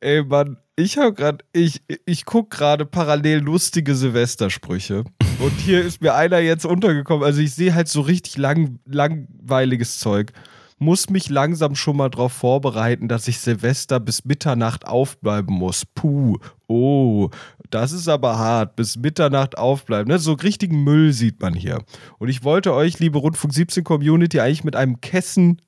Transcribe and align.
Ey, 0.00 0.22
Mann, 0.24 0.58
ich 0.76 0.98
habe 0.98 1.12
gerade, 1.12 1.44
ich, 1.52 1.82
ich 2.06 2.24
gucke 2.24 2.56
gerade 2.56 2.86
parallel 2.86 3.40
lustige 3.40 3.94
Silvestersprüche. 3.94 5.04
Und 5.40 5.52
hier 5.58 5.84
ist 5.84 6.00
mir 6.02 6.14
einer 6.14 6.38
jetzt 6.38 6.64
untergekommen. 6.64 7.24
Also 7.24 7.40
ich 7.40 7.54
sehe 7.54 7.74
halt 7.74 7.88
so 7.88 8.00
richtig 8.00 8.36
lang, 8.36 8.78
langweiliges 8.86 9.98
Zeug. 9.98 10.32
Muss 10.80 11.10
mich 11.10 11.28
langsam 11.28 11.74
schon 11.74 11.96
mal 11.96 12.08
darauf 12.08 12.32
vorbereiten, 12.32 13.08
dass 13.08 13.26
ich 13.26 13.40
Silvester 13.40 13.98
bis 13.98 14.24
Mitternacht 14.24 14.86
aufbleiben 14.86 15.52
muss. 15.52 15.84
Puh, 15.84 16.38
oh, 16.68 17.30
das 17.70 17.90
ist 17.90 18.06
aber 18.08 18.38
hart. 18.38 18.76
Bis 18.76 18.96
Mitternacht 18.96 19.58
aufbleiben. 19.58 20.12
Ne? 20.12 20.20
So 20.20 20.34
richtigen 20.34 20.84
Müll 20.84 21.12
sieht 21.12 21.40
man 21.40 21.54
hier. 21.54 21.82
Und 22.18 22.28
ich 22.28 22.44
wollte 22.44 22.72
euch, 22.74 23.00
liebe 23.00 23.18
Rundfunk 23.18 23.52
17 23.52 23.82
Community, 23.82 24.38
eigentlich 24.38 24.62
mit 24.62 24.76
einem 24.76 25.00
Kessen, 25.00 25.60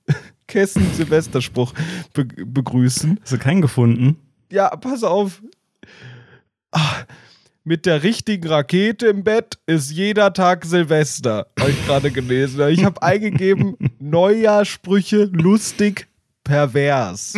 Kessen 0.50 0.92
Silvesterspruch 0.94 1.72
be 2.12 2.24
begrüßen. 2.24 3.20
Hast 3.22 3.32
du 3.32 3.38
keinen 3.38 3.62
gefunden? 3.62 4.16
Ja, 4.50 4.68
pass 4.76 5.04
auf. 5.04 5.40
Ach, 6.72 7.04
mit 7.62 7.86
der 7.86 8.02
richtigen 8.02 8.48
Rakete 8.48 9.06
im 9.06 9.22
Bett 9.22 9.58
ist 9.66 9.92
jeder 9.92 10.32
Tag 10.32 10.64
Silvester. 10.64 11.46
Habe 11.58 11.70
ich 11.70 11.86
gerade 11.86 12.10
gelesen. 12.10 12.68
Ich 12.68 12.84
habe 12.84 13.00
eingegeben, 13.00 13.76
Neujahrsprüche 14.00 15.30
lustig 15.32 16.08
pervers. 16.42 17.34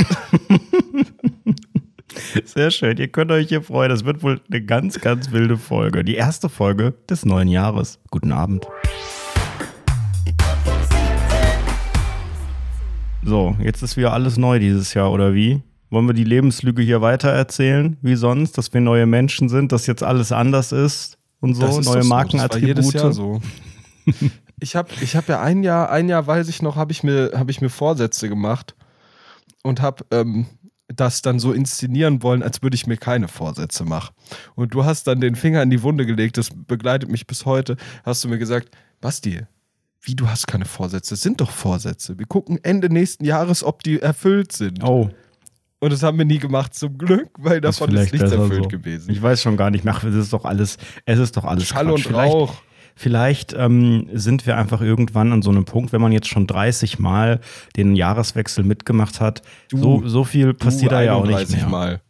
Sehr 2.45 2.71
schön. 2.71 2.97
Ihr 2.97 3.09
könnt 3.09 3.31
euch 3.31 3.49
hier 3.49 3.63
freuen. 3.63 3.91
Das 3.91 4.07
wird 4.07 4.23
wohl 4.23 4.41
eine 4.51 4.65
ganz, 4.65 5.01
ganz 5.01 5.33
wilde 5.33 5.59
Folge. 5.59 6.03
Die 6.03 6.15
erste 6.15 6.49
Folge 6.49 6.95
des 7.11 7.27
neuen 7.27 7.49
Jahres. 7.49 7.99
Guten 8.11 8.33
Abend. 8.33 8.67
So, 13.25 13.57
jetzt 13.61 13.83
ist 13.83 13.97
wieder 13.97 14.13
alles 14.13 14.37
neu 14.37 14.59
dieses 14.59 14.95
Jahr, 14.95 15.13
oder 15.13 15.33
wie? 15.35 15.63
Wollen 15.91 16.07
wir 16.07 16.15
die 16.15 16.25
Lebenslüge 16.25 16.83
hier 16.83 17.01
weiter 17.03 17.31
erzählen, 17.31 17.97
wie 18.03 18.17
sonst, 18.17 18.59
dass 18.59 18.73
wir 18.73 18.81
neue 18.81 19.07
Menschen 19.07 19.49
sind, 19.49 19.73
dass 19.73 19.87
jetzt 19.87 20.03
alles 20.03 20.33
anders 20.33 20.73
ist 20.73 21.19
und 21.41 21.55
so, 21.55 21.81
neue 21.81 22.03
so. 22.03 22.09
Markenattribute? 22.09 22.79
Das 22.79 22.87
war 22.87 22.93
jedes 22.93 23.03
Jahr 23.03 23.13
so. 23.13 23.41
ich 24.61 24.75
habe 24.75 24.89
ich 25.01 25.15
hab 25.15 25.29
ja 25.29 25.41
ein 25.41 25.63
Jahr, 25.63 25.91
ein 25.91 26.09
Jahr 26.09 26.27
weiß 26.27 26.49
ich 26.49 26.63
noch, 26.63 26.77
habe 26.77 26.93
ich, 26.93 27.05
mir, 27.05 27.33
hab 27.35 27.49
ich 27.49 27.61
mir 27.61 27.69
Vorsätze 27.69 28.29
gemacht 28.29 28.75
und 29.63 29.81
habe 29.81 30.05
ähm, 30.11 30.47
das 30.89 31.23
dann 31.23 31.39
so 31.39 31.53
inszenieren 31.53 32.23
wollen, 32.23 32.43
als 32.43 32.63
würde 32.63 32.75
ich 32.75 32.87
mir 32.87 32.97
keine 32.97 33.29
Vorsätze 33.29 33.85
machen. 33.85 34.15
Und 34.57 34.75
du 34.75 34.85
hast 34.85 35.07
dann 35.07 35.21
den 35.21 35.37
Finger 35.37 35.63
in 35.63 35.71
die 35.71 35.83
Wunde 35.83 36.07
gelegt, 36.07 36.39
das 36.39 36.49
begleitet 36.51 37.09
mich 37.09 37.27
bis 37.27 37.47
heute. 37.47 37.77
Hast 38.05 38.25
du 38.25 38.29
mir 38.29 38.39
gesagt, 38.39 38.71
Basti, 39.01 39.43
wie 40.03 40.15
du 40.15 40.29
hast 40.29 40.47
keine 40.47 40.65
Vorsätze? 40.65 41.11
Das 41.11 41.21
sind 41.21 41.41
doch 41.41 41.51
Vorsätze. 41.51 42.19
Wir 42.19 42.27
gucken 42.27 42.59
Ende 42.63 42.89
nächsten 42.89 43.25
Jahres, 43.25 43.63
ob 43.63 43.83
die 43.83 44.01
erfüllt 44.01 44.53
sind. 44.53 44.83
Oh. 44.83 45.11
Und 45.79 45.93
das 45.93 46.03
haben 46.03 46.19
wir 46.19 46.25
nie 46.25 46.39
gemacht, 46.39 46.75
zum 46.75 46.97
Glück, 46.97 47.31
weil 47.39 47.61
davon 47.61 47.93
ist, 47.95 48.07
ist 48.07 48.13
nichts 48.13 48.31
erfüllt 48.31 48.65
so. 48.65 48.69
gewesen. 48.69 49.11
Ich 49.11 49.21
weiß 49.21 49.43
schon 49.43 49.57
gar 49.57 49.71
nicht 49.71 49.85
mehr. 49.85 49.97
Es 50.05 50.15
ist 50.15 50.33
doch 50.33 50.45
alles, 50.45 50.79
es 51.07 51.19
ist 51.19 51.37
doch 51.37 51.45
alles 51.45 51.67
Schall 51.67 51.87
Quatsch. 51.87 52.07
und 52.07 52.15
Rauch. 52.15 52.55
Vielleicht 52.95 53.55
ähm, 53.55 54.09
sind 54.13 54.47
wir 54.47 54.57
einfach 54.59 54.81
irgendwann 54.81 55.33
an 55.33 55.43
so 55.43 55.51
einem 55.51 55.65
Punkt, 55.65 55.93
wenn 55.93 56.01
man 56.01 56.13
jetzt 56.13 56.29
schon 56.29 56.47
30 56.47 56.99
Mal 56.99 57.41
den 57.77 57.97
Jahreswechsel 57.97 58.65
mitgemacht 58.65 59.21
hat, 59.21 59.43
du, 59.71 59.79
so, 59.79 60.03
so 60.07 60.25
viel 60.25 60.53
passiert 60.53 60.93
da 60.93 61.03
ja 61.03 61.15
auch 61.15 61.27
nicht 61.27 61.51
mehr. 61.51 61.69
Mal. 61.69 62.01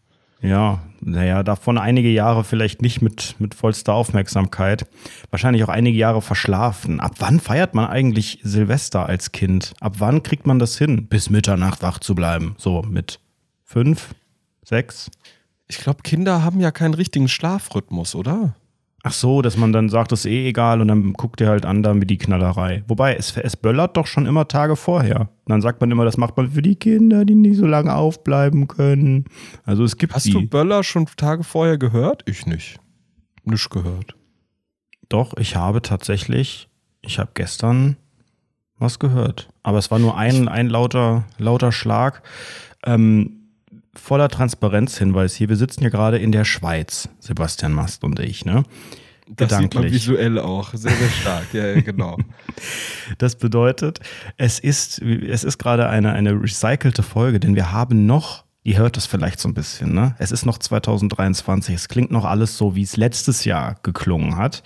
Ja, 0.42 0.80
naja, 1.00 1.44
davon 1.44 1.78
einige 1.78 2.08
Jahre 2.10 2.42
vielleicht 2.42 2.82
nicht 2.82 3.00
mit, 3.00 3.36
mit 3.38 3.54
vollster 3.54 3.94
Aufmerksamkeit. 3.94 4.86
Wahrscheinlich 5.30 5.62
auch 5.62 5.68
einige 5.68 5.96
Jahre 5.96 6.20
verschlafen. 6.20 6.98
Ab 6.98 7.14
wann 7.18 7.38
feiert 7.38 7.74
man 7.74 7.86
eigentlich 7.86 8.40
Silvester 8.42 9.06
als 9.06 9.30
Kind? 9.30 9.72
Ab 9.80 9.94
wann 9.98 10.24
kriegt 10.24 10.46
man 10.46 10.58
das 10.58 10.76
hin, 10.76 11.06
bis 11.06 11.30
Mitternacht 11.30 11.82
wach 11.82 12.00
zu 12.00 12.16
bleiben? 12.16 12.56
So 12.58 12.82
mit 12.82 13.20
fünf, 13.64 14.14
sechs? 14.64 15.10
Ich 15.68 15.78
glaube, 15.78 16.02
Kinder 16.02 16.42
haben 16.42 16.60
ja 16.60 16.72
keinen 16.72 16.94
richtigen 16.94 17.28
Schlafrhythmus, 17.28 18.14
oder? 18.16 18.54
Ach 19.04 19.12
so, 19.12 19.42
dass 19.42 19.56
man 19.56 19.72
dann 19.72 19.88
sagt, 19.88 20.12
das 20.12 20.20
ist 20.20 20.30
eh 20.30 20.48
egal 20.48 20.80
und 20.80 20.86
dann 20.86 21.12
guckt 21.14 21.40
ihr 21.40 21.48
halt 21.48 21.66
an 21.66 21.82
damit 21.82 22.08
die 22.08 22.18
Knallerei. 22.18 22.84
Wobei, 22.86 23.16
es, 23.16 23.36
es 23.36 23.56
böllert 23.56 23.96
doch 23.96 24.06
schon 24.06 24.26
immer 24.26 24.46
Tage 24.46 24.76
vorher. 24.76 25.22
Und 25.22 25.48
dann 25.48 25.60
sagt 25.60 25.80
man 25.80 25.90
immer, 25.90 26.04
das 26.04 26.18
macht 26.18 26.36
man 26.36 26.52
für 26.52 26.62
die 26.62 26.76
Kinder, 26.76 27.24
die 27.24 27.34
nicht 27.34 27.56
so 27.56 27.66
lange 27.66 27.94
aufbleiben 27.96 28.68
können. 28.68 29.24
Also 29.64 29.82
es 29.82 29.96
gibt 29.96 30.14
Hast 30.14 30.26
die. 30.26 30.30
du 30.30 30.46
Böller 30.46 30.84
schon 30.84 31.06
Tage 31.16 31.42
vorher 31.42 31.78
gehört? 31.78 32.22
Ich 32.26 32.46
nicht. 32.46 32.78
Nicht 33.42 33.70
gehört. 33.70 34.14
Doch, 35.08 35.36
ich 35.36 35.56
habe 35.56 35.82
tatsächlich, 35.82 36.68
ich 37.00 37.18
habe 37.18 37.32
gestern 37.34 37.96
was 38.78 39.00
gehört. 39.00 39.48
Aber 39.64 39.78
es 39.78 39.90
war 39.90 39.98
nur 39.98 40.16
ein, 40.16 40.46
ein 40.46 40.68
lauter, 40.68 41.24
lauter 41.38 41.72
Schlag. 41.72 42.22
Ähm, 42.84 43.41
voller 43.94 44.28
Transparenzhinweis 44.28 45.34
hier. 45.34 45.48
Wir 45.48 45.56
sitzen 45.56 45.82
ja 45.82 45.90
gerade 45.90 46.18
in 46.18 46.32
der 46.32 46.44
Schweiz, 46.44 47.08
Sebastian 47.18 47.72
Mast 47.72 48.04
und 48.04 48.18
ich, 48.20 48.44
ne? 48.44 48.64
Das 49.28 49.48
Gedanklich. 49.48 49.60
sieht 49.60 49.74
man 49.74 49.92
visuell 49.92 50.38
auch. 50.38 50.74
Sehr, 50.74 50.90
sehr 50.90 51.08
stark. 51.08 51.54
ja, 51.54 51.80
genau. 51.80 52.18
Das 53.18 53.36
bedeutet, 53.36 54.00
es 54.36 54.58
ist, 54.58 55.00
es 55.02 55.44
ist 55.44 55.58
gerade 55.58 55.88
eine, 55.88 56.12
eine 56.12 56.40
recycelte 56.40 57.02
Folge, 57.02 57.40
denn 57.40 57.56
wir 57.56 57.72
haben 57.72 58.06
noch, 58.06 58.44
ihr 58.62 58.78
hört 58.78 58.96
das 58.96 59.06
vielleicht 59.06 59.38
so 59.40 59.48
ein 59.48 59.54
bisschen, 59.54 59.92
ne? 59.92 60.14
Es 60.18 60.32
ist 60.32 60.46
noch 60.46 60.58
2023. 60.58 61.74
Es 61.74 61.88
klingt 61.88 62.10
noch 62.10 62.24
alles 62.24 62.56
so, 62.56 62.74
wie 62.74 62.82
es 62.82 62.96
letztes 62.96 63.44
Jahr 63.44 63.76
geklungen 63.82 64.36
hat. 64.36 64.62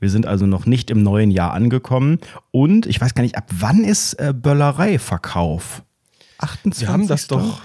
Wir 0.00 0.10
sind 0.10 0.26
also 0.26 0.46
noch 0.46 0.64
nicht 0.64 0.90
im 0.90 1.02
neuen 1.02 1.30
Jahr 1.30 1.52
angekommen. 1.52 2.18
Und 2.50 2.86
ich 2.86 3.00
weiß 3.00 3.14
gar 3.14 3.22
nicht, 3.22 3.36
ab 3.36 3.48
wann 3.50 3.84
ist 3.84 4.14
äh, 4.14 4.32
Böllerei-Verkauf? 4.32 5.82
28. 6.38 6.80
Wir 6.80 6.92
haben 6.92 7.08
das 7.08 7.26
doch 7.26 7.62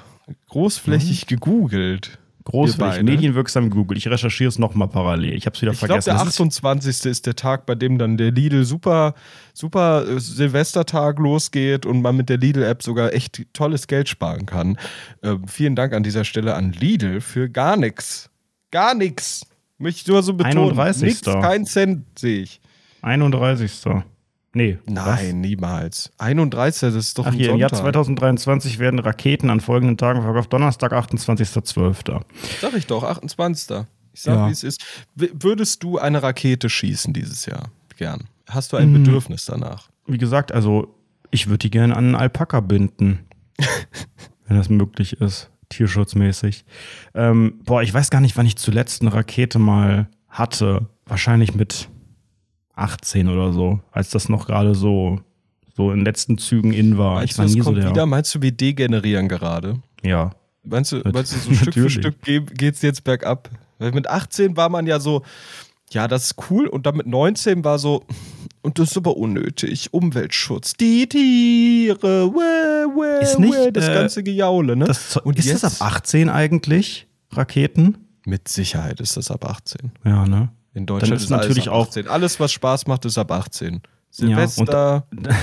großflächig 0.49 1.25
mhm. 1.25 1.27
gegoogelt. 1.27 2.19
Großflächig, 2.43 3.03
medienwirksam 3.03 3.69
gegoogelt. 3.69 3.97
Ich 3.97 4.07
recherchiere 4.07 4.47
es 4.47 4.57
nochmal 4.57 4.87
parallel. 4.87 5.33
Ich 5.33 5.45
habe 5.45 5.55
es 5.55 5.61
wieder 5.61 5.73
ich 5.73 5.79
vergessen. 5.79 5.99
Ich 5.99 6.05
glaube, 6.05 6.21
der 6.21 6.27
28. 6.29 7.05
ist 7.11 7.25
der 7.25 7.35
Tag, 7.35 7.65
bei 7.65 7.75
dem 7.75 7.97
dann 7.97 8.15
der 8.15 8.31
Lidl 8.31 8.63
super, 8.63 9.15
super 9.53 10.07
äh, 10.07 10.17
Silvestertag 10.17 11.19
losgeht 11.19 11.85
und 11.85 12.01
man 12.01 12.15
mit 12.15 12.29
der 12.29 12.37
Lidl-App 12.37 12.83
sogar 12.83 13.11
echt 13.11 13.45
tolles 13.51 13.87
Geld 13.87 14.07
sparen 14.07 14.45
kann. 14.45 14.77
Ähm, 15.23 15.45
vielen 15.49 15.75
Dank 15.75 15.91
an 15.91 16.03
dieser 16.03 16.23
Stelle 16.23 16.55
an 16.55 16.71
Lidl 16.71 17.19
für 17.19 17.49
gar 17.49 17.75
nichts. 17.75 18.29
Gar 18.71 18.95
nichts. 18.95 19.45
Möchte 19.77 20.01
ich 20.01 20.07
nur 20.07 20.23
so 20.23 20.33
betonen. 20.33 20.79
31. 20.79 21.03
Nix, 21.03 21.21
kein 21.23 21.65
Cent 21.65 22.05
sehe 22.17 22.43
ich. 22.43 22.61
31. 23.01 23.73
Nee. 24.57 24.79
Nein, 24.87 25.05
was? 25.05 25.33
niemals. 25.33 26.11
31, 26.17 26.81
das 26.81 26.95
ist 26.95 27.17
doch 27.19 27.27
Ach, 27.27 27.31
ein 27.31 27.37
hier, 27.37 27.49
Sonntag. 27.49 27.69
Im 27.69 27.75
Jahr 27.75 27.81
2023 27.81 28.79
werden 28.79 28.97
Raketen 28.97 29.51
an 29.51 29.59
folgenden 29.59 29.97
Tagen 29.97 30.23
verkauft. 30.23 30.51
Donnerstag, 30.51 30.93
28.12. 30.93 32.21
Sag 32.59 32.73
ich 32.73 32.87
doch, 32.87 33.03
28. 33.03 33.85
Ich 34.13 34.21
sag, 34.23 34.33
ja. 34.33 34.47
wie 34.47 34.51
es 34.51 34.63
ist. 34.63 34.83
würdest 35.15 35.83
du 35.83 35.99
eine 35.99 36.23
Rakete 36.23 36.69
schießen 36.69 37.13
dieses 37.13 37.45
Jahr? 37.45 37.69
Gern. 37.97 38.23
Hast 38.49 38.73
du 38.73 38.77
ein 38.77 38.93
hm. 38.93 39.03
Bedürfnis 39.03 39.45
danach? 39.45 39.89
Wie 40.07 40.17
gesagt, 40.17 40.51
also 40.51 40.95
ich 41.29 41.47
würde 41.47 41.59
die 41.59 41.69
gerne 41.69 41.95
an 41.95 42.05
einen 42.05 42.15
Alpaka 42.15 42.61
binden. 42.61 43.27
wenn 44.47 44.57
das 44.57 44.69
möglich 44.69 45.21
ist. 45.21 45.51
Tierschutzmäßig. 45.69 46.65
Ähm, 47.13 47.59
boah, 47.65 47.81
ich 47.81 47.93
weiß 47.93 48.09
gar 48.09 48.21
nicht, 48.21 48.37
wann 48.37 48.45
ich 48.45 48.55
zuletzt 48.55 49.01
eine 49.01 49.13
Rakete 49.13 49.59
mal 49.59 50.09
hatte. 50.29 50.87
Wahrscheinlich 51.05 51.53
mit 51.55 51.89
18 52.77 53.27
oder 53.27 53.53
so, 53.53 53.79
als 53.91 54.09
das 54.09 54.29
noch 54.29 54.47
gerade 54.47 54.75
so, 54.75 55.19
so 55.75 55.91
in 55.91 56.03
letzten 56.03 56.37
Zügen 56.37 56.73
in 56.73 56.97
war. 56.97 57.15
Meinst 57.15 57.33
ich 57.33 57.37
war 57.37 57.45
du, 57.45 57.51
nie 57.53 57.59
kommt 57.59 57.75
so 57.75 57.81
der. 57.81 57.89
Wieder? 57.91 58.05
Meinst 58.05 58.35
du, 58.35 58.41
wir 58.41 58.51
degenerieren 58.51 59.27
gerade? 59.27 59.79
Ja. 60.03 60.31
Meinst 60.63 60.91
du, 60.91 61.01
meinst 61.11 61.33
du 61.33 61.37
so 61.37 61.53
Stück 61.53 61.73
für 61.73 61.89
Stück 61.89 62.21
geht 62.21 62.75
es 62.75 62.81
jetzt 62.81 63.03
bergab? 63.03 63.49
Weil 63.79 63.91
mit 63.91 64.09
18 64.09 64.57
war 64.57 64.69
man 64.69 64.87
ja 64.87 64.99
so, 64.99 65.23
ja, 65.91 66.07
das 66.07 66.25
ist 66.25 66.35
cool. 66.49 66.67
Und 66.67 66.85
dann 66.85 66.97
mit 66.97 67.07
19 67.07 67.63
war 67.63 67.79
so, 67.79 68.03
und 68.61 68.79
das 68.79 68.91
ist 68.91 68.97
aber 68.97 69.15
unnötig. 69.17 69.93
Umweltschutz, 69.93 70.73
die 70.73 71.07
Tiere, 71.07 72.33
weh, 72.33 72.37
weh, 72.37 73.23
ist 73.23 73.39
nicht, 73.39 73.53
weh, 73.53 73.71
das 73.71 73.87
äh, 73.87 73.93
ganze 73.93 74.23
Gejaule, 74.23 74.75
ne? 74.75 74.85
Das, 74.85 75.17
und 75.17 75.39
ist 75.39 75.45
jetzt, 75.45 75.63
das 75.63 75.81
ab 75.81 75.93
18 75.93 76.29
eigentlich, 76.29 77.07
Raketen? 77.31 77.97
Mit 78.25 78.49
Sicherheit 78.49 78.99
ist 78.99 79.15
das 79.15 79.31
ab 79.31 79.45
18. 79.45 79.91
Ja, 80.03 80.25
ne? 80.25 80.49
In 80.77 80.85
Deutschland 80.85 81.15
ist, 81.15 81.23
ist 81.23 81.29
natürlich 81.31 81.71
alles 81.71 81.97
auch 81.97 82.11
alles, 82.11 82.39
was 82.39 82.51
Spaß 82.51 82.85
macht, 82.85 83.03
ist 83.05 83.17
ab 83.17 83.31
18. 83.31 83.81
Silvester, 84.11 85.07
ja, 85.11 85.35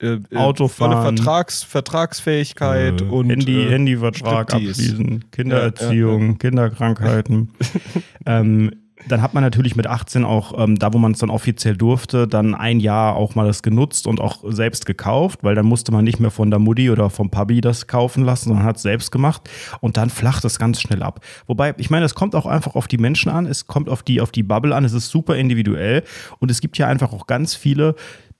äh, 0.00 0.18
äh, 0.28 0.36
Autofahren, 0.36 1.16
Vertrags, 1.16 1.62
Vertragsfähigkeit 1.62 3.00
äh, 3.00 3.04
und 3.04 3.30
Handy, 3.30 3.62
äh, 3.62 3.70
Handyvertrag 3.70 4.52
abschließen, 4.52 5.30
Kindererziehung, 5.30 6.22
ja, 6.22 6.30
ja, 6.30 6.38
Kinderkrankheiten. 6.38 7.50
ähm, 8.26 8.72
dann 9.08 9.22
hat 9.22 9.34
man 9.34 9.42
natürlich 9.42 9.76
mit 9.76 9.86
18 9.86 10.24
auch, 10.24 10.58
ähm, 10.58 10.78
da 10.78 10.92
wo 10.92 10.98
man 10.98 11.12
es 11.12 11.18
dann 11.18 11.30
offiziell 11.30 11.76
durfte, 11.76 12.28
dann 12.28 12.54
ein 12.54 12.80
Jahr 12.80 13.16
auch 13.16 13.34
mal 13.34 13.46
das 13.46 13.62
genutzt 13.62 14.06
und 14.06 14.20
auch 14.20 14.44
selbst 14.44 14.86
gekauft, 14.86 15.40
weil 15.42 15.54
dann 15.54 15.66
musste 15.66 15.92
man 15.92 16.04
nicht 16.04 16.20
mehr 16.20 16.30
von 16.30 16.50
der 16.50 16.58
Mutti 16.58 16.90
oder 16.90 17.10
vom 17.10 17.30
Papi 17.30 17.60
das 17.60 17.86
kaufen 17.86 18.24
lassen, 18.24 18.48
sondern 18.48 18.64
hat 18.64 18.76
es 18.76 18.82
selbst 18.82 19.10
gemacht 19.10 19.48
und 19.80 19.96
dann 19.96 20.10
flacht 20.10 20.44
es 20.44 20.58
ganz 20.58 20.80
schnell 20.80 21.02
ab. 21.02 21.20
Wobei, 21.46 21.74
ich 21.78 21.90
meine, 21.90 22.04
es 22.04 22.14
kommt 22.14 22.34
auch 22.34 22.46
einfach 22.46 22.74
auf 22.74 22.88
die 22.88 22.98
Menschen 22.98 23.30
an, 23.30 23.46
es 23.46 23.66
kommt 23.66 23.88
auf 23.88 24.02
die, 24.02 24.20
auf 24.20 24.30
die 24.30 24.42
Bubble 24.42 24.74
an, 24.74 24.84
es 24.84 24.92
ist 24.92 25.08
super 25.08 25.36
individuell 25.36 26.04
und 26.38 26.50
es 26.50 26.60
gibt 26.60 26.78
ja 26.78 26.86
einfach 26.86 27.12
auch 27.12 27.26
ganz 27.26 27.54
viele, 27.54 27.94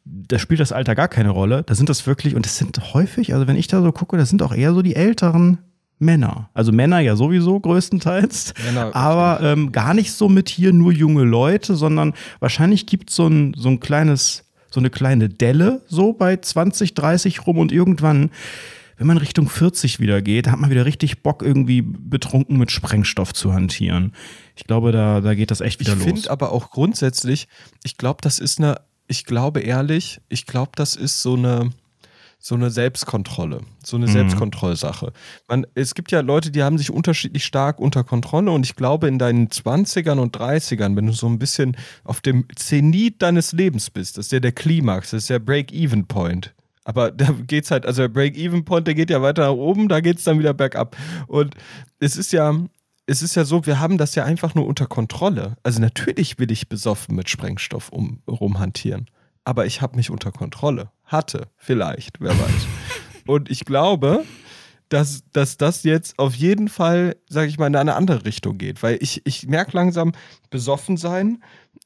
da 0.04 0.38
spielt 0.38 0.60
das 0.60 0.72
Alter 0.72 0.94
gar 0.94 1.08
keine 1.08 1.30
Rolle. 1.30 1.62
Da 1.64 1.74
sind 1.74 1.88
das 1.88 2.06
wirklich, 2.06 2.34
und 2.34 2.44
das 2.44 2.58
sind 2.58 2.94
häufig, 2.94 3.34
also 3.34 3.46
wenn 3.46 3.56
ich 3.56 3.68
da 3.68 3.80
so 3.82 3.92
gucke, 3.92 4.16
das 4.16 4.30
sind 4.30 4.42
auch 4.42 4.52
eher 4.52 4.74
so 4.74 4.82
die 4.82 4.96
älteren 4.96 5.58
Männer. 6.02 6.50
Also 6.52 6.72
Männer 6.72 7.00
ja 7.00 7.16
sowieso 7.16 7.58
größtenteils, 7.58 8.54
Männer, 8.64 8.90
aber 8.94 9.40
ähm, 9.42 9.72
gar 9.72 9.94
nicht 9.94 10.12
so 10.12 10.28
mit 10.28 10.48
hier 10.48 10.72
nur 10.72 10.92
junge 10.92 11.22
Leute, 11.22 11.76
sondern 11.76 12.12
wahrscheinlich 12.40 12.86
gibt 12.86 13.10
es 13.10 13.16
so 13.16 13.28
ein, 13.28 13.54
so 13.56 13.68
ein 13.68 13.80
kleines, 13.80 14.44
so 14.70 14.80
eine 14.80 14.90
kleine 14.90 15.28
Delle 15.28 15.82
so 15.86 16.12
bei 16.12 16.36
20, 16.36 16.94
30 16.94 17.46
rum 17.46 17.58
und 17.58 17.72
irgendwann, 17.72 18.30
wenn 18.98 19.06
man 19.06 19.16
Richtung 19.16 19.48
40 19.48 20.00
wieder 20.00 20.20
geht, 20.20 20.48
hat 20.48 20.58
man 20.58 20.70
wieder 20.70 20.84
richtig 20.84 21.22
Bock, 21.22 21.42
irgendwie 21.42 21.82
betrunken 21.82 22.58
mit 22.58 22.70
Sprengstoff 22.70 23.32
zu 23.32 23.54
hantieren. 23.54 24.12
Ich 24.56 24.64
glaube, 24.64 24.92
da, 24.92 25.20
da 25.20 25.34
geht 25.34 25.50
das 25.50 25.60
echt 25.60 25.80
wieder 25.80 25.92
ich 25.92 25.98
los. 25.98 26.06
Ich 26.06 26.14
finde 26.14 26.30
aber 26.30 26.52
auch 26.52 26.70
grundsätzlich, 26.70 27.48
ich 27.84 27.96
glaube, 27.96 28.18
das 28.20 28.38
ist 28.38 28.58
eine, 28.58 28.80
ich 29.06 29.24
glaube 29.24 29.60
ehrlich, 29.60 30.20
ich 30.28 30.46
glaube, 30.46 30.72
das 30.74 30.94
ist 30.96 31.22
so 31.22 31.34
eine, 31.34 31.70
so 32.44 32.56
eine 32.56 32.70
Selbstkontrolle, 32.70 33.60
so 33.84 33.96
eine 33.96 34.08
mhm. 34.08 34.12
Selbstkontrollsache. 34.12 35.12
Man, 35.46 35.64
es 35.74 35.94
gibt 35.94 36.10
ja 36.10 36.20
Leute, 36.20 36.50
die 36.50 36.64
haben 36.64 36.76
sich 36.76 36.90
unterschiedlich 36.90 37.44
stark 37.44 37.78
unter 37.78 38.02
Kontrolle 38.02 38.50
und 38.50 38.66
ich 38.66 38.74
glaube, 38.74 39.06
in 39.06 39.20
deinen 39.20 39.46
20ern 39.46 40.18
und 40.18 40.36
30ern, 40.36 40.96
wenn 40.96 41.06
du 41.06 41.12
so 41.12 41.28
ein 41.28 41.38
bisschen 41.38 41.76
auf 42.02 42.20
dem 42.20 42.46
Zenit 42.56 43.22
deines 43.22 43.52
Lebens 43.52 43.90
bist, 43.90 44.18
das 44.18 44.26
ist 44.26 44.32
ja 44.32 44.40
der 44.40 44.50
Klimax, 44.50 45.12
das 45.12 45.22
ist 45.22 45.30
der 45.30 45.38
Break-Even-Point. 45.38 46.52
Aber 46.82 47.12
da 47.12 47.30
geht's 47.46 47.70
halt, 47.70 47.86
also 47.86 48.02
der 48.02 48.08
Break-Even-Point, 48.08 48.88
der 48.88 48.94
geht 48.96 49.10
ja 49.10 49.22
weiter 49.22 49.46
nach 49.46 49.52
oben, 49.52 49.88
da 49.88 50.00
geht's 50.00 50.24
dann 50.24 50.40
wieder 50.40 50.52
bergab. 50.52 50.96
Und 51.28 51.54
es 52.00 52.16
ist 52.16 52.32
ja, 52.32 52.56
es 53.06 53.22
ist 53.22 53.36
ja 53.36 53.44
so, 53.44 53.66
wir 53.66 53.78
haben 53.78 53.98
das 53.98 54.16
ja 54.16 54.24
einfach 54.24 54.56
nur 54.56 54.66
unter 54.66 54.86
Kontrolle. 54.86 55.56
Also 55.62 55.80
natürlich 55.80 56.40
will 56.40 56.50
ich 56.50 56.68
besoffen 56.68 57.14
mit 57.14 57.30
Sprengstoff 57.30 57.90
um, 57.90 58.18
rumhantieren 58.26 59.06
aber 59.44 59.66
ich 59.66 59.80
habe 59.80 59.96
mich 59.96 60.10
unter 60.10 60.32
Kontrolle. 60.32 60.90
Hatte, 61.04 61.48
vielleicht, 61.56 62.20
wer 62.20 62.38
weiß. 62.38 62.66
Und 63.26 63.50
ich 63.50 63.64
glaube, 63.64 64.24
dass, 64.88 65.22
dass 65.32 65.56
das 65.56 65.84
jetzt 65.84 66.18
auf 66.18 66.34
jeden 66.34 66.68
Fall, 66.68 67.16
sage 67.28 67.48
ich 67.48 67.58
mal, 67.58 67.66
in 67.66 67.76
eine 67.76 67.94
andere 67.94 68.24
Richtung 68.24 68.58
geht. 68.58 68.82
Weil 68.82 68.98
ich, 69.00 69.22
ich 69.24 69.46
merke 69.46 69.72
langsam, 69.74 70.12
besoffen 70.50 70.96
sein, 70.96 71.42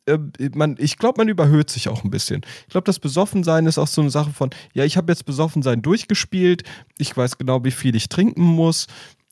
äh, 0.06 0.18
man, 0.54 0.76
ich 0.78 0.98
glaube, 0.98 1.18
man 1.18 1.28
überhöht 1.28 1.70
sich 1.70 1.88
auch 1.88 2.02
ein 2.02 2.10
bisschen. 2.10 2.42
Ich 2.62 2.72
glaube, 2.72 2.84
das 2.84 2.98
Besoffensein 2.98 3.66
ist 3.66 3.78
auch 3.78 3.86
so 3.86 4.00
eine 4.00 4.10
Sache 4.10 4.32
von, 4.32 4.50
ja, 4.72 4.84
ich 4.84 4.96
habe 4.96 5.12
jetzt 5.12 5.24
Besoffensein 5.24 5.82
durchgespielt, 5.82 6.64
ich 6.98 7.16
weiß 7.16 7.38
genau, 7.38 7.64
wie 7.64 7.70
viel 7.70 7.94
ich 7.94 8.08
trinken 8.08 8.42
muss, 8.42 8.86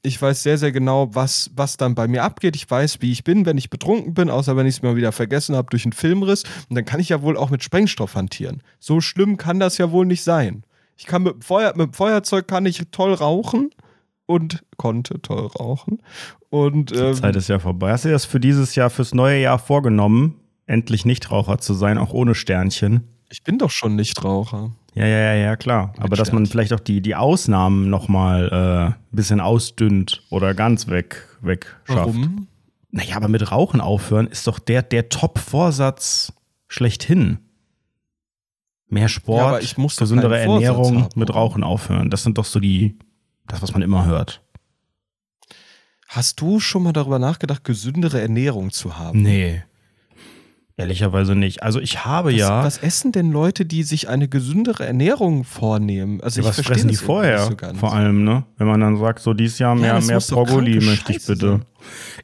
ich 0.04 0.20
weiß 0.20 0.42
sehr, 0.42 0.58
sehr 0.58 0.70
genau, 0.70 1.14
was, 1.14 1.50
was 1.56 1.78
dann 1.78 1.94
bei 1.94 2.06
mir 2.06 2.22
abgeht. 2.24 2.54
Ich 2.56 2.70
weiß, 2.70 3.00
wie 3.00 3.10
ich 3.10 3.24
bin, 3.24 3.46
wenn 3.46 3.56
ich 3.56 3.70
betrunken 3.70 4.12
bin, 4.12 4.28
außer 4.28 4.54
wenn 4.54 4.66
ich 4.66 4.76
es 4.76 4.82
mal 4.82 4.96
wieder 4.96 5.12
vergessen 5.12 5.56
habe 5.56 5.70
durch 5.70 5.86
einen 5.86 5.94
Filmriss. 5.94 6.44
Und 6.68 6.76
dann 6.76 6.84
kann 6.84 7.00
ich 7.00 7.08
ja 7.08 7.22
wohl 7.22 7.38
auch 7.38 7.48
mit 7.48 7.64
Sprengstoff 7.64 8.14
hantieren. 8.14 8.62
So 8.78 9.00
schlimm 9.00 9.38
kann 9.38 9.58
das 9.58 9.78
ja 9.78 9.90
wohl 9.90 10.04
nicht 10.04 10.22
sein. 10.22 10.64
Ich 10.98 11.06
kann 11.06 11.22
mit, 11.22 11.42
Feuer, 11.42 11.72
mit 11.74 11.86
dem 11.86 11.92
Feuerzeug 11.94 12.46
kann 12.46 12.66
ich 12.66 12.82
toll 12.90 13.14
rauchen 13.14 13.70
und 14.26 14.62
konnte 14.76 15.22
toll 15.22 15.46
rauchen. 15.46 16.02
Und, 16.50 16.92
ähm, 16.92 17.14
Die 17.14 17.20
Zeit 17.22 17.36
ist 17.36 17.48
ja 17.48 17.58
vorbei. 17.58 17.90
Hast 17.90 18.04
du 18.04 18.10
das 18.10 18.26
für 18.26 18.40
dieses 18.40 18.74
Jahr, 18.74 18.90
fürs 18.90 19.14
neue 19.14 19.40
Jahr 19.40 19.58
vorgenommen, 19.58 20.34
endlich 20.66 21.06
Nichtraucher 21.06 21.58
zu 21.58 21.72
sein, 21.72 21.96
auch 21.96 22.12
ohne 22.12 22.34
Sternchen? 22.34 23.08
Ich 23.30 23.42
bin 23.42 23.56
doch 23.56 23.70
schon 23.70 23.96
Nichtraucher. 23.96 24.72
Ja, 24.94 25.06
ja, 25.06 25.18
ja, 25.18 25.34
ja, 25.34 25.56
klar. 25.56 25.92
Mit 25.94 26.04
Aber 26.04 26.16
dass 26.16 26.32
man 26.32 26.46
vielleicht 26.46 26.72
auch 26.72 26.80
die, 26.80 27.00
die 27.00 27.16
Ausnahmen 27.16 27.90
nochmal 27.90 28.48
äh, 28.52 28.86
ein 28.90 28.96
bisschen 29.10 29.40
ausdünnt 29.40 30.22
oder 30.30 30.54
ganz 30.54 30.86
weg, 30.88 31.26
weg 31.40 31.76
schafft. 31.84 31.98
Warum? 31.98 32.46
Naja, 32.90 33.16
aber 33.16 33.26
mit 33.26 33.50
Rauchen 33.50 33.80
aufhören 33.80 34.28
ist 34.28 34.46
doch 34.46 34.60
der, 34.60 34.82
der 34.82 35.08
Top-Vorsatz 35.08 36.32
schlechthin. 36.68 37.38
Mehr 38.88 39.08
Sport, 39.08 39.64
ja, 39.64 39.86
gesündere 39.98 40.38
Ernährung, 40.38 41.08
mit 41.16 41.34
Rauchen 41.34 41.64
aufhören. 41.64 42.10
Das 42.10 42.22
sind 42.22 42.38
doch 42.38 42.44
so 42.44 42.60
die, 42.60 42.96
das, 43.48 43.62
was 43.62 43.72
man 43.72 43.82
immer 43.82 44.04
hört. 44.04 44.42
Hast 46.06 46.40
du 46.40 46.60
schon 46.60 46.84
mal 46.84 46.92
darüber 46.92 47.18
nachgedacht, 47.18 47.64
gesündere 47.64 48.20
Ernährung 48.20 48.70
zu 48.70 48.96
haben? 48.96 49.22
Nee. 49.22 49.64
Ehrlicherweise 50.76 51.36
nicht. 51.36 51.62
Also 51.62 51.78
ich 51.78 52.04
habe 52.04 52.30
was, 52.32 52.38
ja. 52.38 52.64
Was 52.64 52.78
essen 52.78 53.12
denn 53.12 53.30
Leute, 53.30 53.64
die 53.64 53.84
sich 53.84 54.08
eine 54.08 54.26
gesündere 54.26 54.84
Ernährung 54.84 55.44
vornehmen? 55.44 56.20
Also 56.20 56.40
ja, 56.40 56.50
ich 56.50 56.58
was 56.58 56.66
fressen 56.66 56.88
die 56.88 56.96
vorher? 56.96 57.44
So 57.44 57.56
vor 57.78 57.92
allem, 57.92 58.24
ne? 58.24 58.44
Wenn 58.56 58.66
man 58.66 58.80
dann 58.80 58.98
sagt, 58.98 59.20
so 59.20 59.34
dieses 59.34 59.60
Jahr 59.60 59.76
mehr, 59.76 59.94
ja, 59.94 60.00
mehr 60.00 60.18
Brokkoli 60.18 60.80
möchte 60.80 61.12
ich 61.12 61.24
bitte. 61.24 61.48
Sein. 61.48 61.64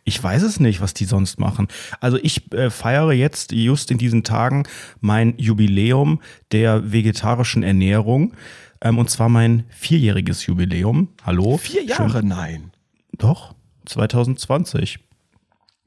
Ich 0.03 0.21
weiß 0.21 0.43
es 0.43 0.59
nicht, 0.59 0.81
was 0.81 0.95
die 0.95 1.05
sonst 1.05 1.39
machen. 1.39 1.69
Also 2.01 2.19
ich 2.21 2.53
äh, 2.53 2.71
feiere 2.71 3.13
jetzt 3.13 3.53
just 3.53 3.93
in 3.93 3.99
diesen 3.99 4.25
Tagen 4.25 4.65
mein 5.01 5.35
Jubiläum 5.37 6.21
der 6.51 6.91
vegetarischen 6.91 7.63
Ernährung. 7.63 8.35
Ähm, 8.81 8.99
und 8.99 9.11
zwar 9.11 9.29
mein 9.29 9.63
vierjähriges 9.69 10.47
Jubiläum. 10.47 11.11
Hallo? 11.25 11.57
Vier 11.57 11.85
Jahre? 11.85 12.11
Schön. 12.11 12.29
Nein. 12.29 12.71
Doch, 13.17 13.55
2020 13.85 14.99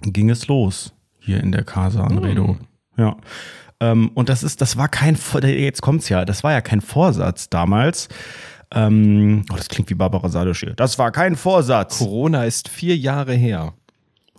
ging 0.04 0.30
es 0.30 0.48
los 0.48 0.94
hier 1.24 1.40
in 1.42 1.52
der 1.52 1.64
Casa 1.64 2.04
Anredo. 2.04 2.54
Mhm. 2.54 2.60
Ja. 2.98 3.18
Ähm, 3.80 4.12
und 4.14 4.30
das 4.30 4.44
ist, 4.44 4.62
das 4.62 4.78
war 4.78 4.88
kein, 4.88 5.18
jetzt 5.42 5.82
kommt's 5.82 6.10
ja, 6.10 6.26
das 6.26 6.44
war 6.44 6.52
ja 6.52 6.62
kein 6.62 6.82
Vorsatz 6.82 7.50
damals. 7.50 8.10
Ähm, 8.72 9.46
oh, 9.52 9.56
das 9.56 9.70
klingt 9.70 9.90
wie 9.90 9.96
Barbara 9.96 10.30
Salisch 10.30 10.62
hier. 10.62 10.74
Das 10.74 10.98
war 10.98 11.12
kein 11.12 11.36
Vorsatz. 11.36 12.00
Corona 12.00 12.46
ist 12.46 12.70
vier 12.70 12.98
Jahre 12.98 13.34
her. 13.34 13.74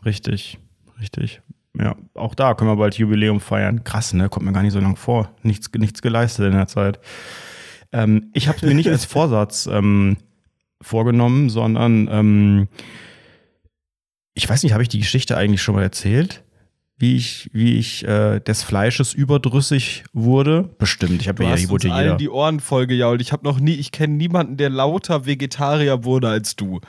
Richtig, 0.04 0.58
richtig. 1.00 1.40
Ja, 1.78 1.96
auch 2.14 2.34
da 2.34 2.54
können 2.54 2.70
wir 2.70 2.76
bald 2.76 2.96
Jubiläum 2.96 3.40
feiern. 3.40 3.82
Krass, 3.84 4.12
ne? 4.12 4.28
Kommt 4.28 4.46
mir 4.46 4.52
gar 4.52 4.62
nicht 4.62 4.72
so 4.72 4.80
lang 4.80 4.96
vor. 4.96 5.30
Nichts, 5.42 5.68
nichts 5.76 6.02
geleistet 6.02 6.46
in 6.46 6.52
der 6.52 6.68
Zeit. 6.68 7.00
Ähm, 7.92 8.30
ich 8.32 8.48
habe 8.48 8.56
es 8.56 8.62
mir 8.62 8.74
nicht 8.74 8.88
als 8.88 9.04
Vorsatz 9.04 9.66
ähm, 9.66 10.16
vorgenommen, 10.80 11.50
sondern 11.50 12.08
ähm, 12.10 12.68
ich 14.34 14.48
weiß 14.48 14.62
nicht, 14.62 14.72
habe 14.72 14.82
ich 14.82 14.88
die 14.88 15.00
Geschichte 15.00 15.36
eigentlich 15.36 15.62
schon 15.62 15.74
mal 15.74 15.82
erzählt? 15.82 16.43
Wie 16.96 17.16
ich, 17.16 17.50
wie 17.52 17.76
ich 17.76 18.04
äh, 18.04 18.40
des 18.40 18.62
Fleisches 18.62 19.14
überdrüssig 19.14 20.04
wurde. 20.12 20.70
Bestimmt, 20.78 21.20
ich 21.20 21.28
habe 21.28 21.44
ja 21.44 21.56
die 21.56 21.68
wurde 21.68 21.88
jeder. 21.88 22.16
die 22.16 22.28
Ohren 22.28 22.60
voll 22.60 22.86
gejault. 22.86 23.20
Ich 23.20 23.32
habe 23.32 23.44
noch 23.44 23.58
nie, 23.58 23.74
ich 23.74 23.90
kenne 23.90 24.14
niemanden, 24.14 24.56
der 24.56 24.70
lauter 24.70 25.26
Vegetarier 25.26 26.04
wurde 26.04 26.28
als 26.28 26.56
du. 26.56 26.80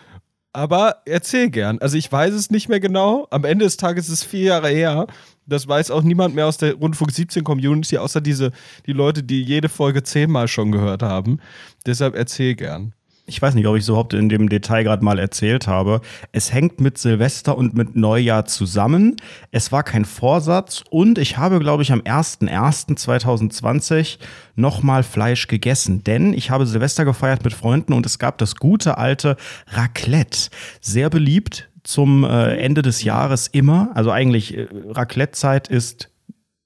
Aber 0.54 1.02
erzähl 1.06 1.50
gern. 1.50 1.80
Also 1.80 1.98
ich 1.98 2.10
weiß 2.10 2.34
es 2.34 2.50
nicht 2.50 2.70
mehr 2.70 2.80
genau. 2.80 3.28
Am 3.30 3.44
Ende 3.44 3.66
des 3.66 3.76
Tages 3.76 4.08
ist 4.08 4.14
es 4.14 4.24
vier 4.24 4.44
Jahre 4.44 4.70
her. 4.70 5.08
Das 5.46 5.68
weiß 5.68 5.92
auch 5.92 6.02
niemand 6.02 6.34
mehr 6.34 6.48
aus 6.48 6.58
der 6.58 6.76
Rundfunk 6.76 7.12
17 7.12 7.44
Community, 7.44 7.98
außer 7.98 8.22
diese, 8.22 8.52
die 8.86 8.94
Leute, 8.94 9.22
die 9.22 9.44
jede 9.44 9.68
Folge 9.68 10.04
zehnmal 10.04 10.48
schon 10.48 10.72
gehört 10.72 11.04
haben. 11.04 11.40
Deshalb 11.86 12.16
erzähl 12.16 12.56
gern 12.56 12.94
ich 13.28 13.42
weiß 13.42 13.56
nicht, 13.56 13.66
ob 13.68 13.76
ich 13.76 13.82
es 13.84 13.90
überhaupt 13.90 14.14
in 14.14 14.30
dem 14.30 14.48
Detail 14.50 14.84
gerade 14.84 15.04
mal 15.04 15.18
erzählt 15.18 15.66
habe. 15.68 16.02
Es 16.32 16.54
hängt 16.54 16.80
mit 16.80 17.00
Silvester 17.00 17.58
und 17.58 17.74
mit 17.74 17.96
Neujahr 17.96 18.46
zusammen. 18.46 19.16
Es 19.52 19.72
war 19.72 19.82
kein 19.84 20.06
Vorsatz 20.06 20.84
und 20.90 21.18
ich 21.18 21.38
habe, 21.38 21.60
glaube 21.60 21.82
ich, 21.84 21.92
am 21.92 22.00
01.01.2020 22.02 24.20
nochmal 24.56 25.02
Fleisch 25.04 25.48
gegessen, 25.48 26.04
denn 26.04 26.34
ich 26.34 26.52
habe 26.52 26.68
Silvester 26.68 27.06
gefeiert 27.06 27.44
mit 27.44 27.54
Freunden 27.54 27.94
und 27.94 28.06
es 28.06 28.20
gab 28.20 28.38
das 28.38 28.58
gute 28.58 28.98
alte 28.98 29.38
Raclette. 29.68 30.50
Sehr 30.80 31.10
beliebt 31.10 31.70
zum 31.84 32.24
äh, 32.24 32.56
Ende 32.58 32.82
des 32.82 33.04
Jahres 33.04 33.48
immer. 33.48 33.92
Also 33.96 34.12
eigentlich 34.12 34.58
äh, 34.58 34.68
Raclette-Zeit 34.90 35.68
ist 35.68 36.10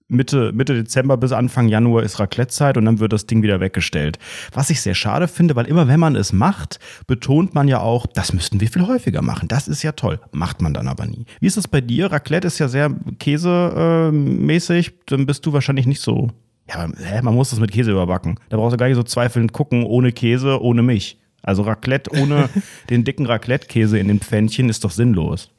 Mitte, 0.10 0.52
Mitte 0.54 0.74
Dezember 0.74 1.18
bis 1.18 1.32
Anfang 1.32 1.68
Januar 1.68 2.02
ist 2.04 2.20
Raclette-Zeit 2.20 2.78
und 2.78 2.86
dann 2.86 3.00
wird 3.00 3.14
das 3.14 3.28
Ding 3.28 3.44
wieder 3.44 3.60
weggestellt. 3.60 4.18
Was 4.52 4.72
ich 4.72 4.82
sehr 4.82 4.96
schade 4.96 5.28
finde, 5.28 5.56
weil 5.56 5.68
immer 5.68 5.88
wenn 5.88 6.00
man 6.00 6.16
es 6.16 6.34
macht, 6.34 6.80
betont 7.06 7.54
man 7.54 7.68
ja 7.68 7.80
auch, 7.80 8.08
das 8.08 8.34
müssten 8.34 8.60
wir 8.60 8.68
viel 8.68 8.88
häufiger 8.88 9.22
machen. 9.22 9.48
Das 9.48 9.68
ist 9.68 9.84
ja 9.84 9.92
toll. 9.92 10.20
Macht 10.32 10.62
man 10.62 10.74
dann 10.74 10.88
aber 10.88 11.06
nie. 11.06 11.26
Wie 11.40 11.48
ist 11.48 11.58
das 11.58 11.68
bei 11.68 11.80
dir? 11.80 12.12
Raclette 12.12 12.48
ist 12.48 12.58
ja 12.58 12.68
sehr 12.68 12.92
käsemäßig. 13.20 14.94
dann 15.06 15.28
bist 15.28 15.46
du 15.46 15.54
wahrscheinlich 15.54 15.86
nicht 15.86 16.02
so. 16.02 16.30
Ja, 16.68 16.88
man 17.22 17.36
muss 17.36 17.52
das 17.52 17.60
mit 17.60 17.72
Käse 17.72 17.92
überbacken. 17.92 18.40
Da 18.50 18.58
brauchst 18.58 18.74
du 18.74 18.78
gar 18.78 18.88
nicht 18.88 18.96
so 18.96 19.04
zweifelnd 19.04 19.54
gucken, 19.54 19.84
ohne 19.84 20.12
Käse, 20.12 20.62
ohne 20.62 20.82
Milch. 20.82 21.20
Also 21.44 21.62
Raclette 21.62 22.12
ohne 22.20 22.50
den 22.90 23.04
dicken 23.04 23.28
Raclette-Käse 23.28 24.00
in 24.00 24.08
den 24.08 24.20
Pfännchen 24.20 24.70
ist 24.70 24.84
doch 24.84 24.92
sinnlos. 24.92 25.52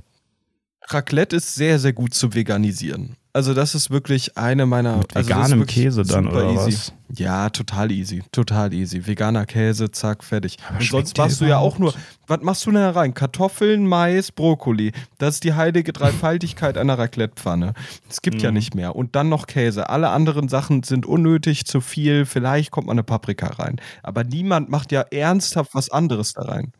Raclette 0.89 1.37
ist 1.37 1.55
sehr, 1.55 1.79
sehr 1.79 1.93
gut 1.93 2.15
zu 2.15 2.35
veganisieren. 2.35 3.17
Also 3.33 3.55
das 3.55 3.77
ist 3.77 3.91
wirklich 3.91 4.37
eine 4.37 4.67
meiner 4.67 4.97
Mit 4.99 5.15
also 5.15 5.29
veganem 5.29 5.67
Käse 5.67 6.03
dann 6.03 6.27
oder 6.27 6.51
easy. 6.51 6.73
was? 6.73 6.93
Ja, 7.17 7.49
total 7.51 7.93
easy, 7.93 8.23
total 8.33 8.73
easy. 8.73 9.07
Veganer 9.07 9.47
Käse, 9.47 9.91
zack, 9.93 10.25
fertig. 10.25 10.59
Aber 10.69 10.79
Und 10.79 10.85
sonst 10.85 11.17
machst 11.17 11.41
du 11.41 11.45
ja 11.45 11.59
auch 11.59 11.79
nur, 11.79 11.95
was 12.27 12.41
machst 12.43 12.67
du 12.67 12.71
denn 12.71 12.81
da 12.81 12.91
rein? 12.91 13.15
Kartoffeln, 13.15 13.87
Mais, 13.87 14.33
Brokkoli. 14.33 14.93
Das 15.19 15.35
ist 15.35 15.45
die 15.45 15.55
heilige 15.55 15.93
Dreifaltigkeit 15.93 16.77
einer 16.77 16.99
Raclettepfanne. 16.99 17.75
Es 18.09 18.21
gibt 18.23 18.39
mhm. 18.39 18.43
ja 18.43 18.51
nicht 18.51 18.75
mehr. 18.75 18.97
Und 18.97 19.15
dann 19.15 19.29
noch 19.29 19.47
Käse. 19.47 19.89
Alle 19.89 20.09
anderen 20.11 20.49
Sachen 20.49 20.83
sind 20.83 21.07
unnötig, 21.07 21.67
zu 21.67 21.81
viel. 21.81 22.27
Vielleicht 22.27 22.73
kommt 22.73 22.89
mal 22.89 22.93
eine 22.93 23.05
Paprika 23.05 23.47
rein. 23.47 23.81
Aber 24.03 24.25
niemand 24.25 24.71
macht 24.71 24.91
ja 24.91 25.03
ernsthaft 25.03 25.75
was 25.75 25.91
anderes 25.91 26.33
da 26.33 26.43
rein 26.43 26.73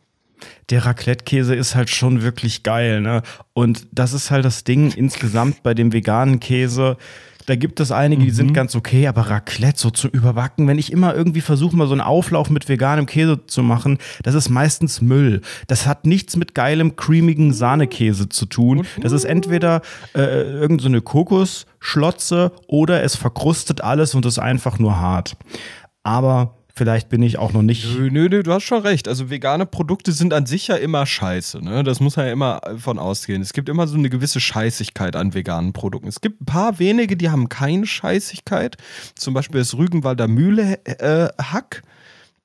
der 0.69 0.85
Raclette-Käse 0.85 1.55
ist 1.55 1.75
halt 1.75 1.89
schon 1.89 2.21
wirklich 2.21 2.63
geil, 2.63 3.01
ne? 3.01 3.21
Und 3.53 3.87
das 3.91 4.13
ist 4.13 4.31
halt 4.31 4.45
das 4.45 4.63
Ding 4.63 4.91
insgesamt 4.91 5.63
bei 5.63 5.73
dem 5.73 5.93
veganen 5.93 6.39
Käse. 6.39 6.97
Da 7.45 7.55
gibt 7.55 7.79
es 7.79 7.91
einige, 7.91 8.23
die 8.23 8.29
mhm. 8.29 8.35
sind 8.35 8.53
ganz 8.53 8.75
okay, 8.75 9.07
aber 9.07 9.23
Raclette 9.23 9.79
so 9.79 9.89
zu 9.89 10.07
überbacken, 10.07 10.67
wenn 10.67 10.77
ich 10.77 10.91
immer 10.91 11.15
irgendwie 11.15 11.41
versuche, 11.41 11.75
mal 11.75 11.87
so 11.87 11.93
einen 11.93 12.01
Auflauf 12.01 12.49
mit 12.49 12.69
veganem 12.69 13.05
Käse 13.05 13.45
zu 13.45 13.63
machen, 13.63 13.97
das 14.23 14.35
ist 14.35 14.49
meistens 14.49 15.01
Müll. 15.01 15.41
Das 15.67 15.87
hat 15.87 16.05
nichts 16.05 16.35
mit 16.35 16.55
geilem, 16.55 16.95
creamigen 16.95 17.53
Sahnekäse 17.53 18.29
zu 18.29 18.45
tun. 18.45 18.85
Das 19.01 19.11
ist 19.11 19.25
entweder 19.25 19.81
äh, 20.13 20.21
irgendeine 20.21 20.97
so 20.97 21.03
Kokosschlotze 21.03 22.51
oder 22.67 23.03
es 23.03 23.15
verkrustet 23.15 23.81
alles 23.81 24.15
und 24.15 24.25
ist 24.25 24.39
einfach 24.39 24.79
nur 24.79 24.99
hart. 24.99 25.35
Aber 26.03 26.55
Vielleicht 26.73 27.09
bin 27.09 27.21
ich 27.21 27.37
auch 27.37 27.53
noch 27.53 27.61
nicht. 27.61 27.85
Nö, 27.97 28.09
nö, 28.11 28.29
nö, 28.29 28.43
du 28.43 28.53
hast 28.53 28.63
schon 28.63 28.81
recht. 28.81 29.07
Also 29.07 29.29
vegane 29.29 29.65
Produkte 29.65 30.11
sind 30.11 30.33
an 30.33 30.45
sich 30.45 30.67
ja 30.67 30.75
immer 30.75 31.05
scheiße. 31.05 31.63
Ne? 31.63 31.83
Das 31.83 31.99
muss 31.99 32.15
man 32.15 32.27
ja 32.27 32.31
immer 32.31 32.61
von 32.77 32.99
ausgehen. 32.99 33.41
Es 33.41 33.53
gibt 33.53 33.69
immer 33.69 33.87
so 33.87 33.97
eine 33.97 34.09
gewisse 34.09 34.39
Scheißigkeit 34.39 35.15
an 35.15 35.33
veganen 35.33 35.73
Produkten. 35.73 36.07
Es 36.07 36.21
gibt 36.21 36.41
ein 36.41 36.45
paar 36.45 36.79
wenige, 36.79 37.17
die 37.17 37.29
haben 37.29 37.49
keine 37.49 37.85
Scheißigkeit. 37.85 38.77
Zum 39.15 39.33
Beispiel 39.33 39.59
das 39.59 39.77
Rügenwalder 39.77 40.27
Mühle 40.27 40.79
äh. 40.85 41.29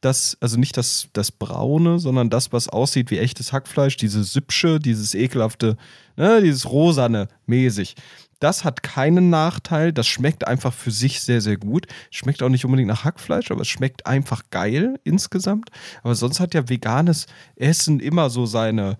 Das, 0.02 0.36
also 0.40 0.58
nicht 0.58 0.76
das, 0.76 1.08
das 1.14 1.32
Braune, 1.32 1.98
sondern 1.98 2.28
das, 2.28 2.52
was 2.52 2.68
aussieht 2.68 3.10
wie 3.10 3.18
echtes 3.18 3.52
Hackfleisch, 3.52 3.96
diese 3.96 4.24
Süppsche, 4.24 4.78
dieses 4.78 5.14
ekelhafte, 5.14 5.76
ne, 6.16 6.42
dieses 6.42 6.70
rosane 6.70 7.28
mäßig. 7.46 7.96
Das 8.38 8.64
hat 8.64 8.82
keinen 8.82 9.30
Nachteil. 9.30 9.92
Das 9.92 10.06
schmeckt 10.06 10.46
einfach 10.46 10.72
für 10.72 10.90
sich 10.90 11.20
sehr, 11.20 11.40
sehr 11.40 11.56
gut. 11.56 11.86
Schmeckt 12.10 12.42
auch 12.42 12.48
nicht 12.48 12.64
unbedingt 12.64 12.88
nach 12.88 13.04
Hackfleisch, 13.04 13.50
aber 13.50 13.62
es 13.62 13.68
schmeckt 13.68 14.06
einfach 14.06 14.42
geil 14.50 15.00
insgesamt. 15.04 15.70
Aber 16.02 16.14
sonst 16.14 16.40
hat 16.40 16.54
ja 16.54 16.68
veganes 16.68 17.26
Essen 17.56 18.00
immer 18.00 18.28
so 18.28 18.44
seine, 18.44 18.98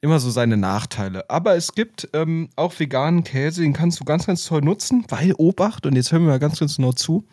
immer 0.00 0.20
so 0.20 0.30
seine 0.30 0.56
Nachteile. 0.56 1.28
Aber 1.28 1.56
es 1.56 1.72
gibt 1.72 2.08
ähm, 2.12 2.48
auch 2.54 2.78
veganen 2.78 3.24
Käse, 3.24 3.62
den 3.62 3.72
kannst 3.72 4.00
du 4.00 4.04
ganz, 4.04 4.26
ganz 4.26 4.44
toll 4.44 4.60
nutzen, 4.60 5.04
weil 5.08 5.32
Obacht, 5.34 5.86
und 5.86 5.96
jetzt 5.96 6.12
hören 6.12 6.22
wir 6.22 6.30
mal 6.30 6.38
ganz, 6.38 6.60
ganz 6.60 6.76
genau 6.76 6.92
zu. 6.92 7.26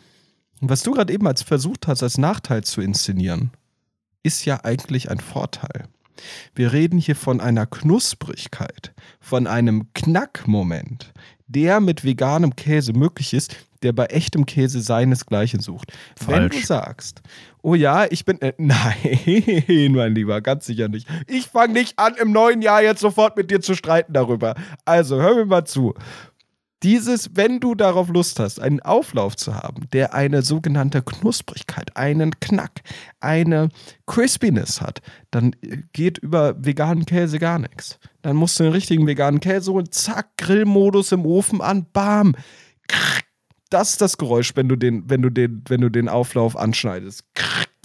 Was 0.60 0.82
du 0.82 0.92
gerade 0.92 1.12
eben 1.12 1.26
als 1.26 1.42
versucht 1.42 1.86
hast, 1.86 2.02
als 2.02 2.18
Nachteil 2.18 2.64
zu 2.64 2.80
inszenieren, 2.80 3.50
ist 4.22 4.44
ja 4.44 4.64
eigentlich 4.64 5.10
ein 5.10 5.20
Vorteil. 5.20 5.84
Wir 6.54 6.72
reden 6.72 6.98
hier 6.98 7.14
von 7.14 7.40
einer 7.40 7.66
Knusprigkeit, 7.66 8.94
von 9.26 9.48
einem 9.48 9.92
Knackmoment, 9.92 11.12
der 11.48 11.80
mit 11.80 12.04
veganem 12.04 12.54
Käse 12.54 12.92
möglich 12.92 13.34
ist, 13.34 13.56
der 13.82 13.92
bei 13.92 14.06
echtem 14.06 14.46
Käse 14.46 14.80
seinesgleichen 14.80 15.58
sucht. 15.58 15.92
Falsch. 16.16 16.28
Wenn 16.28 16.48
du 16.60 16.64
sagst, 16.64 17.22
oh 17.60 17.74
ja, 17.74 18.06
ich 18.08 18.24
bin. 18.24 18.40
Äh, 18.40 18.52
nein, 18.58 19.92
mein 19.92 20.14
Lieber, 20.14 20.40
ganz 20.40 20.66
sicher 20.66 20.86
nicht. 20.86 21.08
Ich 21.26 21.48
fange 21.48 21.72
nicht 21.72 21.98
an, 21.98 22.14
im 22.14 22.30
neuen 22.30 22.62
Jahr 22.62 22.82
jetzt 22.82 23.00
sofort 23.00 23.36
mit 23.36 23.50
dir 23.50 23.60
zu 23.60 23.74
streiten 23.74 24.12
darüber. 24.12 24.54
Also, 24.84 25.20
hör 25.20 25.34
mir 25.34 25.46
mal 25.46 25.64
zu 25.64 25.94
dieses, 26.82 27.34
wenn 27.34 27.58
du 27.60 27.74
darauf 27.74 28.08
Lust 28.08 28.38
hast, 28.38 28.60
einen 28.60 28.80
Auflauf 28.80 29.36
zu 29.36 29.54
haben, 29.54 29.88
der 29.92 30.14
eine 30.14 30.42
sogenannte 30.42 31.02
Knusprigkeit, 31.02 31.96
einen 31.96 32.38
Knack, 32.40 32.82
eine 33.20 33.70
Crispiness 34.06 34.80
hat, 34.80 35.00
dann 35.30 35.56
geht 35.92 36.18
über 36.18 36.54
veganen 36.64 37.06
Käse 37.06 37.38
gar 37.38 37.58
nichts. 37.58 37.98
Dann 38.22 38.36
musst 38.36 38.58
du 38.58 38.64
den 38.64 38.72
richtigen 38.72 39.06
veganen 39.06 39.40
Käse 39.40 39.72
holen, 39.72 39.90
zack, 39.90 40.36
Grillmodus 40.36 41.12
im 41.12 41.24
Ofen 41.24 41.60
an, 41.60 41.86
bam. 41.92 42.34
Das 43.70 43.90
ist 43.90 44.00
das 44.00 44.18
Geräusch, 44.18 44.52
wenn 44.54 44.68
du 44.68 44.76
den, 44.76 45.08
wenn 45.08 45.22
du 45.22 45.30
den, 45.30 45.62
wenn 45.68 45.80
du 45.80 45.90
den 45.90 46.08
Auflauf 46.08 46.56
anschneidest. 46.56 47.24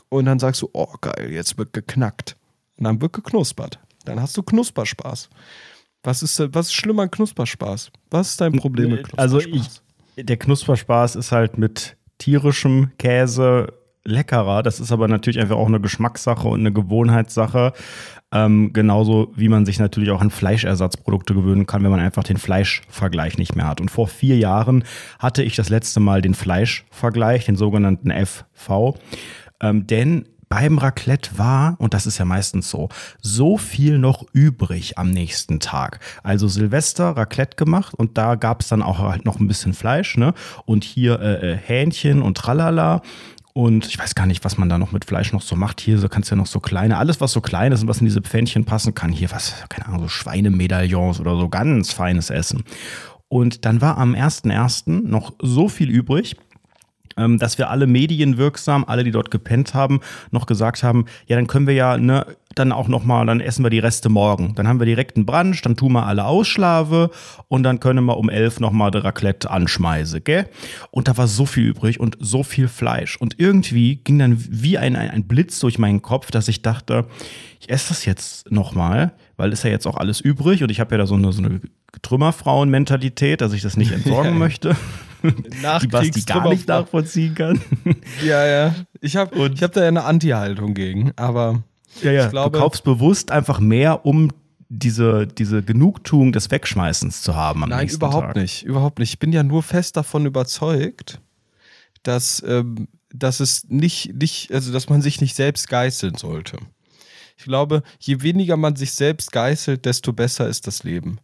Und 0.09 0.25
dann 0.25 0.39
sagst 0.39 0.61
du, 0.61 0.69
oh 0.73 0.93
geil, 0.99 1.31
jetzt 1.31 1.57
wird 1.57 1.73
geknackt. 1.73 2.35
Und 2.77 2.83
dann 2.83 3.01
wird 3.01 3.13
geknuspert. 3.13 3.79
Dann 4.05 4.21
hast 4.21 4.35
du 4.35 4.43
Knusperspaß. 4.43 5.29
Was 6.03 6.23
ist, 6.23 6.39
was 6.53 6.67
ist 6.67 6.73
schlimm 6.73 6.99
an 6.99 7.11
Knusperspaß? 7.11 7.91
Was 8.09 8.31
ist 8.31 8.41
dein 8.41 8.53
Problem 8.53 8.91
mit 8.91 9.03
Knusperspaß? 9.03 9.19
Also 9.19 9.39
ich, 9.39 10.25
der 10.25 10.37
Knusperspaß 10.37 11.15
ist 11.15 11.31
halt 11.31 11.57
mit 11.57 11.95
tierischem 12.17 12.91
Käse 12.97 13.73
leckerer. 14.03 14.63
Das 14.63 14.79
ist 14.79 14.91
aber 14.91 15.07
natürlich 15.07 15.39
einfach 15.39 15.57
auch 15.57 15.67
eine 15.67 15.79
Geschmackssache 15.79 16.47
und 16.47 16.61
eine 16.61 16.71
Gewohnheitssache. 16.71 17.73
Ähm, 18.33 18.71
genauso 18.73 19.31
wie 19.35 19.49
man 19.49 19.65
sich 19.65 19.77
natürlich 19.79 20.09
auch 20.11 20.21
an 20.21 20.31
Fleischersatzprodukte 20.31 21.33
gewöhnen 21.33 21.65
kann, 21.65 21.83
wenn 21.83 21.91
man 21.91 21.99
einfach 21.99 22.23
den 22.23 22.37
Fleischvergleich 22.37 23.37
nicht 23.37 23.55
mehr 23.55 23.67
hat. 23.67 23.81
Und 23.81 23.91
vor 23.91 24.07
vier 24.07 24.37
Jahren 24.37 24.85
hatte 25.19 25.43
ich 25.43 25.55
das 25.55 25.69
letzte 25.69 25.99
Mal 25.99 26.21
den 26.21 26.33
Fleischvergleich, 26.33 27.45
den 27.45 27.57
sogenannten 27.57 28.11
FV. 28.11 28.97
Ähm, 29.61 29.85
denn 29.85 30.25
beim 30.51 30.77
Raclette 30.79 31.37
war, 31.37 31.75
und 31.79 31.93
das 31.93 32.05
ist 32.05 32.17
ja 32.17 32.25
meistens 32.25 32.69
so, 32.69 32.89
so 33.21 33.57
viel 33.57 33.97
noch 33.97 34.25
übrig 34.33 34.97
am 34.97 35.09
nächsten 35.09 35.61
Tag. 35.61 36.01
Also 36.23 36.49
Silvester 36.49 37.11
Raclette 37.11 37.55
gemacht 37.55 37.93
und 37.93 38.17
da 38.17 38.35
gab 38.35 38.59
es 38.59 38.67
dann 38.67 38.81
auch 38.81 38.99
halt 38.99 39.23
noch 39.23 39.39
ein 39.39 39.47
bisschen 39.47 39.73
Fleisch, 39.73 40.17
ne? 40.17 40.33
Und 40.65 40.83
hier 40.83 41.21
äh, 41.21 41.53
äh, 41.53 41.55
Hähnchen 41.57 42.21
und 42.21 42.37
tralala. 42.37 43.01
Und 43.53 43.85
ich 43.87 43.97
weiß 43.97 44.13
gar 44.13 44.25
nicht, 44.25 44.43
was 44.43 44.57
man 44.57 44.67
da 44.67 44.77
noch 44.77 44.91
mit 44.91 45.05
Fleisch 45.05 45.31
noch 45.31 45.41
so 45.41 45.55
macht. 45.55 45.79
Hier 45.79 45.97
so 45.97 46.09
kannst 46.09 46.29
du 46.29 46.35
ja 46.35 46.37
noch 46.37 46.47
so 46.47 46.59
kleine, 46.59 46.97
alles 46.97 47.21
was 47.21 47.31
so 47.31 47.39
klein 47.39 47.71
ist 47.71 47.83
und 47.83 47.87
was 47.87 47.99
in 47.99 48.05
diese 48.05 48.21
Pfännchen 48.21 48.65
passen 48.65 48.93
kann. 48.93 49.13
Hier 49.13 49.31
was, 49.31 49.55
keine 49.69 49.87
Ahnung, 49.87 50.01
so 50.01 50.07
Schweinemedaillons 50.09 51.21
oder 51.21 51.37
so 51.37 51.47
ganz 51.47 51.93
feines 51.93 52.29
Essen. 52.29 52.65
Und 53.29 53.63
dann 53.63 53.79
war 53.79 53.97
am 53.97 54.15
1.1. 54.15 55.07
noch 55.07 55.31
so 55.41 55.69
viel 55.69 55.89
übrig 55.89 56.35
dass 57.15 57.57
wir 57.57 57.69
alle 57.69 57.87
medienwirksam, 57.87 58.85
alle, 58.85 59.03
die 59.03 59.11
dort 59.11 59.31
gepennt 59.31 59.73
haben, 59.73 59.99
noch 60.31 60.45
gesagt 60.45 60.83
haben, 60.83 61.05
ja, 61.27 61.35
dann 61.35 61.47
können 61.47 61.67
wir 61.67 61.73
ja 61.73 61.97
ne, 61.97 62.25
dann 62.55 62.71
auch 62.71 62.87
noch 62.87 63.03
mal, 63.03 63.25
dann 63.25 63.39
essen 63.39 63.63
wir 63.63 63.69
die 63.69 63.79
Reste 63.79 64.09
morgen. 64.09 64.55
Dann 64.55 64.67
haben 64.67 64.79
wir 64.79 64.85
direkt 64.85 65.15
einen 65.15 65.25
Brunch, 65.25 65.61
dann 65.61 65.75
tun 65.75 65.93
wir 65.93 66.05
alle 66.05 66.25
Ausschlafe 66.25 67.11
und 67.47 67.63
dann 67.63 67.79
können 67.79 68.05
wir 68.05 68.17
um 68.17 68.29
elf 68.29 68.59
noch 68.59 68.71
mal 68.71 68.91
der 68.91 69.03
Raclette 69.03 69.49
anschmeißen, 69.49 70.23
gell? 70.23 70.47
Und 70.91 71.07
da 71.07 71.17
war 71.17 71.27
so 71.27 71.45
viel 71.45 71.65
übrig 71.65 71.99
und 71.99 72.17
so 72.19 72.43
viel 72.43 72.67
Fleisch. 72.67 73.17
Und 73.17 73.39
irgendwie 73.39 73.97
ging 73.97 74.19
dann 74.19 74.37
wie 74.49 74.77
ein, 74.77 74.95
ein, 74.95 75.23
Blitz 75.27 75.59
durch 75.59 75.77
meinen 75.77 76.01
Kopf, 76.01 76.31
dass 76.31 76.47
ich 76.47 76.61
dachte, 76.61 77.05
ich 77.59 77.69
esse 77.69 77.89
das 77.89 78.05
jetzt 78.05 78.51
noch 78.51 78.73
mal, 78.73 79.13
weil 79.37 79.53
ist 79.53 79.63
ja 79.63 79.69
jetzt 79.69 79.87
auch 79.87 79.97
alles 79.97 80.19
übrig 80.19 80.63
und 80.63 80.71
ich 80.71 80.79
habe 80.79 80.95
ja 80.95 80.97
da 80.99 81.07
so 81.07 81.15
eine, 81.15 81.31
so 81.31 81.41
eine 81.41 81.61
Trümmerfrauen-Mentalität, 82.01 83.41
dass 83.41 83.53
ich 83.53 83.61
das 83.61 83.77
nicht 83.77 83.91
entsorgen 83.93 84.37
möchte. 84.37 84.75
Die 85.23 85.87
Basti 85.87 86.21
gar 86.21 86.49
nicht 86.49 86.67
nachvollziehen 86.67 87.35
kann. 87.35 87.61
Ja, 88.23 88.45
ja. 88.45 88.75
Ich 89.01 89.15
habe 89.15 89.51
hab 89.59 89.71
da 89.73 89.81
ja 89.81 89.87
eine 89.87 90.03
Anti-Haltung 90.03 90.73
gegen, 90.73 91.11
aber 91.15 91.63
ja, 92.01 92.11
ja. 92.11 92.27
Glaube, 92.27 92.57
du 92.57 92.63
kaufst 92.63 92.83
bewusst 92.83 93.31
einfach 93.31 93.59
mehr, 93.59 94.05
um 94.05 94.29
diese, 94.69 95.27
diese 95.27 95.63
Genugtuung 95.63 96.31
des 96.31 96.49
Wegschmeißens 96.49 97.21
zu 97.21 97.35
haben 97.35 97.63
am 97.63 97.69
Nein, 97.69 97.81
nächsten 97.81 97.97
überhaupt 97.97 98.27
Tag. 98.27 98.35
nicht. 98.37 98.63
Überhaupt 98.63 98.99
nicht. 98.99 99.09
Ich 99.09 99.19
bin 99.19 99.33
ja 99.33 99.43
nur 99.43 99.63
fest 99.63 99.97
davon 99.97 100.25
überzeugt, 100.25 101.19
dass, 102.03 102.41
ähm, 102.47 102.87
dass 103.13 103.41
es 103.41 103.65
nicht, 103.67 104.13
nicht, 104.15 104.53
also 104.53 104.71
dass 104.71 104.87
man 104.87 105.01
sich 105.01 105.19
nicht 105.19 105.35
selbst 105.35 105.67
geißeln 105.67 106.15
sollte. 106.15 106.57
Ich 107.37 107.43
glaube, 107.43 107.83
je 107.99 108.21
weniger 108.21 108.55
man 108.55 108.75
sich 108.75 108.93
selbst 108.93 109.31
geißelt, 109.31 109.85
desto 109.85 110.13
besser 110.13 110.47
ist 110.47 110.67
das 110.67 110.83
Leben 110.83 111.19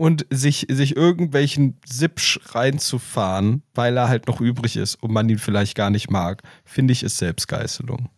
und 0.00 0.24
sich, 0.30 0.66
sich 0.70 0.96
irgendwelchen 0.96 1.76
Sipsch 1.84 2.40
reinzufahren, 2.54 3.64
weil 3.74 3.98
er 3.98 4.08
halt 4.08 4.28
noch 4.28 4.40
übrig 4.40 4.78
ist 4.78 4.94
und 4.94 5.12
man 5.12 5.28
ihn 5.28 5.36
vielleicht 5.36 5.74
gar 5.74 5.90
nicht 5.90 6.10
mag, 6.10 6.42
finde 6.64 6.92
ich, 6.92 7.02
ist 7.02 7.18
Selbstgeißelung. 7.18 8.08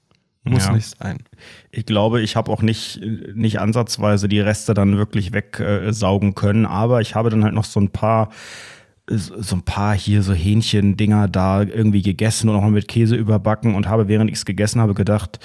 Muss 0.44 0.66
ja. 0.66 0.74
nicht 0.74 0.96
sein. 0.96 1.18
Ich 1.72 1.84
glaube, 1.84 2.22
ich 2.22 2.36
habe 2.36 2.52
auch 2.52 2.62
nicht, 2.62 3.00
nicht 3.34 3.58
ansatzweise 3.58 4.28
die 4.28 4.38
Reste 4.38 4.74
dann 4.74 4.96
wirklich 4.96 5.32
wegsaugen 5.32 6.28
äh, 6.30 6.34
können, 6.34 6.66
aber 6.66 7.00
ich 7.00 7.16
habe 7.16 7.30
dann 7.30 7.42
halt 7.42 7.54
noch 7.54 7.64
so 7.64 7.80
ein 7.80 7.90
paar 7.90 8.30
so 9.08 9.56
ein 9.56 9.62
paar 9.62 9.96
hier 9.96 10.22
so 10.22 10.32
Hähnchen-Dinger 10.32 11.26
da 11.26 11.62
irgendwie 11.62 12.02
gegessen 12.02 12.48
und 12.48 12.54
auch 12.54 12.68
mit 12.68 12.86
Käse 12.86 13.16
überbacken 13.16 13.74
und 13.74 13.88
habe, 13.88 14.06
während 14.06 14.30
ich 14.30 14.36
es 14.36 14.44
gegessen 14.44 14.80
habe, 14.80 14.94
gedacht, 14.94 15.40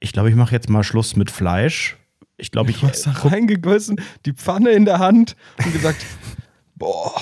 ich 0.00 0.12
glaube, 0.12 0.28
ich 0.28 0.36
mache 0.36 0.52
jetzt 0.52 0.68
mal 0.68 0.84
Schluss 0.84 1.16
mit 1.16 1.30
Fleisch, 1.30 1.96
ich 2.36 2.50
glaube, 2.50 2.70
ich. 2.70 2.80
Du 2.80 2.88
hast 2.88 3.06
da 3.06 3.12
reingegossen, 3.12 4.00
die 4.24 4.32
Pfanne 4.32 4.70
in 4.70 4.84
der 4.84 4.98
Hand 4.98 5.36
und 5.64 5.72
gesagt: 5.72 6.04
Boah, 6.74 7.20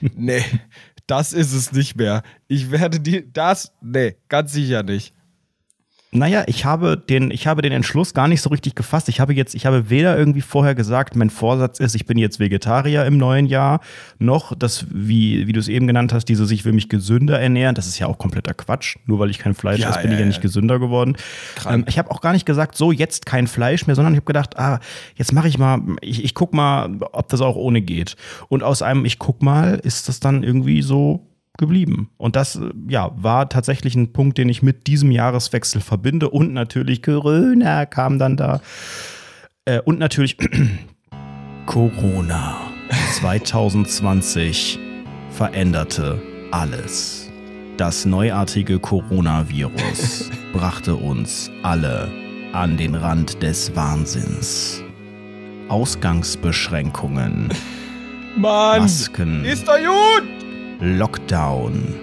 nee, 0.00 0.44
das 1.06 1.32
ist 1.32 1.52
es 1.52 1.72
nicht 1.72 1.96
mehr. 1.96 2.22
Ich 2.46 2.70
werde 2.70 3.00
die, 3.00 3.30
das, 3.32 3.72
nee, 3.80 4.16
ganz 4.28 4.52
sicher 4.52 4.82
nicht. 4.82 5.14
Naja, 6.10 6.44
ich 6.46 6.64
habe 6.64 6.96
den, 6.96 7.30
ich 7.30 7.46
habe 7.46 7.60
den 7.60 7.70
Entschluss 7.70 8.14
gar 8.14 8.28
nicht 8.28 8.40
so 8.40 8.48
richtig 8.48 8.74
gefasst. 8.74 9.10
Ich 9.10 9.20
habe 9.20 9.34
jetzt, 9.34 9.54
ich 9.54 9.66
habe 9.66 9.90
weder 9.90 10.16
irgendwie 10.16 10.40
vorher 10.40 10.74
gesagt, 10.74 11.16
mein 11.16 11.28
Vorsatz 11.28 11.80
ist, 11.80 11.94
ich 11.94 12.06
bin 12.06 12.16
jetzt 12.16 12.40
Vegetarier 12.40 13.04
im 13.04 13.18
neuen 13.18 13.44
Jahr, 13.44 13.80
noch 14.18 14.54
das, 14.54 14.86
wie, 14.90 15.46
wie 15.46 15.52
du 15.52 15.60
es 15.60 15.68
eben 15.68 15.86
genannt 15.86 16.14
hast, 16.14 16.24
dieses, 16.24 16.50
ich 16.50 16.64
will 16.64 16.72
mich 16.72 16.88
gesünder 16.88 17.38
ernähren. 17.38 17.74
Das 17.74 17.86
ist 17.86 17.98
ja 17.98 18.06
auch 18.06 18.16
kompletter 18.16 18.54
Quatsch. 18.54 18.96
Nur 19.04 19.18
weil 19.18 19.28
ich 19.28 19.38
kein 19.38 19.52
Fleisch 19.52 19.80
ja, 19.80 19.90
esse, 19.90 20.00
bin 20.00 20.10
ja, 20.10 20.14
ich 20.14 20.20
ja 20.20 20.26
nicht 20.26 20.40
gesünder 20.40 20.78
geworden. 20.78 21.14
Ähm, 21.68 21.84
ich 21.86 21.98
habe 21.98 22.10
auch 22.10 22.22
gar 22.22 22.32
nicht 22.32 22.46
gesagt, 22.46 22.74
so 22.74 22.90
jetzt 22.90 23.26
kein 23.26 23.46
Fleisch 23.46 23.86
mehr, 23.86 23.94
sondern 23.94 24.14
ich 24.14 24.18
habe 24.18 24.26
gedacht, 24.26 24.58
ah, 24.58 24.80
jetzt 25.16 25.34
mache 25.34 25.48
ich 25.48 25.58
mal, 25.58 25.82
ich, 26.00 26.24
ich 26.24 26.32
guck 26.32 26.54
mal, 26.54 26.90
ob 27.12 27.28
das 27.28 27.42
auch 27.42 27.56
ohne 27.56 27.82
geht. 27.82 28.16
Und 28.48 28.62
aus 28.62 28.80
einem, 28.80 29.04
ich 29.04 29.18
guck 29.18 29.42
mal, 29.42 29.74
ist 29.74 30.08
das 30.08 30.20
dann 30.20 30.42
irgendwie 30.42 30.80
so 30.80 31.27
geblieben. 31.58 32.08
Und 32.16 32.36
das 32.36 32.56
äh, 32.56 32.70
ja, 32.88 33.10
war 33.16 33.48
tatsächlich 33.48 33.94
ein 33.94 34.12
Punkt, 34.12 34.38
den 34.38 34.48
ich 34.48 34.62
mit 34.62 34.86
diesem 34.86 35.10
Jahreswechsel 35.10 35.82
verbinde. 35.82 36.30
Und 36.30 36.54
natürlich 36.54 37.02
Corona 37.02 37.84
kam 37.84 38.18
dann 38.18 38.36
da. 38.36 38.60
Äh, 39.66 39.80
und 39.80 39.98
natürlich 39.98 40.38
Corona 41.66 42.56
2020 43.12 44.78
veränderte 45.30 46.22
alles. 46.50 47.30
Das 47.76 48.06
neuartige 48.06 48.78
Coronavirus 48.78 50.30
brachte 50.52 50.94
uns 50.94 51.50
alle 51.62 52.10
an 52.52 52.76
den 52.76 52.94
Rand 52.94 53.42
des 53.42 53.76
Wahnsinns. 53.76 54.82
Ausgangsbeschränkungen. 55.68 57.50
Mann, 58.36 58.82
Masken. 58.82 59.44
Ist 59.44 59.68
doch 59.68 59.76
gut! 59.76 60.47
Lockdown. 60.80 61.94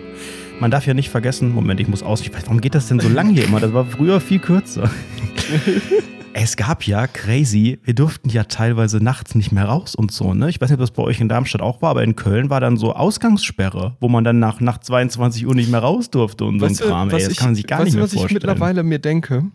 Man 0.60 0.72
darf 0.72 0.88
ja 0.88 0.94
nicht 0.94 1.10
vergessen, 1.10 1.53
Moment, 1.53 1.79
ich 1.79 1.88
muss 1.88 2.03
aus. 2.03 2.22
Ich 2.22 2.34
weiß, 2.34 2.44
warum 2.46 2.62
geht 2.62 2.75
das 2.75 2.88
denn 2.88 3.00
so 3.00 3.10
lang 3.10 3.29
hier 3.29 3.44
immer? 3.44 3.60
Das 3.60 3.74
war 3.74 3.86
früher 3.86 4.22
viel 4.22 4.39
kürzer. 4.39 4.89
es 6.34 6.58
gab 6.58 6.84
ja 6.84 7.08
crazy, 7.08 7.79
wir 7.84 7.94
durften 7.94 8.29
ja 8.29 8.44
teilweise 8.44 9.03
nachts 9.03 9.36
nicht 9.36 9.51
mehr 9.51 9.65
raus 9.65 9.96
und 9.96 10.12
so, 10.12 10.34
ne? 10.34 10.50
Ich 10.50 10.60
weiß 10.60 10.70
nicht, 10.70 10.75
ob 10.75 10.82
das 10.82 10.91
bei 10.91 11.03
euch 11.03 11.22
in 11.22 11.29
Darmstadt 11.29 11.62
auch 11.62 11.82
war, 11.82 11.91
aber 11.91 12.03
in 12.03 12.15
Köln 12.15 12.50
war 12.50 12.60
dann 12.60 12.77
so 12.77 12.94
Ausgangssperre, 12.94 13.96
wo 14.00 14.10
man 14.10 14.24
dann 14.24 14.39
nach, 14.39 14.60
nach 14.60 14.77
22 14.77 15.48
Uhr 15.48 15.55
nicht 15.55 15.72
mehr 15.72 15.79
raus 15.79 16.10
durfte 16.10 16.46
und 16.46 16.60
so 16.60 16.65
ein 16.65 16.75
Kram. 16.75 17.10
Ey, 17.10 17.20
das 17.20 17.32
ich, 17.32 17.38
kann 17.38 17.50
man 17.50 17.55
sich 17.55 17.67
gar 17.67 17.84
nicht 17.84 17.94
mehr 17.94 18.01
vorstellen. 18.01 18.24
Was 18.24 18.32
ich 18.32 18.34
mittlerweile 18.34 18.84
mir 18.84 19.00
denke, 19.00 19.46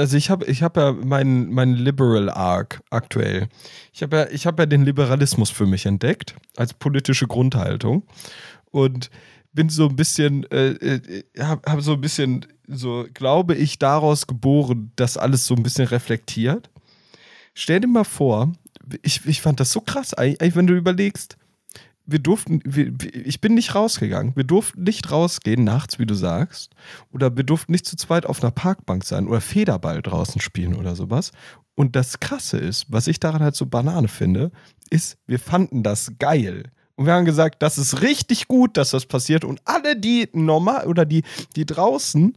also 0.00 0.16
ich 0.16 0.30
habe 0.30 0.46
ich 0.46 0.62
hab 0.62 0.76
ja 0.76 0.92
meinen 0.92 1.52
mein 1.52 1.74
Liberal 1.74 2.30
Arc 2.30 2.82
aktuell. 2.90 3.48
Ich 3.92 4.02
habe 4.02 4.16
ja, 4.16 4.38
hab 4.46 4.58
ja 4.58 4.66
den 4.66 4.84
Liberalismus 4.84 5.50
für 5.50 5.66
mich 5.66 5.86
entdeckt 5.86 6.34
als 6.56 6.72
politische 6.74 7.26
Grundhaltung 7.26 8.04
und 8.70 9.10
bin 9.52 9.68
so 9.68 9.88
ein 9.88 9.96
bisschen, 9.96 10.50
äh, 10.50 10.70
äh 10.70 11.24
habe 11.38 11.70
hab 11.70 11.82
so 11.82 11.92
ein 11.92 12.00
bisschen, 12.00 12.46
so 12.66 13.06
glaube 13.12 13.54
ich, 13.54 13.78
daraus 13.78 14.26
geboren, 14.26 14.92
dass 14.96 15.16
alles 15.16 15.46
so 15.46 15.54
ein 15.54 15.62
bisschen 15.62 15.86
reflektiert. 15.86 16.70
Stell 17.52 17.80
dir 17.80 17.88
mal 17.88 18.04
vor, 18.04 18.52
ich, 19.02 19.26
ich 19.26 19.42
fand 19.42 19.60
das 19.60 19.72
so 19.72 19.80
krass, 19.80 20.14
eigentlich, 20.14 20.56
wenn 20.56 20.66
du 20.66 20.74
überlegst, 20.74 21.36
wir 22.10 22.18
durften, 22.18 22.60
wir, 22.64 22.92
ich 23.12 23.40
bin 23.40 23.54
nicht 23.54 23.74
rausgegangen. 23.74 24.34
Wir 24.36 24.44
durften 24.44 24.82
nicht 24.82 25.10
rausgehen 25.10 25.64
nachts, 25.64 25.98
wie 25.98 26.06
du 26.06 26.14
sagst. 26.14 26.74
Oder 27.12 27.36
wir 27.36 27.44
durften 27.44 27.72
nicht 27.72 27.86
zu 27.86 27.96
zweit 27.96 28.26
auf 28.26 28.42
einer 28.42 28.50
Parkbank 28.50 29.04
sein 29.04 29.28
oder 29.28 29.40
Federball 29.40 30.02
draußen 30.02 30.40
spielen 30.40 30.74
oder 30.74 30.94
sowas. 30.94 31.32
Und 31.74 31.96
das 31.96 32.20
Krasse 32.20 32.58
ist, 32.58 32.86
was 32.88 33.06
ich 33.06 33.20
daran 33.20 33.42
halt 33.42 33.54
so 33.54 33.66
Banane 33.66 34.08
finde, 34.08 34.50
ist, 34.90 35.16
wir 35.26 35.38
fanden 35.38 35.82
das 35.82 36.12
geil. 36.18 36.64
Und 36.96 37.06
wir 37.06 37.14
haben 37.14 37.24
gesagt, 37.24 37.62
das 37.62 37.78
ist 37.78 38.02
richtig 38.02 38.48
gut, 38.48 38.76
dass 38.76 38.90
das 38.90 39.06
passiert. 39.06 39.44
Und 39.44 39.62
alle, 39.64 39.96
die 39.96 40.28
normal 40.32 40.86
oder 40.86 41.06
die, 41.06 41.22
die 41.56 41.64
draußen 41.64 42.36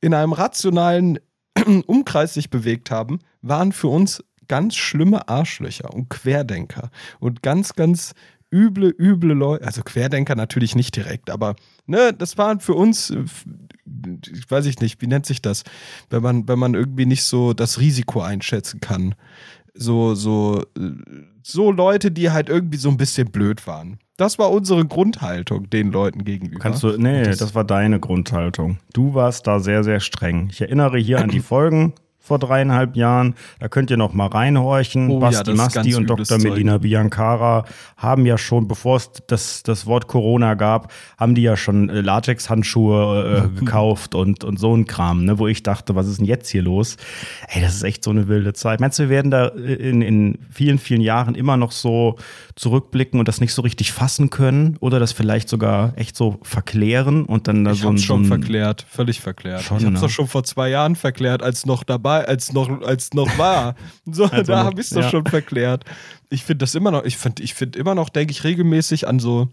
in 0.00 0.14
einem 0.14 0.32
rationalen 0.32 1.18
Umkreis 1.86 2.34
sich 2.34 2.50
bewegt 2.50 2.90
haben, 2.90 3.18
waren 3.42 3.72
für 3.72 3.88
uns 3.88 4.22
ganz 4.48 4.76
schlimme 4.76 5.28
Arschlöcher 5.28 5.92
und 5.92 6.10
Querdenker 6.10 6.90
und 7.18 7.42
ganz, 7.42 7.74
ganz 7.74 8.14
üble, 8.54 8.94
üble 8.96 9.34
Leute, 9.34 9.66
also 9.66 9.82
Querdenker 9.82 10.36
natürlich 10.36 10.76
nicht 10.76 10.94
direkt, 10.94 11.28
aber 11.28 11.56
ne, 11.86 12.12
das 12.16 12.38
waren 12.38 12.60
für 12.60 12.74
uns, 12.74 13.10
ich 13.10 14.50
weiß 14.50 14.66
ich 14.66 14.80
nicht, 14.80 15.02
wie 15.02 15.08
nennt 15.08 15.26
sich 15.26 15.42
das, 15.42 15.64
wenn 16.08 16.22
man, 16.22 16.46
wenn 16.46 16.58
man 16.58 16.74
irgendwie 16.74 17.06
nicht 17.06 17.24
so 17.24 17.52
das 17.52 17.80
Risiko 17.80 18.22
einschätzen 18.22 18.80
kann. 18.80 19.16
So, 19.76 20.14
so, 20.14 20.62
so 21.42 21.72
Leute, 21.72 22.12
die 22.12 22.30
halt 22.30 22.48
irgendwie 22.48 22.78
so 22.78 22.88
ein 22.88 22.96
bisschen 22.96 23.32
blöd 23.32 23.66
waren. 23.66 23.98
Das 24.16 24.38
war 24.38 24.52
unsere 24.52 24.86
Grundhaltung 24.86 25.68
den 25.68 25.90
Leuten 25.90 26.22
gegenüber. 26.22 26.60
Kannst 26.60 26.84
du, 26.84 26.96
nee, 26.96 27.24
das, 27.24 27.38
das 27.38 27.56
war 27.56 27.64
deine 27.64 27.98
Grundhaltung. 27.98 28.78
Du 28.92 29.14
warst 29.14 29.48
da 29.48 29.58
sehr, 29.58 29.82
sehr 29.82 29.98
streng. 29.98 30.48
Ich 30.52 30.60
erinnere 30.60 30.98
hier 30.98 31.20
an 31.20 31.28
die 31.28 31.40
Folgen 31.40 31.92
vor 32.24 32.38
dreieinhalb 32.38 32.96
Jahren. 32.96 33.34
Da 33.60 33.68
könnt 33.68 33.90
ihr 33.90 33.98
noch 33.98 34.14
mal 34.14 34.28
reinhorchen. 34.28 35.10
Oh, 35.10 35.18
Basti 35.18 35.50
ja, 35.50 35.56
Masti 35.56 35.94
und 35.94 36.08
Dr. 36.08 36.38
Melina 36.38 36.78
Biancara 36.78 37.66
haben 37.98 38.24
ja 38.24 38.38
schon, 38.38 38.66
bevor 38.66 38.96
es 38.96 39.10
das, 39.26 39.62
das 39.62 39.84
Wort 39.86 40.08
Corona 40.08 40.54
gab, 40.54 40.90
haben 41.18 41.34
die 41.34 41.42
ja 41.42 41.56
schon 41.56 41.90
äh, 41.90 42.00
Latex-Handschuhe 42.00 43.50
äh, 43.54 43.58
gekauft 43.60 44.14
und, 44.14 44.42
und 44.42 44.58
so 44.58 44.74
ein 44.74 44.86
Kram, 44.86 45.26
ne, 45.26 45.38
wo 45.38 45.46
ich 45.48 45.62
dachte, 45.62 45.94
was 45.94 46.08
ist 46.08 46.18
denn 46.18 46.24
jetzt 46.24 46.48
hier 46.48 46.62
los? 46.62 46.96
Ey, 47.48 47.60
das 47.60 47.74
ist 47.74 47.82
echt 47.82 48.02
so 48.02 48.10
eine 48.10 48.26
wilde 48.26 48.54
Zeit. 48.54 48.80
Meinst 48.80 48.98
du, 48.98 49.04
wir 49.04 49.10
werden 49.10 49.30
da 49.30 49.48
äh, 49.48 49.74
in, 49.74 50.00
in 50.00 50.38
vielen, 50.50 50.78
vielen 50.78 51.02
Jahren 51.02 51.34
immer 51.34 51.58
noch 51.58 51.72
so 51.72 52.16
zurückblicken 52.56 53.18
und 53.18 53.28
das 53.28 53.40
nicht 53.40 53.52
so 53.52 53.60
richtig 53.60 53.92
fassen 53.92 54.30
können 54.30 54.76
oder 54.80 54.98
das 54.98 55.12
vielleicht 55.12 55.48
sogar 55.48 55.92
echt 55.96 56.16
so 56.16 56.38
verklären 56.42 57.24
und 57.24 57.48
dann 57.48 57.64
da 57.64 57.72
ich 57.72 57.80
so 57.80 57.88
ein. 57.88 57.98
schon 57.98 58.24
so 58.24 58.34
ein, 58.34 58.40
verklärt, 58.40 58.86
völlig 58.88 59.20
verklärt. 59.20 59.62
Schon, 59.62 59.78
ich 59.78 59.84
hab's 59.84 59.94
ne? 59.94 60.00
doch 60.00 60.10
schon 60.10 60.26
vor 60.26 60.44
zwei 60.44 60.70
Jahren 60.70 60.96
verklärt, 60.96 61.42
als 61.42 61.66
noch 61.66 61.82
dabei, 61.82 62.13
als 62.22 62.52
noch, 62.52 62.82
als 62.82 63.12
noch 63.14 63.38
war. 63.38 63.74
So, 64.06 64.24
also 64.30 64.52
da 64.52 64.64
habe 64.64 64.80
ich 64.80 64.86
es 64.86 64.90
doch 64.90 65.02
ja. 65.02 65.10
schon 65.10 65.26
verklärt. 65.26 65.84
Ich 66.30 66.44
finde 66.44 66.64
das 66.64 66.74
immer 66.74 66.90
noch, 66.90 67.04
ich 67.04 67.16
finde 67.16 67.42
ich 67.42 67.54
find 67.54 67.76
immer 67.76 67.94
noch, 67.94 68.08
denke 68.08 68.32
ich, 68.32 68.44
regelmäßig 68.44 69.08
an 69.08 69.18
so 69.18 69.48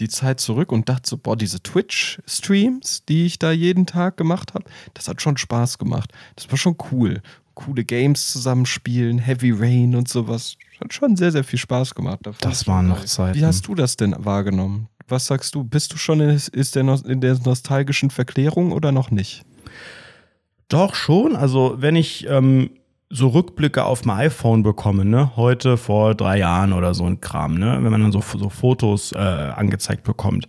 die 0.00 0.08
Zeit 0.08 0.40
zurück 0.40 0.72
und 0.72 0.88
dachte 0.88 1.08
so, 1.08 1.16
boah, 1.16 1.36
diese 1.36 1.62
Twitch-Streams, 1.62 3.04
die 3.08 3.26
ich 3.26 3.38
da 3.38 3.50
jeden 3.50 3.86
Tag 3.86 4.16
gemacht 4.16 4.54
habe, 4.54 4.64
das 4.94 5.08
hat 5.08 5.22
schon 5.22 5.36
Spaß 5.36 5.78
gemacht. 5.78 6.12
Das 6.36 6.50
war 6.50 6.58
schon 6.58 6.76
cool. 6.92 7.22
Coole 7.54 7.84
Games 7.84 8.30
zusammenspielen, 8.32 9.18
Heavy 9.18 9.50
Rain 9.50 9.94
und 9.94 10.08
sowas. 10.08 10.56
Hat 10.78 10.92
schon 10.92 11.16
sehr, 11.16 11.32
sehr 11.32 11.44
viel 11.44 11.58
Spaß 11.58 11.94
gemacht. 11.94 12.20
Das 12.40 12.66
waren 12.66 12.88
noch 12.88 13.04
Zeiten. 13.06 13.38
Wie 13.38 13.44
hast 13.44 13.66
du 13.66 13.74
das 13.74 13.96
denn 13.96 14.14
wahrgenommen? 14.18 14.88
Was 15.08 15.26
sagst 15.26 15.54
du? 15.54 15.64
Bist 15.64 15.92
du 15.92 15.96
schon 15.96 16.20
in, 16.20 16.30
ist 16.30 16.74
der, 16.74 16.82
in 17.06 17.20
der 17.20 17.38
nostalgischen 17.38 18.10
Verklärung 18.10 18.72
oder 18.72 18.92
noch 18.92 19.10
nicht? 19.10 19.44
Doch 20.68 20.94
schon. 20.94 21.36
Also, 21.36 21.76
wenn 21.78 21.96
ich 21.96 22.26
ähm, 22.28 22.70
so 23.08 23.28
Rückblicke 23.28 23.84
auf 23.84 24.04
mein 24.04 24.18
iPhone 24.18 24.62
bekomme, 24.62 25.04
ne, 25.04 25.36
heute 25.36 25.76
vor 25.76 26.14
drei 26.14 26.38
Jahren 26.38 26.72
oder 26.72 26.94
so 26.94 27.04
ein 27.04 27.20
Kram, 27.20 27.54
ne, 27.54 27.78
wenn 27.80 27.90
man 27.92 28.02
dann 28.02 28.12
so, 28.12 28.20
so 28.20 28.48
Fotos 28.48 29.12
äh, 29.12 29.18
angezeigt 29.18 30.02
bekommt 30.02 30.48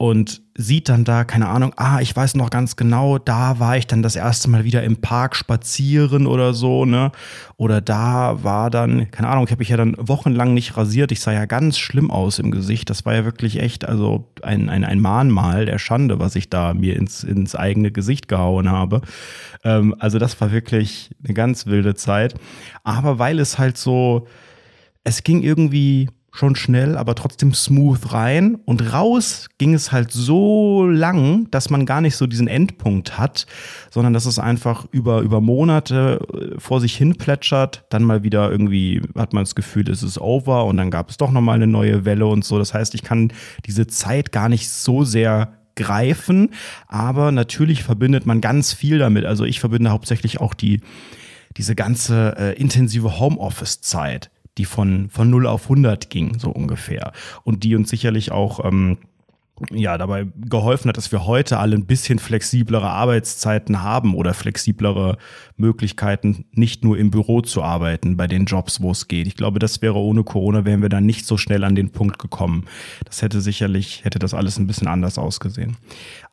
und 0.00 0.42
sieht 0.56 0.88
dann 0.88 1.04
da, 1.04 1.24
keine 1.24 1.48
Ahnung, 1.48 1.72
ah, 1.76 1.98
ich 2.00 2.14
weiß 2.14 2.36
noch 2.36 2.50
ganz 2.50 2.76
genau, 2.76 3.18
da 3.18 3.58
war 3.58 3.76
ich 3.76 3.88
dann 3.88 4.00
das 4.00 4.14
erste 4.14 4.48
Mal 4.48 4.62
wieder 4.62 4.84
im 4.84 5.00
Park 5.00 5.34
spazieren 5.34 6.28
oder 6.28 6.54
so, 6.54 6.84
ne? 6.84 7.10
Oder 7.56 7.80
da 7.80 8.44
war 8.44 8.70
dann, 8.70 9.10
keine 9.10 9.28
Ahnung, 9.28 9.44
ich 9.46 9.50
habe 9.50 9.58
mich 9.58 9.70
ja 9.70 9.76
dann 9.76 9.96
wochenlang 9.98 10.54
nicht 10.54 10.76
rasiert. 10.76 11.10
Ich 11.10 11.18
sah 11.18 11.32
ja 11.32 11.46
ganz 11.46 11.78
schlimm 11.78 12.12
aus 12.12 12.38
im 12.38 12.52
Gesicht. 12.52 12.90
Das 12.90 13.04
war 13.04 13.14
ja 13.14 13.24
wirklich 13.24 13.58
echt, 13.60 13.84
also 13.86 14.32
ein, 14.40 14.68
ein, 14.68 14.84
ein 14.84 15.00
Mahnmal 15.00 15.66
der 15.66 15.80
Schande, 15.80 16.20
was 16.20 16.36
ich 16.36 16.48
da 16.48 16.74
mir 16.74 16.94
ins, 16.94 17.24
ins 17.24 17.56
eigene 17.56 17.90
Gesicht 17.90 18.28
gehauen 18.28 18.70
habe. 18.70 19.00
Ähm, 19.64 19.96
also 19.98 20.20
das 20.20 20.40
war 20.40 20.52
wirklich 20.52 21.10
eine 21.24 21.34
ganz 21.34 21.66
wilde 21.66 21.96
Zeit. 21.96 22.36
Aber 22.84 23.18
weil 23.18 23.40
es 23.40 23.58
halt 23.58 23.76
so, 23.76 24.28
es 25.02 25.24
ging 25.24 25.42
irgendwie 25.42 26.08
schon 26.38 26.54
schnell, 26.54 26.96
aber 26.96 27.16
trotzdem 27.16 27.52
smooth 27.52 28.12
rein. 28.12 28.58
Und 28.64 28.92
raus 28.92 29.48
ging 29.58 29.74
es 29.74 29.90
halt 29.90 30.12
so 30.12 30.86
lang, 30.86 31.50
dass 31.50 31.68
man 31.68 31.84
gar 31.84 32.00
nicht 32.00 32.16
so 32.16 32.28
diesen 32.28 32.46
Endpunkt 32.46 33.18
hat, 33.18 33.46
sondern 33.90 34.12
dass 34.12 34.24
es 34.24 34.38
einfach 34.38 34.86
über, 34.92 35.20
über 35.22 35.40
Monate 35.40 36.20
äh, 36.32 36.60
vor 36.60 36.80
sich 36.80 36.96
hin 36.96 37.16
plätschert. 37.16 37.84
Dann 37.90 38.04
mal 38.04 38.22
wieder 38.22 38.52
irgendwie 38.52 39.02
hat 39.16 39.32
man 39.32 39.42
das 39.42 39.56
Gefühl, 39.56 39.90
es 39.90 40.04
ist 40.04 40.20
over 40.20 40.66
und 40.66 40.76
dann 40.76 40.92
gab 40.92 41.10
es 41.10 41.16
doch 41.16 41.32
nochmal 41.32 41.56
eine 41.56 41.66
neue 41.66 42.04
Welle 42.04 42.26
und 42.26 42.44
so. 42.44 42.56
Das 42.58 42.72
heißt, 42.72 42.94
ich 42.94 43.02
kann 43.02 43.32
diese 43.66 43.88
Zeit 43.88 44.30
gar 44.30 44.48
nicht 44.48 44.68
so 44.70 45.02
sehr 45.02 45.54
greifen, 45.74 46.50
aber 46.86 47.32
natürlich 47.32 47.82
verbindet 47.82 48.26
man 48.26 48.40
ganz 48.40 48.72
viel 48.72 48.98
damit. 48.98 49.24
Also 49.24 49.44
ich 49.44 49.58
verbinde 49.58 49.90
hauptsächlich 49.90 50.40
auch 50.40 50.54
die, 50.54 50.82
diese 51.56 51.74
ganze 51.74 52.36
äh, 52.38 52.60
intensive 52.60 53.18
Homeoffice-Zeit 53.18 54.30
die 54.58 54.64
von, 54.64 55.08
von 55.10 55.30
0 55.30 55.46
auf 55.46 55.64
100 55.64 56.10
ging, 56.10 56.38
so 56.38 56.50
ungefähr. 56.50 57.12
Und 57.44 57.64
die 57.64 57.74
uns 57.74 57.88
sicherlich 57.88 58.32
auch 58.32 58.64
ähm, 58.64 58.98
ja, 59.70 59.98
dabei 59.98 60.26
geholfen 60.36 60.88
hat, 60.88 60.96
dass 60.96 61.12
wir 61.12 61.26
heute 61.26 61.58
alle 61.58 61.76
ein 61.76 61.86
bisschen 61.86 62.18
flexiblere 62.18 62.88
Arbeitszeiten 62.88 63.82
haben 63.82 64.14
oder 64.14 64.34
flexiblere 64.34 65.16
Möglichkeiten, 65.56 66.44
nicht 66.52 66.84
nur 66.84 66.98
im 66.98 67.10
Büro 67.10 67.40
zu 67.40 67.62
arbeiten, 67.62 68.16
bei 68.16 68.26
den 68.26 68.44
Jobs, 68.44 68.80
wo 68.80 68.90
es 68.90 69.08
geht. 69.08 69.26
Ich 69.26 69.36
glaube, 69.36 69.58
das 69.58 69.82
wäre 69.82 69.96
ohne 69.96 70.24
Corona, 70.24 70.64
wären 70.64 70.82
wir 70.82 70.88
dann 70.88 71.06
nicht 71.06 71.26
so 71.26 71.36
schnell 71.36 71.64
an 71.64 71.74
den 71.74 71.90
Punkt 71.90 72.18
gekommen. 72.18 72.64
Das 73.04 73.22
hätte 73.22 73.40
sicherlich, 73.40 74.04
hätte 74.04 74.18
das 74.18 74.34
alles 74.34 74.58
ein 74.58 74.66
bisschen 74.66 74.88
anders 74.88 75.18
ausgesehen. 75.18 75.76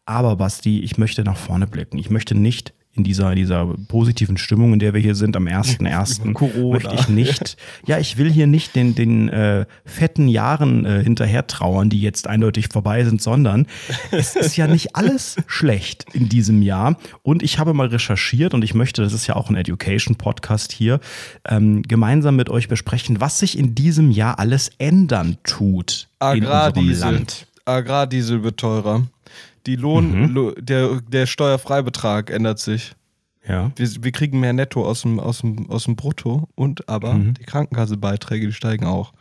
Aber 0.06 0.36
Basti, 0.36 0.82
ich 0.82 0.98
möchte 0.98 1.24
nach 1.24 1.38
vorne 1.38 1.68
blicken. 1.68 1.98
Ich 1.98 2.10
möchte 2.10 2.36
nicht 2.36 2.74
in 2.96 3.04
dieser, 3.04 3.36
dieser 3.36 3.66
positiven 3.88 4.38
Stimmung, 4.38 4.74
in 4.74 4.80
der 4.80 4.94
wir 4.94 5.02
hier 5.02 5.16
sind, 5.16 5.36
am 5.36 5.48
1.1. 5.48 6.72
möchte 6.72 6.96
ich 6.96 7.10
nicht, 7.10 7.58
ja, 7.86 8.00
ich 8.00 8.18
will 8.18 8.32
hier 8.32 8.48
nicht 8.48 8.76
den, 8.76 8.96
den 8.96 9.30
äh, 9.30 9.66
fetten 9.86 10.28
Jahren 10.28 10.86
äh, 10.86 11.04
hinterher 11.04 11.48
trauern, 11.48 11.90
die 11.90 12.02
jetzt 12.02 12.28
eindeutig 12.28 12.70
vorbei 12.72 13.04
sind, 13.04 13.22
sondern 13.22 13.68
es 14.12 14.36
ist 14.36 14.56
ja 14.56 14.68
nicht 14.68 14.96
alles 14.96 15.36
schlecht 15.48 16.06
in 16.14 16.30
diesem 16.30 16.62
Jahr. 16.62 16.98
Und 17.22 17.44
ich 17.44 17.60
habe 17.60 17.74
mal 17.74 17.88
recherchiert 17.88 18.54
und 18.54 18.64
ich 18.64 18.74
möchte, 18.74 19.02
das 19.02 19.14
ist 19.14 19.28
ja 19.28 19.36
auch 19.36 19.50
ein 19.50 19.56
Education-Podcast 19.56 20.72
hier, 20.72 21.00
ähm, 21.48 21.84
gemeinsam 21.84 22.36
mit 22.36 22.50
euch 22.50 22.68
besprechen, 22.68 23.20
was 23.20 23.40
sich 23.40 23.58
in 23.58 23.76
diesem 23.76 24.12
Jahr 24.12 24.40
alles 24.40 24.72
ändern 24.78 25.38
tut 25.44 26.08
in 26.34 26.46
unserem 26.46 26.90
Land. 27.00 27.48
Agrardiesel 27.66 28.44
wird 28.44 28.58
teurer. 28.58 29.08
Die 29.66 29.76
Lohn, 29.76 30.34
mhm. 30.34 30.54
der, 30.60 31.02
der 31.02 31.26
Steuerfreibetrag 31.26 32.30
ändert 32.30 32.60
sich. 32.60 32.96
Ja. 33.48 33.72
Wir, 33.76 34.04
wir 34.04 34.12
kriegen 34.12 34.40
mehr 34.40 34.54
Netto 34.54 34.86
aus 34.86 35.02
dem, 35.02 35.20
aus 35.20 35.40
dem, 35.42 35.70
aus 35.70 35.86
dem 35.86 35.96
Brutto 35.96 36.48
und 36.56 36.90
aber 36.90 37.14
mhm. 37.14 37.36
die 37.36 37.44
Krankenkassebeiträge, 37.44 38.48
die 38.48 38.54
steigen 38.54 38.86
auch. 38.86 39.14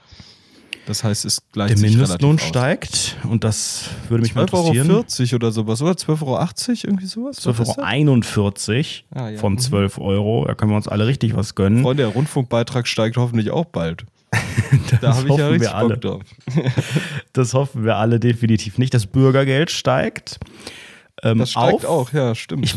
Das 0.86 1.02
heißt, 1.02 1.24
es 1.24 1.42
gleicht 1.52 1.74
Der 1.74 1.90
Mindestlohn 1.90 2.38
steigt 2.38 3.16
und 3.28 3.42
das 3.42 3.88
würde 4.08 4.22
mich 4.22 4.34
mal 4.34 4.42
interessieren. 4.42 4.90
12,40 4.90 5.32
Euro 5.32 5.36
oder 5.36 5.52
sowas, 5.52 5.82
oder? 5.82 5.92
12,80 5.92 6.20
Euro, 6.22 6.46
irgendwie 6.84 7.06
sowas? 7.06 7.38
12,41 7.38 9.02
Euro 9.16 9.24
ah, 9.24 9.30
ja. 9.30 9.38
von 9.38 9.58
12 9.58 9.96
mhm. 9.96 10.04
Euro. 10.04 10.44
Da 10.46 10.54
können 10.54 10.72
wir 10.72 10.76
uns 10.76 10.88
alle 10.88 11.06
richtig 11.06 11.34
was 11.34 11.54
gönnen. 11.54 11.82
Freunde, 11.82 12.02
der 12.02 12.12
Rundfunkbeitrag 12.12 12.86
steigt 12.86 13.16
hoffentlich 13.16 13.50
auch 13.50 13.64
bald. 13.64 14.04
da 15.00 15.16
habe 15.16 15.28
ich 15.28 15.36
ja 15.36 15.48
richtig 15.48 15.72
Bock 15.72 16.00
drauf. 16.00 16.22
das 17.32 17.54
hoffen 17.54 17.84
wir 17.84 17.96
alle 17.96 18.20
definitiv 18.20 18.78
nicht. 18.78 18.94
Das 18.94 19.06
Bürgergeld 19.06 19.70
steigt. 19.70 20.38
Ähm, 21.22 21.38
das 21.38 21.52
steigt 21.52 21.84
auf. 21.84 22.08
auch, 22.08 22.12
ja, 22.12 22.34
stimmt. 22.34 22.64
Ich 22.64 22.76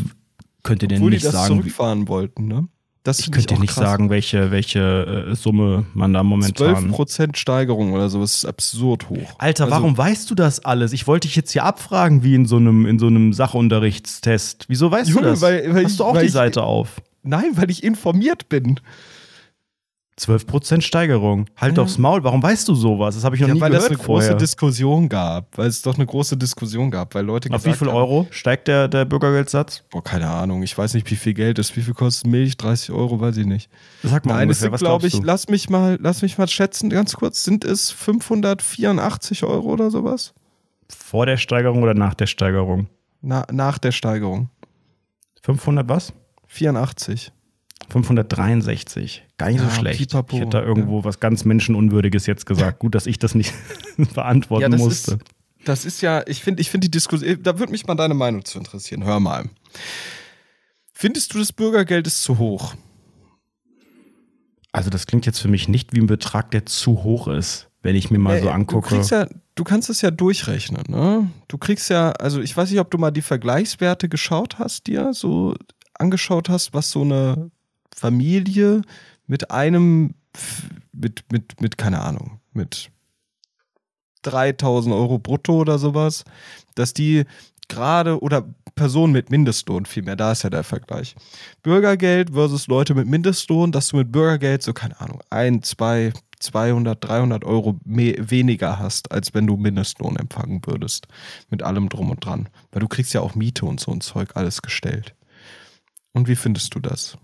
könnte 0.62 0.88
dir 0.88 0.98
nicht 0.98 1.22
die 1.22 1.24
das 1.24 1.32
sagen. 1.32 1.56
zurückfahren 1.56 2.08
wollten, 2.08 2.46
ne? 2.46 2.68
Das 3.04 3.20
ich 3.20 3.30
könnte 3.30 3.54
dir 3.54 3.60
nicht 3.60 3.74
krass. 3.74 3.84
sagen, 3.84 4.10
welche, 4.10 4.50
welche 4.50 5.28
äh, 5.30 5.34
Summe 5.34 5.86
man 5.94 6.12
da 6.12 6.22
momentan. 6.22 6.92
12% 6.92 7.36
Steigerung 7.36 7.92
oder 7.92 8.10
so, 8.10 8.20
das 8.20 8.34
ist 8.34 8.44
absurd 8.44 9.08
hoch. 9.08 9.34
Alter, 9.38 9.64
also, 9.64 9.76
warum 9.76 9.96
weißt 9.96 10.30
du 10.30 10.34
das 10.34 10.62
alles? 10.62 10.92
Ich 10.92 11.06
wollte 11.06 11.26
dich 11.26 11.34
jetzt 11.34 11.52
hier 11.52 11.64
abfragen, 11.64 12.22
wie 12.22 12.34
in 12.34 12.44
so 12.44 12.56
einem, 12.56 12.84
in 12.84 12.98
so 12.98 13.06
einem 13.06 13.32
Sachunterrichtstest. 13.32 14.66
Wieso 14.68 14.90
weißt 14.90 15.08
Junge, 15.08 15.22
du 15.22 15.28
das? 15.30 15.40
Weil, 15.40 15.74
weil 15.74 15.84
Hast 15.84 15.92
ich, 15.92 15.98
du 15.98 16.04
auch 16.04 16.18
die 16.18 16.28
Seite 16.28 16.64
auf? 16.64 17.00
Nein, 17.22 17.52
weil 17.54 17.70
ich 17.70 17.82
informiert 17.82 18.50
bin. 18.50 18.78
12% 20.18 20.80
Steigerung. 20.80 21.46
Halt 21.56 21.76
ja. 21.76 21.82
doch's 21.82 21.96
Maul. 21.96 22.24
Warum 22.24 22.42
weißt 22.42 22.68
du 22.68 22.74
sowas? 22.74 23.14
Das 23.14 23.24
habe 23.24 23.36
ich 23.36 23.40
noch 23.40 23.48
ja, 23.48 23.54
nie 23.54 23.60
weil 23.60 23.70
gehört 23.70 23.84
weil 23.84 23.94
es 23.94 23.98
eine 23.98 24.04
vorher. 24.04 24.30
große 24.30 24.38
Diskussion 24.38 25.08
gab. 25.08 25.56
Weil 25.56 25.68
es 25.68 25.82
doch 25.82 25.94
eine 25.94 26.06
große 26.06 26.36
Diskussion 26.36 26.90
gab, 26.90 27.14
weil 27.14 27.24
Leute 27.24 27.50
Auf 27.52 27.64
wie 27.64 27.72
viel 27.72 27.88
Euro 27.88 28.26
steigt 28.30 28.68
der, 28.68 28.88
der 28.88 29.04
Bürgergeldsatz? 29.04 29.84
Boah, 29.90 30.02
keine 30.02 30.28
Ahnung. 30.28 30.62
Ich 30.62 30.76
weiß 30.76 30.94
nicht, 30.94 31.08
wie 31.10 31.16
viel 31.16 31.34
Geld 31.34 31.58
ist. 31.58 31.76
Wie 31.76 31.82
viel 31.82 31.94
kostet 31.94 32.26
Milch? 32.26 32.56
30 32.56 32.90
Euro, 32.90 33.20
weiß 33.20 33.36
ich 33.36 33.46
nicht. 33.46 33.70
Sag 34.02 34.26
mal 34.26 34.34
Nein, 34.34 34.48
ungefähr, 34.48 34.72
es 34.72 34.80
glaube 34.80 35.06
ich, 35.06 35.22
lass 35.22 35.48
mich 35.48 35.70
mal, 35.70 35.98
lass 36.00 36.22
mich 36.22 36.36
mal 36.36 36.48
schätzen, 36.48 36.90
ganz 36.90 37.14
kurz. 37.14 37.44
Sind 37.44 37.64
es 37.64 37.90
584 37.90 39.44
Euro 39.44 39.68
oder 39.68 39.90
sowas? 39.90 40.34
Vor 40.88 41.26
der 41.26 41.36
Steigerung 41.36 41.82
oder 41.82 41.94
nach 41.94 42.14
der 42.14 42.26
Steigerung? 42.26 42.88
Na, 43.20 43.46
nach 43.52 43.78
der 43.78 43.92
Steigerung. 43.92 44.50
500 45.42 45.88
was? 45.88 46.12
84. 46.46 47.32
563. 47.88 49.24
Gar 49.38 49.48
nicht 49.48 49.60
ja, 49.60 49.68
so 49.68 49.70
schlecht. 49.74 49.98
Pipapo, 49.98 50.36
ich 50.36 50.42
hätte 50.42 50.50
da 50.50 50.62
irgendwo 50.62 50.98
ja. 50.98 51.04
was 51.04 51.20
ganz 51.20 51.44
Menschenunwürdiges 51.44 52.26
jetzt 52.26 52.46
gesagt. 52.46 52.78
Gut, 52.78 52.94
dass 52.94 53.06
ich 53.06 53.18
das 53.18 53.34
nicht 53.34 53.52
beantworten 54.14 54.62
ja, 54.62 54.68
das 54.68 54.80
musste. 54.80 55.12
Ist, 55.12 55.24
das 55.64 55.84
ist 55.84 56.00
ja, 56.00 56.22
ich 56.26 56.42
finde, 56.42 56.60
ich 56.60 56.70
finde 56.70 56.86
die 56.86 56.90
Diskussion, 56.90 57.42
da 57.42 57.58
würde 57.58 57.72
mich 57.72 57.86
mal 57.86 57.94
deine 57.94 58.14
Meinung 58.14 58.44
zu 58.44 58.58
interessieren. 58.58 59.04
Hör 59.04 59.20
mal. 59.20 59.48
Findest 60.92 61.34
du, 61.34 61.38
das 61.38 61.52
Bürgergeld 61.52 62.06
ist 62.06 62.22
zu 62.22 62.38
hoch? 62.38 62.74
Also, 64.72 64.90
das 64.90 65.06
klingt 65.06 65.26
jetzt 65.26 65.38
für 65.38 65.48
mich 65.48 65.68
nicht 65.68 65.94
wie 65.94 66.00
ein 66.00 66.06
Betrag, 66.06 66.50
der 66.50 66.66
zu 66.66 67.02
hoch 67.02 67.28
ist, 67.28 67.68
wenn 67.82 67.96
ich 67.96 68.10
mir 68.10 68.18
mal 68.18 68.36
äh, 68.36 68.42
so 68.42 68.50
angucke. 68.50 68.94
Du, 68.94 69.00
ja, 69.00 69.26
du 69.54 69.64
kannst 69.64 69.88
es 69.90 70.02
ja 70.02 70.10
durchrechnen, 70.10 70.84
ne? 70.88 71.30
Du 71.48 71.56
kriegst 71.56 71.88
ja, 71.88 72.10
also 72.12 72.40
ich 72.40 72.56
weiß 72.56 72.70
nicht, 72.70 72.80
ob 72.80 72.90
du 72.90 72.98
mal 72.98 73.10
die 73.10 73.22
Vergleichswerte 73.22 74.08
geschaut 74.08 74.58
hast, 74.58 74.86
dir 74.86 75.14
so 75.14 75.54
angeschaut 75.94 76.48
hast, 76.48 76.74
was 76.74 76.90
so 76.90 77.02
eine 77.02 77.50
Familie 77.94 78.82
mit 79.26 79.50
einem, 79.50 80.14
mit, 80.92 81.24
mit, 81.30 81.60
mit, 81.60 81.78
keine 81.78 82.00
Ahnung, 82.00 82.40
mit 82.52 82.90
3000 84.22 84.94
Euro 84.94 85.18
brutto 85.18 85.58
oder 85.60 85.78
sowas, 85.78 86.24
dass 86.74 86.94
die 86.94 87.24
gerade 87.68 88.20
oder 88.20 88.46
Personen 88.74 89.12
mit 89.12 89.30
Mindestlohn 89.30 89.86
vielmehr, 89.86 90.16
da 90.16 90.32
ist 90.32 90.44
ja 90.44 90.50
der 90.50 90.64
Vergleich. 90.64 91.14
Bürgergeld 91.62 92.30
versus 92.30 92.66
Leute 92.66 92.94
mit 92.94 93.06
Mindestlohn, 93.06 93.72
dass 93.72 93.88
du 93.88 93.96
mit 93.96 94.12
Bürgergeld 94.12 94.62
so, 94.62 94.72
keine 94.72 95.00
Ahnung, 95.00 95.20
ein, 95.30 95.62
zwei, 95.62 96.12
200, 96.40 97.04
300 97.04 97.44
Euro 97.44 97.78
mehr, 97.84 98.30
weniger 98.30 98.78
hast, 98.78 99.10
als 99.12 99.34
wenn 99.34 99.46
du 99.46 99.56
Mindestlohn 99.56 100.16
empfangen 100.16 100.62
würdest. 100.64 101.08
Mit 101.50 101.62
allem 101.62 101.88
drum 101.88 102.10
und 102.10 102.24
dran. 102.24 102.48
Weil 102.70 102.80
du 102.80 102.88
kriegst 102.88 103.12
ja 103.12 103.20
auch 103.20 103.34
Miete 103.34 103.66
und 103.66 103.80
so 103.80 103.90
ein 103.90 104.00
Zeug 104.00 104.36
alles 104.36 104.62
gestellt. 104.62 105.14
Und 106.12 106.28
wie 106.28 106.36
findest 106.36 106.74
du 106.74 106.80
das? 106.80 107.18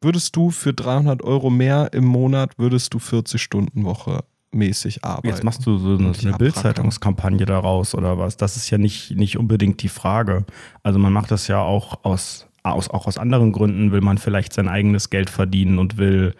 Würdest 0.00 0.36
du 0.36 0.50
für 0.50 0.72
300 0.72 1.22
Euro 1.22 1.50
mehr 1.50 1.92
im 1.92 2.04
Monat, 2.04 2.58
würdest 2.58 2.94
du 2.94 2.98
40 2.98 3.42
Stunden 3.42 3.84
Woche 3.84 4.24
mäßig 4.52 5.04
arbeiten. 5.04 5.28
Jetzt 5.28 5.44
machst 5.44 5.64
du 5.66 5.78
so 5.78 5.96
eine, 5.96 6.12
eine 6.20 6.36
Bildzeitungskampagne 6.36 7.46
daraus 7.46 7.94
oder 7.94 8.18
was? 8.18 8.36
Das 8.36 8.56
ist 8.56 8.70
ja 8.70 8.78
nicht, 8.78 9.12
nicht 9.12 9.38
unbedingt 9.38 9.82
die 9.82 9.88
Frage. 9.88 10.44
Also 10.82 10.98
man 10.98 11.12
macht 11.12 11.30
das 11.30 11.46
ja 11.46 11.60
auch 11.60 12.04
aus, 12.04 12.46
aus, 12.62 12.90
auch 12.90 13.06
aus 13.06 13.18
anderen 13.18 13.52
Gründen, 13.52 13.92
will 13.92 14.00
man 14.00 14.18
vielleicht 14.18 14.52
sein 14.52 14.68
eigenes 14.68 15.10
Geld 15.10 15.30
verdienen 15.30 15.78
und 15.78 15.98
will 15.98 16.34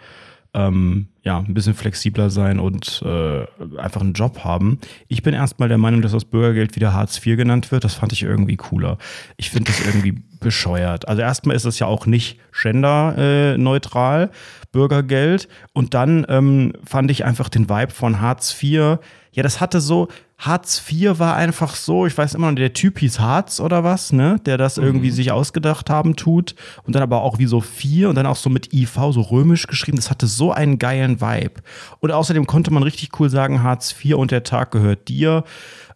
ähm, 0.55 1.09
ja, 1.23 1.39
ein 1.39 1.55
bisschen 1.55 1.75
flexibler 1.75 2.31
sein 2.31 2.59
und 2.59 3.03
äh, 3.05 3.45
einfach 3.79 4.01
einen 4.01 4.15
Job 4.15 4.43
haben. 4.43 4.79
Ich 5.07 5.23
bin 5.23 5.35
erstmal 5.35 5.69
der 5.69 5.79
Meinung, 5.79 6.03
dass 6.03 6.13
das 6.13 6.25
Bürgergeld 6.25 6.77
wieder 6.77 6.93
Hartz 6.93 7.25
IV 7.25 7.37
genannt 7.37 7.71
wird. 7.71 7.85
Das 7.85 7.95
fand 7.95 8.13
ich 8.13 8.23
irgendwie 8.23 8.57
cooler. 8.57 8.99
Ich 9.37 9.51
finde 9.51 9.71
das 9.71 9.85
irgendwie 9.85 10.23
bescheuert. 10.41 11.07
Also 11.09 11.23
erstmal 11.23 11.57
ist 11.57 11.67
es 11.67 11.79
ja 11.79 11.87
auch 11.87 12.07
nicht 12.07 12.39
genderneutral, 12.63 14.31
Bürgergeld. 14.73 15.49
Und 15.73 15.95
dann 15.95 16.27
ähm, 16.29 16.73
fand 16.85 17.11
ich 17.11 17.25
einfach 17.25 17.49
den 17.49 17.69
Vibe 17.69 17.93
von 17.93 18.21
Hartz 18.21 18.57
IV. 18.63 18.99
Ja, 19.33 19.43
das 19.43 19.61
hatte 19.61 19.81
so, 19.81 20.09
Hartz 20.39 20.83
IV 20.91 21.19
war 21.19 21.37
einfach 21.37 21.75
so, 21.75 22.07
ich 22.07 22.17
weiß 22.17 22.35
immer 22.35 22.51
noch, 22.51 22.57
der 22.57 22.73
Typ 22.73 22.99
hieß 22.99 23.21
Hartz 23.21 23.61
oder 23.61 23.85
was, 23.85 24.13
ne? 24.13 24.41
Der 24.47 24.57
das 24.57 24.79
irgendwie 24.79 25.11
mhm. 25.11 25.15
sich 25.15 25.31
ausgedacht 25.33 25.91
haben 25.91 26.17
tut. 26.17 26.55
Und 26.85 26.95
dann 26.95 27.03
aber 27.03 27.23
auch 27.23 27.39
wie 27.39 27.47
so 27.47 27.61
vier 27.61 28.09
und 28.09 28.15
dann 28.15 28.27
auch 28.27 28.37
so 28.37 28.51
mit 28.51 28.73
IV, 28.73 28.99
so 29.11 29.21
römisch 29.21 29.67
geschrieben. 29.67 29.99
Das 29.99 30.11
hatte 30.11 30.27
so 30.27 30.51
einen 30.51 30.79
geilen 30.79 31.21
Vibe. 31.21 31.61
Und 32.01 32.11
außerdem 32.11 32.47
konnte 32.47 32.73
man 32.73 32.83
richtig 32.83 33.21
cool 33.21 33.29
sagen, 33.29 33.63
Hartz 33.63 33.95
IV 34.03 34.17
und 34.17 34.31
der 34.31 34.43
Tag 34.43 34.71
gehört 34.71 35.09
dir. 35.09 35.45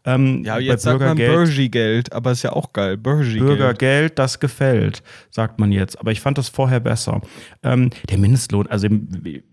Ähm, 0.07 0.45
ja, 0.45 0.59
jetzt 0.59 0.83
sagt 0.83 1.01
man 1.01 1.17
Burgi-Geld, 1.17 2.13
aber 2.13 2.33
ist 2.33 2.43
ja 2.43 2.53
auch 2.53 2.73
geil. 2.73 2.99
Burgi-Geld. 2.99 3.47
Bürgergeld, 3.47 4.19
das 4.19 4.39
gefällt, 4.39 5.03
sagt 5.31 5.59
man 5.59 5.73
jetzt. 5.73 5.99
Aber 5.99 6.13
ich 6.13 6.21
fand 6.21 6.37
das 6.37 6.49
vorher 6.49 6.81
besser. 6.81 7.23
Ähm, 7.63 7.91
der 8.11 8.19
Mindestlohn, 8.19 8.67
also 8.67 8.87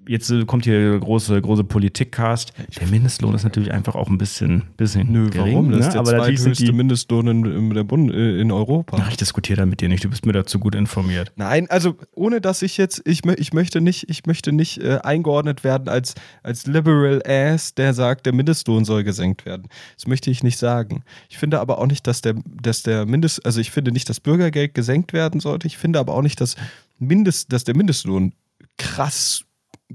jetzt 0.08 0.34
kommt 0.48 0.66
hier 0.66 1.00
große, 1.00 1.42
große 1.42 1.64
Politik-Cast. 1.64 2.52
Der 2.80 2.88
Mindestlohn 2.88 3.34
ist 3.34 3.44
natürlich 3.44 3.72
einfach 3.72 3.96
auch 3.96 4.10
ein 4.10 4.18
bisschen, 4.18 4.64
bisschen 4.76 5.10
Nö, 5.12 5.30
gering, 5.30 5.54
warum? 5.54 5.72
Das 5.72 5.80
ne? 5.80 5.86
ist 5.88 5.94
der 5.94 6.02
aber 6.02 6.12
zweithöchste 6.12 6.74
Mindestlohn 6.74 7.28
in, 7.28 7.46
in, 7.46 7.70
der 7.74 7.86
Bund, 7.86 8.14
äh, 8.14 8.40
in 8.42 8.52
Europa. 8.52 8.98
Ach, 9.00 9.10
ich 9.10 9.18
diskutiere 9.18 9.62
da 9.62 9.66
mit 9.66 9.80
dir 9.80 9.88
nicht. 9.88 10.04
Du 10.04 10.10
bist 10.10 10.26
mir 10.26 10.34
dazu 10.34 10.60
gut 10.60 10.76
informiert. 10.76 11.32
Nein, 11.38 11.70
also 11.70 11.96
ohne 12.14 12.42
dass 12.42 12.62
ich 12.62 12.76
jetzt, 12.76 13.02
ich, 13.06 13.26
ich 13.26 13.54
möchte 13.54 13.80
nicht, 13.80 14.10
ich 14.10 14.26
möchte 14.26 14.52
nicht 14.52 14.80
äh, 14.84 15.00
eingeordnet 15.02 15.64
werden 15.64 15.88
als, 15.88 16.14
als 16.44 16.68
Liberal 16.68 17.22
Ass, 17.26 17.74
der 17.74 17.94
sagt, 17.94 18.26
der 18.26 18.34
Mindestlohn 18.34 18.84
soll 18.84 19.06
gesenkt 19.06 19.46
werden. 19.46 19.68
Das 19.96 20.08
möchte 20.08 20.30
ich 20.30 20.40
nicht 20.43 20.58
sagen. 20.58 21.04
Ich 21.30 21.38
finde 21.38 21.60
aber 21.60 21.77
auch 21.80 21.88
nicht, 21.88 22.08
dass 22.08 22.21
der, 22.21 22.36
dass 22.45 22.84
der 22.84 23.06
Mindest, 23.06 23.45
also 23.45 23.60
ich 23.60 23.71
finde 23.71 23.91
nicht, 23.91 24.10
dass 24.10 24.19
Bürgergeld 24.19 24.73
gesenkt 24.73 25.13
werden 25.13 25.39
sollte. 25.39 25.67
Ich 25.67 25.77
finde 25.77 25.99
aber 25.99 26.13
auch 26.13 26.21
nicht, 26.21 26.41
dass, 26.41 26.56
Mindest, 26.99 27.51
dass 27.51 27.63
der 27.63 27.75
Mindestlohn 27.75 28.34
krass 28.77 29.43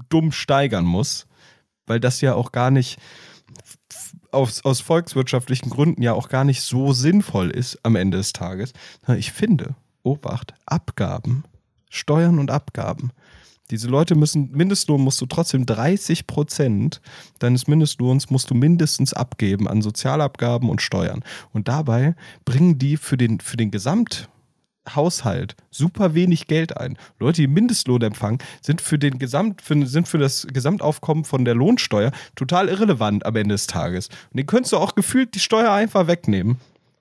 dumm 0.09 0.31
steigern 0.31 0.85
muss, 0.85 1.27
weil 1.85 1.99
das 1.99 2.21
ja 2.21 2.33
auch 2.35 2.51
gar 2.51 2.71
nicht 2.71 2.99
aus, 4.31 4.63
aus 4.65 4.81
volkswirtschaftlichen 4.81 5.69
Gründen 5.69 6.01
ja 6.01 6.13
auch 6.13 6.29
gar 6.29 6.43
nicht 6.43 6.61
so 6.61 6.93
sinnvoll 6.93 7.49
ist 7.49 7.79
am 7.83 7.95
Ende 7.95 8.17
des 8.17 8.33
Tages. 8.33 8.73
Ich 9.17 9.31
finde, 9.31 9.75
Obacht, 10.03 10.53
Abgaben, 10.65 11.43
Steuern 11.89 12.39
und 12.39 12.51
Abgaben 12.51 13.11
diese 13.69 13.87
Leute 13.87 14.15
müssen, 14.15 14.51
Mindestlohn 14.51 15.01
musst 15.01 15.19
du 15.19 15.25
trotzdem 15.25 15.65
30 15.65 16.27
Prozent 16.27 17.01
deines 17.39 17.67
Mindestlohns 17.67 18.29
musst 18.29 18.49
du 18.49 18.55
mindestens 18.55 19.13
abgeben 19.13 19.67
an 19.67 19.81
Sozialabgaben 19.81 20.69
und 20.69 20.81
Steuern. 20.81 21.23
Und 21.51 21.67
dabei 21.67 22.15
bringen 22.45 22.77
die 22.77 22.97
für 22.97 23.17
den, 23.17 23.39
für 23.41 23.57
den 23.57 23.71
Gesamthaushalt 23.71 25.55
super 25.69 26.13
wenig 26.13 26.47
Geld 26.47 26.77
ein. 26.77 26.97
Leute, 27.19 27.41
die 27.41 27.47
Mindestlohn 27.47 28.01
empfangen, 28.01 28.39
sind 28.61 28.81
für 28.81 28.97
den 28.97 29.19
Gesamt, 29.19 29.61
für, 29.61 29.85
sind 29.85 30.07
für 30.07 30.17
das 30.17 30.47
Gesamtaufkommen 30.47 31.25
von 31.25 31.43
der 31.43 31.55
Lohnsteuer 31.55 32.11
total 32.35 32.69
irrelevant 32.69 33.25
am 33.25 33.35
Ende 33.35 33.55
des 33.55 33.67
Tages. 33.67 34.07
Und 34.31 34.37
den 34.37 34.45
könntest 34.45 34.71
du 34.73 34.77
auch 34.77 34.95
gefühlt 34.95 35.35
die 35.35 35.39
Steuer 35.39 35.71
einfach 35.71 36.07
wegnehmen. 36.07 36.57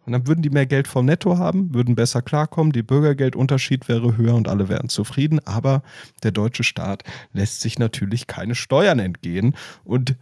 Und 0.07 0.12
dann 0.12 0.27
würden 0.27 0.42
die 0.42 0.51
mehr 0.51 0.66
Geld 0.66 0.87
vom 0.87 1.05
Netto 1.05 1.37
haben, 1.37 1.75
würden 1.75 1.97
besser 1.97 2.23
klarkommen, 2.23 2.73
die 2.73 2.83
Bürgergeldunterschied 2.85 3.88
wäre 3.88 4.16
höher 4.16 4.35
und 4.35 4.49
alle 4.49 4.69
wären 4.69 4.88
zufrieden. 4.88 5.40
Aber 5.45 5.83
der 6.23 6.31
deutsche 6.31 6.62
Staat 6.62 7.03
lässt 7.33 7.61
sich 7.61 7.79
natürlich 7.79 8.29
keine 8.29 8.55
Steuern 8.55 9.01
entgehen. 9.01 9.55
Und 9.85 10.16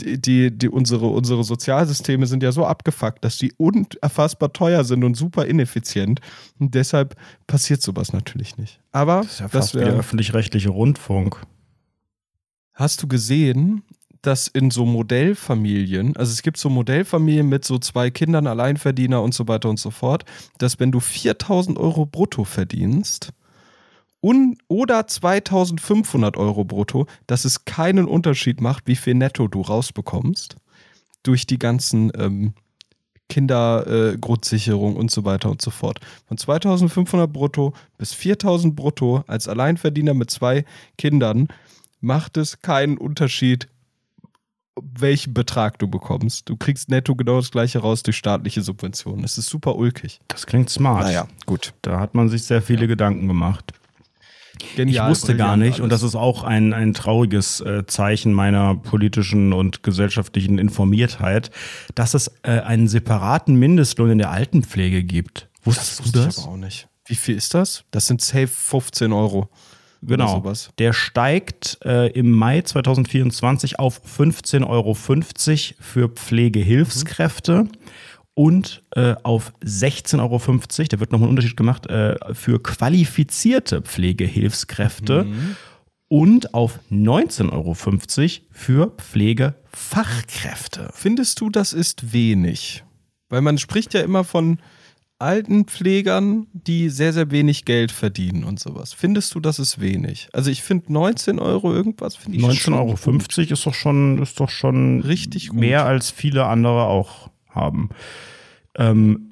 die, 0.00 0.20
die, 0.20 0.50
die, 0.56 0.68
unsere, 0.68 1.06
unsere 1.06 1.42
Sozialsysteme 1.44 2.26
sind 2.26 2.42
ja 2.42 2.52
so 2.52 2.66
abgefuckt, 2.66 3.24
dass 3.24 3.38
die 3.38 3.52
unerfassbar 3.56 4.52
teuer 4.52 4.84
sind 4.84 5.04
und 5.04 5.14
super 5.14 5.46
ineffizient. 5.46 6.20
Und 6.58 6.74
deshalb 6.74 7.16
passiert 7.46 7.82
sowas 7.82 8.12
natürlich 8.12 8.58
nicht. 8.58 8.80
Aber 8.92 9.22
das 9.22 9.32
ist 9.32 9.40
ja 9.40 9.48
fast 9.48 9.74
wie 9.74 9.78
der 9.78 9.94
öffentlich-rechtliche 9.94 10.70
Rundfunk. 10.70 11.40
Hast 12.74 13.02
du 13.02 13.08
gesehen, 13.08 13.82
dass 14.22 14.48
in 14.48 14.70
so 14.70 14.84
Modellfamilien, 14.84 16.16
also 16.16 16.32
es 16.32 16.42
gibt 16.42 16.56
so 16.56 16.68
Modellfamilien 16.68 17.48
mit 17.48 17.64
so 17.64 17.78
zwei 17.78 18.10
Kindern, 18.10 18.46
Alleinverdiener 18.46 19.22
und 19.22 19.34
so 19.34 19.48
weiter 19.48 19.68
und 19.68 19.78
so 19.78 19.90
fort, 19.90 20.24
dass 20.58 20.78
wenn 20.78 20.92
du 20.92 21.00
4000 21.00 21.78
Euro 21.78 22.06
brutto 22.06 22.44
verdienst 22.44 23.32
un 24.22 24.58
oder 24.68 25.06
2500 25.06 26.36
Euro 26.36 26.64
brutto, 26.64 27.06
dass 27.26 27.44
es 27.44 27.64
keinen 27.64 28.06
Unterschied 28.06 28.60
macht, 28.60 28.86
wie 28.86 28.96
viel 28.96 29.14
netto 29.14 29.48
du 29.48 29.62
rausbekommst 29.62 30.56
durch 31.22 31.46
die 31.46 31.58
ganzen 31.58 32.12
ähm, 32.16 32.54
Kindergrundsicherung 33.28 34.96
äh, 34.96 34.98
und 34.98 35.10
so 35.10 35.24
weiter 35.24 35.50
und 35.50 35.62
so 35.62 35.70
fort. 35.70 36.00
Von 36.26 36.36
2500 36.36 37.32
brutto 37.32 37.72
bis 37.96 38.12
4000 38.12 38.76
brutto 38.76 39.24
als 39.26 39.48
Alleinverdiener 39.48 40.14
mit 40.14 40.30
zwei 40.30 40.64
Kindern 40.98 41.48
macht 42.00 42.36
es 42.36 42.60
keinen 42.60 42.98
Unterschied, 42.98 43.68
welchen 44.98 45.34
Betrag 45.34 45.78
du 45.78 45.88
bekommst. 45.88 46.48
Du 46.48 46.56
kriegst 46.56 46.88
netto 46.88 47.14
genau 47.14 47.36
das 47.36 47.50
gleiche 47.50 47.78
raus 47.80 48.02
durch 48.02 48.16
staatliche 48.16 48.62
Subventionen. 48.62 49.24
Es 49.24 49.38
ist 49.38 49.48
super 49.48 49.76
ulkig. 49.76 50.20
Das 50.28 50.46
klingt 50.46 50.70
smart. 50.70 51.04
Naja, 51.04 51.26
gut. 51.46 51.72
Da 51.82 52.00
hat 52.00 52.14
man 52.14 52.28
sich 52.28 52.44
sehr 52.44 52.62
viele 52.62 52.82
ja. 52.82 52.86
Gedanken 52.86 53.28
gemacht. 53.28 53.72
Genial, 54.76 55.06
ich 55.06 55.10
wusste 55.10 55.36
gar 55.36 55.56
nicht, 55.56 55.74
alles. 55.74 55.80
und 55.80 55.90
das 55.90 56.02
ist 56.02 56.14
auch 56.14 56.44
ein, 56.44 56.72
ein 56.72 56.92
trauriges 56.92 57.60
äh, 57.60 57.86
Zeichen 57.86 58.32
meiner 58.32 58.74
politischen 58.74 59.52
und 59.52 59.82
gesellschaftlichen 59.82 60.58
Informiertheit, 60.58 61.50
dass 61.94 62.14
es 62.14 62.28
äh, 62.42 62.60
einen 62.60 62.88
separaten 62.88 63.56
Mindestlohn 63.56 64.10
in 64.10 64.18
der 64.18 64.30
Altenpflege 64.30 65.02
gibt. 65.02 65.48
Wusstest 65.64 66.00
das 66.00 66.12
du 66.12 66.18
das? 66.18 66.36
Ich 66.36 66.44
aber 66.44 66.52
auch 66.52 66.56
nicht. 66.58 66.88
Wie 67.06 67.14
viel 67.14 67.36
ist 67.36 67.54
das? 67.54 67.84
Das 67.90 68.06
sind 68.06 68.20
safe 68.20 68.46
15 68.46 69.12
Euro. 69.12 69.48
Genau. 70.02 70.42
Der 70.78 70.92
steigt 70.92 71.78
äh, 71.84 72.08
im 72.12 72.30
Mai 72.30 72.62
2024 72.62 73.78
auf 73.78 74.00
15,50 74.18 74.66
Euro 74.66 74.94
für 74.94 76.08
Pflegehilfskräfte. 76.08 77.64
Mhm 77.64 77.70
und 78.40 78.82
äh, 78.92 79.16
auf 79.22 79.52
16,50 79.62 80.18
Euro, 80.20 80.38
da 80.88 81.00
wird 81.00 81.12
nochmal 81.12 81.28
ein 81.28 81.30
Unterschied 81.30 81.58
gemacht, 81.58 81.86
äh, 81.88 82.16
für 82.32 82.62
qualifizierte 82.62 83.82
Pflegehilfskräfte 83.82 85.24
mhm. 85.24 85.56
und 86.08 86.54
auf 86.54 86.78
19,50 86.90 87.52
Euro 87.52 87.74
für 88.50 88.92
Pflegefachkräfte. 88.96 90.90
Findest 90.94 91.40
du, 91.40 91.50
das 91.50 91.74
ist 91.74 92.14
wenig? 92.14 92.82
Weil 93.28 93.42
man 93.42 93.58
spricht 93.58 93.92
ja 93.92 94.00
immer 94.00 94.24
von 94.24 94.58
alten 95.20 95.66
Pflegern, 95.66 96.46
die 96.52 96.88
sehr, 96.88 97.12
sehr 97.12 97.30
wenig 97.30 97.64
Geld 97.64 97.92
verdienen 97.92 98.44
und 98.44 98.58
sowas. 98.58 98.92
Findest 98.92 99.34
du, 99.34 99.40
das 99.40 99.58
ist 99.58 99.80
wenig? 99.80 100.28
Also 100.32 100.50
ich 100.50 100.62
finde 100.62 100.92
19 100.92 101.38
Euro 101.38 101.72
irgendwas, 101.72 102.16
finde 102.16 102.38
ich 102.38 102.44
19,50 102.44 102.76
Euro 102.76 102.96
50 102.96 103.50
ist 103.50 103.66
doch 103.66 103.74
schon, 103.74 104.20
ist 104.22 104.40
doch 104.40 104.50
schon 104.50 105.00
richtig 105.00 105.48
gut. 105.48 105.60
mehr 105.60 105.84
als 105.84 106.10
viele 106.10 106.46
andere 106.46 106.84
auch 106.84 107.30
haben. 107.50 107.90
Ähm, 108.76 109.30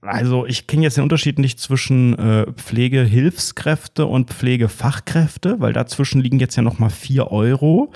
also 0.00 0.46
ich 0.46 0.66
kenne 0.66 0.84
jetzt 0.84 0.96
den 0.96 1.02
Unterschied 1.02 1.38
nicht 1.38 1.58
zwischen 1.58 2.16
äh, 2.18 2.52
Pflegehilfskräfte 2.52 4.06
und 4.06 4.30
Pflegefachkräfte, 4.30 5.60
weil 5.60 5.72
dazwischen 5.72 6.20
liegen 6.20 6.38
jetzt 6.38 6.56
ja 6.56 6.62
noch 6.62 6.78
mal 6.78 6.90
vier 6.90 7.32
Euro. 7.32 7.92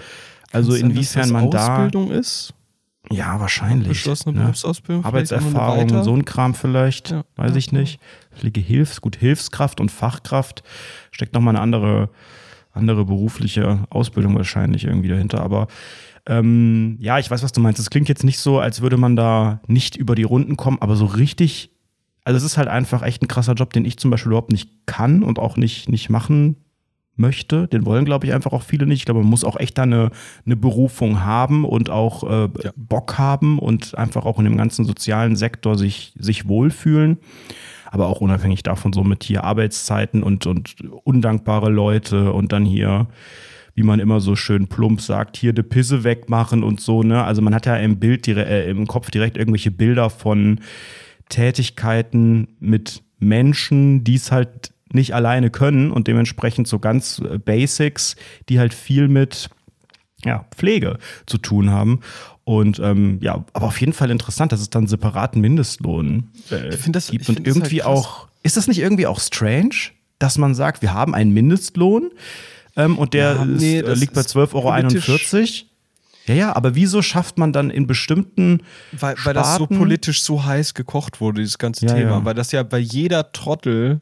Also 0.50 0.74
inwiefern 0.74 1.30
man 1.30 1.50
da 1.50 1.76
Ausbildung 1.76 2.10
ist. 2.10 2.54
Ja, 3.10 3.40
wahrscheinlich. 3.40 3.88
Beschlossene 3.88 4.36
ne? 4.36 4.44
Berufsausbildung. 4.44 5.04
Arbeitserfahrung, 5.04 6.02
so 6.02 6.14
ein 6.14 6.24
Kram 6.24 6.54
vielleicht, 6.54 7.10
ja, 7.10 7.24
weiß 7.36 7.52
ja, 7.52 7.56
ich 7.56 7.72
nicht. 7.72 8.00
Pflegehilfs, 8.36 9.00
gut, 9.00 9.16
Hilfskraft 9.16 9.80
und 9.80 9.90
Fachkraft 9.90 10.62
steckt 11.10 11.34
noch 11.34 11.40
mal 11.40 11.50
eine 11.50 11.60
andere, 11.60 12.10
andere 12.72 13.04
berufliche 13.04 13.84
Ausbildung 13.90 14.36
wahrscheinlich 14.36 14.84
irgendwie 14.84 15.08
dahinter. 15.08 15.42
Aber 15.42 15.66
ähm, 16.26 16.96
ja, 17.00 17.18
ich 17.18 17.30
weiß, 17.30 17.42
was 17.42 17.52
du 17.52 17.60
meinst. 17.60 17.80
Es 17.80 17.90
klingt 17.90 18.08
jetzt 18.08 18.24
nicht 18.24 18.38
so, 18.38 18.60
als 18.60 18.80
würde 18.80 18.96
man 18.96 19.16
da 19.16 19.60
nicht 19.66 19.96
über 19.96 20.14
die 20.14 20.22
Runden 20.22 20.56
kommen, 20.56 20.78
aber 20.80 20.94
so 20.94 21.06
richtig, 21.06 21.70
also 22.24 22.36
es 22.36 22.44
ist 22.44 22.56
halt 22.56 22.68
einfach 22.68 23.02
echt 23.02 23.22
ein 23.22 23.28
krasser 23.28 23.54
Job, 23.54 23.72
den 23.72 23.84
ich 23.84 23.98
zum 23.98 24.10
Beispiel 24.10 24.30
überhaupt 24.30 24.52
nicht 24.52 24.86
kann 24.86 25.24
und 25.24 25.38
auch 25.40 25.56
nicht, 25.56 25.88
nicht 25.88 26.08
machen 26.08 26.56
möchte. 27.16 27.68
Den 27.68 27.84
wollen, 27.84 28.04
glaube 28.04 28.26
ich, 28.26 28.32
einfach 28.32 28.52
auch 28.52 28.62
viele 28.62 28.86
nicht. 28.86 29.00
Ich 29.00 29.04
glaube, 29.04 29.20
man 29.20 29.30
muss 29.30 29.44
auch 29.44 29.58
echt 29.58 29.78
da 29.78 29.82
eine, 29.82 30.10
eine 30.46 30.56
Berufung 30.56 31.22
haben 31.24 31.64
und 31.64 31.90
auch 31.90 32.24
äh, 32.24 32.48
ja. 32.62 32.70
Bock 32.76 33.18
haben 33.18 33.58
und 33.58 33.96
einfach 33.96 34.24
auch 34.24 34.38
in 34.38 34.44
dem 34.44 34.56
ganzen 34.56 34.84
sozialen 34.84 35.36
Sektor 35.36 35.76
sich, 35.76 36.14
sich 36.18 36.48
wohlfühlen. 36.48 37.18
Aber 37.90 38.08
auch 38.08 38.20
unabhängig 38.22 38.62
davon, 38.62 38.92
so 38.92 39.04
mit 39.04 39.24
hier 39.24 39.44
Arbeitszeiten 39.44 40.22
und, 40.22 40.46
und 40.46 40.76
undankbare 41.04 41.70
Leute 41.70 42.32
und 42.32 42.52
dann 42.52 42.64
hier 42.64 43.08
wie 43.74 43.82
man 43.82 44.00
immer 44.00 44.20
so 44.20 44.36
schön 44.36 44.66
plump 44.66 45.00
sagt, 45.00 45.36
hier 45.36 45.52
die 45.52 45.62
Pisse 45.62 46.04
wegmachen 46.04 46.62
und 46.62 46.80
so, 46.80 47.02
ne? 47.02 47.24
Also 47.24 47.40
man 47.40 47.54
hat 47.54 47.66
ja 47.66 47.76
im 47.76 47.98
Bild, 47.98 48.28
äh, 48.28 48.68
im 48.68 48.86
Kopf 48.86 49.10
direkt 49.10 49.36
irgendwelche 49.36 49.70
Bilder 49.70 50.10
von 50.10 50.60
Tätigkeiten 51.30 52.48
mit 52.60 53.02
Menschen, 53.18 54.04
die 54.04 54.16
es 54.16 54.30
halt 54.30 54.71
nicht 54.94 55.14
alleine 55.14 55.50
können 55.50 55.90
und 55.90 56.08
dementsprechend 56.08 56.68
so 56.68 56.78
ganz 56.78 57.18
äh, 57.18 57.38
Basics, 57.38 58.16
die 58.48 58.58
halt 58.58 58.74
viel 58.74 59.08
mit 59.08 59.50
ja, 60.24 60.46
Pflege 60.56 60.98
zu 61.26 61.38
tun 61.38 61.70
haben. 61.70 62.00
Und 62.44 62.78
ähm, 62.80 63.18
ja, 63.20 63.44
aber 63.52 63.66
auf 63.66 63.80
jeden 63.80 63.92
Fall 63.92 64.10
interessant, 64.10 64.52
dass 64.52 64.60
es 64.60 64.70
dann 64.70 64.86
separaten 64.86 65.40
Mindestlohn 65.40 66.30
äh, 66.50 66.76
das, 66.88 67.10
gibt. 67.10 67.28
Und 67.28 67.46
irgendwie 67.46 67.82
halt 67.82 67.86
auch, 67.86 68.28
ist 68.42 68.56
das 68.56 68.68
nicht 68.68 68.78
irgendwie 68.78 69.06
auch 69.06 69.20
strange, 69.20 69.74
dass 70.18 70.38
man 70.38 70.54
sagt, 70.54 70.82
wir 70.82 70.92
haben 70.92 71.14
einen 71.14 71.32
Mindestlohn, 71.32 72.10
ähm, 72.76 72.98
und 72.98 73.14
der 73.14 73.34
ja, 73.34 73.44
nee, 73.44 73.80
ist, 73.80 73.86
äh, 73.86 73.94
liegt 73.94 74.14
bei 74.14 74.22
12,41 74.22 74.54
Euro. 74.54 75.68
Ja, 76.26 76.34
ja, 76.34 76.56
aber 76.56 76.74
wieso 76.74 77.02
schafft 77.02 77.36
man 77.38 77.52
dann 77.52 77.70
in 77.70 77.86
bestimmten. 77.86 78.62
Weil, 78.92 79.16
weil 79.24 79.34
das 79.34 79.56
so 79.56 79.66
politisch 79.66 80.22
so 80.22 80.44
heiß 80.44 80.74
gekocht 80.74 81.20
wurde, 81.20 81.40
dieses 81.40 81.58
ganze 81.58 81.86
ja, 81.86 81.94
Thema. 81.94 82.10
Ja. 82.10 82.24
Weil 82.24 82.34
das 82.34 82.52
ja 82.52 82.62
bei 82.62 82.78
jeder 82.78 83.32
Trottel 83.32 84.00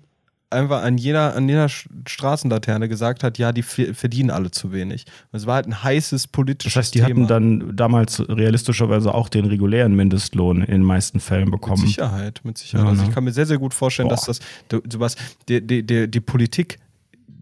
einfach 0.51 0.83
an 0.83 0.99
jeder, 0.99 1.37
an 1.37 1.49
jeder 1.49 1.69
Straßenlaterne 1.69 2.89
gesagt 2.89 3.23
hat, 3.23 3.39
ja, 3.39 3.53
die 3.53 3.63
verdienen 3.63 4.31
alle 4.31 4.51
zu 4.51 4.73
wenig. 4.73 5.05
Und 5.31 5.39
es 5.39 5.47
war 5.47 5.57
halt 5.57 5.67
ein 5.67 5.83
heißes 5.83 6.29
politisches 6.29 6.73
Thema. 6.73 6.81
Das 6.81 6.87
heißt, 6.87 6.95
die 6.95 6.99
Thema. 7.01 7.09
hatten 7.09 7.27
dann 7.29 7.77
damals 7.77 8.21
realistischerweise 8.29 9.15
auch 9.15 9.29
den 9.29 9.47
regulären 9.47 9.95
Mindestlohn 9.95 10.63
in 10.63 10.71
den 10.71 10.83
meisten 10.83 11.21
Fällen 11.21 11.51
bekommen. 11.51 11.83
Mit 11.83 11.91
Sicherheit, 11.91 12.41
mit 12.45 12.59
Sicherheit. 12.59 12.85
Ja, 12.85 12.91
also 12.91 13.03
ne? 13.03 13.09
ich 13.09 13.15
kann 13.15 13.25
mir 13.25 13.33
sehr, 13.33 13.47
sehr 13.47 13.59
gut 13.59 13.75
vorstellen, 13.75 14.09
Boah. 14.09 14.17
dass 14.17 14.41
das 14.69 14.83
sowas, 14.93 15.17
die, 15.49 15.65
die, 15.65 15.87
die, 15.87 16.11
die 16.11 16.21
Politik 16.21 16.79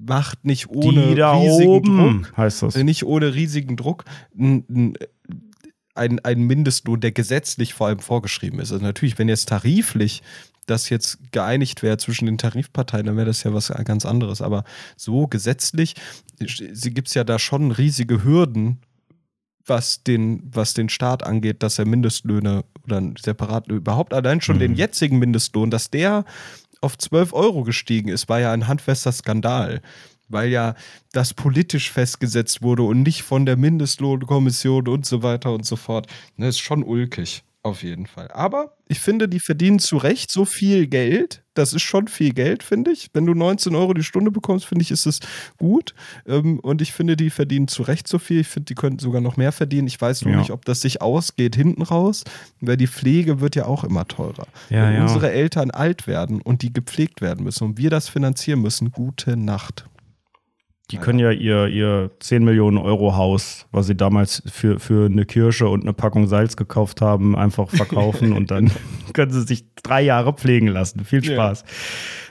macht 0.00 0.44
nicht 0.44 0.68
ohne 0.68 1.10
riesigen 1.10 1.68
oben, 1.68 2.22
Druck, 2.22 2.36
heißt 2.36 2.62
das. 2.62 2.76
nicht 2.76 3.04
ohne 3.04 3.34
riesigen 3.34 3.76
Druck 3.76 4.04
ein, 4.38 4.94
ein, 5.94 6.20
ein 6.20 6.40
Mindestlohn, 6.42 7.00
der 7.00 7.12
gesetzlich 7.12 7.74
vor 7.74 7.88
allem 7.88 7.98
vorgeschrieben 7.98 8.60
ist. 8.60 8.72
Also 8.72 8.84
natürlich, 8.84 9.18
wenn 9.18 9.28
jetzt 9.28 9.48
tariflich 9.48 10.22
das 10.70 10.88
jetzt 10.90 11.32
geeinigt 11.32 11.82
wäre 11.82 11.98
zwischen 11.98 12.26
den 12.26 12.38
Tarifparteien, 12.38 13.06
dann 13.06 13.16
wäre 13.16 13.26
das 13.26 13.42
ja 13.42 13.52
was 13.52 13.72
ganz 13.84 14.04
anderes. 14.04 14.42
Aber 14.42 14.64
so 14.96 15.26
gesetzlich 15.26 15.94
gibt 16.38 17.08
es 17.08 17.14
ja 17.14 17.24
da 17.24 17.38
schon 17.38 17.72
riesige 17.72 18.24
Hürden, 18.24 18.78
was 19.66 20.02
den, 20.02 20.42
was 20.50 20.74
den 20.74 20.88
Staat 20.88 21.22
angeht, 21.22 21.62
dass 21.62 21.78
er 21.78 21.86
Mindestlöhne 21.86 22.64
oder 22.84 23.02
separat 23.20 23.68
überhaupt 23.68 24.14
allein 24.14 24.40
schon 24.40 24.56
mhm. 24.56 24.60
den 24.60 24.74
jetzigen 24.74 25.18
Mindestlohn, 25.18 25.70
dass 25.70 25.90
der 25.90 26.24
auf 26.80 26.96
12 26.96 27.32
Euro 27.32 27.64
gestiegen 27.64 28.08
ist, 28.08 28.28
war 28.28 28.40
ja 28.40 28.52
ein 28.52 28.68
handfester 28.68 29.12
Skandal, 29.12 29.82
weil 30.28 30.50
ja 30.50 30.74
das 31.12 31.34
politisch 31.34 31.90
festgesetzt 31.90 32.62
wurde 32.62 32.82
und 32.82 33.02
nicht 33.02 33.22
von 33.22 33.46
der 33.46 33.56
Mindestlohnkommission 33.56 34.88
und 34.88 35.06
so 35.06 35.22
weiter 35.22 35.52
und 35.52 35.66
so 35.66 35.76
fort. 35.76 36.06
Das 36.06 36.38
ne, 36.38 36.48
ist 36.48 36.60
schon 36.60 36.82
ulkig. 36.82 37.42
Auf 37.64 37.82
jeden 37.82 38.06
Fall. 38.06 38.30
Aber 38.30 38.76
ich 38.86 39.00
finde, 39.00 39.28
die 39.28 39.40
verdienen 39.40 39.80
zu 39.80 39.96
Recht 39.96 40.30
so 40.30 40.44
viel 40.44 40.86
Geld. 40.86 41.42
Das 41.54 41.72
ist 41.72 41.82
schon 41.82 42.06
viel 42.06 42.32
Geld, 42.32 42.62
finde 42.62 42.92
ich. 42.92 43.10
Wenn 43.12 43.26
du 43.26 43.34
19 43.34 43.74
Euro 43.74 43.94
die 43.94 44.04
Stunde 44.04 44.30
bekommst, 44.30 44.64
finde 44.64 44.82
ich, 44.82 44.92
ist 44.92 45.06
es 45.06 45.18
gut. 45.58 45.92
Ähm, 46.24 46.60
und 46.60 46.80
ich 46.80 46.92
finde, 46.92 47.16
die 47.16 47.30
verdienen 47.30 47.66
zu 47.66 47.82
Recht 47.82 48.06
so 48.06 48.20
viel. 48.20 48.40
Ich 48.40 48.46
finde, 48.46 48.66
die 48.66 48.76
könnten 48.76 49.00
sogar 49.00 49.20
noch 49.20 49.36
mehr 49.36 49.50
verdienen. 49.50 49.88
Ich 49.88 50.00
weiß 50.00 50.22
nur 50.22 50.34
ja. 50.34 50.38
nicht, 50.38 50.52
ob 50.52 50.64
das 50.66 50.80
sich 50.80 51.02
ausgeht 51.02 51.56
hinten 51.56 51.82
raus, 51.82 52.22
weil 52.60 52.76
die 52.76 52.86
Pflege 52.86 53.40
wird 53.40 53.56
ja 53.56 53.66
auch 53.66 53.82
immer 53.82 54.06
teurer. 54.06 54.46
Ja, 54.70 54.86
Wenn 54.86 54.94
ja. 54.94 55.02
unsere 55.02 55.32
Eltern 55.32 55.72
alt 55.72 56.06
werden 56.06 56.40
und 56.40 56.62
die 56.62 56.72
gepflegt 56.72 57.20
werden 57.20 57.44
müssen 57.44 57.64
und 57.64 57.76
wir 57.76 57.90
das 57.90 58.08
finanzieren 58.08 58.62
müssen, 58.62 58.92
gute 58.92 59.36
Nacht. 59.36 59.84
Die 60.90 60.96
können 60.96 61.18
ja 61.18 61.30
ihr, 61.30 61.66
ihr 61.66 62.10
10 62.20 62.44
Millionen 62.44 62.78
Euro 62.78 63.14
Haus, 63.14 63.66
was 63.72 63.88
sie 63.88 63.94
damals 63.94 64.42
für, 64.46 64.80
für 64.80 65.04
eine 65.04 65.26
Kirsche 65.26 65.68
und 65.68 65.82
eine 65.82 65.92
Packung 65.92 66.26
Salz 66.28 66.56
gekauft 66.56 67.02
haben, 67.02 67.36
einfach 67.36 67.68
verkaufen 67.68 68.32
und 68.32 68.50
dann 68.50 68.70
können 69.12 69.30
sie 69.30 69.42
sich 69.42 69.66
drei 69.74 70.00
Jahre 70.00 70.32
pflegen 70.32 70.68
lassen. 70.68 71.04
Viel 71.04 71.22
Spaß. 71.22 71.60
Ja. 71.60 71.68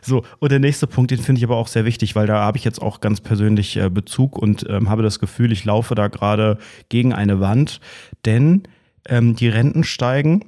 So, 0.02 0.24
und 0.40 0.52
der 0.52 0.60
nächste 0.60 0.88
Punkt, 0.88 1.12
den 1.12 1.20
finde 1.20 1.38
ich 1.38 1.46
aber 1.46 1.58
auch 1.58 1.68
sehr 1.68 1.86
wichtig, 1.86 2.16
weil 2.16 2.26
da 2.26 2.40
habe 2.40 2.58
ich 2.58 2.64
jetzt 2.64 2.82
auch 2.82 3.00
ganz 3.00 3.22
persönlich 3.22 3.78
äh, 3.78 3.90
Bezug 3.90 4.38
und 4.38 4.66
ähm, 4.68 4.90
habe 4.90 5.04
das 5.04 5.20
Gefühl, 5.20 5.52
ich 5.52 5.64
laufe 5.64 5.94
da 5.94 6.08
gerade 6.08 6.58
gegen 6.90 7.14
eine 7.14 7.40
Wand, 7.40 7.80
denn 8.26 8.64
ähm, 9.08 9.36
die 9.36 9.50
Renten 9.50 9.84
steigen. 9.84 10.46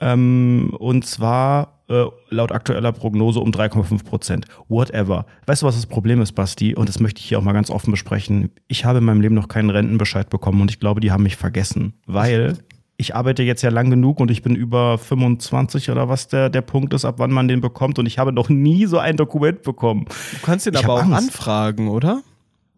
Ähm, 0.00 0.74
und 0.78 1.06
zwar 1.06 1.79
äh, 1.90 2.06
laut 2.30 2.52
aktueller 2.52 2.92
Prognose 2.92 3.40
um 3.40 3.50
3,5 3.50 4.04
Prozent. 4.04 4.46
Whatever. 4.68 5.26
Weißt 5.46 5.62
du, 5.62 5.66
was 5.66 5.74
das 5.74 5.86
Problem 5.86 6.22
ist, 6.22 6.32
Basti? 6.32 6.74
Und 6.74 6.88
das 6.88 7.00
möchte 7.00 7.20
ich 7.20 7.26
hier 7.26 7.38
auch 7.38 7.42
mal 7.42 7.52
ganz 7.52 7.68
offen 7.68 7.90
besprechen. 7.90 8.50
Ich 8.68 8.84
habe 8.84 8.98
in 8.98 9.04
meinem 9.04 9.20
Leben 9.20 9.34
noch 9.34 9.48
keinen 9.48 9.70
Rentenbescheid 9.70 10.30
bekommen 10.30 10.60
und 10.62 10.70
ich 10.70 10.78
glaube, 10.80 11.00
die 11.00 11.10
haben 11.10 11.24
mich 11.24 11.36
vergessen, 11.36 11.94
weil 12.06 12.58
ich 12.96 13.16
arbeite 13.16 13.42
jetzt 13.42 13.62
ja 13.62 13.70
lang 13.70 13.90
genug 13.90 14.20
und 14.20 14.30
ich 14.30 14.42
bin 14.42 14.54
über 14.54 14.98
25 14.98 15.90
oder 15.90 16.08
was 16.08 16.28
der, 16.28 16.50
der 16.50 16.60
Punkt 16.60 16.94
ist, 16.94 17.04
ab 17.04 17.14
wann 17.18 17.32
man 17.32 17.48
den 17.48 17.60
bekommt. 17.60 17.98
Und 17.98 18.06
ich 18.06 18.18
habe 18.18 18.32
noch 18.32 18.48
nie 18.50 18.86
so 18.86 18.98
ein 18.98 19.16
Dokument 19.16 19.62
bekommen. 19.62 20.04
Du 20.04 20.46
kannst 20.46 20.66
den 20.66 20.74
ich 20.74 20.84
aber 20.84 20.94
auch 20.94 21.02
Angst. 21.02 21.14
anfragen, 21.14 21.88
oder? 21.88 22.22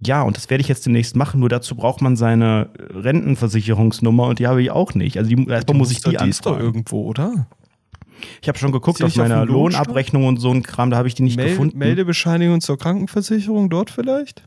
Ja, 0.05 0.23
und 0.23 0.37
das 0.37 0.49
werde 0.49 0.63
ich 0.63 0.69
jetzt 0.69 0.87
demnächst 0.87 1.17
machen. 1.17 1.41
Nur 1.41 1.49
dazu 1.49 1.77
braucht 1.77 2.01
man 2.01 2.17
seine 2.17 2.71
Rentenversicherungsnummer 2.79 4.29
und 4.29 4.39
die 4.39 4.47
habe 4.47 4.63
ich 4.63 4.71
auch 4.71 4.95
nicht. 4.95 5.19
Also 5.19 5.29
die, 5.29 5.49
erstmal 5.49 5.77
muss 5.77 5.91
ich 5.91 6.01
die, 6.01 6.11
die 6.11 6.19
anfragen. 6.19 6.31
ist 6.31 6.47
doch 6.47 6.59
irgendwo, 6.59 7.05
oder? 7.05 7.47
Ich 8.41 8.49
habe 8.49 8.59
schon 8.59 8.73
geguckt 8.73 9.03
auf 9.03 9.17
meiner 9.17 9.45
Lohnabrechnung 9.45 10.27
und 10.27 10.39
so 10.39 10.51
ein 10.51 10.63
Kram, 10.63 10.91
da 10.91 10.97
habe 10.97 11.09
ich 11.09 11.15
die 11.15 11.23
nicht 11.23 11.37
Mel 11.37 11.51
gefunden. 11.51 11.79
Meldebescheinigung 11.79 12.61
zur 12.61 12.79
Krankenversicherung 12.79 13.71
dort 13.71 13.91
vielleicht? 13.91 14.45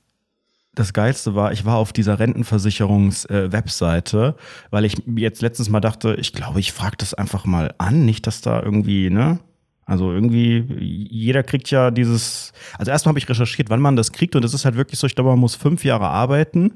das 0.76 0.94
Geilste 0.94 1.34
war, 1.36 1.52
ich 1.54 1.66
war 1.66 1.78
auf 1.78 1.94
dieser 1.94 2.20
Rentenversicherungs-Webseite, 2.20 4.36
äh, 4.38 4.42
weil 4.72 4.86
ich 4.86 4.98
jetzt 5.16 5.42
letztens 5.42 5.70
mal 5.70 5.80
dachte, 5.80 6.16
ich 6.20 6.34
glaube, 6.34 6.60
ich 6.60 6.74
frage 6.74 6.98
das 6.98 7.16
einfach 7.16 7.46
mal 7.46 7.74
an, 7.78 8.04
nicht, 8.06 8.28
dass 8.28 8.42
da 8.42 8.62
irgendwie, 8.62 9.10
ne? 9.10 9.40
Also 9.88 10.12
irgendwie, 10.12 10.66
jeder 10.80 11.44
kriegt 11.44 11.70
ja 11.70 11.92
dieses, 11.92 12.52
also 12.78 12.92
erstmal 12.92 13.12
habe 13.12 13.20
ich 13.20 13.30
recherchiert, 13.30 13.70
wann 13.70 13.80
man 13.80 13.96
das 13.96 14.12
kriegt 14.12 14.36
und 14.36 14.44
es 14.44 14.54
ist 14.54 14.66
halt 14.66 14.76
wirklich 14.76 15.00
so, 15.00 15.08
ich 15.08 15.16
glaube, 15.16 15.30
man 15.30 15.40
muss 15.40 15.56
fünf 15.56 15.86
Jahre 15.86 16.08
arbeiten, 16.08 16.74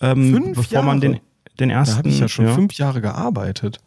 ähm, 0.00 0.34
fünf 0.34 0.56
bevor 0.56 0.72
Jahre? 0.72 0.86
man 0.86 1.00
den, 1.00 1.20
den 1.60 1.70
ersten. 1.70 1.94
Da 1.94 1.98
habe 1.98 2.08
ich 2.08 2.18
ja 2.18 2.26
schon 2.28 2.46
ja. 2.46 2.54
fünf 2.54 2.72
Jahre 2.74 3.00
gearbeitet. 3.00 3.78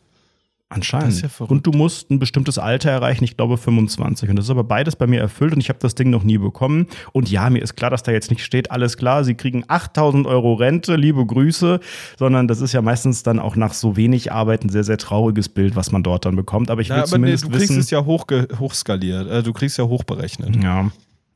Anscheinend. 0.75 1.21
Ja 1.21 1.29
und 1.39 1.65
du 1.65 1.71
musst 1.71 2.11
ein 2.11 2.19
bestimmtes 2.19 2.57
Alter 2.57 2.91
erreichen, 2.91 3.23
ich 3.23 3.37
glaube 3.37 3.57
25. 3.57 4.29
Und 4.29 4.35
das 4.35 4.45
ist 4.45 4.51
aber 4.51 4.65
beides 4.65 4.97
bei 4.97 5.07
mir 5.07 5.21
erfüllt 5.21 5.53
und 5.53 5.61
ich 5.61 5.69
habe 5.69 5.79
das 5.79 5.95
Ding 5.95 6.09
noch 6.09 6.23
nie 6.23 6.37
bekommen. 6.37 6.87
Und 7.13 7.31
ja, 7.31 7.49
mir 7.49 7.61
ist 7.61 7.75
klar, 7.75 7.89
dass 7.89 8.03
da 8.03 8.11
jetzt 8.11 8.29
nicht 8.29 8.43
steht, 8.43 8.71
alles 8.71 8.97
klar, 8.97 9.23
sie 9.23 9.35
kriegen 9.35 9.63
8000 9.67 10.27
Euro 10.27 10.53
Rente, 10.55 10.97
liebe 10.97 11.25
Grüße, 11.25 11.79
sondern 12.19 12.49
das 12.49 12.59
ist 12.59 12.73
ja 12.73 12.81
meistens 12.81 13.23
dann 13.23 13.39
auch 13.39 13.55
nach 13.55 13.73
so 13.73 13.95
wenig 13.95 14.33
Arbeit 14.33 14.65
ein 14.65 14.69
sehr, 14.69 14.83
sehr 14.83 14.97
trauriges 14.97 15.47
Bild, 15.47 15.75
was 15.75 15.91
man 15.91 16.03
dort 16.03 16.25
dann 16.25 16.35
bekommt. 16.35 16.69
Aber 16.69 16.81
ich 16.81 16.89
will 16.89 16.97
ja, 16.97 17.03
aber 17.03 17.11
zumindest 17.11 17.45
nee, 17.45 17.51
du 17.51 17.57
kriegst 17.57 17.69
wissen, 17.69 17.79
es 17.79 17.89
ja 17.89 18.03
hoch, 18.03 18.25
hochskaliert, 18.59 19.29
äh, 19.29 19.43
du 19.43 19.53
kriegst 19.53 19.77
ja 19.77 19.85
hochberechnet. 19.85 20.61
Ja. 20.61 20.91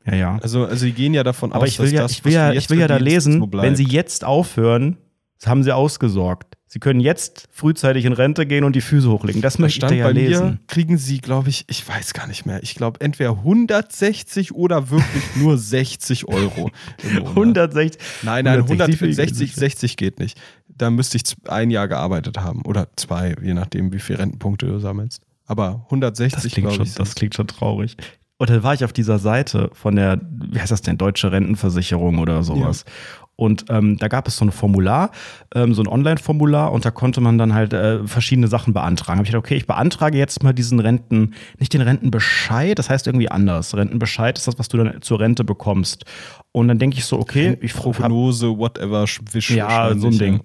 Ja, 0.06 0.14
ja. 0.14 0.38
Also, 0.42 0.64
also 0.64 0.86
die 0.86 0.92
gehen 0.92 1.12
ja 1.12 1.22
davon 1.22 1.52
aber 1.52 1.64
aus, 1.64 1.68
ich 1.68 1.78
will 1.78 1.86
dass 1.86 1.92
ja, 1.92 2.02
das, 2.02 2.12
ich 2.12 2.24
will 2.24 2.32
ja, 2.32 2.52
ich 2.52 2.70
will 2.70 2.78
ja 2.78 2.88
da 2.88 2.96
lesen, 2.96 3.46
wenn 3.52 3.76
sie 3.76 3.84
jetzt 3.84 4.24
aufhören, 4.24 4.96
haben 5.44 5.62
sie 5.62 5.74
ausgesorgt. 5.74 6.49
Sie 6.72 6.78
können 6.78 7.00
jetzt 7.00 7.48
frühzeitig 7.50 8.04
in 8.04 8.12
Rente 8.12 8.46
gehen 8.46 8.62
und 8.62 8.76
die 8.76 8.80
Füße 8.80 9.10
hochlegen. 9.10 9.42
Das, 9.42 9.54
das 9.54 9.58
möchte 9.58 9.86
ich 9.86 9.92
ja 9.98 10.04
bei 10.04 10.12
lesen. 10.12 10.46
Mir 10.50 10.58
kriegen 10.68 10.98
Sie, 10.98 11.18
glaube 11.18 11.48
ich, 11.48 11.64
ich 11.66 11.86
weiß 11.88 12.14
gar 12.14 12.28
nicht 12.28 12.46
mehr. 12.46 12.62
Ich 12.62 12.76
glaube 12.76 13.00
entweder 13.00 13.30
160 13.30 14.54
oder 14.54 14.88
wirklich 14.88 15.24
nur 15.34 15.58
60 15.58 16.28
Euro. 16.28 16.70
160? 17.02 18.00
Nein, 18.22 18.44
nein, 18.44 18.60
160, 18.60 19.52
60 19.52 19.96
geht 19.96 20.20
nicht. 20.20 20.40
Da 20.68 20.90
müsste 20.90 21.16
ich 21.16 21.24
ein 21.48 21.70
Jahr 21.70 21.88
gearbeitet 21.88 22.38
haben 22.38 22.62
oder 22.64 22.86
zwei, 22.94 23.34
je 23.42 23.54
nachdem, 23.54 23.92
wie 23.92 23.98
viele 23.98 24.20
Rentenpunkte 24.20 24.66
du 24.66 24.78
sammelst. 24.78 25.22
Aber 25.46 25.82
160, 25.86 26.40
das 26.40 26.52
klingt, 26.52 26.72
schon, 26.72 26.86
ich, 26.86 26.94
das 26.94 27.16
klingt 27.16 27.34
schon 27.34 27.48
traurig. 27.48 27.96
Und 28.40 28.48
dann 28.48 28.62
war 28.62 28.72
ich 28.72 28.84
auf 28.84 28.94
dieser 28.94 29.18
Seite 29.18 29.70
von 29.74 29.96
der, 29.96 30.18
wie 30.30 30.58
heißt 30.58 30.70
das 30.70 30.80
denn, 30.80 30.96
Deutsche 30.96 31.30
Rentenversicherung 31.30 32.18
oder 32.18 32.42
sowas. 32.42 32.84
Ja. 32.86 33.19
Und 33.40 33.64
ähm, 33.70 33.96
da 33.96 34.08
gab 34.08 34.28
es 34.28 34.36
so 34.36 34.44
ein 34.44 34.52
Formular, 34.52 35.12
ähm, 35.54 35.72
so 35.72 35.80
ein 35.80 35.88
Online-Formular 35.88 36.72
und 36.72 36.84
da 36.84 36.90
konnte 36.90 37.22
man 37.22 37.38
dann 37.38 37.54
halt 37.54 37.72
äh, 37.72 38.06
verschiedene 38.06 38.48
Sachen 38.48 38.74
beantragen. 38.74 39.18
Hab 39.18 39.24
ich 39.24 39.30
gedacht, 39.30 39.46
okay, 39.46 39.56
ich 39.56 39.66
beantrage 39.66 40.18
jetzt 40.18 40.42
mal 40.42 40.52
diesen 40.52 40.78
Renten, 40.78 41.32
nicht 41.58 41.72
den 41.72 41.80
Rentenbescheid, 41.80 42.78
das 42.78 42.90
heißt 42.90 43.06
irgendwie 43.06 43.30
anders. 43.30 43.74
Rentenbescheid 43.74 44.36
ist 44.36 44.46
das, 44.46 44.58
was 44.58 44.68
du 44.68 44.76
dann 44.76 45.00
zur 45.00 45.20
Rente 45.20 45.42
bekommst. 45.42 46.04
Und 46.52 46.68
dann 46.68 46.78
denke 46.78 46.98
ich 46.98 47.06
so, 47.06 47.18
okay, 47.18 47.56
ich 47.62 47.72
Prognose, 47.72 48.58
whatever, 48.58 49.06
Wisch, 49.32 49.50
Ja, 49.52 49.94
so 49.96 50.08
ein 50.08 50.18
Ding. 50.18 50.40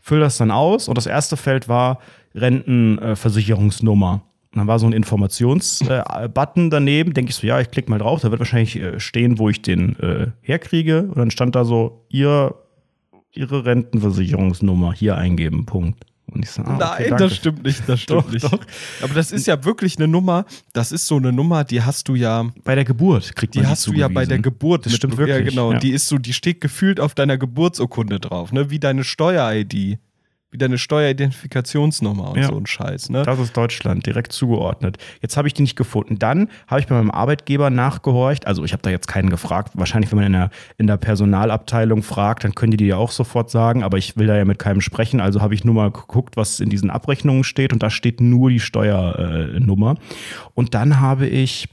Füll 0.00 0.20
das 0.20 0.36
dann 0.36 0.52
aus 0.52 0.86
und 0.86 0.96
das 0.96 1.06
erste 1.06 1.36
Feld 1.36 1.66
war 1.66 1.98
Rentenversicherungsnummer. 2.36 4.22
Und 4.54 4.60
dann 4.60 4.66
war 4.68 4.78
so 4.78 4.86
ein 4.86 4.92
Informationsbutton 4.92 6.66
äh, 6.66 6.70
daneben. 6.70 7.12
Denke 7.12 7.30
ich 7.30 7.36
so, 7.36 7.44
ja, 7.44 7.60
ich 7.60 7.72
klicke 7.72 7.90
mal 7.90 7.98
drauf. 7.98 8.20
Da 8.20 8.30
wird 8.30 8.38
wahrscheinlich 8.38 8.76
äh, 8.76 9.00
stehen, 9.00 9.38
wo 9.38 9.48
ich 9.48 9.62
den 9.62 9.98
äh, 9.98 10.28
herkriege. 10.42 11.02
Und 11.02 11.18
dann 11.18 11.30
stand 11.32 11.56
da 11.56 11.64
so, 11.64 12.06
ihr, 12.08 12.54
Ihre 13.32 13.64
Rentenversicherungsnummer 13.64 14.92
hier 14.92 15.16
eingeben. 15.16 15.66
Punkt. 15.66 16.04
Und 16.32 16.44
ich 16.44 16.52
so, 16.52 16.62
ah, 16.62 16.94
okay, 16.94 17.10
Nein, 17.10 17.18
das 17.18 17.34
stimmt 17.34 17.64
nicht, 17.64 17.82
das 17.88 18.00
stimmt 18.02 18.26
doch, 18.26 18.32
nicht. 18.32 18.44
Doch. 18.44 18.60
Aber 19.02 19.14
das 19.14 19.32
ist 19.32 19.46
ja 19.46 19.64
wirklich 19.64 19.98
eine 19.98 20.06
Nummer, 20.06 20.46
das 20.72 20.92
ist 20.92 21.06
so 21.06 21.16
eine 21.16 21.32
Nummer, 21.32 21.64
die 21.64 21.82
hast 21.82 22.08
du 22.08 22.14
ja. 22.14 22.48
Bei 22.62 22.76
der 22.76 22.84
Geburt 22.84 23.34
kriegt 23.34 23.56
man 23.56 23.62
die, 23.62 23.66
die 23.66 23.70
hast 23.70 23.86
du 23.88 23.92
ja 23.92 24.06
bei 24.08 24.24
der 24.24 24.38
Geburt. 24.38 24.86
Das 24.86 24.92
mit, 24.92 24.98
stimmt 24.98 25.16
wirklich. 25.16 25.36
Ja, 25.36 25.42
genau. 25.50 25.72
Ja. 25.72 25.78
Die 25.80 25.90
ist 25.90 26.06
so, 26.06 26.16
die 26.16 26.32
steht 26.32 26.60
gefühlt 26.60 27.00
auf 27.00 27.14
deiner 27.14 27.38
Geburtsurkunde 27.38 28.20
drauf, 28.20 28.52
ne? 28.52 28.70
Wie 28.70 28.78
deine 28.78 29.02
Steuer-ID 29.02 29.98
wieder 30.54 30.66
eine 30.66 30.78
Steueridentifikationsnummer 30.78 32.30
und 32.30 32.38
ja. 32.38 32.46
so 32.46 32.56
ein 32.56 32.64
Scheiß. 32.64 33.10
Ne? 33.10 33.24
Das 33.24 33.40
ist 33.40 33.56
Deutschland, 33.56 34.06
direkt 34.06 34.32
zugeordnet. 34.32 34.98
Jetzt 35.20 35.36
habe 35.36 35.48
ich 35.48 35.54
die 35.54 35.62
nicht 35.62 35.74
gefunden. 35.74 36.20
Dann 36.20 36.48
habe 36.68 36.80
ich 36.80 36.86
bei 36.86 36.94
meinem 36.94 37.10
Arbeitgeber 37.10 37.70
nachgehorcht. 37.70 38.46
Also 38.46 38.62
ich 38.62 38.72
habe 38.72 38.82
da 38.82 38.90
jetzt 38.90 39.08
keinen 39.08 39.30
gefragt. 39.30 39.72
Wahrscheinlich, 39.74 40.12
wenn 40.12 40.18
man 40.18 40.26
in 40.26 40.32
der, 40.32 40.50
in 40.78 40.86
der 40.86 40.96
Personalabteilung 40.96 42.04
fragt, 42.04 42.44
dann 42.44 42.54
können 42.54 42.70
die 42.70 42.76
dir 42.76 42.86
ja 42.86 42.96
auch 42.96 43.10
sofort 43.10 43.50
sagen. 43.50 43.82
Aber 43.82 43.98
ich 43.98 44.16
will 44.16 44.28
da 44.28 44.36
ja 44.36 44.44
mit 44.44 44.60
keinem 44.60 44.80
sprechen. 44.80 45.20
Also 45.20 45.42
habe 45.42 45.54
ich 45.54 45.64
nur 45.64 45.74
mal 45.74 45.90
geguckt, 45.90 46.36
was 46.36 46.60
in 46.60 46.70
diesen 46.70 46.88
Abrechnungen 46.88 47.42
steht. 47.42 47.72
Und 47.72 47.82
da 47.82 47.90
steht 47.90 48.20
nur 48.20 48.48
die 48.48 48.60
Steuernummer. 48.60 49.96
Und 50.54 50.74
dann 50.74 51.00
habe 51.00 51.26
ich 51.26 51.68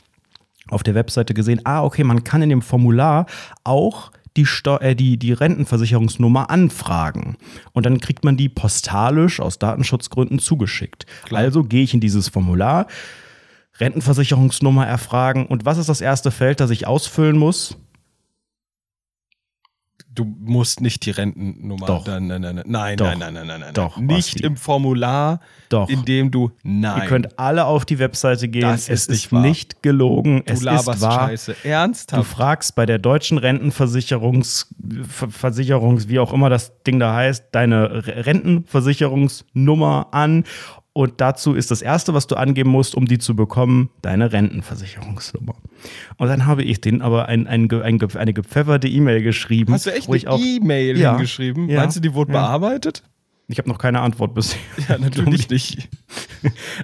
auf 0.70 0.82
der 0.82 0.96
Webseite 0.96 1.36
gesehen, 1.36 1.62
ah, 1.65 1.84
okay, 1.84 2.04
man 2.04 2.24
kann 2.24 2.41
in 2.41 2.50
dem 2.50 2.63
Formular 2.63 3.28
auch 3.63 4.12
die, 4.38 4.46
Steu 4.46 4.78
äh, 4.78 4.96
die, 4.96 5.17
die 5.17 5.34
Rentenversicherungsnummer 5.34 6.50
anfragen. 6.50 7.38
Und 7.74 7.86
dann 7.86 8.00
kriegt 8.00 8.24
man 8.24 8.38
die 8.38 8.50
postalisch 8.50 9.39
aus 9.39 9.60
Datenschutzgründen 9.60 10.39
zugeschickt. 10.39 11.06
Klar. 11.26 11.41
Also 11.41 11.63
gehe 11.63 11.84
ich 11.84 11.94
in 11.94 12.00
dieses 12.00 12.30
Formular, 12.30 12.88
Rentenversicherungsnummer 13.80 14.86
erfragen. 14.86 15.46
Und 15.46 15.65
was 15.65 15.78
ist 15.78 15.89
das 15.89 16.02
erste 16.02 16.32
Feld, 16.32 16.60
das 16.60 16.70
ich 16.70 16.88
ausfüllen 16.88 17.38
muss? 17.38 17.78
Du 20.13 20.26
musst 20.26 20.82
nicht 20.82 21.06
die 21.06 21.12
Rentennummer. 21.12 21.86
Doch. 21.86 22.06
Nein, 22.06 22.28
nein, 22.28 22.41
nein, 22.41 22.62
nein, 22.65 22.97
Doch. 22.97 23.06
nein, 23.06 23.19
nein, 23.19 23.34
nein, 23.34 23.47
nein, 23.47 23.60
nein. 23.62 23.74
Doch. 23.74 23.95
Nicht 23.97 24.34
Basti. 24.34 24.43
im 24.43 24.58
Formular, 24.58 25.39
Doch. 25.69 25.88
in 25.89 26.04
dem 26.04 26.32
du. 26.32 26.52
Nein. 26.63 27.04
Ihr 27.04 27.08
könnt 27.08 27.39
alle 27.39 27.63
auf 27.65 27.86
die 27.86 27.97
Webseite 27.97 28.50
gehen. 28.50 28.63
Das 28.63 28.89
es 28.89 29.08
ist, 29.08 29.32
nicht, 29.32 29.41
nicht 29.43 29.82
gelogen. 29.84 30.43
Du 30.45 30.52
es 30.54 30.63
ist 30.63 31.02
wahr. 31.02 31.30
Scheiße. 31.30 31.56
Ernsthaft. 31.63 32.19
Du 32.19 32.26
fragst 32.26 32.76
bei 32.76 32.86
der 32.86 33.00
deutschen 33.00 33.38
Rentenversicherungs, 33.38 34.67
Versicherungs, 35.08 36.10
wie 36.10 36.19
auch 36.19 36.34
immer 36.34 36.50
das 36.50 36.74
Ding 36.84 37.00
da 37.00 37.15
heißt, 37.15 37.45
deine 37.54 38.06
Rentenversicherungsnummer 38.06 40.08
an 40.12 40.43
und 40.93 41.21
dazu 41.21 41.54
ist 41.54 41.71
das 41.71 41.82
Erste, 41.82 42.13
was 42.13 42.27
du 42.27 42.36
angeben 42.36 42.69
musst, 42.69 42.95
um 42.95 43.06
die 43.06 43.17
zu 43.17 43.36
bekommen, 43.36 43.89
deine 44.01 44.34
Rentenversicherungsnummer. 44.34 45.56
Und 46.17 46.27
dann 46.27 46.45
habe 46.45 46.63
ich 46.63 46.82
denen 46.82 47.01
aber 47.01 47.27
ein, 47.27 47.47
ein, 47.47 47.71
ein, 47.71 47.99
eine 48.15 48.34
gepfefferte 48.34 48.89
E-Mail 48.89 49.23
geschrieben. 49.23 49.73
Hast 49.73 49.86
du 49.86 49.93
echt 49.93 50.10
eine 50.10 50.41
E-Mail 50.41 50.97
ja, 50.97 51.12
hingeschrieben? 51.12 51.69
Ja, 51.69 51.80
Meinst 51.80 51.95
du, 51.95 52.01
die 52.01 52.13
wurde 52.13 52.34
ja. 52.34 52.41
bearbeitet? 52.41 53.04
Ich 53.52 53.58
habe 53.58 53.70
noch 53.70 53.78
keine 53.78 54.02
Antwort 54.02 54.34
bisher. 54.34 54.60
Ja, 54.90 54.98
natürlich 54.98 55.50
nicht. 55.50 55.90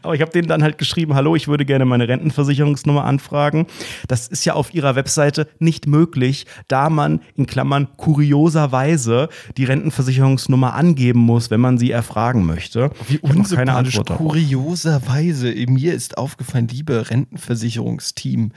Aber 0.03 0.13
ich 0.13 0.21
habe 0.21 0.32
denen 0.32 0.47
dann 0.47 0.62
halt 0.62 0.77
geschrieben, 0.77 1.15
hallo, 1.15 1.36
ich 1.36 1.47
würde 1.47 1.65
gerne 1.65 1.86
meine 1.86 2.08
Rentenversicherungsnummer 2.08 3.06
anfragen. 3.06 3.65
Das 4.08 4.27
ist 4.27 4.45
ja 4.45 4.53
auf 4.53 4.71
ihrer 4.73 4.95
Webseite 4.95 5.47
nicht 5.60 5.88
möglich, 5.88 6.45
da 6.67 6.89
man 6.89 7.21
in 7.36 7.47
Klammern 7.47 7.88
kurioserweise 7.97 9.30
die 9.58 9.63
Rentenversicherungsnummer 9.63 10.75
angeben 10.75 11.19
muss, 11.19 11.49
wenn 11.49 11.60
man 11.60 11.80
sie 11.80 11.91
erfragen 11.91 12.45
möchte. 12.45 12.91
Wie 13.08 13.19
unsympathisch, 13.19 13.99
kurioserweise. 14.06 15.53
Mir 15.67 15.93
ist 15.93 16.17
aufgefallen, 16.17 16.67
liebe 16.67 17.10
Rentenversicherungsteam, 17.10 18.51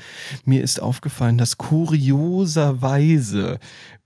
mir 0.45 0.63
ist 0.63 0.83
aufgefallen, 0.83 1.39
dass 1.39 1.57
kurioserweise 1.57 3.59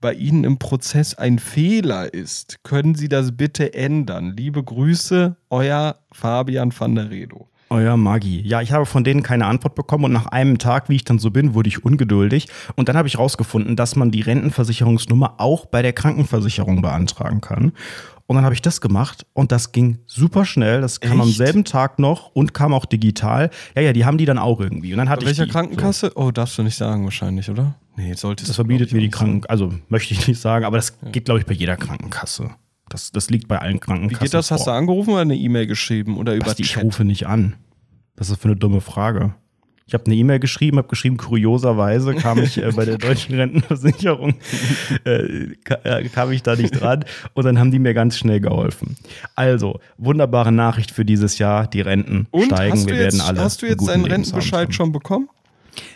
bei 0.05 0.13
Ihnen 0.13 0.43
im 0.43 0.59
Prozess 0.59 1.15
ein 1.15 1.39
Fehler 1.39 2.13
ist, 2.13 2.63
können 2.63 2.93
Sie 2.93 3.09
das 3.09 3.35
bitte 3.35 3.73
ändern. 3.73 4.35
Liebe 4.37 4.63
Grüße, 4.63 5.35
euer 5.49 5.95
Fabian 6.11 6.71
van 6.77 6.93
der 6.93 7.09
Redo. 7.09 7.49
Euer 7.71 7.97
Magi. 7.97 8.39
Ja, 8.41 8.61
ich 8.61 8.71
habe 8.71 8.85
von 8.85 9.03
denen 9.03 9.23
keine 9.23 9.47
Antwort 9.47 9.73
bekommen 9.73 10.03
und 10.03 10.13
nach 10.13 10.27
einem 10.27 10.59
Tag, 10.59 10.89
wie 10.89 10.95
ich 10.97 11.05
dann 11.05 11.17
so 11.17 11.31
bin, 11.31 11.55
wurde 11.55 11.69
ich 11.69 11.83
ungeduldig. 11.83 12.49
Und 12.75 12.87
dann 12.87 12.97
habe 12.97 13.07
ich 13.07 13.17
rausgefunden, 13.17 13.75
dass 13.75 13.95
man 13.95 14.11
die 14.11 14.21
Rentenversicherungsnummer 14.21 15.39
auch 15.39 15.65
bei 15.65 15.81
der 15.81 15.93
Krankenversicherung 15.93 16.83
beantragen 16.83 17.41
kann. 17.41 17.71
Und 18.27 18.35
dann 18.37 18.45
habe 18.45 18.55
ich 18.55 18.61
das 18.61 18.81
gemacht 18.81 19.25
und 19.33 19.51
das 19.51 19.71
ging 19.71 19.99
super 20.07 20.45
schnell. 20.45 20.81
Das 20.81 20.99
kam 20.99 21.19
Echt? 21.19 21.21
am 21.21 21.31
selben 21.31 21.63
Tag 21.63 21.99
noch 21.99 22.31
und 22.33 22.55
kam 22.55 22.73
auch 22.73 22.85
digital. 22.85 23.51
Ja, 23.75 23.83
ja, 23.83 23.93
die 23.93 24.03
haben 24.03 24.17
die 24.17 24.25
dann 24.25 24.39
auch 24.39 24.59
irgendwie. 24.59 24.93
Und 24.93 24.97
dann 24.97 25.09
hatte 25.09 25.21
Bei 25.21 25.27
welcher 25.27 25.45
die, 25.45 25.51
Krankenkasse? 25.51 26.11
So. 26.15 26.21
Oh, 26.21 26.31
darfst 26.31 26.57
du 26.57 26.63
nicht 26.63 26.75
sagen 26.75 27.03
wahrscheinlich, 27.03 27.49
oder? 27.49 27.75
Nee, 27.97 28.13
sollte 28.13 28.45
Das 28.45 28.55
verbietet 28.55 28.91
mir 28.93 28.99
die 28.99 29.09
Kranken, 29.09 29.45
also 29.47 29.73
möchte 29.89 30.13
ich 30.13 30.27
nicht 30.27 30.41
sagen, 30.41 30.65
aber 30.65 30.77
das 30.77 30.97
ja. 31.03 31.11
geht, 31.11 31.25
glaube 31.25 31.39
ich, 31.39 31.45
bei 31.45 31.53
jeder 31.53 31.77
Krankenkasse. 31.77 32.49
Das, 32.89 33.11
das 33.11 33.29
liegt 33.29 33.47
bei 33.47 33.59
allen 33.59 33.79
Krankenkassen. 33.79 34.19
Wie 34.21 34.25
geht 34.25 34.33
das? 34.33 34.47
Vor. 34.47 34.57
Hast 34.57 34.67
du 34.67 34.71
angerufen 34.71 35.11
oder 35.11 35.21
eine 35.21 35.35
E-Mail 35.35 35.67
geschrieben 35.67 36.17
oder 36.17 36.33
über 36.35 36.45
Basti, 36.45 36.63
Ich 36.63 36.77
rufe 36.77 37.05
nicht 37.05 37.27
an. 37.27 37.55
Das 38.15 38.29
ist 38.29 38.41
für 38.41 38.47
eine 38.47 38.55
dumme 38.57 38.81
Frage. 38.81 39.35
Ich 39.87 39.93
habe 39.93 40.05
eine 40.07 40.15
E-Mail 40.15 40.39
geschrieben, 40.39 40.77
habe 40.77 40.87
geschrieben, 40.87 41.17
kurioserweise 41.17 42.15
kam 42.15 42.39
ich 42.39 42.57
äh, 42.57 42.71
bei 42.75 42.85
der 42.85 42.97
deutschen 42.97 43.35
Rentenversicherung, 43.35 44.33
äh, 45.03 45.53
kam 46.11 46.31
ich 46.31 46.41
da 46.41 46.55
nicht 46.55 46.71
dran 46.71 47.05
und 47.35 47.45
dann 47.45 47.59
haben 47.59 47.69
die 47.69 47.77
mir 47.77 47.93
ganz 47.93 48.17
schnell 48.17 48.39
geholfen. 48.39 48.97
Also, 49.35 49.79
wunderbare 49.97 50.51
Nachricht 50.51 50.89
für 50.89 51.05
dieses 51.05 51.37
Jahr, 51.37 51.67
die 51.67 51.81
Renten 51.81 52.25
und 52.31 52.45
steigen, 52.45 52.87
wir 52.87 52.95
jetzt, 52.95 53.19
werden 53.19 53.21
alle. 53.21 53.41
Hast 53.41 53.61
du 53.61 53.67
jetzt 53.67 53.87
deinen 53.87 54.05
Rentenbescheid 54.05 54.73
schon 54.73 54.91
bekommen? 54.91 55.29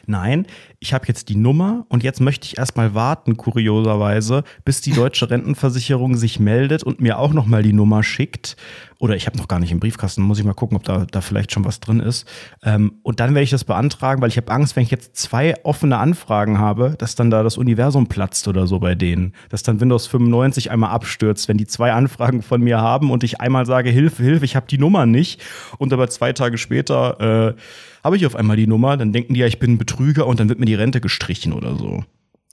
Nein, 0.10 0.48
ich 0.80 0.92
habe 0.92 1.06
jetzt 1.08 1.30
die 1.30 1.36
Nummer 1.36 1.86
und 1.88 2.02
jetzt 2.02 2.20
möchte 2.20 2.48
ich 2.48 2.58
erstmal 2.58 2.96
warten, 2.96 3.38
kurioserweise, 3.38 4.44
bis 4.66 4.82
die 4.82 4.92
deutsche 4.92 5.30
Rentenversicherung 5.30 6.18
sich 6.18 6.40
meldet 6.40 6.82
und 6.82 7.00
mir 7.00 7.20
auch 7.20 7.32
nochmal 7.32 7.62
die 7.62 7.74
Nummer 7.74 8.02
schickt. 8.02 8.58
Oder 8.98 9.16
ich 9.16 9.28
habe 9.28 9.38
noch 9.38 9.48
gar 9.48 9.60
nicht 9.60 9.72
im 9.72 9.80
Briefkasten, 9.80 10.24
muss 10.24 10.40
ich 10.40 10.46
mal 10.46 10.56
gucken, 10.56 10.78
ob 10.78 10.84
da, 10.84 11.06
da 11.06 11.22
vielleicht 11.22 11.52
schon 11.52 11.64
was 11.64 11.80
drin 11.80 12.00
ist. 12.00 12.28
Ähm, 12.64 12.94
und 13.04 13.20
dann 13.20 13.36
werde 13.36 13.44
ich 13.44 13.52
das 13.52 13.64
beantragen, 13.66 14.20
weil 14.22 14.30
ich 14.30 14.38
habe 14.38 14.52
Angst, 14.52 14.76
wenn 14.76 14.84
ich 14.84 14.90
jetzt 14.90 15.16
zwei 15.16 15.54
offene 15.64 15.98
Anfragen 15.98 16.58
habe, 16.58 16.96
dass 16.98 17.14
dann 17.14 17.30
da 17.30 17.44
das 17.44 17.58
Universum 17.58 18.08
platzt 18.08 18.48
oder 18.48 18.66
so 18.66 18.80
bei 18.80 18.96
denen. 18.96 19.34
Dass 19.50 19.62
dann 19.62 19.80
Windows 19.80 20.08
95 20.08 20.72
einmal 20.72 20.90
abstürzt, 20.90 21.48
wenn 21.48 21.58
die 21.58 21.68
zwei 21.68 21.94
Anfragen 21.94 22.42
von 22.42 22.62
mir 22.62 22.80
haben 22.82 23.12
und 23.12 23.24
ich 23.24 23.40
einmal 23.40 23.68
sage, 23.68 23.92
Hilfe, 23.92 24.24
Hilfe, 24.24 24.44
ich 24.44 24.56
habe 24.56 24.66
die 24.68 24.80
Nummer 24.80 25.06
nicht. 25.06 25.40
Und 25.78 25.94
aber 25.94 26.10
zwei 26.10 26.34
Tage 26.34 26.58
später 26.58 27.54
äh, 27.54 27.62
habe 28.04 28.16
ich 28.16 28.26
auf 28.26 28.36
einmal 28.36 28.58
die 28.58 28.68
Nummer, 28.68 28.98
dann 28.98 29.12
denken 29.12 29.34
die 29.34 29.42
ja, 29.42 29.48
ich 29.48 29.60
bin 29.60 29.74
ein 29.74 29.78
Betrüger 29.78 29.99
und 30.00 30.40
dann 30.40 30.50
wird 30.50 30.60
mir 30.60 30.66
die 30.66 30.76
Rente 30.76 31.02
gestrichen 31.02 31.54
oder 31.54 31.76
so. 31.76 32.04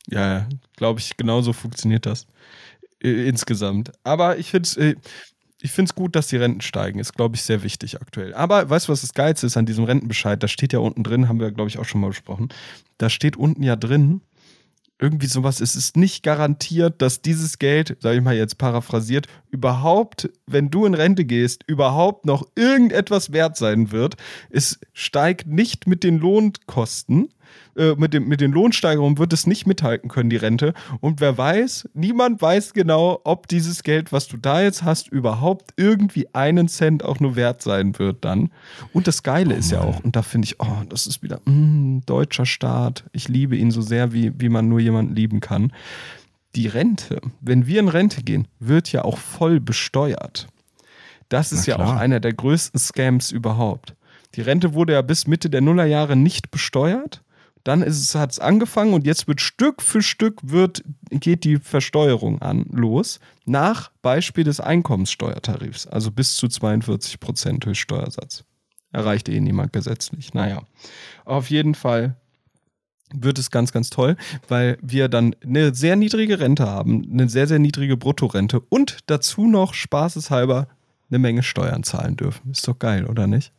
Ja, 0.09 0.39
ja, 0.39 0.49
glaube 0.77 1.01
ich, 1.01 1.17
genauso 1.17 1.53
funktioniert 1.53 2.07
das 2.07 2.27
äh, 3.03 3.29
insgesamt. 3.29 3.93
Aber 4.05 4.39
ich 4.39 4.51
finde 4.51 4.67
es 4.67 4.77
äh, 4.77 4.97
ich 5.61 5.73
finde 5.73 5.89
es 5.89 5.95
gut, 5.95 6.15
dass 6.15 6.29
die 6.29 6.37
Renten 6.37 6.61
steigen. 6.61 6.99
Ist, 6.99 7.15
glaube 7.15 7.35
ich, 7.35 7.43
sehr 7.43 7.63
wichtig 7.63 8.01
aktuell. 8.01 8.35
Aber 8.35 8.69
weißt 8.69 8.89
du, 8.89 8.93
was 8.93 9.01
das 9.01 9.15
Geilste 9.15 9.47
ist 9.47 9.57
an 9.57 9.67
diesem 9.67 9.85
Rentenbescheid? 9.85 10.41
Da 10.43 10.49
steht 10.49 10.73
ja 10.73 10.81
unten 10.81 11.03
drin, 11.03 11.29
haben 11.29 11.41
wir, 11.41 11.51
glaube 11.51 11.69
ich, 11.69 11.79
auch 11.79 11.85
schon 11.85 12.01
mal 12.01 12.09
besprochen. 12.09 12.51
Da 12.99 13.09
steht 13.09 13.37
unten 13.37 13.63
ja 13.63 13.75
drin, 13.75 14.21
irgendwie 14.99 15.27
sowas, 15.27 15.61
es 15.61 15.77
ist 15.77 15.97
nicht 15.97 16.23
garantiert, 16.23 17.03
dass 17.03 17.21
dieses 17.21 17.59
Geld, 17.59 17.97
sage 18.01 18.17
ich 18.17 18.23
mal 18.23 18.37
jetzt 18.37 18.57
paraphrasiert, 18.57 19.27
überhaupt, 19.51 20.31
wenn 20.47 20.71
du 20.71 20.87
in 20.87 20.95
Rente 20.95 21.25
gehst, 21.25 21.65
überhaupt 21.67 22.25
noch 22.25 22.47
irgendetwas 22.55 23.33
wert 23.33 23.57
sein 23.57 23.91
wird. 23.93 24.17
Es 24.51 24.79
steigt 24.95 25.49
nicht 25.49 25.87
mit 25.87 26.03
den 26.03 26.19
Lohnkosten, 26.19 27.29
äh, 27.77 27.95
mit, 27.97 28.15
dem, 28.15 28.29
mit 28.29 28.41
den 28.41 28.53
Lohnsteigerungen 28.53 29.19
wird 29.19 29.33
es 29.33 29.47
nicht 29.47 29.67
mithalten 29.67 30.09
können, 30.09 30.31
die 30.31 30.37
Rente. 30.37 30.75
Und 31.01 31.21
wer 31.21 31.37
weiß, 31.37 31.89
niemand 31.95 32.41
weiß 32.41 32.73
genau, 32.73 33.21
ob 33.25 33.49
dieses 33.49 33.83
Geld, 33.83 34.13
was 34.13 34.29
du 34.29 34.37
da 34.37 34.63
jetzt 34.63 34.83
hast, 34.83 35.09
überhaupt 35.09 35.73
irgendwie 35.77 36.29
einen 36.35 36.69
Cent 36.69 37.05
auch 37.05 37.21
nur 37.21 37.37
wert 37.37 37.63
sein 37.63 37.99
wird 37.99 38.25
dann. 38.25 38.51
Und 38.93 39.07
das 39.07 39.23
Geile 39.23 39.55
oh 39.55 39.59
ist 39.59 39.71
ja 39.71 39.81
auch, 39.81 40.03
und 40.03 40.17
da 40.17 40.23
finde 40.23 40.47
ich, 40.47 40.61
oh, 40.61 40.83
das 40.89 41.07
ist 41.07 41.23
wieder, 41.23 41.41
mm, 41.45 42.01
deutscher 42.07 42.47
Staat. 42.47 43.05
Ich 43.13 43.29
liebe 43.29 43.57
ihn 43.57 43.71
so 43.71 43.83
sehr, 43.83 44.13
wie, 44.13 44.33
wie 44.39 44.49
man 44.49 44.69
nur 44.69 44.81
jemanden 44.81 45.15
lieben 45.15 45.41
kann. 45.41 45.73
Die 46.55 46.69
Rente, 46.69 47.21
wenn 47.41 47.67
wir 47.67 47.81
in 47.81 47.89
Rente 47.89 48.23
gehen, 48.23 48.49
wird 48.59 48.91
ja 48.91 49.05
auch 49.05 49.19
voll 49.19 49.61
besteuert. 49.61 50.47
Das 51.29 51.53
ist 51.53 51.67
ja 51.67 51.79
auch 51.79 51.93
einer 51.93 52.21
der 52.21 52.33
größten 52.33 52.79
Scams 52.79 53.33
überhaupt. 53.33 53.95
Die 54.37 54.43
Rente 54.43 54.75
wurde 54.75 54.93
ja 54.93 55.03
bis 55.03 55.27
Mitte 55.27 55.51
der 55.51 55.61
Nullerjahre 55.61 56.15
nicht 56.15 56.51
besteuert. 56.51 57.23
Dann 57.67 57.81
hat 57.81 58.31
es 58.31 58.39
angefangen 58.39 58.95
und 58.95 59.07
jetzt 59.07 59.27
wird 59.27 59.41
Stück 59.41 59.83
für 59.83 60.01
Stück 60.01 60.39
wird, 60.45 60.85
geht 61.11 61.43
die 61.43 61.57
Versteuerung 61.57 62.41
an 62.41 62.65
los, 62.71 63.19
nach 63.45 63.91
Beispiel 64.03 64.45
des 64.45 64.61
Einkommenssteuertarifs, 64.61 65.89
also 65.89 66.13
bis 66.13 66.37
zu 66.37 66.47
42 66.47 67.19
Prozent 67.19 67.67
Höchststeuersatz. 67.67 68.45
Erreicht 68.93 69.29
eh 69.29 69.41
niemand 69.41 69.73
gesetzlich. 69.73 70.33
Naja, 70.33 70.63
auf 71.25 71.51
jeden 71.51 71.75
Fall 71.75 72.15
wird 73.13 73.37
es 73.41 73.51
ganz, 73.51 73.73
ganz 73.73 73.91
toll, 73.91 74.17
weil 74.47 74.79
wir 74.81 75.09
dann 75.09 75.35
eine 75.43 75.75
sehr 75.75 75.97
niedrige 75.97 76.39
Rente 76.39 76.67
haben, 76.69 77.05
eine 77.11 77.29
sehr, 77.29 77.49
sehr 77.49 77.59
niedrige 77.59 77.97
Bruttorente 77.97 78.61
und 78.61 78.99
dazu 79.07 79.49
noch 79.49 79.75
spaßeshalber 79.75 80.69
eine 81.11 81.19
Menge 81.19 81.43
Steuern 81.43 81.83
zahlen 81.83 82.17
dürfen. 82.17 82.53
Ist 82.53 82.69
doch 82.69 82.79
geil, 82.79 83.07
oder 83.07 83.27
nicht? 83.27 83.53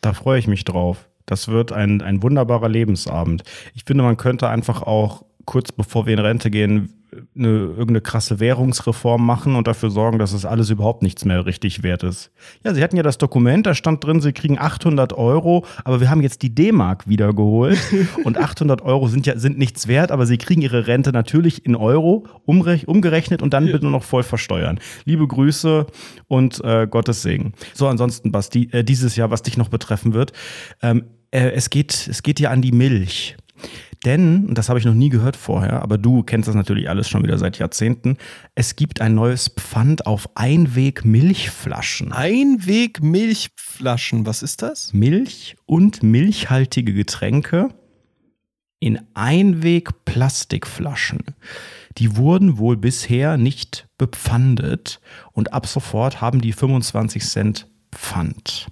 Da 0.00 0.12
freue 0.12 0.38
ich 0.38 0.46
mich 0.46 0.62
drauf. 0.62 1.08
Das 1.26 1.48
wird 1.48 1.72
ein, 1.72 2.02
ein 2.02 2.22
wunderbarer 2.22 2.68
Lebensabend. 2.68 3.42
Ich 3.74 3.84
finde, 3.84 4.04
man 4.04 4.16
könnte 4.16 4.48
einfach 4.48 4.82
auch 4.82 5.24
kurz 5.44 5.72
bevor 5.72 6.06
wir 6.06 6.14
in 6.14 6.20
Rente 6.20 6.50
gehen, 6.50 7.01
eine, 7.36 7.48
irgendeine 7.48 8.00
krasse 8.00 8.40
Währungsreform 8.40 9.24
machen 9.24 9.56
und 9.56 9.66
dafür 9.66 9.90
sorgen, 9.90 10.18
dass 10.18 10.32
es 10.32 10.44
alles 10.44 10.70
überhaupt 10.70 11.02
nichts 11.02 11.24
mehr 11.24 11.44
richtig 11.44 11.82
wert 11.82 12.02
ist. 12.02 12.30
Ja, 12.64 12.74
sie 12.74 12.82
hatten 12.82 12.96
ja 12.96 13.02
das 13.02 13.18
Dokument, 13.18 13.66
da 13.66 13.74
stand 13.74 14.04
drin, 14.04 14.20
sie 14.20 14.32
kriegen 14.32 14.58
800 14.58 15.12
Euro, 15.12 15.64
aber 15.84 16.00
wir 16.00 16.10
haben 16.10 16.22
jetzt 16.22 16.42
die 16.42 16.54
D-Mark 16.54 17.08
wiedergeholt 17.08 17.78
und 18.24 18.38
800 18.38 18.82
Euro 18.82 19.08
sind 19.08 19.26
ja 19.26 19.38
sind 19.38 19.58
nichts 19.58 19.88
wert, 19.88 20.10
aber 20.10 20.26
sie 20.26 20.38
kriegen 20.38 20.62
ihre 20.62 20.86
Rente 20.86 21.12
natürlich 21.12 21.66
in 21.66 21.76
Euro 21.76 22.26
umgerechnet 22.44 23.42
und 23.42 23.52
dann 23.52 23.66
bitte 23.66 23.86
noch 23.86 24.04
voll 24.04 24.22
versteuern. 24.22 24.80
Liebe 25.04 25.26
Grüße 25.26 25.86
und 26.28 26.62
äh, 26.64 26.86
Gottes 26.86 27.22
Segen. 27.22 27.52
So, 27.74 27.88
ansonsten, 27.88 28.32
Basti, 28.32 28.68
äh, 28.72 28.84
dieses 28.84 29.16
Jahr, 29.16 29.30
was 29.30 29.42
dich 29.42 29.56
noch 29.56 29.68
betreffen 29.68 30.14
wird, 30.14 30.32
ähm, 30.82 31.04
äh, 31.30 31.50
es 31.50 31.70
geht, 31.70 32.08
es 32.08 32.22
geht 32.22 32.40
ja 32.40 32.50
an 32.50 32.62
die 32.62 32.72
Milch. 32.72 33.36
Denn, 34.04 34.46
und 34.46 34.58
das 34.58 34.68
habe 34.68 34.78
ich 34.78 34.84
noch 34.84 34.94
nie 34.94 35.08
gehört 35.08 35.36
vorher, 35.36 35.82
aber 35.82 35.96
du 35.96 36.22
kennst 36.22 36.48
das 36.48 36.54
natürlich 36.54 36.88
alles 36.88 37.08
schon 37.08 37.22
wieder 37.22 37.38
seit 37.38 37.58
Jahrzehnten, 37.58 38.18
es 38.54 38.76
gibt 38.76 39.00
ein 39.00 39.14
neues 39.14 39.48
Pfand 39.48 40.06
auf 40.06 40.28
Einweg-Milchflaschen. 40.34 42.12
Einweg-Milchflaschen, 42.12 44.26
was 44.26 44.42
ist 44.42 44.60
das? 44.62 44.92
Milch 44.92 45.56
und 45.66 46.02
milchhaltige 46.02 46.92
Getränke 46.92 47.68
in 48.80 48.98
Einweg-Plastikflaschen. 49.14 51.20
Die 51.98 52.16
wurden 52.16 52.56
wohl 52.58 52.76
bisher 52.76 53.36
nicht 53.36 53.86
bepfandet 53.96 55.00
und 55.30 55.52
ab 55.52 55.68
sofort 55.68 56.20
haben 56.20 56.40
die 56.40 56.52
25 56.52 57.22
Cent 57.22 57.68
Pfand. 57.92 58.66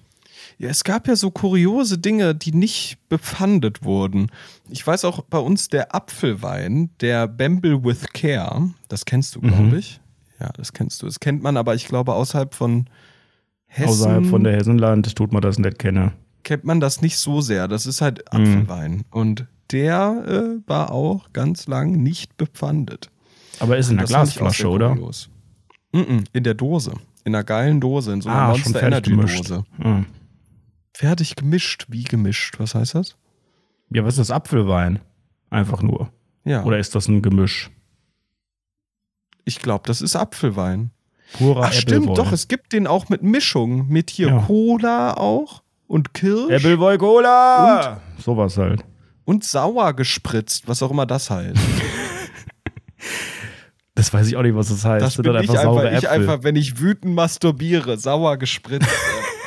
Ja, 0.60 0.68
es 0.68 0.84
gab 0.84 1.08
ja 1.08 1.16
so 1.16 1.30
kuriose 1.30 1.96
Dinge, 1.96 2.34
die 2.34 2.52
nicht 2.52 2.98
bepfandet 3.08 3.82
wurden. 3.82 4.30
Ich 4.68 4.86
weiß 4.86 5.06
auch 5.06 5.22
bei 5.22 5.38
uns 5.38 5.68
der 5.68 5.94
Apfelwein, 5.94 6.90
der 7.00 7.28
Bamble 7.28 7.82
with 7.82 8.04
Care, 8.12 8.68
das 8.88 9.06
kennst 9.06 9.34
du, 9.34 9.40
glaube 9.40 9.62
mhm. 9.62 9.76
ich. 9.76 10.02
Ja, 10.38 10.50
das 10.54 10.74
kennst 10.74 11.00
du. 11.00 11.06
Das 11.06 11.18
kennt 11.18 11.42
man, 11.42 11.56
aber 11.56 11.74
ich 11.74 11.88
glaube 11.88 12.12
außerhalb 12.12 12.54
von 12.54 12.90
Hessen. 13.68 13.88
Außerhalb 13.88 14.26
von 14.26 14.44
der 14.44 14.52
Hessenland 14.52 15.16
tut 15.16 15.32
man 15.32 15.40
das 15.40 15.58
nicht 15.58 15.78
kennen. 15.78 16.12
Kennt 16.42 16.64
man 16.64 16.78
das 16.78 17.00
nicht 17.00 17.16
so 17.16 17.40
sehr. 17.40 17.66
Das 17.66 17.86
ist 17.86 18.02
halt 18.02 18.22
mhm. 18.30 18.40
Apfelwein. 18.40 18.92
Mhm. 18.92 19.04
Und 19.12 19.46
der 19.70 20.24
äh, 20.26 20.68
war 20.68 20.92
auch 20.92 21.32
ganz 21.32 21.68
lang 21.68 21.92
nicht 21.92 22.36
bepfandet. 22.36 23.10
Aber 23.60 23.78
ist 23.78 23.90
in 23.90 23.98
einer 23.98 24.06
Glasflasche, 24.06 24.68
oder? 24.68 24.94
Mm 24.94 24.98
-mm, 25.94 26.24
in 26.34 26.44
der 26.44 26.54
Dose. 26.54 26.92
In 27.24 27.34
einer 27.34 27.44
geilen 27.44 27.80
Dose, 27.80 28.12
in 28.12 28.20
so 28.20 28.28
einer 28.28 28.40
ah, 28.40 28.48
Monster 28.48 28.82
Energy 28.82 29.16
Dose. 29.16 29.64
Mhm. 29.78 30.04
Fertig 30.92 31.36
gemischt. 31.36 31.86
Wie 31.88 32.04
gemischt? 32.04 32.58
Was 32.58 32.74
heißt 32.74 32.94
das? 32.94 33.16
Ja, 33.90 34.04
was 34.04 34.14
ist 34.14 34.28
das? 34.28 34.30
Apfelwein? 34.30 35.00
Einfach 35.50 35.82
nur. 35.82 36.12
Ja. 36.44 36.64
Oder 36.64 36.78
ist 36.78 36.94
das 36.94 37.08
ein 37.08 37.22
Gemisch? 37.22 37.70
Ich 39.44 39.60
glaube, 39.60 39.84
das 39.86 40.00
ist 40.00 40.16
Apfelwein. 40.16 40.90
Purer 41.32 41.66
Ach, 41.66 41.72
stimmt, 41.72 42.18
doch. 42.18 42.32
Es 42.32 42.48
gibt 42.48 42.72
den 42.72 42.86
auch 42.86 43.08
mit 43.08 43.22
Mischung. 43.22 43.88
Mit 43.88 44.10
hier 44.10 44.28
ja. 44.28 44.44
Cola 44.46 45.14
auch 45.14 45.62
und 45.86 46.14
Kirsch. 46.14 46.52
Appleboy 46.52 46.98
Cola! 46.98 48.00
Und, 48.16 48.22
Sowas 48.22 48.56
halt. 48.56 48.84
Und 49.24 49.44
sauer 49.44 49.94
gespritzt, 49.94 50.66
was 50.66 50.82
auch 50.82 50.90
immer 50.90 51.06
das 51.06 51.30
heißt. 51.30 51.56
das 53.94 54.12
weiß 54.12 54.28
ich 54.28 54.36
auch 54.36 54.42
nicht, 54.42 54.54
was 54.54 54.68
das 54.68 54.84
heißt. 54.84 55.04
Das 55.04 55.16
bin 55.16 55.34
ich 55.42 55.50
einfach, 55.50 55.92
ich 55.92 56.08
einfach, 56.08 56.42
wenn 56.42 56.56
ich 56.56 56.80
wütend 56.80 57.14
masturbiere, 57.14 57.98
sauer 57.98 58.36
gespritzt. 58.38 58.88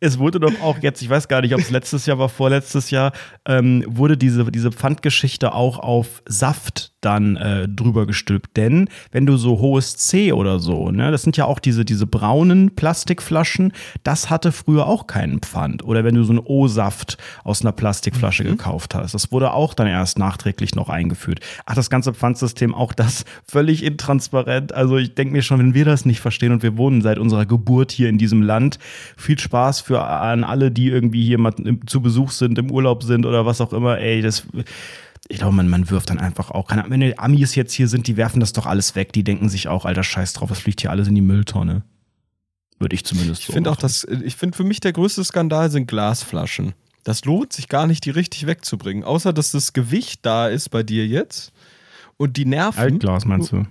es 0.00 0.18
wurde 0.18 0.40
doch 0.40 0.60
auch 0.62 0.78
jetzt, 0.78 1.02
ich 1.02 1.10
weiß 1.10 1.28
gar 1.28 1.42
nicht, 1.42 1.54
ob 1.54 1.60
es 1.60 1.70
letztes 1.70 2.06
Jahr 2.06 2.18
war, 2.18 2.28
vorletztes 2.28 2.90
Jahr, 2.90 3.12
ähm, 3.46 3.84
wurde 3.86 4.16
diese, 4.16 4.50
diese 4.50 4.72
Pfandgeschichte 4.72 5.52
auch 5.52 5.78
auf 5.78 6.22
Saft 6.26 6.92
dann 7.00 7.36
äh, 7.36 7.68
drüber 7.68 8.06
gestülpt. 8.06 8.56
Denn 8.56 8.88
wenn 9.12 9.26
du 9.26 9.36
so 9.36 9.58
hohes 9.58 9.96
C 9.96 10.32
oder 10.32 10.58
so, 10.58 10.90
ne, 10.90 11.10
das 11.10 11.22
sind 11.22 11.36
ja 11.36 11.44
auch 11.44 11.58
diese, 11.58 11.84
diese 11.84 12.06
braunen 12.06 12.74
Plastikflaschen, 12.74 13.72
das 14.02 14.30
hatte 14.30 14.52
früher 14.52 14.86
auch 14.86 15.06
keinen 15.06 15.40
Pfand. 15.40 15.84
Oder 15.84 16.04
wenn 16.04 16.14
du 16.14 16.24
so 16.24 16.32
einen 16.32 16.42
O-Saft 16.44 17.18
aus 17.44 17.62
einer 17.62 17.72
Plastikflasche 17.72 18.44
mhm. 18.44 18.48
gekauft 18.48 18.94
hast, 18.94 19.14
das 19.14 19.32
wurde 19.32 19.52
auch 19.52 19.74
dann 19.74 19.86
erst 19.86 20.18
nachträglich 20.18 20.74
noch 20.74 20.88
eingeführt. 20.88 21.40
Ach, 21.66 21.74
das 21.74 21.90
ganze 21.90 22.12
Pfandsystem, 22.12 22.74
auch 22.74 22.92
das 22.92 23.24
völlig 23.46 23.82
intransparent. 23.82 24.72
Also 24.74 24.96
ich 24.96 25.14
denke 25.14 25.32
mir 25.32 25.42
schon, 25.42 25.58
wenn 25.58 25.74
wir 25.74 25.84
das 25.84 26.04
nicht 26.04 26.20
verstehen 26.20 26.52
und 26.52 26.62
wir 26.62 26.76
wohnen 26.76 27.02
seit 27.02 27.18
unserer 27.18 27.46
Geburt 27.46 27.92
hier 27.92 28.08
in 28.08 28.18
diesem 28.18 28.42
Land, 28.42 28.78
viel 29.16 29.38
Spaß 29.38 29.80
für 29.90 30.06
an 30.06 30.44
alle, 30.44 30.70
die 30.70 30.86
irgendwie 30.86 31.24
hier 31.24 31.38
mal 31.38 31.52
zu 31.86 32.00
Besuch 32.00 32.30
sind, 32.30 32.56
im 32.58 32.70
Urlaub 32.70 33.02
sind 33.02 33.26
oder 33.26 33.44
was 33.44 33.60
auch 33.60 33.72
immer. 33.72 33.98
Ey, 33.98 34.22
das 34.22 34.46
ich 35.28 35.38
glaube, 35.38 35.56
man, 35.56 35.68
man 35.68 35.90
wirft 35.90 36.10
dann 36.10 36.20
einfach 36.20 36.52
auch. 36.52 36.68
Keine, 36.68 36.84
wenn 36.88 37.00
die 37.00 37.18
Amis 37.18 37.56
jetzt 37.56 37.72
hier 37.72 37.88
sind, 37.88 38.06
die 38.06 38.16
werfen 38.16 38.38
das 38.38 38.52
doch 38.52 38.66
alles 38.66 38.94
weg. 38.94 39.12
Die 39.12 39.24
denken 39.24 39.48
sich 39.48 39.66
auch, 39.66 39.84
alter 39.84 40.04
Scheiß 40.04 40.32
drauf, 40.32 40.50
was 40.50 40.60
fliegt 40.60 40.80
hier 40.80 40.90
alles 40.90 41.08
in 41.08 41.16
die 41.16 41.22
Mülltonne. 41.22 41.82
Würde 42.78 42.94
ich 42.94 43.04
zumindest 43.04 43.40
Ich 43.40 43.46
finde 43.46 43.72
auch, 43.72 43.76
dass, 43.76 44.04
ich 44.04 44.36
finde 44.36 44.56
für 44.56 44.62
mich 44.62 44.78
der 44.78 44.92
größte 44.92 45.24
Skandal 45.24 45.72
sind 45.72 45.88
Glasflaschen. 45.88 46.74
Das 47.02 47.24
lohnt 47.24 47.52
sich 47.52 47.68
gar 47.68 47.88
nicht, 47.88 48.04
die 48.04 48.10
richtig 48.10 48.46
wegzubringen. 48.46 49.02
Außer, 49.02 49.32
dass 49.32 49.50
das 49.50 49.72
Gewicht 49.72 50.20
da 50.22 50.46
ist 50.46 50.68
bei 50.68 50.84
dir 50.84 51.04
jetzt 51.04 51.52
und 52.16 52.36
die 52.36 52.44
Nerven. 52.44 52.78
Altglas 52.78 53.24
meinst 53.24 53.50
du? 53.50 53.66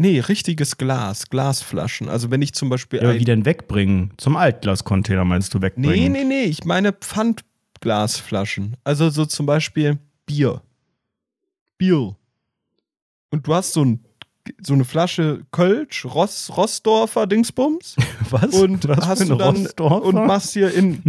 Nee, 0.00 0.20
richtiges 0.20 0.78
Glas, 0.78 1.28
Glasflaschen. 1.28 2.08
Also 2.08 2.30
wenn 2.30 2.40
ich 2.40 2.54
zum 2.54 2.70
Beispiel. 2.70 3.02
Ja, 3.02 3.12
wie 3.12 3.24
denn 3.26 3.44
wegbringen? 3.44 4.14
Zum 4.16 4.34
Altglascontainer 4.34 5.26
meinst 5.26 5.52
du 5.52 5.60
wegbringen? 5.60 5.92
Nee, 5.92 6.08
nee, 6.08 6.24
nee, 6.24 6.44
ich 6.44 6.64
meine 6.64 6.94
Pfandglasflaschen. 6.94 8.78
Also 8.82 9.10
so 9.10 9.26
zum 9.26 9.44
Beispiel 9.44 9.98
Bier. 10.24 10.62
Bier. 11.76 12.16
Und 13.28 13.46
du 13.46 13.54
hast 13.54 13.74
so, 13.74 13.84
ein, 13.84 14.02
so 14.62 14.72
eine 14.72 14.86
Flasche 14.86 15.42
Kölsch, 15.50 16.06
Ross, 16.06 16.50
Rossdorfer 16.56 17.26
Dingsbums. 17.26 17.96
Was? 18.30 18.54
Und 18.54 18.88
Was 18.88 19.06
hast 19.06 19.28
du 19.28 19.34
dann 19.34 19.56
Rossdorfer? 19.56 20.02
und 20.02 20.14
machst 20.14 20.54
hier 20.54 20.72
in 20.72 21.02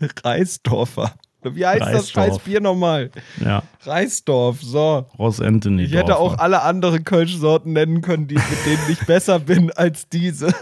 Reisdorfer. 0.24 1.14
Wie 1.42 1.66
heißt 1.66 1.80
das 1.80 1.92
Reisdorf. 1.92 2.26
scheiß 2.26 2.38
Bier 2.40 2.60
nochmal? 2.60 3.10
Ja, 3.42 3.62
Reisdorf, 3.82 4.60
so. 4.62 5.06
Ross 5.18 5.40
Anthony. 5.40 5.84
Ich 5.84 5.94
hätte 5.94 6.18
auch 6.18 6.38
alle 6.38 6.62
anderen 6.62 7.04
Kölsch-Sorten 7.04 7.72
nennen 7.72 8.02
können, 8.02 8.28
die, 8.28 8.34
mit 8.34 8.66
denen 8.66 8.82
ich 8.90 9.00
besser 9.06 9.38
bin 9.38 9.70
als 9.72 10.08
diese. 10.08 10.52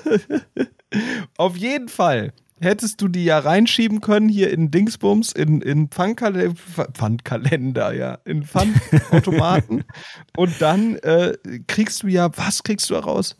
Auf 1.36 1.56
jeden 1.56 1.88
Fall 1.88 2.32
hättest 2.60 3.00
du 3.00 3.08
die 3.08 3.24
ja 3.24 3.38
reinschieben 3.38 4.00
können 4.00 4.28
hier 4.28 4.50
in 4.50 4.70
Dingsbums, 4.70 5.32
in, 5.32 5.60
in 5.60 5.88
Pfandkalender, 5.88 6.54
Pfandkalender, 6.94 7.92
ja, 7.94 8.18
in 8.24 8.44
Pfandautomaten. 8.44 9.84
Und 10.36 10.60
dann 10.60 10.96
äh, 10.96 11.36
kriegst 11.66 12.02
du 12.02 12.08
ja, 12.08 12.30
was 12.36 12.62
kriegst 12.62 12.90
du 12.90 12.94
da 12.94 13.00
raus? 13.00 13.36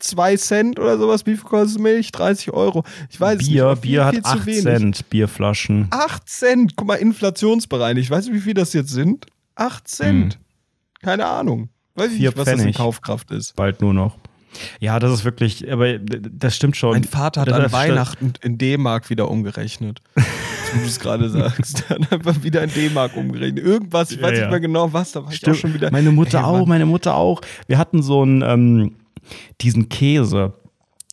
Zwei 0.00 0.36
Cent 0.36 0.78
oder 0.78 0.96
sowas? 0.98 1.26
Wie 1.26 1.34
viel 1.36 1.44
kostet 1.44 1.80
Milch? 1.80 2.12
30 2.12 2.52
Euro. 2.52 2.84
Ich 3.10 3.20
weiß 3.20 3.38
Bier, 3.38 3.48
nicht. 3.48 3.62
aber 3.62 3.76
Bier 3.76 4.04
hat 4.04 4.14
zu 4.14 4.24
8 4.24 4.46
wenig. 4.46 4.62
Cent, 4.62 5.10
Bierflaschen. 5.10 5.88
8 5.90 6.28
Cent. 6.28 6.76
Guck 6.76 6.86
mal, 6.86 6.94
inflationsbereinigt. 6.96 8.10
Weißt 8.10 8.28
du, 8.28 8.32
wie 8.32 8.40
viel 8.40 8.54
das 8.54 8.72
jetzt 8.72 8.90
sind? 8.90 9.26
8 9.56 9.88
Cent. 9.88 10.38
Keine 11.02 11.26
Ahnung. 11.26 11.68
Weiß 11.94 12.12
ich 12.12 12.18
Hm. 12.18 12.24
Nicht, 12.26 12.36
was 12.36 12.44
das 12.44 12.52
in 12.54 12.58
Pfennig. 12.60 12.76
Kaufkraft 12.76 13.30
ist. 13.32 13.56
Bald 13.56 13.80
nur 13.80 13.92
noch. 13.92 14.16
Ja, 14.80 14.98
das 14.98 15.12
ist 15.12 15.24
wirklich, 15.24 15.70
aber 15.70 15.98
das 15.98 16.56
stimmt 16.56 16.76
schon. 16.76 16.92
Mein 16.92 17.04
Vater 17.04 17.42
hat 17.42 17.48
Das- 17.48 17.56
an 17.66 17.72
Weihnachten 17.72 18.32
in 18.42 18.56
D-Mark 18.56 19.10
wieder 19.10 19.28
umgerechnet. 19.30 20.00
Wo 20.74 20.80
du 20.80 20.86
es 20.86 21.00
gerade 21.00 21.28
sagst. 21.30 21.88
Hat 21.88 22.12
einfach 22.12 22.42
wieder 22.42 22.62
in 22.62 22.70
D-Mark 22.70 23.16
umgerechnet. 23.16 23.64
Irgendwas, 23.64 24.10
ich 24.10 24.20
weiß 24.20 24.32
ja. 24.32 24.40
nicht 24.42 24.50
mehr 24.50 24.60
genau 24.60 24.92
was, 24.92 25.12
da 25.12 25.24
war 25.24 25.30
ich 25.32 25.36
auch 25.38 25.40
Stimmt. 25.40 25.56
schon 25.56 25.74
wieder. 25.74 25.90
Meine 25.90 26.10
Mutter 26.12 26.38
Ey, 26.40 26.44
auch, 26.44 26.66
meine 26.66 26.84
Mutter 26.84 27.14
auch. 27.14 27.40
Wir 27.68 27.78
hatten 27.78 28.02
so 28.02 28.20
einen, 28.20 28.42
ähm, 28.42 28.92
diesen 29.60 29.88
Käse. 29.88 30.54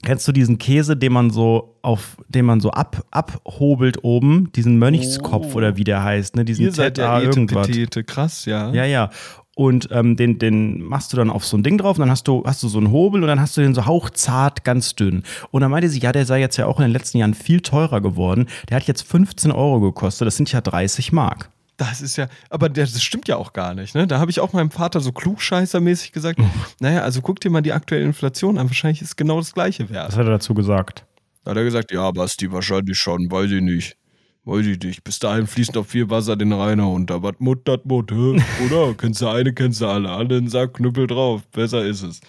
Kennst 0.04 0.28
du 0.28 0.32
diesen 0.32 0.58
Käse, 0.60 0.96
den 0.96 1.14
man 1.14 1.32
so 1.32 1.78
auf, 1.82 2.18
den 2.28 2.46
man 2.46 2.60
so 2.60 2.70
ab, 2.70 3.04
abhobelt 3.12 4.04
oben, 4.04 4.52
diesen 4.56 4.78
Mönchskopf 4.78 5.54
Oh. 5.54 5.58
oder 5.58 5.78
wie 5.78 5.84
der 5.84 6.04
heißt, 6.04 6.36
ne? 6.36 6.46
Diesen 6.46 6.66
Ihr 6.66 6.72
seid 6.72 6.98
ZA 6.98 7.20
ja 7.20 7.22
irgendwas. 7.22 7.68
Etepetete, 7.68 8.04
krass, 8.04 8.46
ja. 8.46 8.72
Ja, 8.72 8.86
ja. 8.86 9.10
Und 9.56 9.88
ähm, 9.92 10.18
den, 10.18 10.38
den 10.38 10.82
machst 10.84 11.14
du 11.14 11.18
dann 11.18 11.30
auf 11.30 11.46
so 11.46 11.58
ein 11.58 11.64
Ding 11.64 11.78
drauf 11.78 11.98
und 11.98 12.02
dann 12.02 12.12
hast 12.12 12.28
du, 12.28 12.44
hast 12.46 12.62
du 12.62 12.68
so 12.68 12.78
einen 12.78 12.92
Hobel 12.92 13.22
und 13.22 13.28
dann 13.30 13.40
hast 13.40 13.56
du 13.56 13.62
den 13.62 13.74
so 13.74 13.86
hauchzart, 13.86 14.66
ganz 14.66 14.96
dünn. 14.96 15.24
Und 15.50 15.62
dann 15.62 15.72
meinte 15.72 15.88
sie, 15.90 16.00
ja, 16.00 16.12
der 16.12 16.26
sei 16.26 16.42
jetzt 16.42 16.58
ja 16.58 16.66
auch 16.68 16.78
in 16.80 16.84
den 16.84 16.92
letzten 16.92 17.20
Jahren 17.20 17.34
viel 17.34 17.62
teurer 17.62 18.02
geworden. 18.02 18.48
Der 18.70 18.76
hat 18.76 18.84
jetzt 18.84 19.04
15 19.04 19.54
Euro 19.54 19.80
gekostet, 19.80 20.28
das 20.28 20.36
sind 20.36 20.52
ja 20.52 20.60
30 20.60 21.14
Mark. 21.14 21.50
Das 21.78 22.02
ist 22.02 22.16
ja, 22.16 22.28
aber 22.50 22.70
das 22.70 23.02
stimmt 23.04 23.28
ja 23.28 23.36
auch 23.36 23.52
gar 23.52 23.74
nicht, 23.74 23.96
ne? 23.96 24.08
Da 24.08 24.20
habe 24.20 24.32
ich 24.32 24.40
auch 24.40 24.54
meinem 24.54 24.72
Vater 24.72 25.02
so 25.02 25.12
klugscheißermäßig 25.12 26.14
gesagt, 26.14 26.40
naja, 26.80 27.02
also 27.02 27.22
guck 27.22 27.42
dir 27.42 27.50
mal 27.50 27.62
die 27.62 27.74
aktuelle 27.74 28.06
Inflation 28.06 28.58
an, 28.58 28.70
wahrscheinlich 28.70 29.02
ist 29.02 29.18
genau 29.18 29.40
das 29.40 29.54
gleiche 29.54 29.90
wert. 29.90 30.08
Was 30.08 30.16
hat 30.16 30.26
er 30.26 30.32
dazu 30.32 30.54
gesagt? 30.54 31.06
Da 31.44 31.52
hat 31.52 31.58
er 31.58 31.64
gesagt, 31.64 31.92
ja, 31.92 32.10
Basti, 32.12 32.52
wahrscheinlich 32.52 32.98
schon, 32.98 33.30
weiß 33.30 33.52
ich 33.52 33.62
nicht. 33.62 33.98
Weiß 34.46 34.66
ich 34.66 34.80
nicht. 34.80 35.04
Bis 35.04 35.20
dahin 35.20 35.48
fließt 35.48 35.74
noch 35.74 35.86
viel 35.86 36.10
Wasser 36.10 36.36
den 36.36 36.54
Rhein 36.54 36.80
runter. 36.80 37.24
Was 37.24 37.34
Mut, 37.40 37.68
dat 37.68 37.86
Mut? 37.86 38.12
Oder? 38.12 38.94
kennst 38.96 39.22
du 39.22 39.28
eine, 39.28 39.54
kennst 39.54 39.82
du 39.82 39.88
alle. 39.88 40.10
Alle 40.10 40.38
in 40.38 40.48
Sack, 40.48 40.76
Knüppel 40.76 41.08
drauf. 41.08 41.42
Besser 41.52 41.84
ist 41.84 42.04
es. 42.04 42.22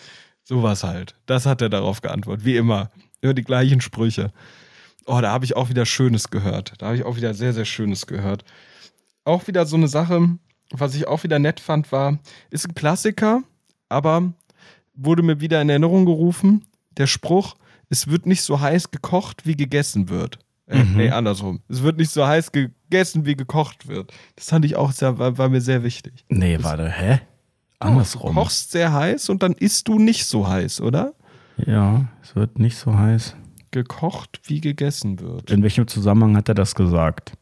Sowas 0.42 0.82
halt. 0.82 1.14
Das 1.26 1.44
hat 1.44 1.60
er 1.60 1.68
darauf 1.68 2.00
geantwortet. 2.00 2.44
Wie 2.46 2.56
immer. 2.56 2.90
Immer 3.20 3.34
die 3.34 3.44
gleichen 3.44 3.82
Sprüche. 3.82 4.32
Oh, 5.04 5.20
da 5.20 5.30
habe 5.30 5.44
ich 5.44 5.56
auch 5.56 5.68
wieder 5.68 5.84
Schönes 5.84 6.30
gehört. 6.30 6.72
Da 6.78 6.86
habe 6.86 6.96
ich 6.96 7.04
auch 7.04 7.16
wieder 7.16 7.34
sehr, 7.34 7.52
sehr 7.52 7.64
Schönes 7.66 8.06
gehört. 8.06 8.44
Auch 9.26 9.46
wieder 9.48 9.66
so 9.66 9.76
eine 9.76 9.88
Sache, 9.88 10.38
was 10.70 10.94
ich 10.94 11.06
auch 11.08 11.22
wieder 11.24 11.38
nett 11.38 11.60
fand, 11.60 11.90
war, 11.92 12.18
ist 12.50 12.66
ein 12.66 12.74
Klassiker, 12.74 13.42
aber 13.88 14.32
wurde 14.94 15.22
mir 15.22 15.40
wieder 15.40 15.60
in 15.60 15.68
Erinnerung 15.68 16.06
gerufen, 16.06 16.64
der 16.96 17.06
Spruch, 17.06 17.56
es 17.90 18.06
wird 18.08 18.24
nicht 18.24 18.42
so 18.42 18.60
heiß 18.60 18.90
gekocht, 18.90 19.44
wie 19.44 19.56
gegessen 19.56 20.08
wird. 20.08 20.38
Äh, 20.66 20.82
Mhm. 20.84 20.96
Nee, 20.96 21.10
andersrum. 21.10 21.60
Es 21.68 21.82
wird 21.82 21.98
nicht 21.98 22.10
so 22.10 22.26
heiß 22.26 22.50
gegessen, 22.52 23.26
wie 23.26 23.36
gekocht 23.36 23.86
wird. 23.88 24.12
Das 24.36 24.48
fand 24.48 24.64
ich 24.64 24.76
auch 24.76 24.92
sehr, 24.92 25.18
war, 25.18 25.36
war 25.38 25.48
mir 25.48 25.60
sehr 25.60 25.82
wichtig. 25.82 26.24
Nee, 26.28 26.58
warte, 26.62 26.88
hä? 26.90 27.20
Du 27.80 27.88
Andersrum. 27.88 28.34
kochst 28.34 28.70
sehr 28.72 28.92
heiß 28.92 29.28
und 29.28 29.42
dann 29.42 29.52
isst 29.52 29.86
du 29.88 29.98
nicht 29.98 30.24
so 30.26 30.48
heiß, 30.48 30.80
oder? 30.80 31.12
Ja, 31.66 32.06
es 32.22 32.34
wird 32.34 32.58
nicht 32.58 32.76
so 32.78 32.96
heiß. 32.98 33.36
Gekocht, 33.70 34.40
wie 34.44 34.60
gegessen 34.60 35.20
wird. 35.20 35.50
In 35.50 35.62
welchem 35.62 35.86
Zusammenhang 35.86 36.36
hat 36.36 36.48
er 36.48 36.54
das 36.54 36.74
gesagt? 36.74 37.32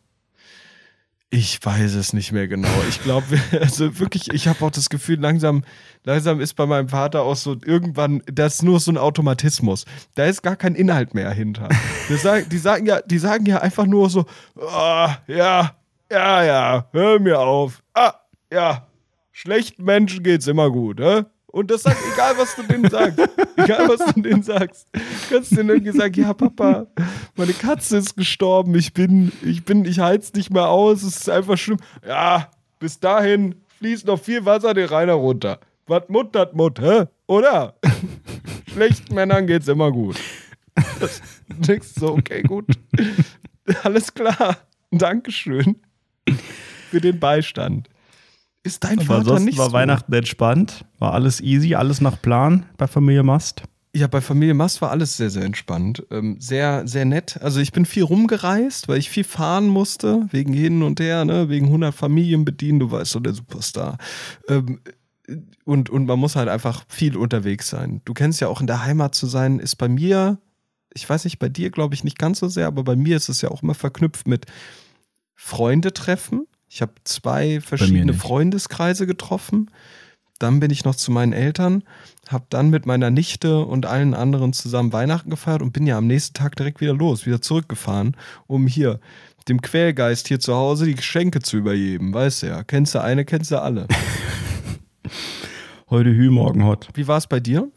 Ich 1.31 1.59
weiß 1.65 1.95
es 1.95 2.13
nicht 2.13 2.31
mehr 2.31 2.47
genau. 2.47 2.69
Ich 2.89 3.03
glaube, 3.03 3.27
also 3.61 3.99
wirklich, 3.99 4.33
ich 4.33 4.47
habe 4.47 4.65
auch 4.65 4.71
das 4.71 4.89
Gefühl, 4.89 5.19
langsam, 5.19 5.65
langsam 6.05 6.41
ist 6.41 6.55
bei 6.55 6.67
meinem 6.67 6.89
Vater 6.89 7.23
auch 7.23 7.37
so 7.37 7.57
irgendwann, 7.65 8.23
das 8.27 8.57
ist 8.57 8.63
nur 8.63 8.79
so 8.79 8.93
ein 8.93 8.99
Automatismus. 8.99 9.85
Da 10.15 10.27
ist 10.27 10.43
gar 10.43 10.57
kein 10.57 10.75
Inhalt 10.75 11.15
mehr 11.15 11.31
hinter. 11.33 11.69
Die 12.09 12.17
sagen, 12.17 12.49
die 12.49 12.59
sagen 12.59 12.87
ja, 12.87 13.01
die 13.01 13.19
sagen 13.19 13.47
ja 13.47 13.59
einfach 13.59 13.87
nur 13.87 14.11
so, 14.11 14.27
ah, 14.61 15.17
ja, 15.27 15.75
ja, 16.11 16.45
ja, 16.45 16.89
hör 16.93 17.19
mir 17.19 17.41
auf. 17.41 17.83
Ah, 17.95 18.15
ja, 18.53 18.87
schlechten 19.33 19.83
Menschen 19.85 20.23
geht's 20.23 20.47
immer 20.47 20.71
gut, 20.71 21.01
hä? 21.01 21.25
Und 21.55 21.71
das 21.71 21.85
sagt, 21.85 21.99
egal 22.13 22.37
was 22.37 22.57
du 22.57 22.65
denen 22.65 22.91
sagst. 22.91 23.17
Egal 23.57 23.89
was 23.89 24.13
du 24.13 24.21
denen 24.21 24.43
sagst. 24.43 24.89
Du 24.93 25.01
kannst 25.31 25.57
denen 25.57 25.69
irgendwie 25.69 25.97
sagen, 25.97 26.21
ja, 26.21 26.35
Papa, 26.35 26.89
meine 27.37 27.53
Katze 27.53 27.99
ist 27.99 28.17
gestorben, 28.17 28.75
ich 28.75 28.93
bin, 28.93 29.31
ich 29.41 29.65
bin, 29.65 29.85
ich 29.85 30.01
heiz 30.01 30.33
nicht 30.33 30.51
mehr 30.51 30.69
aus, 30.69 31.05
es 31.05 31.17
ist 31.19 31.31
einfach 31.31 31.57
schlimm. 31.57 31.79
Ja, 32.05 32.51
bis 32.81 32.99
dahin 32.99 33.55
fließt 33.79 34.05
noch 34.05 34.21
viel 34.21 34.45
Wasser 34.45 34.75
den 34.75 34.89
Rainer 34.89 35.13
runter. 35.13 35.61
Was 35.87 36.09
Mut, 36.09 36.35
dat 36.35 36.57
Mut, 36.57 36.81
hä? 36.81 37.05
Oder? 37.29 37.77
Schlechten 38.73 39.15
Männern 39.15 39.47
geht's 39.47 39.69
immer 39.69 39.93
gut. 39.93 40.17
Du 41.49 41.55
denkst 41.55 41.89
so, 41.97 42.15
okay, 42.15 42.43
gut. 42.43 42.67
Alles 43.85 44.13
klar. 44.13 44.57
Dankeschön 44.91 45.77
für 46.91 47.01
den 47.01 47.21
Beistand. 47.21 47.89
Ist 48.65 48.83
dein 48.83 48.99
Vater 48.99 49.21
ansonsten 49.21 49.45
nicht 49.45 49.59
war 49.59 49.67
so? 49.67 49.73
Weihnachten 49.75 50.13
entspannt, 50.13 50.87
war 50.99 51.13
alles 51.13 51.41
easy, 51.41 51.75
alles 51.75 52.01
nach 52.01 52.21
Plan 52.21 52.65
bei 52.79 52.87
Familie 52.87 53.23
Mast. 53.23 53.63
Ja, 53.95 54.07
bei 54.09 54.23
Familie 54.23 54.55
Mast 54.55 54.81
war 54.83 54.91
alles 54.91 55.19
sehr, 55.19 55.31
sehr 55.31 55.45
entspannt. 55.45 56.05
Ähm, 56.11 56.37
sehr, 56.41 56.89
sehr 56.89 57.05
nett. 57.05 57.39
Also 57.43 57.61
ich 57.61 57.73
bin 57.73 57.85
viel 57.85 58.03
rumgereist, 58.03 58.89
weil 58.89 58.99
ich 58.99 59.11
viel 59.11 59.23
fahren 59.23 59.69
musste, 59.69 60.27
wegen 60.31 60.53
hin 60.55 60.83
und 60.83 60.99
her, 60.99 61.25
ne? 61.27 61.49
wegen 61.51 61.67
100 61.67 61.95
Familien 61.95 62.45
bedienen, 62.45 62.81
du 62.81 62.91
weißt 62.91 63.13
so, 63.13 63.21
der 63.21 63.35
Superstar. 63.35 63.99
Ähm, 64.49 64.81
und, 65.65 65.91
und 65.91 66.07
man 66.07 66.19
muss 66.19 66.35
halt 66.35 66.49
einfach 66.49 66.85
viel 66.89 67.17
unterwegs 67.17 67.69
sein. 67.69 68.01
Du 68.07 68.15
kennst 68.15 68.41
ja 68.41 68.49
auch 68.49 68.61
in 68.63 68.67
der 68.67 68.85
Heimat 68.85 69.15
zu 69.15 69.27
sein, 69.27 69.59
ist 69.59 69.77
bei 69.77 69.89
mir, 69.89 70.39
ich 70.95 71.09
weiß 71.09 71.25
nicht, 71.25 71.39
bei 71.39 71.49
dir 71.51 71.71
glaube 71.71 71.95
ich 71.95 72.03
nicht 72.03 72.19
ganz 72.19 72.39
so 72.39 72.49
sehr, 72.49 72.67
aber 72.67 72.83
bei 72.83 72.97
mir 72.97 73.17
ist 73.17 73.29
es 73.29 73.43
ja 73.43 73.51
auch 73.51 73.63
immer 73.63 73.75
verknüpft 73.75 74.27
mit 74.27 74.47
Freunde 75.35 75.93
treffen. 75.93 76.47
Ich 76.75 76.83
habe 76.83 76.93
zwei 77.05 77.61
verschiedene. 77.61 78.15
Freundeskreise 78.15 79.07
getroffen. 79.07 79.71
Dann 80.41 80.59
bin 80.59 80.73
ich 80.73 80.85
noch 80.85 80.97
zu 80.97 81.13
meinen 81.13 81.33
Eltern, 81.33 81.85
habe 82.29 82.47
dann 82.49 82.69
mit 82.69 82.85
meiner 82.85 83.11
Nichte 83.11 83.61
und 83.61 83.87
allen 83.87 84.13
anderen 84.13 84.53
zusammen 84.53 84.93
Weihnachten 84.93 85.31
gefeiert 85.31 85.63
und 85.63 85.73
bin 85.73 85.87
ja 85.87 85.97
am 85.97 86.09
nächsten 86.09 86.35
Tag 86.35 86.57
direkt 86.57 86.81
wieder 86.81 86.93
los, 86.93 87.27
wieder 87.27 87.41
zurückgefahren, 87.41 88.17
um 88.49 88.67
hier 88.67 88.99
dem 89.47 89.63
Quälgeist 89.63 90.27
hier 90.27 90.41
zu 90.41 90.57
Hause 90.57 90.87
die 90.87 90.97
Geschenke 90.97 91.39
zu 91.39 91.59
übergeben. 91.59 92.13
Weißt 92.13 92.43
du 92.43 92.49
ja, 92.49 92.65
kennst 92.65 92.97
du 92.97 93.01
eine, 93.01 93.25
kennst 93.25 93.53
du 93.53 93.63
alle. 93.63 93.87
Heute 95.91 96.11
Hü, 96.11 96.29
morgen 96.31 96.65
Hot. 96.65 96.89
Wie 96.95 97.07
war 97.07 97.19
es 97.19 97.29
bei 97.29 97.39
dir? 97.39 97.71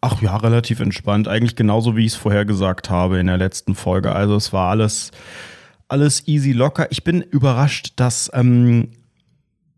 Ach 0.00 0.22
ja, 0.22 0.36
relativ 0.36 0.78
entspannt. 0.78 1.26
Eigentlich 1.26 1.56
genauso, 1.56 1.96
wie 1.96 2.06
ich 2.06 2.12
es 2.12 2.18
vorher 2.18 2.44
gesagt 2.44 2.88
habe 2.88 3.18
in 3.18 3.26
der 3.26 3.38
letzten 3.38 3.74
Folge. 3.74 4.12
Also 4.12 4.36
es 4.36 4.52
war 4.52 4.70
alles, 4.70 5.10
alles 5.88 6.26
easy 6.26 6.52
locker. 6.52 6.90
Ich 6.90 7.04
bin 7.04 7.20
überrascht, 7.22 7.92
dass 7.96 8.30
ähm, 8.34 8.90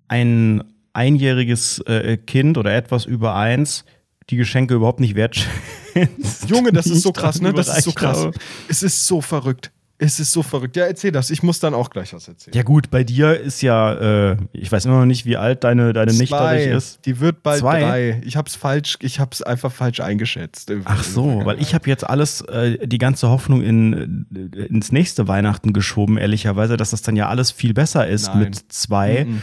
ein 0.08 0.64
einjähriges 0.92 1.80
äh, 1.80 2.16
Kind 2.16 2.58
oder 2.58 2.74
etwas 2.74 3.04
über 3.04 3.34
eins 3.34 3.84
die 4.30 4.36
Geschenke 4.36 4.74
überhaupt 4.74 5.00
nicht 5.00 5.14
wertschätzt. 5.14 6.48
Junge, 6.48 6.72
das 6.72 6.86
ist 6.86 7.02
so 7.02 7.12
krass, 7.12 7.40
ne? 7.40 7.52
Das 7.52 7.68
ist 7.68 7.84
so 7.84 7.92
krass. 7.92 8.18
habe. 8.18 8.32
Es 8.68 8.82
ist 8.82 9.06
so 9.06 9.20
verrückt. 9.20 9.70
Es 9.98 10.20
ist 10.20 10.32
so 10.32 10.42
verrückt. 10.42 10.76
Ja, 10.76 10.84
erzähl 10.84 11.10
das. 11.10 11.30
Ich 11.30 11.42
muss 11.42 11.58
dann 11.58 11.72
auch 11.72 11.88
gleich 11.88 12.12
was 12.12 12.28
erzählen. 12.28 12.54
Ja, 12.54 12.62
gut, 12.62 12.90
bei 12.90 13.02
dir 13.02 13.40
ist 13.40 13.62
ja, 13.62 14.32
äh, 14.32 14.36
ich 14.52 14.70
weiß 14.70 14.84
immer 14.84 14.98
noch 15.00 15.06
nicht, 15.06 15.24
wie 15.24 15.38
alt 15.38 15.64
deine, 15.64 15.94
deine 15.94 16.12
Nichte 16.12 16.36
ist. 16.36 17.06
Die 17.06 17.18
wird 17.20 17.42
bald 17.42 17.60
Zwei. 17.60 17.80
drei. 17.80 18.22
Ich 18.24 18.36
hab's 18.36 18.56
falsch, 18.56 18.98
ich 19.00 19.20
hab's 19.20 19.40
einfach 19.40 19.72
falsch 19.72 20.00
eingeschätzt. 20.00 20.70
Ach 20.84 21.02
so, 21.02 21.42
weil 21.44 21.60
ich 21.62 21.74
habe 21.74 21.88
jetzt 21.88 22.04
alles, 22.04 22.42
äh, 22.42 22.86
die 22.86 22.98
ganze 22.98 23.30
Hoffnung 23.30 23.62
in, 23.62 24.26
äh, 24.54 24.66
ins 24.66 24.92
nächste 24.92 25.28
Weihnachten 25.28 25.72
geschoben, 25.72 26.18
ehrlicherweise, 26.18 26.76
dass 26.76 26.90
das 26.90 27.00
dann 27.00 27.16
ja 27.16 27.28
alles 27.28 27.50
viel 27.50 27.72
besser 27.72 28.06
ist 28.06 28.28
Nein. 28.28 28.38
mit 28.40 28.72
zwei. 28.72 29.24
Mhm. 29.24 29.42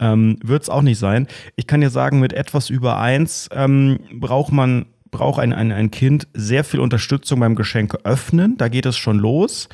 Ähm, 0.00 0.38
Wird 0.42 0.62
es 0.62 0.70
auch 0.70 0.82
nicht 0.82 0.98
sein. 0.98 1.26
Ich 1.56 1.66
kann 1.66 1.82
dir 1.82 1.90
sagen, 1.90 2.20
mit 2.20 2.32
etwas 2.32 2.70
über 2.70 2.98
eins 2.98 3.50
ähm, 3.52 3.98
braucht 4.14 4.50
man 4.50 4.86
braucht 5.10 5.40
ein, 5.40 5.52
ein, 5.52 5.72
ein 5.72 5.90
Kind 5.90 6.28
sehr 6.34 6.64
viel 6.64 6.80
Unterstützung 6.80 7.40
beim 7.40 7.54
Geschenke 7.54 7.98
öffnen. 8.04 8.56
Da 8.56 8.68
geht 8.68 8.86
es 8.86 8.96
schon 8.96 9.18
los. 9.18 9.68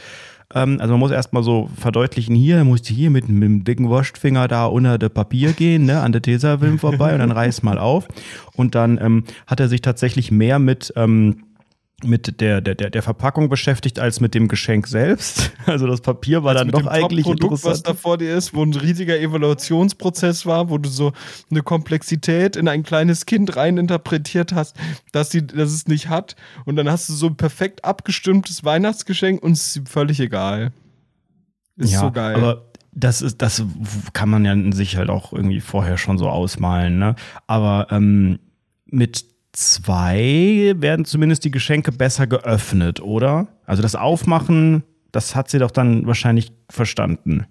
Ähm, 0.55 0.79
also 0.81 0.93
man 0.93 1.01
muss 1.01 1.11
erstmal 1.11 1.43
so 1.43 1.69
verdeutlichen, 1.77 2.35
hier 2.35 2.63
musst 2.65 2.89
du 2.89 2.95
hier 2.95 3.11
mit, 3.11 3.29
mit 3.29 3.43
dem 3.43 3.65
dicken 3.65 3.89
Wurstfinger 3.89 4.49
da 4.49 4.67
unter 4.67 4.99
das 4.99 5.11
Papier 5.11 5.53
gehen, 5.53 5.87
ne, 5.87 6.01
an 6.01 6.13
der 6.13 6.23
Tesafilm 6.23 6.79
vorbei 6.79 7.13
und 7.13 7.19
dann 7.19 7.33
reiß 7.33 7.63
mal 7.63 7.79
auf. 7.79 8.07
Und 8.55 8.75
dann 8.75 8.99
ähm, 9.03 9.25
hat 9.47 9.61
er 9.61 9.69
sich 9.69 9.83
tatsächlich 9.83 10.31
mehr 10.31 10.59
mit 10.59 10.93
ähm, 10.97 11.46
mit 12.05 12.43
der, 12.43 12.61
der, 12.61 12.75
der 12.75 13.03
Verpackung 13.03 13.49
beschäftigt 13.49 13.99
als 13.99 14.21
mit 14.21 14.35
dem 14.35 14.49
Geschenk 14.49 14.87
selbst. 14.87 15.53
Also 15.67 15.89
das 15.89 16.01
Papier 16.01 16.45
war 16.45 16.51
als 16.51 16.61
dann 16.61 16.71
doch 16.71 16.87
eigentlich 16.87 17.25
Produkt, 17.25 17.55
interessant. 17.55 17.73
was 17.73 17.83
da 17.83 17.95
vor 17.95 18.19
dir 18.19 18.37
ist, 18.37 18.55
wo 18.55 18.63
ein 18.63 18.73
riesiger 18.73 19.19
Evaluationsprozess 19.19 20.47
war, 20.47 20.71
wo 20.71 20.79
du 20.79 20.89
so 20.89 21.13
eine 21.51 21.63
Komplexität 21.63 22.55
in 22.55 22.69
ein 22.69 22.85
kleines 22.85 23.27
Kind 23.27 23.57
reininterpretiert 23.57 24.53
hast, 24.53 24.77
dass, 25.11 25.31
sie, 25.31 25.45
dass 25.45 25.73
es 25.73 25.89
nicht 25.89 26.09
hat. 26.09 26.37
Und 26.67 26.77
dann 26.77 26.89
hast 26.89 27.09
du 27.09 27.15
so 27.15 27.27
ein 27.27 27.37
perfekt 27.37 27.85
abgestimmtes 27.85 28.65
Weihnachtsgeschenk 28.65 29.43
und 29.43 29.53
es 29.53 29.77
ist 29.77 29.89
völlig 29.89 30.21
egal. 30.21 30.73
Ist 31.77 31.95
ja, 31.95 32.01
so 32.01 32.13
geil. 32.13 32.37
Aber 32.37 32.67
das 32.93 33.23
ist, 33.23 33.43
das 33.43 33.65
kann 34.13 34.29
man 34.29 34.45
ja 34.45 34.53
in 34.53 34.73
sich 34.73 34.97
halt 34.97 35.11
auch 35.11 35.33
irgendwie 35.33 35.61
vorher 35.61 35.99
schon 35.99 36.17
so 36.17 36.29
ausmalen, 36.29 36.99
ne? 36.99 37.17
Aber 37.49 37.89
ähm, 37.91 38.39
mit 38.87 39.25
zwei 39.57 40.75
werden 40.77 41.05
zumindest 41.05 41.45
die 41.45 41.51
Geschenke 41.51 41.91
besser 41.93 42.27
geöffnet, 42.27 43.01
oder? 43.01 43.49
Also 43.65 43.83
das 43.83 43.95
Aufmachen, 43.95 44.85
das 45.13 45.35
hat 45.35 45.51
sie 45.51 45.59
doch 45.59 45.71
dann 45.71 46.07
wahrscheinlich 46.07 46.53
verstanden. 46.71 47.47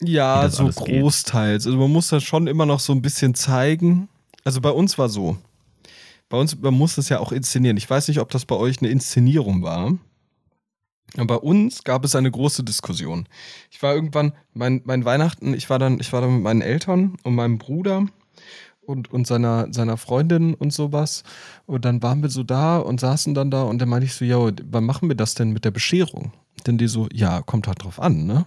Ja, 0.00 0.48
so 0.48 0.68
großteils. 0.68 1.64
Geht. 1.64 1.72
Also 1.72 1.78
man 1.78 1.92
muss 1.92 2.08
das 2.08 2.22
schon 2.22 2.46
immer 2.46 2.66
noch 2.66 2.80
so 2.80 2.92
ein 2.92 3.02
bisschen 3.02 3.34
zeigen. 3.34 4.08
Also 4.44 4.60
bei 4.60 4.70
uns 4.70 4.98
war 4.98 5.08
so. 5.08 5.36
Bei 6.28 6.38
uns, 6.38 6.58
man 6.60 6.74
muss 6.74 6.96
das 6.96 7.08
ja 7.08 7.20
auch 7.20 7.32
inszenieren. 7.32 7.76
Ich 7.76 7.88
weiß 7.88 8.08
nicht, 8.08 8.20
ob 8.20 8.30
das 8.30 8.44
bei 8.44 8.56
euch 8.56 8.78
eine 8.80 8.88
Inszenierung 8.90 9.62
war. 9.62 9.96
Aber 11.16 11.26
bei 11.26 11.36
uns 11.36 11.84
gab 11.84 12.04
es 12.04 12.16
eine 12.16 12.30
große 12.30 12.64
Diskussion. 12.64 13.28
Ich 13.70 13.82
war 13.82 13.94
irgendwann, 13.94 14.32
mein, 14.52 14.82
mein 14.84 15.04
Weihnachten, 15.04 15.54
ich 15.54 15.70
war 15.70 15.78
dann, 15.78 16.00
ich 16.00 16.12
war 16.12 16.20
dann 16.20 16.34
mit 16.34 16.42
meinen 16.42 16.62
Eltern 16.62 17.16
und 17.22 17.34
meinem 17.34 17.58
Bruder 17.58 18.06
und, 18.86 19.12
und 19.12 19.26
seiner, 19.26 19.72
seiner 19.72 19.96
Freundin 19.96 20.54
und 20.54 20.72
sowas. 20.72 21.22
Und 21.66 21.84
dann 21.84 22.02
waren 22.02 22.22
wir 22.22 22.30
so 22.30 22.42
da 22.42 22.78
und 22.78 23.00
saßen 23.00 23.34
dann 23.34 23.50
da 23.50 23.62
und 23.62 23.78
dann 23.78 23.88
meinte 23.88 24.06
ich 24.06 24.14
so, 24.14 24.24
ja, 24.24 24.38
wann 24.70 24.84
machen 24.84 25.08
wir 25.08 25.16
das 25.16 25.34
denn 25.34 25.50
mit 25.50 25.64
der 25.64 25.70
Bescherung? 25.70 26.32
Denn 26.66 26.78
die 26.78 26.88
so, 26.88 27.08
ja, 27.12 27.42
kommt 27.42 27.66
halt 27.66 27.84
drauf 27.84 28.00
an, 28.00 28.26
ne? 28.26 28.46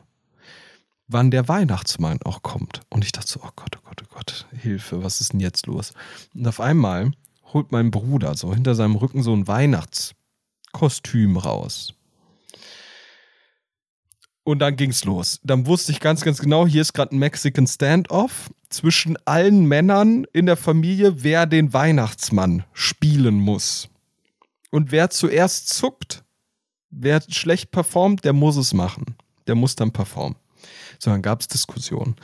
Wann 1.08 1.32
der 1.32 1.48
Weihnachtsmann 1.48 2.20
auch 2.24 2.44
kommt. 2.44 2.82
Und 2.90 3.04
ich 3.04 3.12
dachte 3.12 3.30
so, 3.30 3.40
oh 3.44 3.50
Gott, 3.56 3.78
oh 3.78 3.88
Gott, 3.88 4.04
oh 4.04 4.16
Gott, 4.16 4.48
Hilfe, 4.52 5.04
was 5.04 5.22
ist 5.22 5.34
denn 5.34 5.40
jetzt 5.40 5.66
los? 5.66 5.94
Und 6.36 6.48
auf 6.48 6.60
einmal 6.60 7.12
holt 7.54 7.72
mein 7.72 7.92
Bruder 7.92 8.36
so 8.36 8.54
hinter 8.54 8.76
seinem 8.76 8.96
Rücken 8.96 9.24
so 9.24 9.34
ein 9.34 9.48
Weihnachtskostüm 9.48 11.38
raus. 11.38 11.94
Und 14.44 14.60
dann 14.60 14.76
ging's 14.76 15.04
los. 15.04 15.40
Dann 15.44 15.66
wusste 15.66 15.92
ich 15.92 16.00
ganz, 16.00 16.22
ganz 16.22 16.40
genau, 16.40 16.66
hier 16.66 16.82
ist 16.82 16.94
gerade 16.94 17.16
ein 17.16 17.20
Mexican 17.20 17.68
Standoff 17.68 18.50
zwischen 18.70 19.18
allen 19.26 19.66
Männern 19.66 20.26
in 20.34 20.46
der 20.46 20.58
Familie, 20.58 21.24
wer 21.24 21.46
den 21.46 21.74
Weihnachtsmann 21.74 22.64
spielen 22.74 23.36
muss. 23.36 23.90
Und 24.72 24.92
wer 24.92 25.10
zuerst 25.10 25.70
zuckt, 25.70 26.24
wer 26.90 27.22
schlecht 27.30 27.72
performt, 27.72 28.26
der 28.26 28.34
muss 28.34 28.56
es 28.56 28.74
machen. 28.74 29.16
Der 29.48 29.56
muss 29.56 29.76
dann 29.76 29.92
performen. 29.92 30.38
So, 31.00 31.12
dann 31.12 31.22
gab 31.22 31.42
es 31.42 31.48
Diskussionen. 31.48 32.16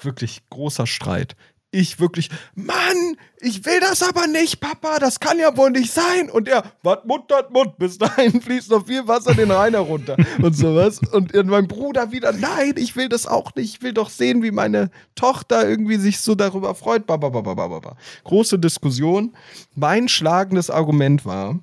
Wirklich 0.00 0.42
großer 0.50 0.86
Streit 0.86 1.34
ich 1.70 2.00
wirklich, 2.00 2.30
Mann, 2.54 3.16
ich 3.40 3.64
will 3.66 3.78
das 3.80 4.02
aber 4.02 4.26
nicht, 4.26 4.60
Papa, 4.60 4.98
das 4.98 5.20
kann 5.20 5.38
ja 5.38 5.56
wohl 5.56 5.70
nicht 5.70 5.92
sein. 5.92 6.30
Und 6.30 6.48
er, 6.48 6.64
wat 6.82 7.04
Mund, 7.04 7.30
dat 7.30 7.50
Mund, 7.50 7.76
bis 7.78 7.98
dahin 7.98 8.40
fließt 8.42 8.70
noch 8.70 8.86
viel 8.86 9.06
Wasser 9.06 9.34
den 9.34 9.50
Rhein 9.50 9.74
herunter 9.74 10.16
und 10.42 10.56
sowas. 10.56 11.00
Und 11.12 11.34
mein 11.46 11.68
Bruder 11.68 12.10
wieder, 12.10 12.32
nein, 12.32 12.74
ich 12.76 12.96
will 12.96 13.08
das 13.08 13.26
auch 13.26 13.54
nicht, 13.54 13.74
ich 13.74 13.82
will 13.82 13.92
doch 13.92 14.08
sehen, 14.08 14.42
wie 14.42 14.50
meine 14.50 14.90
Tochter 15.14 15.68
irgendwie 15.68 15.96
sich 15.96 16.20
so 16.20 16.34
darüber 16.34 16.74
freut. 16.74 17.06
Babababababa. 17.06 17.96
Große 18.24 18.58
Diskussion. 18.58 19.36
Mein 19.74 20.08
schlagendes 20.08 20.70
Argument 20.70 21.26
war, 21.26 21.58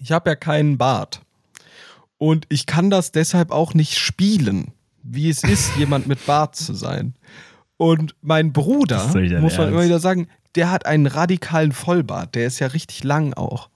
ich 0.00 0.12
habe 0.12 0.30
ja 0.30 0.36
keinen 0.36 0.78
Bart. 0.78 1.20
Und 2.18 2.44
ich 2.48 2.66
kann 2.66 2.90
das 2.90 3.12
deshalb 3.12 3.50
auch 3.50 3.72
nicht 3.72 3.98
spielen, 3.98 4.72
wie 5.02 5.30
es 5.30 5.42
ist, 5.42 5.76
jemand 5.76 6.06
mit 6.06 6.26
Bart 6.26 6.54
zu 6.54 6.74
sein. 6.74 7.14
Und 7.80 8.14
mein 8.20 8.52
Bruder, 8.52 9.06
muss 9.06 9.14
man 9.14 9.24
Ernst? 9.24 9.58
immer 9.58 9.82
wieder 9.82 10.00
sagen, 10.00 10.28
der 10.54 10.70
hat 10.70 10.84
einen 10.84 11.06
radikalen 11.06 11.72
Vollbart. 11.72 12.34
Der 12.34 12.46
ist 12.46 12.58
ja 12.58 12.66
richtig 12.66 13.04
lang 13.04 13.32
auch. 13.32 13.70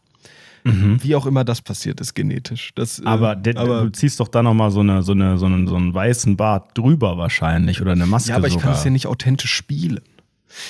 Mhm. 0.63 1.03
Wie 1.03 1.15
auch 1.15 1.25
immer 1.25 1.43
das 1.43 1.63
passiert 1.63 2.03
ist, 2.03 2.13
genetisch. 2.13 2.73
Das, 2.75 2.99
äh, 2.99 3.07
aber, 3.07 3.41
äh, 3.47 3.57
aber, 3.57 3.85
du 3.85 3.93
ziehst 3.93 4.21
doch 4.21 4.29
da 4.29 4.43
nochmal 4.43 4.71
so, 4.73 4.81
eine, 4.81 5.03
so, 5.03 5.13
eine, 5.13 5.39
so, 5.39 5.47
einen, 5.47 5.67
so 5.67 5.77
einen 5.77 5.95
weißen 5.95 6.37
Bart 6.37 6.77
drüber 6.77 7.17
wahrscheinlich 7.17 7.81
oder 7.81 7.93
eine 7.93 8.05
Maske. 8.05 8.29
Ja, 8.29 8.37
aber 8.37 8.47
ich 8.47 8.53
sogar. 8.53 8.73
kann 8.73 8.79
es 8.79 8.85
ja 8.85 8.91
nicht 8.91 9.07
authentisch 9.07 9.55
spielen. 9.55 10.01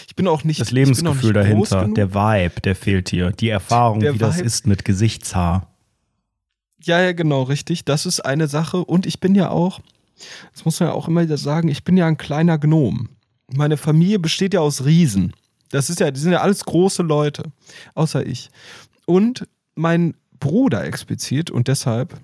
Ich 0.07 0.15
bin 0.15 0.29
auch 0.29 0.45
nicht. 0.45 0.61
Das 0.61 0.71
Lebensgefühl 0.71 1.33
nicht 1.33 1.35
dahinter, 1.35 1.89
der 1.89 2.15
Vibe, 2.15 2.61
der 2.61 2.77
fehlt 2.77 3.09
hier. 3.09 3.33
Die 3.33 3.49
Erfahrung, 3.49 3.99
der 3.99 4.15
wie 4.15 4.21
Vibe. 4.21 4.27
das 4.27 4.41
ist 4.41 4.69
mit 4.69 4.85
Gesichtshaar. 4.85 5.75
Ja, 6.85 7.01
ja, 7.01 7.11
genau, 7.11 7.43
richtig. 7.43 7.85
Das 7.85 8.07
ist 8.07 8.21
eine 8.21 8.47
Sache. 8.47 8.85
Und 8.85 9.07
ich 9.07 9.19
bin 9.19 9.35
ja 9.35 9.51
auch, 9.51 9.81
das 10.53 10.65
muss 10.65 10.79
man 10.79 10.91
ja 10.91 10.95
auch 10.95 11.09
immer 11.09 11.23
wieder 11.23 11.37
sagen, 11.37 11.67
ich 11.67 11.83
bin 11.83 11.97
ja 11.97 12.07
ein 12.07 12.17
kleiner 12.17 12.59
Gnom 12.59 13.09
meine 13.57 13.77
Familie 13.77 14.19
besteht 14.19 14.55
ja 14.55 14.61
aus 14.61 14.85
Riesen. 14.85 15.33
Das 15.71 15.91
ist 15.91 16.01
ja, 16.01 16.11
die 16.11 16.21
sind 16.21 16.33
ja 16.33 16.41
alles 16.41 16.65
große 16.65 17.03
Leute, 17.03 17.45
außer 17.95 18.25
ich. 18.25 18.51
Und 19.07 19.47
mein 19.75 20.15
Bruder 20.39 20.85
explizit 20.85 21.51
und 21.51 21.69
deshalb, 21.69 22.21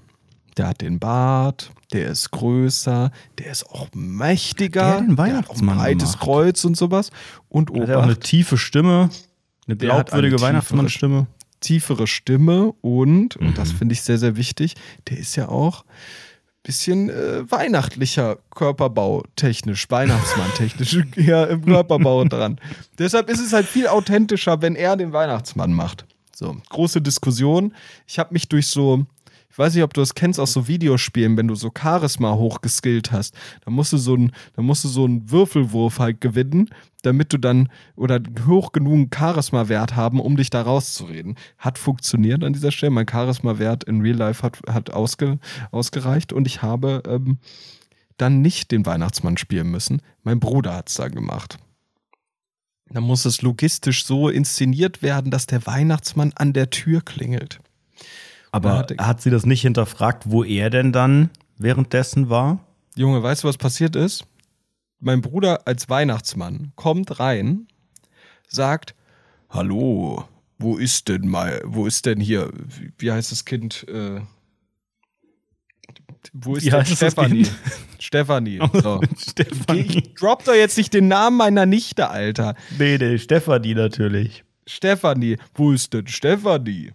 der 0.56 0.68
hat 0.68 0.80
den 0.80 0.98
Bart, 0.98 1.70
der 1.92 2.08
ist 2.08 2.30
größer, 2.30 3.10
der 3.38 3.50
ist 3.50 3.66
auch 3.66 3.88
mächtiger, 3.94 4.92
der, 4.92 5.00
den 5.00 5.18
Weihnachtsmann 5.18 5.28
der 5.28 5.38
hat 5.38 5.50
auch 5.50 5.60
ein 5.60 5.96
breites 5.96 6.12
gemacht. 6.12 6.24
Kreuz 6.24 6.64
und 6.64 6.76
sowas. 6.76 7.10
Und 7.48 7.70
Obacht, 7.70 7.88
hat 7.88 7.96
auch 7.96 8.02
eine 8.02 8.18
tiefe 8.18 8.58
Stimme, 8.58 9.10
eine 9.66 9.76
glaubwürdige 9.76 10.40
Weihnachtsmannstimme. 10.40 11.26
Tiefere 11.60 12.06
Stimme 12.06 12.72
und, 12.80 13.38
mhm. 13.38 13.48
und 13.48 13.58
das 13.58 13.72
mhm. 13.72 13.78
finde 13.78 13.92
ich 13.92 14.02
sehr, 14.02 14.18
sehr 14.18 14.36
wichtig, 14.36 14.76
der 15.08 15.18
ist 15.18 15.36
ja 15.36 15.48
auch 15.48 15.84
bisschen 16.62 17.08
äh, 17.08 17.50
weihnachtlicher 17.50 18.38
Körperbau 18.54 19.24
technisch, 19.36 19.90
Weihnachtsmann 19.90 20.52
technisch 20.56 20.98
ja, 21.16 21.44
im 21.44 21.64
Körperbau 21.64 22.24
dran. 22.24 22.60
Deshalb 22.98 23.30
ist 23.30 23.40
es 23.40 23.52
halt 23.52 23.66
viel 23.66 23.86
authentischer, 23.86 24.60
wenn 24.60 24.76
er 24.76 24.96
den 24.96 25.12
Weihnachtsmann 25.12 25.72
macht. 25.72 26.04
So, 26.34 26.56
große 26.70 27.02
Diskussion. 27.02 27.74
Ich 28.06 28.18
habe 28.18 28.32
mich 28.32 28.48
durch 28.48 28.68
so 28.68 29.04
weiß 29.60 29.74
nicht, 29.74 29.84
ob 29.84 29.92
du 29.92 30.00
das 30.00 30.14
kennst 30.14 30.40
aus 30.40 30.54
so 30.54 30.66
Videospielen, 30.66 31.36
wenn 31.36 31.46
du 31.46 31.54
so 31.54 31.70
Charisma 31.76 32.34
hochgeskillt 32.34 33.12
hast, 33.12 33.34
dann 33.64 33.74
musst 33.74 33.92
du 33.92 33.98
so 33.98 34.14
einen, 34.14 34.32
dann 34.56 34.64
musst 34.64 34.84
du 34.84 34.88
so 34.88 35.04
einen 35.04 35.30
Würfelwurf 35.30 35.98
halt 35.98 36.22
gewinnen, 36.22 36.70
damit 37.02 37.32
du 37.32 37.38
dann 37.38 37.68
oder 37.94 38.20
hoch 38.46 38.72
genug 38.72 39.14
Charisma-Wert 39.14 39.96
haben, 39.96 40.18
um 40.18 40.36
dich 40.36 40.48
da 40.48 40.62
rauszureden. 40.62 41.36
Hat 41.58 41.78
funktioniert 41.78 42.42
an 42.42 42.54
dieser 42.54 42.72
Stelle. 42.72 42.90
Mein 42.90 43.06
Charisma-Wert 43.08 43.84
in 43.84 44.00
Real 44.00 44.16
Life 44.16 44.42
hat, 44.42 44.58
hat 44.66 44.90
ausge, 44.90 45.38
ausgereicht 45.70 46.32
und 46.32 46.46
ich 46.46 46.62
habe 46.62 47.02
ähm, 47.06 47.38
dann 48.16 48.40
nicht 48.40 48.70
den 48.70 48.86
Weihnachtsmann 48.86 49.36
spielen 49.36 49.70
müssen. 49.70 50.00
Mein 50.22 50.40
Bruder 50.40 50.74
hat 50.74 50.88
es 50.88 50.94
da 50.94 51.08
gemacht. 51.08 51.58
Dann 52.88 53.04
muss 53.04 53.26
es 53.26 53.42
logistisch 53.42 54.06
so 54.06 54.30
inszeniert 54.30 55.02
werden, 55.02 55.30
dass 55.30 55.46
der 55.46 55.66
Weihnachtsmann 55.66 56.32
an 56.34 56.54
der 56.54 56.70
Tür 56.70 57.02
klingelt. 57.02 57.60
Aber 58.52 58.78
hat, 58.78 58.98
hat 58.98 59.20
sie 59.20 59.30
das 59.30 59.46
nicht 59.46 59.62
hinterfragt, 59.62 60.24
wo 60.26 60.42
er 60.42 60.70
denn 60.70 60.92
dann 60.92 61.30
währenddessen 61.56 62.30
war? 62.30 62.60
Junge, 62.96 63.22
weißt 63.22 63.44
du, 63.44 63.48
was 63.48 63.58
passiert 63.58 63.96
ist? 63.96 64.24
Mein 64.98 65.20
Bruder 65.20 65.66
als 65.66 65.88
Weihnachtsmann 65.88 66.72
kommt 66.76 67.20
rein, 67.20 67.68
sagt: 68.48 68.94
Hallo, 69.48 70.24
wo 70.58 70.76
ist 70.76 71.08
denn 71.08 71.28
mal, 71.28 71.62
wo 71.64 71.86
ist 71.86 72.06
denn 72.06 72.20
hier, 72.20 72.52
wie 72.98 73.10
heißt 73.10 73.32
das 73.32 73.44
Kind? 73.44 73.86
Äh, 73.88 74.20
wo 76.32 76.56
ist 76.56 76.70
denn 76.70 76.84
Stefanie? 76.84 77.46
Stefanie. 77.98 78.60
So. 78.82 79.00
Stefanie. 79.16 79.80
Ich 79.80 80.14
drop 80.14 80.44
doch 80.44 80.54
jetzt 80.54 80.76
nicht 80.76 80.92
den 80.92 81.08
Namen 81.08 81.36
meiner 81.36 81.66
Nichte, 81.66 82.10
Alter. 82.10 82.54
Nee, 82.78 82.98
nee, 82.98 83.18
Stefanie 83.18 83.74
natürlich. 83.74 84.44
Stefanie. 84.66 85.38
Wo 85.54 85.72
ist 85.72 85.94
denn 85.94 86.06
Stefanie? 86.06 86.92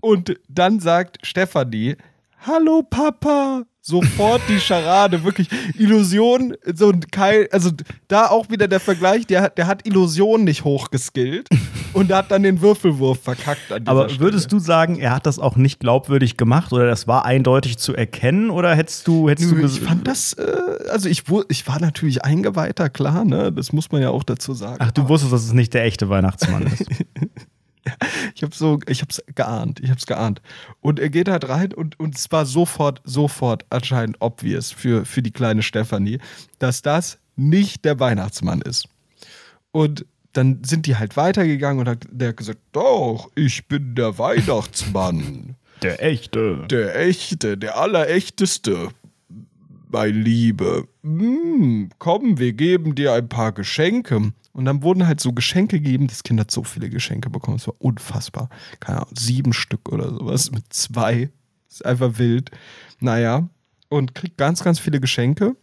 Und 0.00 0.36
dann 0.48 0.80
sagt 0.80 1.18
Stefanie, 1.22 1.96
Hallo 2.44 2.82
Papa, 2.82 3.64
sofort 3.80 4.40
die 4.48 4.58
Scharade, 4.58 5.22
wirklich 5.22 5.48
Illusion, 5.78 6.56
so 6.74 6.90
ein 6.90 7.00
Keil, 7.10 7.48
also 7.52 7.70
da 8.08 8.28
auch 8.28 8.50
wieder 8.50 8.66
der 8.68 8.80
Vergleich, 8.80 9.26
der, 9.26 9.50
der 9.50 9.66
hat 9.66 9.86
Illusion 9.86 10.42
nicht 10.42 10.64
hochgeskillt 10.64 11.48
und 11.92 12.12
hat 12.12 12.30
dann 12.30 12.42
den 12.42 12.60
Würfelwurf 12.60 13.20
verkackt. 13.22 13.72
Aber 13.86 14.08
würdest 14.18 14.46
Stelle. 14.46 14.60
du 14.60 14.64
sagen, 14.64 14.98
er 14.98 15.14
hat 15.14 15.26
das 15.26 15.38
auch 15.38 15.56
nicht 15.56 15.80
glaubwürdig 15.80 16.36
gemacht 16.36 16.72
oder 16.72 16.86
das 16.86 17.06
war 17.06 17.24
eindeutig 17.24 17.78
zu 17.78 17.94
erkennen 17.94 18.50
oder 18.50 18.74
hättest 18.74 19.06
du, 19.06 19.28
hättest 19.28 19.50
du 19.50 19.58
Ich 19.58 19.80
fand 19.80 20.06
das, 20.06 20.32
äh, 20.34 20.44
also 20.90 21.08
ich, 21.08 21.24
ich 21.48 21.66
war 21.66 21.80
natürlich 21.80 22.24
eingeweihter, 22.24 22.88
klar, 22.88 23.24
ne, 23.24 23.52
das 23.52 23.72
muss 23.72 23.90
man 23.90 24.02
ja 24.02 24.10
auch 24.10 24.24
dazu 24.24 24.54
sagen. 24.54 24.78
Ach, 24.78 24.90
du 24.90 25.08
wusstest, 25.08 25.32
dass 25.32 25.44
es 25.44 25.52
nicht 25.52 25.74
der 25.74 25.84
echte 25.84 26.08
Weihnachtsmann 26.08 26.66
ist. 26.66 26.86
ich 28.34 28.42
habe 28.42 28.54
so, 28.54 28.78
ich 28.86 29.00
habe 29.00 29.10
es 29.10 29.22
geahnt, 29.34 29.80
ich 29.80 29.90
habe 29.90 29.98
es 29.98 30.06
geahnt. 30.06 30.40
Und 30.80 30.98
er 30.98 31.10
geht 31.10 31.28
halt 31.28 31.48
rein 31.48 31.72
und, 31.72 31.98
und 31.98 32.16
es 32.16 32.30
war 32.30 32.46
sofort, 32.46 33.00
sofort 33.04 33.64
anscheinend 33.70 34.16
obvious 34.20 34.70
für, 34.70 35.04
für 35.04 35.22
die 35.22 35.30
kleine 35.30 35.62
Stefanie, 35.62 36.18
dass 36.58 36.82
das 36.82 37.18
nicht 37.36 37.84
der 37.84 37.98
Weihnachtsmann 37.98 38.60
ist. 38.62 38.88
Und 39.72 40.04
dann 40.32 40.62
sind 40.64 40.86
die 40.86 40.96
halt 40.96 41.16
weitergegangen 41.16 41.80
und 41.80 41.88
hat 41.88 42.06
der 42.10 42.32
gesagt, 42.32 42.60
doch, 42.72 43.30
ich 43.34 43.66
bin 43.66 43.94
der 43.94 44.18
Weihnachtsmann. 44.18 45.56
Der 45.82 46.02
echte. 46.02 46.66
Der 46.70 46.96
echte, 46.96 47.58
der 47.58 47.76
allerechteste. 47.76 48.88
Mein 49.92 50.14
Liebe. 50.14 50.88
Hm, 51.02 51.90
komm, 51.98 52.38
wir 52.38 52.54
geben 52.54 52.94
dir 52.94 53.12
ein 53.12 53.28
paar 53.28 53.52
Geschenke. 53.52 54.32
Und 54.54 54.64
dann 54.64 54.82
wurden 54.82 55.06
halt 55.06 55.20
so 55.20 55.32
Geschenke 55.32 55.80
gegeben. 55.80 56.06
Das 56.06 56.22
Kind 56.22 56.40
hat 56.40 56.50
so 56.50 56.64
viele 56.64 56.88
Geschenke 56.88 57.28
bekommen. 57.28 57.58
Es 57.58 57.66
war 57.66 57.74
unfassbar. 57.78 58.48
Keine 58.80 59.02
Ahnung, 59.02 59.14
sieben 59.14 59.52
Stück 59.52 59.90
oder 59.90 60.08
sowas 60.08 60.50
mit 60.50 60.72
zwei. 60.72 61.30
Das 61.68 61.76
ist 61.76 61.86
einfach 61.86 62.18
wild. 62.18 62.50
Naja, 63.00 63.48
und 63.90 64.14
kriegt 64.14 64.38
ganz, 64.38 64.64
ganz 64.64 64.78
viele 64.78 64.98
Geschenke. 64.98 65.56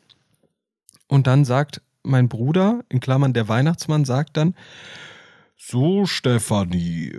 Und 1.08 1.26
dann 1.26 1.44
sagt 1.44 1.82
mein 2.04 2.30
Bruder, 2.30 2.84
in 2.90 3.00
Klammern 3.00 3.34
der 3.34 3.48
Weihnachtsmann, 3.48 4.06
sagt 4.06 4.38
dann: 4.38 4.54
So, 5.58 6.06
Stefanie, 6.06 7.18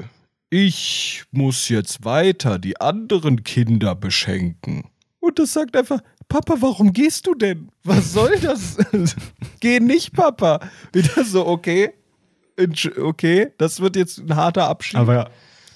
ich 0.48 1.24
muss 1.32 1.68
jetzt 1.68 2.04
weiter 2.04 2.60
die 2.60 2.80
anderen 2.80 3.42
Kinder 3.42 3.96
beschenken. 3.96 4.90
Und 5.18 5.40
das 5.40 5.52
sagt 5.52 5.76
einfach 5.76 6.00
Papa, 6.30 6.54
warum 6.60 6.92
gehst 6.92 7.26
du 7.26 7.34
denn? 7.34 7.70
Was 7.82 8.12
soll 8.12 8.38
das? 8.38 8.76
Geh 9.60 9.80
nicht, 9.80 10.12
Papa. 10.12 10.60
Wieder 10.92 11.24
so, 11.24 11.44
okay. 11.44 11.92
Okay, 12.96 13.52
das 13.58 13.80
wird 13.80 13.96
jetzt 13.96 14.18
ein 14.18 14.36
harter 14.36 14.68
Abschied. 14.68 15.00
Aber 15.00 15.28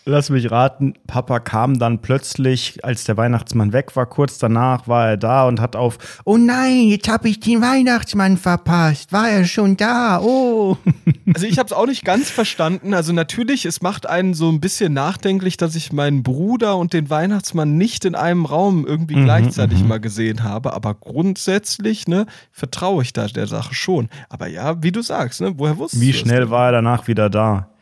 Lass 0.07 0.29
mich 0.29 0.51
raten, 0.51 0.93
Papa 1.07 1.41
kam 1.41 1.79
dann 1.79 2.03
plötzlich, 2.03 2.85
als 2.85 3.05
der 3.05 3.17
Weihnachtsmann 3.17 3.73
weg 3.73 3.97
war, 3.97 4.05
kurz 4.05 4.37
danach 4.37 4.87
war 4.87 5.09
er 5.09 5.17
da 5.17 5.49
und 5.49 5.61
hat 5.61 5.77
auf, 5.77 5.97
oh 6.25 6.37
nein, 6.37 6.89
jetzt 6.89 7.09
habe 7.09 7.27
ich 7.31 7.41
den 7.41 7.63
Weihnachtsmann 7.63 8.37
verpasst, 8.37 9.15
war 9.15 9.31
er 9.31 9.47
schon 9.47 9.79
da, 9.79 10.21
oh. 10.21 10.77
Also 11.33 11.47
ich 11.47 11.59
habe 11.59 11.67
es 11.67 11.73
auch 11.73 11.87
nicht 11.87 12.05
ganz 12.05 12.31
verstanden. 12.31 12.93
Also 12.93 13.13
natürlich, 13.13 13.65
es 13.65 13.81
macht 13.81 14.07
einen 14.07 14.35
so 14.35 14.51
ein 14.51 14.61
bisschen 14.61 14.93
nachdenklich, 14.93 15.57
dass 15.57 15.75
ich 15.75 15.91
meinen 15.91 16.23
Bruder 16.23 16.77
und 16.77 16.93
den 16.93 17.09
Weihnachtsmann 17.09 17.79
nicht 17.79 18.05
in 18.05 18.15
einem 18.15 18.45
Raum 18.45 18.87
irgendwie 18.87 19.17
mhm, 19.17 19.25
gleichzeitig 19.25 19.81
mhm. 19.81 19.89
mal 19.89 20.01
gesehen 20.01 20.45
habe. 20.45 20.75
Aber 20.75 20.95
grundsätzlich, 20.95 22.07
ne, 22.07 22.27
vertraue 22.53 23.03
ich 23.03 23.15
da 23.15 23.27
der 23.27 23.47
Sache 23.47 23.75
schon. 23.75 24.11
Aber 24.29 24.49
ja, 24.49 24.83
wie 24.83 24.93
du 24.93 25.01
sagst, 25.01 25.41
ne, 25.41 25.55
woher 25.57 25.79
wusstest 25.79 26.03
du 26.03 26.07
Wie 26.07 26.13
schnell 26.13 26.51
war 26.51 26.67
er 26.67 26.73
danach 26.73 27.09
wieder 27.09 27.31
da? 27.31 27.74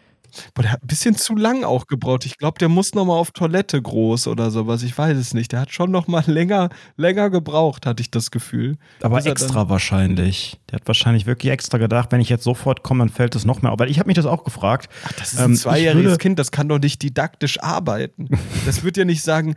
Boah, 0.55 0.63
der 0.63 0.73
hat 0.73 0.83
ein 0.83 0.87
bisschen 0.87 1.17
zu 1.17 1.35
lang 1.35 1.65
auch 1.65 1.87
gebraucht. 1.87 2.27
Ich 2.27 2.39
glaube, 2.39 2.59
der 2.59 2.69
muss 2.69 2.95
noch 2.95 3.05
mal 3.05 3.15
auf 3.15 3.31
Toilette 3.31 3.81
groß 3.81 4.27
oder 4.27 4.51
sowas. 4.51 4.83
Ich 4.83 4.97
weiß 4.97 5.17
es 5.17 5.35
nicht. 5.35 5.53
Der 5.53 5.61
hat 5.61 5.73
schon 5.73 5.91
noch 5.91 6.09
mal 6.09 6.25
länger, 6.27 6.71
länger 6.97 7.31
gebraucht, 7.31 7.87
hatte 7.87 8.01
ich 8.01 8.11
das 8.11 8.31
Gefühl. 8.31 8.77
Aber 9.01 9.25
extra 9.25 9.69
wahrscheinlich. 9.69 10.61
Der 10.71 10.81
hat 10.81 10.87
wahrscheinlich 10.87 11.27
wirklich 11.27 11.53
extra 11.53 11.79
gedacht, 11.79 12.13
wenn 12.13 12.21
ich 12.21 12.29
jetzt 12.29 12.45
sofort 12.45 12.83
komme, 12.83 13.01
dann 13.01 13.09
fällt 13.09 13.35
es 13.35 13.45
noch 13.45 13.63
mehr. 13.63 13.73
Aber 13.73 13.89
ich 13.89 13.99
habe 13.99 14.09
mich 14.09 14.17
das 14.17 14.27
auch 14.27 14.45
gefragt. 14.45 14.89
Ach, 15.05 15.13
das 15.13 15.33
ist 15.33 15.39
ein 15.39 15.51
ähm, 15.51 15.57
zweijähriges 15.57 16.19
Kind, 16.19 16.39
das 16.39 16.51
kann 16.51 16.69
doch 16.69 16.79
nicht 16.79 17.03
didaktisch 17.03 17.61
arbeiten. 17.61 18.29
Das 18.67 18.83
wird 18.85 18.97
ja 18.97 19.05
nicht 19.05 19.23
sagen, 19.23 19.57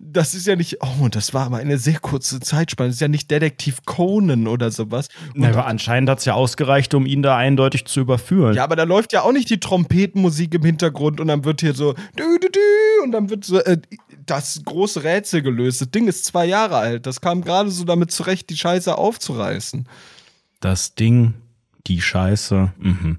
das 0.00 0.34
ist 0.34 0.46
ja 0.46 0.54
nicht, 0.54 0.78
oh, 0.80 1.08
das 1.08 1.34
war 1.34 1.46
aber 1.46 1.56
eine 1.56 1.76
sehr 1.76 1.98
kurze 1.98 2.38
Zeitspanne. 2.38 2.90
Das 2.90 2.96
ist 2.96 3.00
ja 3.00 3.08
nicht 3.08 3.30
Detektiv 3.30 3.84
Conan 3.84 4.46
oder 4.46 4.70
sowas. 4.70 5.08
Na, 5.34 5.48
aber 5.48 5.66
anscheinend 5.66 6.08
hat 6.08 6.20
es 6.20 6.24
ja 6.24 6.34
ausgereicht, 6.34 6.94
um 6.94 7.04
ihn 7.04 7.22
da 7.22 7.36
eindeutig 7.36 7.84
zu 7.86 8.00
überführen. 8.00 8.54
Ja, 8.54 8.62
aber 8.62 8.76
da 8.76 8.84
läuft 8.84 9.12
ja 9.12 9.22
auch 9.22 9.32
nicht 9.32 9.50
die 9.50 9.58
Trompetenmusik 9.58 10.54
im 10.54 10.64
Hintergrund 10.64 11.20
und 11.20 11.26
dann 11.26 11.44
wird 11.44 11.62
hier 11.62 11.74
so 11.74 11.94
dü, 12.16 12.38
dü, 12.40 12.48
dü, 12.48 13.02
und 13.02 13.10
dann 13.10 13.28
wird 13.28 13.44
so 13.44 13.58
äh, 13.58 13.78
das 14.24 14.62
große 14.64 15.02
Rätsel 15.02 15.42
gelöst. 15.42 15.80
Das 15.80 15.90
Ding 15.90 16.06
ist 16.06 16.24
zwei 16.24 16.46
Jahre 16.46 16.76
alt. 16.76 17.06
Das 17.06 17.20
kam 17.20 17.42
gerade 17.42 17.70
so 17.70 17.84
damit 17.84 18.12
zurecht, 18.12 18.50
die 18.50 18.56
Scheiße 18.56 18.96
aufzureißen. 18.96 19.88
Das 20.60 20.94
Ding, 20.94 21.34
die 21.88 22.00
Scheiße. 22.00 22.72
Mhm. 22.78 23.18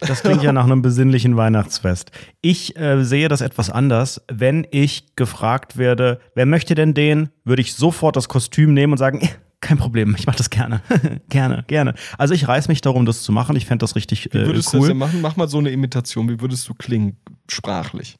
Das 0.00 0.22
klingt 0.22 0.42
ja 0.42 0.52
nach 0.52 0.64
einem 0.64 0.82
besinnlichen 0.82 1.36
Weihnachtsfest. 1.36 2.12
Ich 2.40 2.76
äh, 2.78 3.04
sehe 3.04 3.28
das 3.28 3.40
etwas 3.40 3.70
anders. 3.70 4.22
Wenn 4.30 4.66
ich 4.70 5.16
gefragt 5.16 5.76
werde, 5.76 6.20
wer 6.34 6.46
möchte 6.46 6.74
denn 6.74 6.94
den, 6.94 7.30
würde 7.44 7.62
ich 7.62 7.74
sofort 7.74 8.16
das 8.16 8.28
Kostüm 8.28 8.74
nehmen 8.74 8.92
und 8.92 8.98
sagen, 8.98 9.28
kein 9.60 9.76
Problem, 9.76 10.14
ich 10.16 10.26
mache 10.26 10.38
das 10.38 10.50
gerne. 10.50 10.82
gerne, 11.28 11.64
gerne. 11.66 11.94
Also 12.16 12.34
ich 12.34 12.46
reiß 12.46 12.68
mich 12.68 12.80
darum, 12.80 13.06
das 13.06 13.22
zu 13.22 13.32
machen. 13.32 13.56
Ich 13.56 13.66
fände 13.66 13.82
das 13.82 13.96
richtig 13.96 14.32
äh, 14.32 14.42
Wie 14.42 14.46
würdest 14.46 14.68
cool. 14.68 14.72
du 14.72 14.78
das 14.80 14.88
denn 14.88 14.98
machen? 14.98 15.20
Mach 15.20 15.36
mal 15.36 15.48
so 15.48 15.58
eine 15.58 15.70
Imitation. 15.70 16.28
Wie 16.28 16.40
würdest 16.40 16.68
du 16.68 16.74
klingen, 16.74 17.16
sprachlich? 17.48 18.16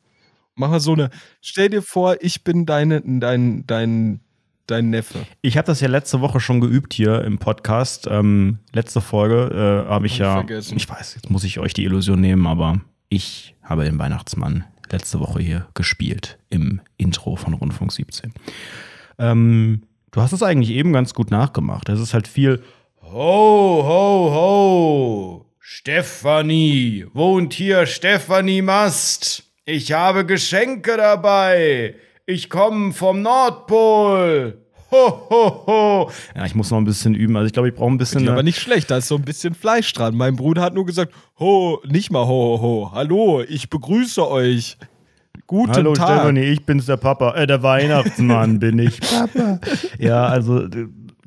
Mach 0.57 0.71
mal 0.71 0.81
so 0.81 0.95
eine, 0.95 1.11
stell 1.41 1.69
dir 1.69 1.83
vor, 1.83 2.17
ich 2.21 2.43
bin 2.43 2.67
deine, 2.67 3.01
dein, 3.05 3.65
dein, 3.67 4.21
dein 4.71 4.91
Neffe. 4.91 5.27
Ich 5.43 5.57
habe 5.57 5.67
das 5.67 5.81
ja 5.81 5.89
letzte 5.89 6.21
Woche 6.21 6.41
schon 6.41 6.61
geübt 6.61 6.95
hier 6.95 7.25
im 7.25 7.39
Podcast. 7.39 8.07
Ähm, 8.11 8.59
letzte 8.73 9.01
Folge 9.01 9.85
äh, 9.87 9.91
habe 9.91 10.07
ich 10.07 10.19
ja. 10.19 10.35
Vergessen. 10.35 10.77
Ich 10.77 10.89
weiß, 10.89 11.17
jetzt 11.17 11.31
muss 11.31 11.45
ich 11.45 11.59
euch 11.59 11.75
die 11.75 11.85
Illusion 11.85 12.21
nehmen, 12.21 12.47
aber 12.47 12.81
ich 13.09 13.57
habe 13.63 13.85
den 13.85 13.99
Weihnachtsmann 13.99 14.65
letzte 14.91 15.21
Woche 15.21 15.41
hier 15.41 15.67
gespielt 15.75 16.39
im 16.51 16.81
Intro 16.97 17.37
von 17.37 17.55
Rundfunk 17.55 17.93
17. 17.93 18.33
Ähm, 19.19 19.83
du 20.11 20.21
hast 20.21 20.33
es 20.33 20.43
eigentlich 20.43 20.71
eben 20.71 20.93
ganz 20.93 21.15
gut 21.15 21.31
nachgemacht. 21.31 21.89
Es 21.89 22.01
ist 22.01 22.15
halt 22.15 22.29
viel 22.29 22.63
Ho, 23.03 23.85
ho, 23.87 24.35
ho! 24.35 25.47
Stefanie! 25.59 27.07
Wohnt 27.15 27.55
hier 27.55 27.87
Stefanie 27.87 28.63
Mast! 28.63 29.45
Ich 29.65 29.93
habe 29.93 30.27
Geschenke 30.27 30.97
dabei! 30.97 31.95
Ich 32.31 32.51
komme 32.51 32.93
vom 32.93 33.23
Nordpol. 33.23 34.59
Ho, 34.91 35.29
ho, 35.31 35.63
ho. 35.67 36.11
Ja, 36.37 36.45
ich 36.45 36.55
muss 36.55 36.71
noch 36.71 36.77
ein 36.77 36.85
bisschen 36.85 37.15
üben. 37.15 37.35
Also 37.39 37.47
ich 37.47 37.55
glaube, 37.55 37.71
ich 37.71 37.75
brauche 37.75 37.91
ein 37.91 37.97
bisschen. 37.97 38.29
Aber 38.29 38.43
nicht 38.43 38.61
schlecht, 38.61 38.91
da 38.91 38.99
ist 38.99 39.09
so 39.09 39.15
ein 39.15 39.23
bisschen 39.23 39.55
Fleisch 39.55 39.91
dran. 39.95 40.15
Mein 40.15 40.37
Bruder 40.37 40.61
hat 40.61 40.75
nur 40.75 40.85
gesagt, 40.85 41.15
ho, 41.39 41.81
nicht 41.87 42.13
mal 42.13 42.27
ho, 42.27 42.59
ho, 42.59 42.61
ho. 42.61 42.91
Hallo, 42.93 43.41
ich 43.49 43.71
begrüße 43.71 44.31
euch. 44.31 44.77
Guten 45.47 45.73
Hallo 45.73 45.95
Tag. 45.95 46.07
Stefanie, 46.19 46.43
ich 46.43 46.67
bin's 46.67 46.85
der 46.85 46.99
Papa, 46.99 47.33
äh, 47.33 47.47
der 47.47 47.63
Weihnachtsmann 47.63 48.59
bin 48.61 48.79
ich. 48.79 49.01
Papa. 49.01 49.59
Ja, 49.99 50.27
also 50.27 50.69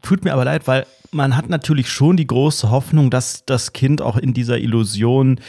tut 0.03 0.23
mir 0.23 0.33
aber 0.33 0.45
leid, 0.45 0.67
weil 0.67 0.85
man 1.09 1.35
hat 1.35 1.49
natürlich 1.49 1.89
schon 1.89 2.15
die 2.15 2.27
große 2.27 2.69
Hoffnung, 2.69 3.09
dass 3.09 3.43
das 3.47 3.73
Kind 3.73 4.03
auch 4.03 4.17
in 4.17 4.35
dieser 4.35 4.59
Illusion 4.59 5.39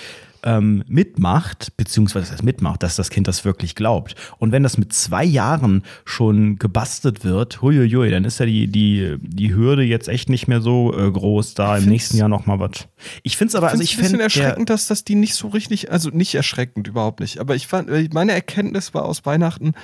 ähm, 0.45 0.84
mitmacht, 0.86 1.76
beziehungsweise 1.76 2.26
das 2.26 2.32
heißt 2.32 2.43
mitmacht, 2.43 2.82
dass 2.82 2.97
das 2.97 3.11
Kind 3.11 3.28
das 3.28 3.45
wirklich 3.45 3.74
glaubt. 3.74 4.14
Und 4.38 4.53
wenn 4.53 4.62
das 4.62 4.78
mit 4.78 4.93
zwei 4.93 5.24
Jahren 5.24 5.82
schon 6.05 6.57
gebastelt 6.59 7.24
wird, 7.24 7.62
huiuiui, 7.62 8.11
dann 8.11 8.24
ist 8.24 8.40
ja 8.40 8.47
die, 8.47 8.66
die, 8.66 9.16
die 9.20 9.55
Hürde 9.55 9.82
jetzt 9.82 10.09
echt 10.09 10.28
nicht 10.28 10.49
mehr 10.49 10.61
so 10.61 10.97
äh, 10.97 11.11
groß, 11.11 11.55
da 11.55 11.76
im 11.76 11.86
nächsten 11.86 12.16
Jahr 12.16 12.28
nochmal 12.28 12.59
was. 12.59 12.88
Ich 13.22 13.36
finde 13.36 13.51
es 13.51 13.55
aber, 13.55 13.70
also 13.70 13.82
ich 13.82 13.97
finde. 13.97 14.03
ein 14.03 14.12
bisschen 14.12 14.20
erschreckend, 14.20 14.70
dass 14.70 14.86
das 14.86 15.05
die 15.05 15.14
nicht 15.14 15.34
so 15.34 15.49
richtig, 15.49 15.93
also 15.93 16.11
nicht 16.11 16.34
erschreckend, 16.34 16.88
überhaupt 16.88 17.20
nicht. 17.20 17.38
Aber 17.38 17.55
ich 17.55 17.66
fand, 17.66 17.88
äh, 17.90 18.09
meine 18.12 18.32
Erkenntnis 18.32 18.95
war 18.95 19.05
aus 19.05 19.24
Weihnachten, 19.24 19.74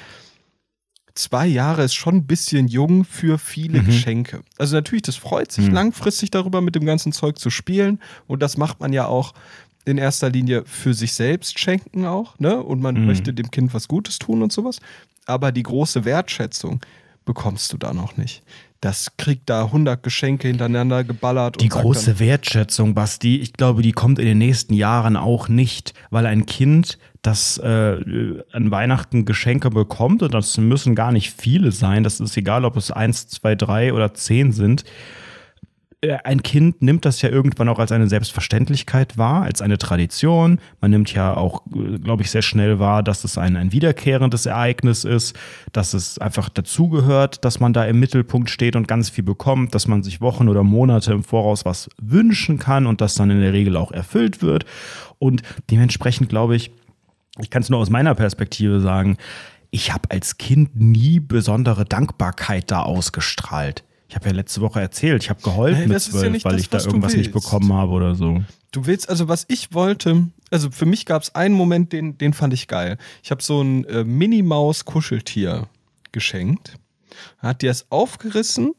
zwei 1.19 1.47
Jahre 1.47 1.83
ist 1.83 1.95
schon 1.95 2.17
ein 2.17 2.27
bisschen 2.27 2.69
jung 2.69 3.05
für 3.05 3.39
viele 3.39 3.83
mhm. 3.83 3.87
Geschenke. 3.87 4.43
Also 4.57 4.77
natürlich, 4.77 5.03
das 5.03 5.17
freut 5.17 5.53
sich 5.53 5.67
mhm. 5.67 5.75
langfristig 5.75 6.31
darüber, 6.31 6.61
mit 6.61 6.75
dem 6.75 6.87
ganzen 6.87 7.13
Zeug 7.13 7.39
zu 7.39 7.51
spielen. 7.51 8.01
Und 8.27 8.43
das 8.43 8.57
macht 8.57 8.81
man 8.81 8.93
ja 8.93 9.07
auch 9.07 9.35
in 9.89 9.99
erster 9.99 10.31
Linie 10.31 10.65
für 10.67 10.95
sich 10.95 11.15
selbst 11.15 11.59
schenken 11.59 12.05
auch, 12.05 12.39
ne? 12.39 12.63
Und 12.63 12.81
man 12.81 12.95
mhm. 12.95 13.07
möchte 13.07 13.33
dem 13.33 13.51
Kind 13.51 13.75
was 13.75 13.89
Gutes 13.89 14.19
tun 14.19 14.43
und 14.43 14.53
sowas. 14.53 14.81
Aber 15.27 15.51
die 15.53 15.63
große 15.63 16.05
Wertschätzung 16.05 16.81
bekommst 17.25 17.73
du 17.73 17.77
da 17.77 17.93
noch 17.93 18.17
nicht. 18.17 18.43
Das 18.81 19.17
kriegt 19.17 19.51
da 19.51 19.65
100 19.65 20.03
Geschenke 20.03 20.47
hintereinander 20.47 21.03
geballert. 21.03 21.61
Die 21.61 21.69
große 21.69 22.21
Wertschätzung, 22.21 22.95
Basti, 22.95 23.37
ich 23.39 23.53
glaube, 23.53 23.83
die 23.83 23.93
kommt 23.93 24.21
in 24.21 24.27
den 24.27 24.39
nächsten 24.39 24.73
Jahren 24.73 25.17
auch 25.17 25.49
nicht, 25.49 25.95
weil 26.11 26.27
ein 26.27 26.47
Kind, 26.47 26.97
das 27.21 27.59
äh, 27.59 27.97
an 28.53 28.71
Weihnachten 28.71 29.25
Geschenke 29.25 29.71
bekommt, 29.71 30.23
und 30.23 30.33
das 30.33 30.57
müssen 30.59 30.95
gar 30.95 31.11
nicht 31.11 31.35
viele 31.37 31.73
sein, 31.73 32.05
das 32.05 32.21
ist 32.21 32.37
egal, 32.37 32.65
ob 32.65 32.77
es 32.77 32.93
eins, 32.93 33.27
zwei, 33.27 33.57
drei 33.57 33.93
oder 33.93 34.15
zehn 34.15 34.53
sind, 34.53 34.85
ein 36.01 36.45
Kind 36.45 36.81
nimmt 36.81 37.05
das 37.05 37.23
ja 37.23 37.29
irgendwann 37.29 37.69
auch 37.69 37.81
als 37.81 37.91
eine 37.91 38.09
Selbstverständlichkeit 38.09 39.19
wahr, 39.19 39.43
als 39.43 39.61
eine 39.61 39.79
Tradition. 39.79 40.61
Man 40.81 40.93
nimmt 40.93 41.13
ja 41.13 41.37
auch, 41.37 41.63
äh, 41.75 41.99
glaube 41.99 42.23
ich, 42.23 42.31
sehr 42.31 42.43
schnell 42.43 42.79
wahr, 42.79 43.03
dass 43.03 43.25
es 43.25 43.37
ein, 43.37 43.57
ein 43.57 43.73
wiederkehrendes 43.73 44.47
Ereignis 44.47 45.03
ist, 45.03 45.37
dass 45.73 45.95
es 45.95 46.19
einfach 46.19 46.51
dazugehört, 46.51 47.45
dass 47.45 47.59
man 47.59 47.73
da 47.73 47.85
im 47.85 47.99
Mittelpunkt 47.99 48.49
steht 48.49 48.77
und 48.77 48.87
ganz 48.87 49.11
viel 49.11 49.25
bekommt, 49.25 49.75
dass 49.75 49.89
man 49.89 50.05
sich 50.05 50.21
Wochen 50.21 50.49
oder 50.49 50.63
Monate 50.63 51.13
im 51.13 51.25
Voraus 51.25 51.65
was 51.65 51.89
wünschen 52.01 52.61
kann 52.61 52.87
und 52.87 53.01
das 53.01 53.17
dann 53.17 53.31
in 53.31 53.41
der 53.41 53.53
Regel 53.53 53.77
auch 53.77 53.91
erfüllt 53.91 54.41
wird. 54.41 54.67
Und 55.19 55.43
dementsprechend 55.69 56.29
glaube 56.29 56.55
ich, 56.55 56.71
ich 57.41 57.51
kann 57.51 57.63
es 57.63 57.71
nur 57.71 57.81
aus 57.81 57.91
meiner 57.91 58.15
Perspektive 58.15 58.81
sagen, 58.81 59.17
ich 59.71 59.93
habe 59.93 60.11
als 60.11 60.39
Kind 60.39 60.77
nie 60.77 61.19
besondere 61.19 61.85
Dankbarkeit 61.85 62.71
da 62.71 62.83
ausgestrahlt. 62.83 63.85
Ich 64.09 64.15
habe 64.15 64.31
ja 64.31 64.35
letzte 64.35 64.63
Woche 64.63 64.81
erzählt, 64.81 65.23
ich 65.23 65.31
habe 65.31 65.43
geheult 65.43 65.79
Nein, 65.79 65.89
mit 65.91 66.01
zwölf, 66.01 66.35
ja 66.35 66.45
weil 66.45 66.53
das, 66.53 66.63
ich 66.63 66.71
da 66.71 66.79
irgendwas 66.79 67.15
nicht 67.15 67.31
bekommen 67.31 67.73
habe 67.75 67.93
oder 67.93 68.15
so. 68.15 68.43
Du 68.73 68.87
willst, 68.87 69.09
also 69.09 69.29
was 69.29 69.45
ich 69.49 69.75
wollte, 69.75 70.29
also 70.51 70.71
für 70.71 70.87
mich 70.87 71.05
gab 71.05 71.23
es 71.23 71.35
einen 71.35 71.55
Moment, 71.55 71.93
den, 71.93 72.17
den 72.17 72.33
fand 72.33 72.55
ich 72.55 72.69
geil. 72.69 72.97
Ich 73.23 73.31
habe 73.31 73.43
so 73.43 73.61
ein 73.61 73.85
äh, 73.85 74.05
Mini-Maus-Kuscheltier 74.05 75.69
geschenkt. 76.13 76.79
Hat 77.39 77.61
die 77.61 77.67
es 77.67 77.87
aufgerissen 77.91 78.73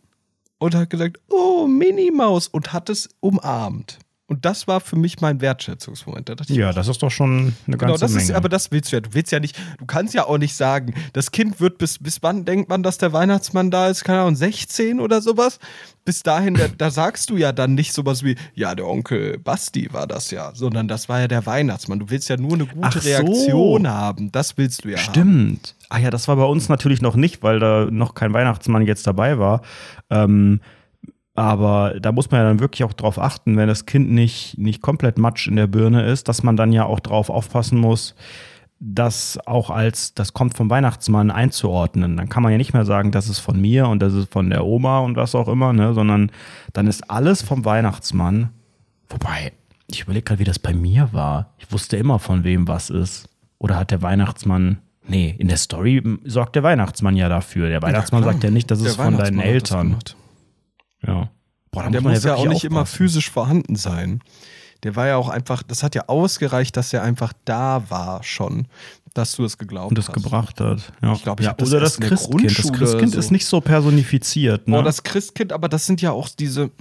und 0.57 0.73
hat 0.73 0.89
gesagt, 0.89 1.19
oh, 1.29 1.67
Mini-Maus 1.67 2.47
und 2.47 2.73
hat 2.73 2.89
es 2.89 3.09
umarmt. 3.19 3.99
Und 4.29 4.45
das 4.45 4.67
war 4.67 4.79
für 4.79 4.95
mich 4.95 5.21
mein 5.21 5.41
Wertschätzungsmoment. 5.41 6.29
Da 6.29 6.35
ja, 6.49 6.71
das 6.71 6.87
ist 6.87 7.01
doch 7.01 7.09
schon 7.09 7.55
eine 7.65 7.77
genau, 7.77 7.93
ganze 7.93 8.05
das 8.05 8.11
Menge. 8.11 8.25
Ist, 8.25 8.31
aber 8.31 8.47
das 8.47 8.71
willst 8.71 8.91
du 8.91 8.97
ja. 8.97 9.01
Du 9.01 9.15
willst 9.15 9.31
ja 9.31 9.39
nicht, 9.39 9.57
du 9.79 9.87
kannst 9.87 10.13
ja 10.13 10.27
auch 10.27 10.37
nicht 10.37 10.55
sagen, 10.55 10.93
das 11.13 11.31
Kind 11.31 11.59
wird 11.59 11.79
bis, 11.79 11.97
bis 11.97 12.21
wann 12.21 12.45
denkt 12.45 12.69
man, 12.69 12.83
dass 12.83 12.99
der 12.99 13.11
Weihnachtsmann 13.11 13.71
da 13.71 13.87
ist? 13.87 14.03
Keine 14.03 14.21
Ahnung, 14.21 14.35
16 14.35 14.99
oder 14.99 15.21
sowas? 15.21 15.57
Bis 16.05 16.21
dahin, 16.21 16.53
da, 16.53 16.67
da 16.67 16.91
sagst 16.91 17.31
du 17.31 17.37
ja 17.37 17.51
dann 17.51 17.73
nicht 17.73 17.91
sowas 17.91 18.23
wie, 18.23 18.35
ja, 18.53 18.75
der 18.75 18.87
Onkel 18.87 19.39
Basti 19.39 19.91
war 19.91 20.05
das 20.05 20.29
ja, 20.29 20.51
sondern 20.53 20.87
das 20.87 21.09
war 21.09 21.21
ja 21.21 21.27
der 21.27 21.47
Weihnachtsmann. 21.47 21.97
Du 21.97 22.11
willst 22.11 22.29
ja 22.29 22.37
nur 22.37 22.53
eine 22.53 22.67
gute 22.67 22.99
so. 22.99 23.09
Reaktion 23.09 23.87
haben. 23.87 24.31
Das 24.31 24.59
willst 24.59 24.85
du 24.85 24.89
ja 24.89 24.97
Stimmt. 24.99 25.17
haben. 25.17 25.29
Stimmt. 25.57 25.75
Ah 25.89 25.97
ja, 25.97 26.11
das 26.11 26.27
war 26.27 26.35
bei 26.35 26.45
uns 26.45 26.69
natürlich 26.69 27.01
noch 27.01 27.15
nicht, 27.15 27.41
weil 27.41 27.59
da 27.59 27.87
noch 27.89 28.13
kein 28.13 28.31
Weihnachtsmann 28.31 28.85
jetzt 28.85 29.07
dabei 29.07 29.39
war. 29.39 29.63
Ähm, 30.11 30.61
aber 31.39 31.95
da 32.01 32.11
muss 32.11 32.29
man 32.29 32.41
ja 32.41 32.47
dann 32.47 32.59
wirklich 32.59 32.83
auch 32.83 32.91
drauf 32.91 33.17
achten, 33.17 33.55
wenn 33.55 33.69
das 33.69 33.85
Kind 33.85 34.11
nicht, 34.11 34.57
nicht 34.57 34.81
komplett 34.81 35.17
Matsch 35.17 35.47
in 35.47 35.55
der 35.55 35.67
Birne 35.67 36.03
ist, 36.03 36.27
dass 36.27 36.43
man 36.43 36.57
dann 36.57 36.73
ja 36.73 36.83
auch 36.83 36.99
drauf 36.99 37.29
aufpassen 37.29 37.79
muss, 37.79 38.13
das 38.81 39.39
auch 39.45 39.69
als, 39.69 40.13
das 40.13 40.33
kommt 40.33 40.57
vom 40.57 40.69
Weihnachtsmann 40.69 41.31
einzuordnen. 41.31 42.17
Dann 42.17 42.27
kann 42.27 42.43
man 42.43 42.51
ja 42.51 42.57
nicht 42.57 42.73
mehr 42.73 42.83
sagen, 42.83 43.11
das 43.11 43.29
ist 43.29 43.39
von 43.39 43.59
mir 43.59 43.87
und 43.87 44.01
das 44.01 44.13
ist 44.13 44.33
von 44.33 44.49
der 44.49 44.65
Oma 44.65 44.99
und 44.99 45.15
was 45.15 45.33
auch 45.33 45.47
immer, 45.47 45.71
ne? 45.71 45.93
sondern 45.93 46.29
dann 46.73 46.87
ist 46.87 47.09
alles 47.09 47.41
vom 47.41 47.63
Weihnachtsmann. 47.63 48.49
Wobei, 49.07 49.53
ich 49.87 50.01
überlege 50.01 50.25
gerade, 50.25 50.39
wie 50.39 50.45
das 50.45 50.59
bei 50.59 50.73
mir 50.73 51.07
war. 51.13 51.53
Ich 51.57 51.71
wusste 51.71 51.95
immer, 51.95 52.19
von 52.19 52.43
wem 52.43 52.67
was 52.67 52.89
ist. 52.89 53.29
Oder 53.59 53.77
hat 53.77 53.91
der 53.91 54.01
Weihnachtsmann 54.01 54.79
Nee, 55.07 55.35
in 55.39 55.47
der 55.47 55.57
Story 55.57 56.03
sorgt 56.25 56.55
der 56.55 56.61
Weihnachtsmann 56.61 57.15
ja 57.15 57.29
dafür. 57.29 57.69
Der 57.69 57.81
Weihnachtsmann 57.81 58.21
ja, 58.23 58.31
sagt 58.31 58.43
ja 58.43 58.51
nicht, 58.51 58.69
das 58.69 58.81
ist 58.81 58.97
von 58.97 59.17
deinen 59.17 59.39
Eltern. 59.39 59.97
Ja. 61.05 61.29
Boah, 61.71 61.89
der 61.89 62.01
muss 62.01 62.23
ja, 62.23 62.31
ja 62.31 62.35
auch 62.35 62.45
nicht 62.45 62.57
aufpassen. 62.57 62.67
immer 62.67 62.85
physisch 62.85 63.29
vorhanden 63.29 63.75
sein. 63.75 64.21
Der 64.83 64.95
war 64.95 65.07
ja 65.07 65.17
auch 65.17 65.29
einfach, 65.29 65.61
das 65.61 65.83
hat 65.83 65.93
ja 65.93 66.07
ausgereicht, 66.07 66.77
dass 66.77 66.93
er 66.93 67.03
einfach 67.03 67.33
da 67.45 67.83
war 67.89 68.23
schon, 68.23 68.67
dass 69.13 69.33
du 69.33 69.43
es 69.43 69.57
geglaubt 69.57 69.85
hast. 69.85 69.89
Und 69.89 69.97
das 69.97 70.07
hast. 70.07 70.23
gebracht 70.23 70.61
hat. 70.61 70.93
Ja. 71.01 71.13
Ich 71.13 71.23
glaube, 71.23 71.41
ich 71.41 71.47
ja, 71.47 71.53
das 71.53 71.69
Oder 71.69 71.79
das 71.81 71.99
Christkind. 71.99 72.57
Das 72.57 72.71
Christkind 72.71 73.11
so. 73.13 73.19
ist 73.19 73.31
nicht 73.31 73.45
so 73.45 73.61
personifiziert. 73.61 74.67
Ne? 74.67 74.77
Boah, 74.77 74.83
das 74.83 75.03
Christkind, 75.03 75.51
aber 75.51 75.67
das 75.67 75.85
sind 75.85 76.01
ja 76.01 76.11
auch 76.11 76.29
diese. 76.29 76.71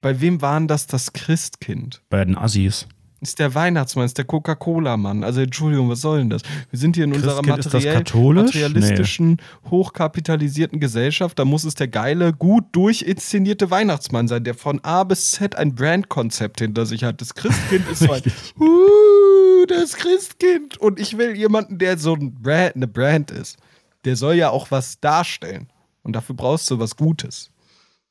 Bei 0.00 0.20
wem 0.20 0.40
waren 0.40 0.68
das 0.68 0.86
das 0.86 1.12
Christkind? 1.12 2.02
Bei 2.08 2.24
den 2.24 2.38
Assis 2.38 2.86
ist 3.20 3.38
der 3.38 3.54
Weihnachtsmann, 3.54 4.06
ist 4.06 4.16
der 4.16 4.24
Coca-Cola-Mann. 4.24 5.24
Also 5.24 5.40
Entschuldigung, 5.42 5.90
was 5.90 6.00
soll 6.00 6.20
denn 6.20 6.30
das? 6.30 6.42
Wir 6.70 6.78
sind 6.78 6.96
hier 6.96 7.04
in 7.04 7.12
unserer 7.12 7.42
materiell, 7.42 8.02
materialistischen, 8.34 9.32
nee. 9.32 9.70
hochkapitalisierten 9.70 10.80
Gesellschaft. 10.80 11.38
Da 11.38 11.44
muss 11.44 11.64
es 11.64 11.74
der 11.74 11.88
geile, 11.88 12.32
gut 12.32 12.64
durchinszenierte 12.72 13.70
Weihnachtsmann 13.70 14.26
sein, 14.26 14.44
der 14.44 14.54
von 14.54 14.80
A 14.82 15.04
bis 15.04 15.32
Z 15.32 15.54
ein 15.56 15.74
Brandkonzept 15.74 16.60
hinter 16.60 16.86
sich 16.86 17.04
hat. 17.04 17.20
Das 17.20 17.34
Christkind 17.34 17.88
ist 17.90 18.00
so 18.00 18.12
ein, 18.12 18.22
uh, 18.58 19.66
das 19.66 19.94
Christkind. 19.94 20.78
Und 20.78 20.98
ich 20.98 21.18
will 21.18 21.36
jemanden, 21.36 21.78
der 21.78 21.98
so 21.98 22.14
ein 22.14 22.34
Brand, 22.34 22.76
eine 22.76 22.88
Brand 22.88 23.30
ist. 23.30 23.58
Der 24.06 24.16
soll 24.16 24.34
ja 24.34 24.48
auch 24.48 24.70
was 24.70 24.98
darstellen. 25.00 25.68
Und 26.02 26.16
dafür 26.16 26.34
brauchst 26.34 26.70
du 26.70 26.78
was 26.78 26.96
Gutes. 26.96 27.50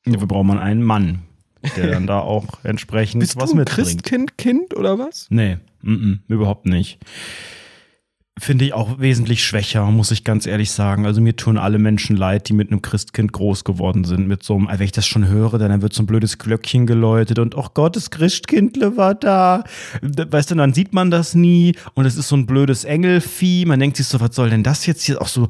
Dafür 0.04 0.28
braucht 0.28 0.46
man 0.46 0.60
einen 0.60 0.82
Mann 0.84 1.24
der 1.76 1.88
dann 1.90 2.06
da 2.06 2.20
auch 2.20 2.46
entsprechend 2.64 3.20
Bist 3.20 3.36
was 3.36 3.50
du 3.50 3.56
ein 3.56 3.58
mitbringt. 3.58 3.86
Christkind, 4.04 4.38
Kind 4.38 4.76
oder 4.76 4.98
was? 4.98 5.26
Nee, 5.30 5.58
m 5.82 6.20
-m, 6.28 6.32
überhaupt 6.32 6.66
nicht. 6.66 6.98
Finde 8.38 8.64
ich 8.64 8.72
auch 8.72 8.98
wesentlich 8.98 9.44
schwächer, 9.44 9.84
muss 9.90 10.10
ich 10.12 10.24
ganz 10.24 10.46
ehrlich 10.46 10.70
sagen. 10.70 11.04
Also 11.04 11.20
mir 11.20 11.36
tun 11.36 11.58
alle 11.58 11.78
Menschen 11.78 12.16
leid, 12.16 12.48
die 12.48 12.54
mit 12.54 12.70
einem 12.70 12.80
Christkind 12.80 13.32
groß 13.32 13.64
geworden 13.64 14.04
sind. 14.04 14.28
Mit 14.28 14.42
so 14.42 14.56
einem, 14.56 14.68
wenn 14.70 14.80
ich 14.80 14.92
das 14.92 15.06
schon 15.06 15.28
höre, 15.28 15.58
dann 15.58 15.82
wird 15.82 15.92
so 15.92 16.02
ein 16.02 16.06
blödes 16.06 16.38
Glöckchen 16.38 16.86
geläutet 16.86 17.38
und 17.38 17.54
ach 17.58 17.74
Gott, 17.74 17.96
das 17.96 18.10
Christkindle 18.10 18.96
war 18.96 19.14
da. 19.14 19.64
Weißt 20.00 20.50
du, 20.50 20.54
dann 20.54 20.72
sieht 20.72 20.94
man 20.94 21.10
das 21.10 21.34
nie 21.34 21.74
und 21.92 22.06
es 22.06 22.16
ist 22.16 22.28
so 22.28 22.36
ein 22.36 22.46
blödes 22.46 22.84
Engelvieh. 22.84 23.66
Man 23.66 23.78
denkt 23.78 23.98
sich 23.98 24.06
so, 24.06 24.20
was 24.20 24.34
soll 24.34 24.48
denn 24.48 24.62
das 24.62 24.86
jetzt 24.86 25.02
hier? 25.02 25.20
Auch 25.20 25.28
so 25.28 25.48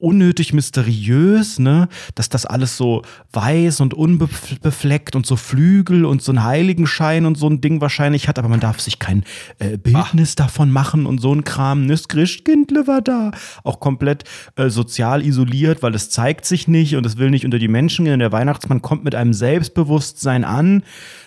unnötig 0.00 0.52
mysteriös, 0.52 1.58
ne? 1.58 1.88
Dass 2.14 2.28
das 2.28 2.46
alles 2.46 2.76
so 2.76 3.02
weiß 3.32 3.80
und 3.80 3.94
unbefleckt 3.94 5.14
und 5.14 5.26
so 5.26 5.36
Flügel 5.36 6.04
und 6.04 6.22
so 6.22 6.32
einen 6.32 6.44
Heiligenschein 6.44 7.26
und 7.26 7.36
so 7.36 7.48
ein 7.48 7.60
Ding 7.60 7.80
wahrscheinlich 7.80 8.28
hat, 8.28 8.38
aber 8.38 8.48
man 8.48 8.60
darf 8.60 8.80
sich 8.80 8.98
kein 8.98 9.24
äh, 9.58 9.76
Bildnis 9.76 10.32
Ach. 10.32 10.46
davon 10.46 10.70
machen 10.70 11.06
und 11.06 11.20
so 11.20 11.34
ein 11.34 11.44
Kram. 11.44 11.86
Das 11.88 12.08
Christkindle 12.08 12.86
war 12.86 13.02
da. 13.02 13.30
Auch 13.62 13.80
komplett 13.80 14.24
äh, 14.56 14.70
sozial 14.70 15.24
isoliert, 15.24 15.82
weil 15.82 15.94
es 15.94 16.10
zeigt 16.10 16.44
sich 16.44 16.66
nicht 16.66 16.96
und 16.96 17.04
es 17.06 17.18
will 17.18 17.30
nicht 17.30 17.44
unter 17.44 17.58
die 17.58 17.68
Menschen 17.68 18.06
gehen. 18.06 18.18
Der 18.18 18.32
Weihnachtsmann 18.32 18.82
kommt 18.82 19.04
mit 19.04 19.14
einem 19.14 19.32
Selbstbewusstsein 19.32 20.44
an, 20.44 20.82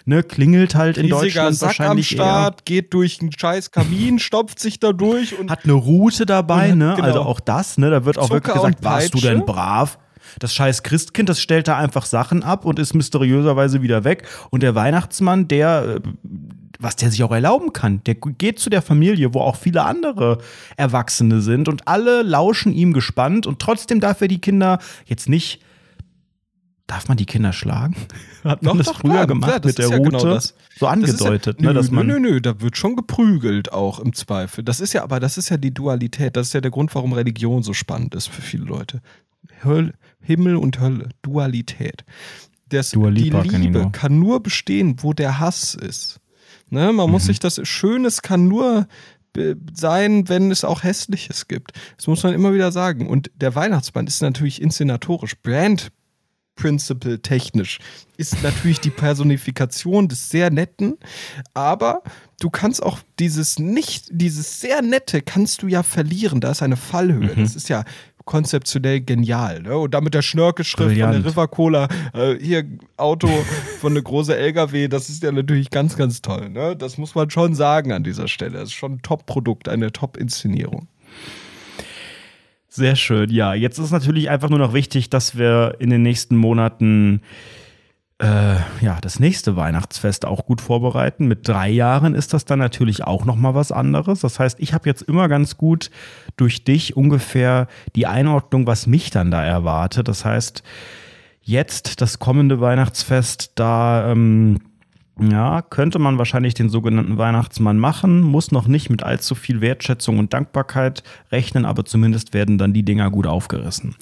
ne? 0.05 0.23
Klingelt 0.23 0.75
halt 0.75 0.97
in 0.97 1.09
Deutschland 1.09 1.55
Sack 1.55 1.69
wahrscheinlich 1.69 2.11
am 2.11 2.15
Start, 2.15 2.59
eher. 2.59 2.63
geht 2.65 2.93
durch 2.93 3.21
einen 3.21 3.31
scheiß 3.31 3.71
Kamin, 3.71 4.19
stopft 4.19 4.59
sich 4.59 4.79
da 4.79 4.93
durch 4.93 5.37
und 5.37 5.49
hat 5.49 5.63
eine 5.63 5.73
Route 5.73 6.25
dabei, 6.25 6.71
ne? 6.71 6.93
Genau. 6.95 7.07
Also 7.07 7.21
auch 7.21 7.39
das, 7.39 7.77
ne? 7.77 7.89
Da 7.89 8.05
wird 8.05 8.17
auch 8.17 8.23
Zucker 8.23 8.35
wirklich 8.35 8.53
gesagt, 8.55 8.83
warst 8.83 9.13
du 9.13 9.19
denn 9.19 9.45
brav? 9.45 9.97
Das 10.39 10.53
scheiß 10.53 10.83
Christkind, 10.83 11.29
das 11.29 11.41
stellt 11.41 11.67
da 11.67 11.77
einfach 11.77 12.05
Sachen 12.05 12.43
ab 12.43 12.65
und 12.65 12.79
ist 12.79 12.93
mysteriöserweise 12.93 13.81
wieder 13.81 14.03
weg. 14.03 14.23
Und 14.49 14.63
der 14.63 14.73
Weihnachtsmann, 14.73 15.47
der, 15.47 15.97
äh, 15.97 16.09
was 16.79 16.95
der 16.95 17.11
sich 17.11 17.23
auch 17.23 17.31
erlauben 17.31 17.73
kann, 17.73 18.01
der 18.05 18.15
geht 18.15 18.59
zu 18.59 18.69
der 18.69 18.81
Familie, 18.81 19.33
wo 19.33 19.39
auch 19.39 19.55
viele 19.55 19.83
andere 19.83 20.39
Erwachsene 20.75 21.41
sind 21.41 21.69
und 21.69 21.87
alle 21.87 22.23
lauschen 22.23 22.73
ihm 22.73 22.93
gespannt 22.93 23.47
und 23.47 23.59
trotzdem 23.59 23.99
darf 23.99 24.21
er 24.21 24.27
die 24.27 24.41
Kinder 24.41 24.79
jetzt 25.05 25.29
nicht 25.29 25.61
Darf 26.87 27.07
man 27.07 27.15
die 27.15 27.25
Kinder 27.25 27.53
schlagen? 27.53 27.95
Hat 28.43 28.61
man 28.61 28.77
doch, 28.77 28.85
das 28.85 28.87
doch, 28.87 29.01
früher 29.01 29.13
klar, 29.13 29.27
gemacht 29.27 29.49
klar, 29.49 29.61
mit 29.65 29.77
der 29.77 29.89
ja 29.89 29.97
Route? 29.97 30.17
Genau 30.17 30.39
so 30.75 30.87
angedeutet, 30.87 31.57
ja, 31.59 31.63
nö, 31.63 31.67
ne, 31.69 31.73
dass 31.73 31.91
man. 31.91 32.07
Nö, 32.07 32.19
nö, 32.19 32.31
nö, 32.31 32.41
da 32.41 32.59
wird 32.59 32.77
schon 32.77 32.95
geprügelt 32.95 33.71
auch 33.71 33.99
im 33.99 34.13
Zweifel. 34.13 34.63
Das 34.63 34.79
ist 34.79 34.93
ja, 34.93 35.03
aber 35.03 35.19
das 35.19 35.37
ist 35.37 35.49
ja 35.49 35.57
die 35.57 35.73
Dualität. 35.73 36.35
Das 36.35 36.47
ist 36.47 36.53
ja 36.53 36.61
der 36.61 36.71
Grund, 36.71 36.93
warum 36.95 37.13
Religion 37.13 37.63
so 37.63 37.73
spannend 37.73 38.15
ist 38.15 38.27
für 38.27 38.41
viele 38.41 38.65
Leute. 38.65 39.01
Höl 39.63 39.93
Himmel 40.21 40.55
und 40.55 40.79
Hölle, 40.79 41.09
Dualität. 41.21 42.05
Das, 42.69 42.91
die 42.91 42.99
Liebe 42.99 43.89
kann 43.91 44.19
nur 44.19 44.41
bestehen, 44.41 44.95
wo 45.01 45.13
der 45.13 45.39
Hass 45.39 45.75
ist. 45.75 46.19
Ne? 46.69 46.91
Man 46.91 47.05
mhm. 47.07 47.11
muss 47.11 47.25
sich 47.25 47.39
das 47.39 47.59
Schönes 47.67 48.21
kann 48.21 48.47
nur 48.47 48.87
sein, 49.73 50.29
wenn 50.29 50.51
es 50.51 50.63
auch 50.63 50.83
Hässliches 50.83 51.47
gibt. 51.47 51.71
Das 51.97 52.07
muss 52.07 52.23
man 52.23 52.33
immer 52.33 52.53
wieder 52.53 52.71
sagen. 52.71 53.07
Und 53.07 53.31
der 53.35 53.55
Weihnachtsmann 53.55 54.05
ist 54.05 54.21
natürlich 54.21 54.61
inszenatorisch, 54.61 55.35
Brand 55.41 55.91
Principle 56.55 57.21
technisch 57.21 57.79
ist 58.17 58.41
natürlich 58.43 58.79
die 58.79 58.91
Personifikation 58.91 60.07
des 60.07 60.29
sehr 60.29 60.51
netten, 60.51 60.97
aber 61.53 62.03
du 62.39 62.49
kannst 62.49 62.83
auch 62.83 62.99
dieses 63.19 63.59
nicht, 63.59 64.07
dieses 64.11 64.61
sehr 64.61 64.81
nette 64.81 65.21
kannst 65.21 65.63
du 65.63 65.67
ja 65.67 65.83
verlieren. 65.83 66.41
Da 66.41 66.51
ist 66.51 66.61
eine 66.61 66.77
Fallhöhe. 66.77 67.35
Mhm. 67.35 67.41
Das 67.41 67.55
ist 67.55 67.69
ja 67.69 67.83
konzeptionell 68.25 69.01
genial. 69.01 69.61
Ne? 69.61 69.77
Und 69.77 69.93
damit 69.93 70.13
der 70.13 70.21
Schnörkelschrift 70.21 70.97
von 70.97 71.11
der 71.11 71.25
River 71.25 71.47
Cola, 71.47 71.87
äh, 72.13 72.35
hier 72.39 72.63
Auto 72.97 73.27
von 73.79 73.93
eine 73.93 74.01
große 74.01 74.35
LKW, 74.35 74.87
das 74.87 75.09
ist 75.09 75.23
ja 75.23 75.31
natürlich 75.31 75.69
ganz, 75.69 75.97
ganz 75.97 76.21
toll. 76.21 76.49
Ne? 76.49 76.75
Das 76.75 76.97
muss 76.97 77.15
man 77.15 77.29
schon 77.29 77.55
sagen 77.55 77.91
an 77.91 78.03
dieser 78.03 78.27
Stelle. 78.27 78.59
Das 78.59 78.69
ist 78.69 78.73
schon 78.73 78.93
ein 78.93 79.01
Top-Produkt, 79.01 79.67
eine 79.67 79.91
Top-Inszenierung. 79.91 80.87
Sehr 82.75 82.95
schön, 82.95 83.29
ja. 83.29 83.53
Jetzt 83.53 83.77
ist 83.77 83.91
natürlich 83.91 84.31
einfach 84.31 84.49
nur 84.49 84.57
noch 84.57 84.73
wichtig, 84.73 85.11
dass 85.11 85.37
wir 85.37 85.75
in 85.77 85.91
den 85.91 86.01
nächsten 86.01 86.35
Monaten 86.35 87.21
äh, 88.17 88.55
ja, 88.81 88.97
das 88.99 89.19
nächste 89.19 89.55
Weihnachtsfest 89.55 90.25
auch 90.25 90.47
gut 90.47 90.59
vorbereiten. 90.59 91.27
Mit 91.27 91.47
drei 91.47 91.69
Jahren 91.69 92.15
ist 92.15 92.33
das 92.33 92.45
dann 92.45 92.57
natürlich 92.57 93.03
auch 93.03 93.25
nochmal 93.25 93.53
was 93.53 93.71
anderes. 93.71 94.21
Das 94.21 94.39
heißt, 94.39 94.59
ich 94.59 94.73
habe 94.73 94.89
jetzt 94.89 95.03
immer 95.03 95.27
ganz 95.27 95.55
gut 95.55 95.91
durch 96.35 96.63
dich 96.63 96.97
ungefähr 96.97 97.67
die 97.95 98.07
Einordnung, 98.07 98.65
was 98.65 98.87
mich 98.87 99.11
dann 99.11 99.29
da 99.29 99.45
erwartet. 99.45 100.07
Das 100.07 100.25
heißt, 100.25 100.63
Jetzt 101.45 101.99
das 101.99 102.19
kommende 102.19 102.61
Weihnachtsfest, 102.61 103.51
da 103.55 104.09
ähm, 104.09 104.59
ja, 105.19 105.61
könnte 105.61 105.99
man 105.99 106.17
wahrscheinlich 106.17 106.53
den 106.53 106.69
sogenannten 106.69 107.17
Weihnachtsmann 107.17 107.77
machen, 107.77 108.21
muss 108.21 108.51
noch 108.51 108.67
nicht 108.67 108.89
mit 108.89 109.03
allzu 109.03 109.35
viel 109.35 109.61
Wertschätzung 109.61 110.17
und 110.17 110.33
Dankbarkeit 110.33 111.03
rechnen, 111.31 111.65
aber 111.65 111.85
zumindest 111.85 112.33
werden 112.33 112.57
dann 112.57 112.73
die 112.73 112.83
Dinger 112.83 113.11
gut 113.11 113.27
aufgerissen. 113.27 113.95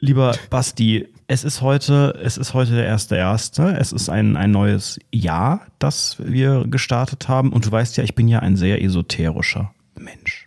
Lieber 0.00 0.34
Basti, 0.50 1.08
es 1.28 1.44
ist 1.44 1.62
heute, 1.62 2.18
es 2.22 2.36
ist 2.36 2.54
heute 2.54 2.72
der 2.72 2.86
erste 2.86 3.16
erste. 3.16 3.76
Es 3.78 3.92
ist 3.92 4.08
ein, 4.08 4.36
ein 4.36 4.50
neues 4.50 4.98
Jahr, 5.12 5.66
das 5.78 6.16
wir 6.18 6.64
gestartet 6.66 7.28
haben. 7.28 7.52
Und 7.52 7.66
du 7.66 7.72
weißt 7.72 7.96
ja, 7.96 8.04
ich 8.04 8.14
bin 8.14 8.26
ja 8.26 8.40
ein 8.40 8.56
sehr 8.56 8.82
esoterischer 8.82 9.72
Mensch. 9.96 10.44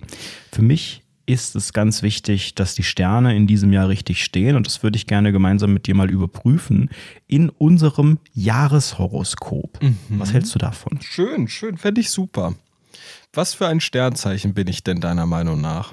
Für 0.51 0.61
mich 0.61 1.04
ist 1.25 1.55
es 1.55 1.73
ganz 1.73 2.01
wichtig, 2.01 2.55
dass 2.55 2.75
die 2.75 2.83
Sterne 2.83 3.35
in 3.35 3.47
diesem 3.47 3.73
Jahr 3.73 3.89
richtig 3.89 4.23
stehen. 4.23 4.55
Und 4.55 4.67
das 4.67 4.83
würde 4.83 4.97
ich 4.97 5.07
gerne 5.07 5.31
gemeinsam 5.31 5.73
mit 5.73 5.87
dir 5.87 5.95
mal 5.95 6.09
überprüfen 6.09 6.89
in 7.27 7.49
unserem 7.49 8.19
Jahreshoroskop. 8.33 9.81
Mhm. 9.81 9.97
Was 10.09 10.33
hältst 10.33 10.53
du 10.53 10.59
davon? 10.59 10.99
Schön, 11.01 11.47
schön, 11.47 11.77
fände 11.77 12.01
ich 12.01 12.09
super. 12.11 12.55
Was 13.33 13.53
für 13.53 13.67
ein 13.67 13.81
Sternzeichen 13.81 14.53
bin 14.53 14.67
ich 14.67 14.83
denn 14.83 15.01
deiner 15.01 15.25
Meinung 15.25 15.59
nach? 15.59 15.91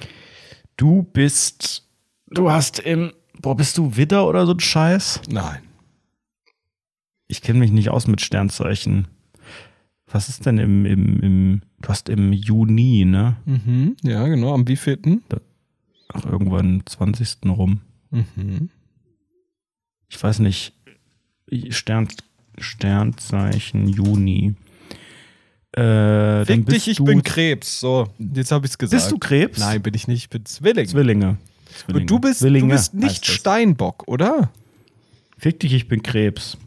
Du 0.77 1.03
bist, 1.03 1.89
du 2.29 2.51
hast 2.51 2.79
im 2.79 3.13
Boah, 3.43 3.57
bist 3.57 3.77
du 3.77 3.97
Widder 3.97 4.29
oder 4.29 4.47
so 4.47 4.53
ein 4.53 4.61
Scheiß? 4.61 5.23
Nein. 5.29 5.63
Ich 7.27 7.43
kenne 7.43 7.59
mich 7.59 7.73
nicht 7.73 7.89
aus 7.89 8.07
mit 8.07 8.21
Sternzeichen. 8.21 9.09
Was 10.13 10.29
ist 10.29 10.45
denn 10.45 10.59
im, 10.59 10.85
im, 10.85 11.21
im, 11.21 11.63
du 11.81 11.89
hast 11.89 12.11
im 12.11 12.33
Juni, 12.33 13.07
ne? 13.07 13.37
Mhm, 13.47 13.97
ja, 14.03 14.27
genau. 14.29 14.55
Am 14.55 14.69
wievielten? 14.69 15.23
Ach, 16.13 16.27
irgendwann 16.27 16.83
20. 16.85 17.39
rum. 17.47 17.81
Mhm. 18.11 18.69
Ich 20.11 20.23
weiß 20.23 20.41
nicht. 20.41 20.75
Stern, 21.71 22.09
Sternzeichen 22.59 23.89
Juni. 23.89 24.55
Äh, 25.73 26.45
Fick 26.45 26.67
dich, 26.67 26.89
ich 26.89 27.03
bin 27.03 27.23
Krebs. 27.23 27.81
So, 27.81 28.09
jetzt 28.19 28.53
habe 28.53 28.67
ich 28.67 28.73
es 28.73 28.79
gesagt. 28.79 29.03
Bist 29.03 29.11
du 29.11 29.19
Krebs? 29.19 29.59
Nein, 29.59 29.81
bin 29.81 29.95
ich 29.95 30.07
nicht. 30.09 30.25
Ich 30.25 30.31
bin 30.31 30.45
Zwilling. 30.45 30.87
Zwillinge. 30.87 31.39
Zwillinge. 31.75 32.03
Und 32.03 32.11
du 32.11 32.19
bist, 32.19 32.43
du 32.43 32.69
bist 32.69 32.93
nicht 32.93 33.25
Steinbock, 33.25 34.07
oder? 34.07 34.53
Fick 35.39 35.61
dich, 35.61 35.73
ich 35.73 35.89
bin 35.89 36.03
Krebs. 36.03 36.59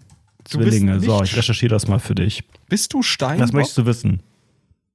Zwillinge. 0.46 1.00
So, 1.00 1.22
ich 1.24 1.38
recherchiere 1.38 1.70
das 1.70 1.88
mal 1.88 2.00
für 2.00 2.16
dich. 2.16 2.44
Bist 2.68 2.94
du 2.94 3.02
Steinbock? 3.02 3.44
Was 3.44 3.54
möchtest 3.54 3.78
du 3.78 3.86
wissen? 3.86 4.24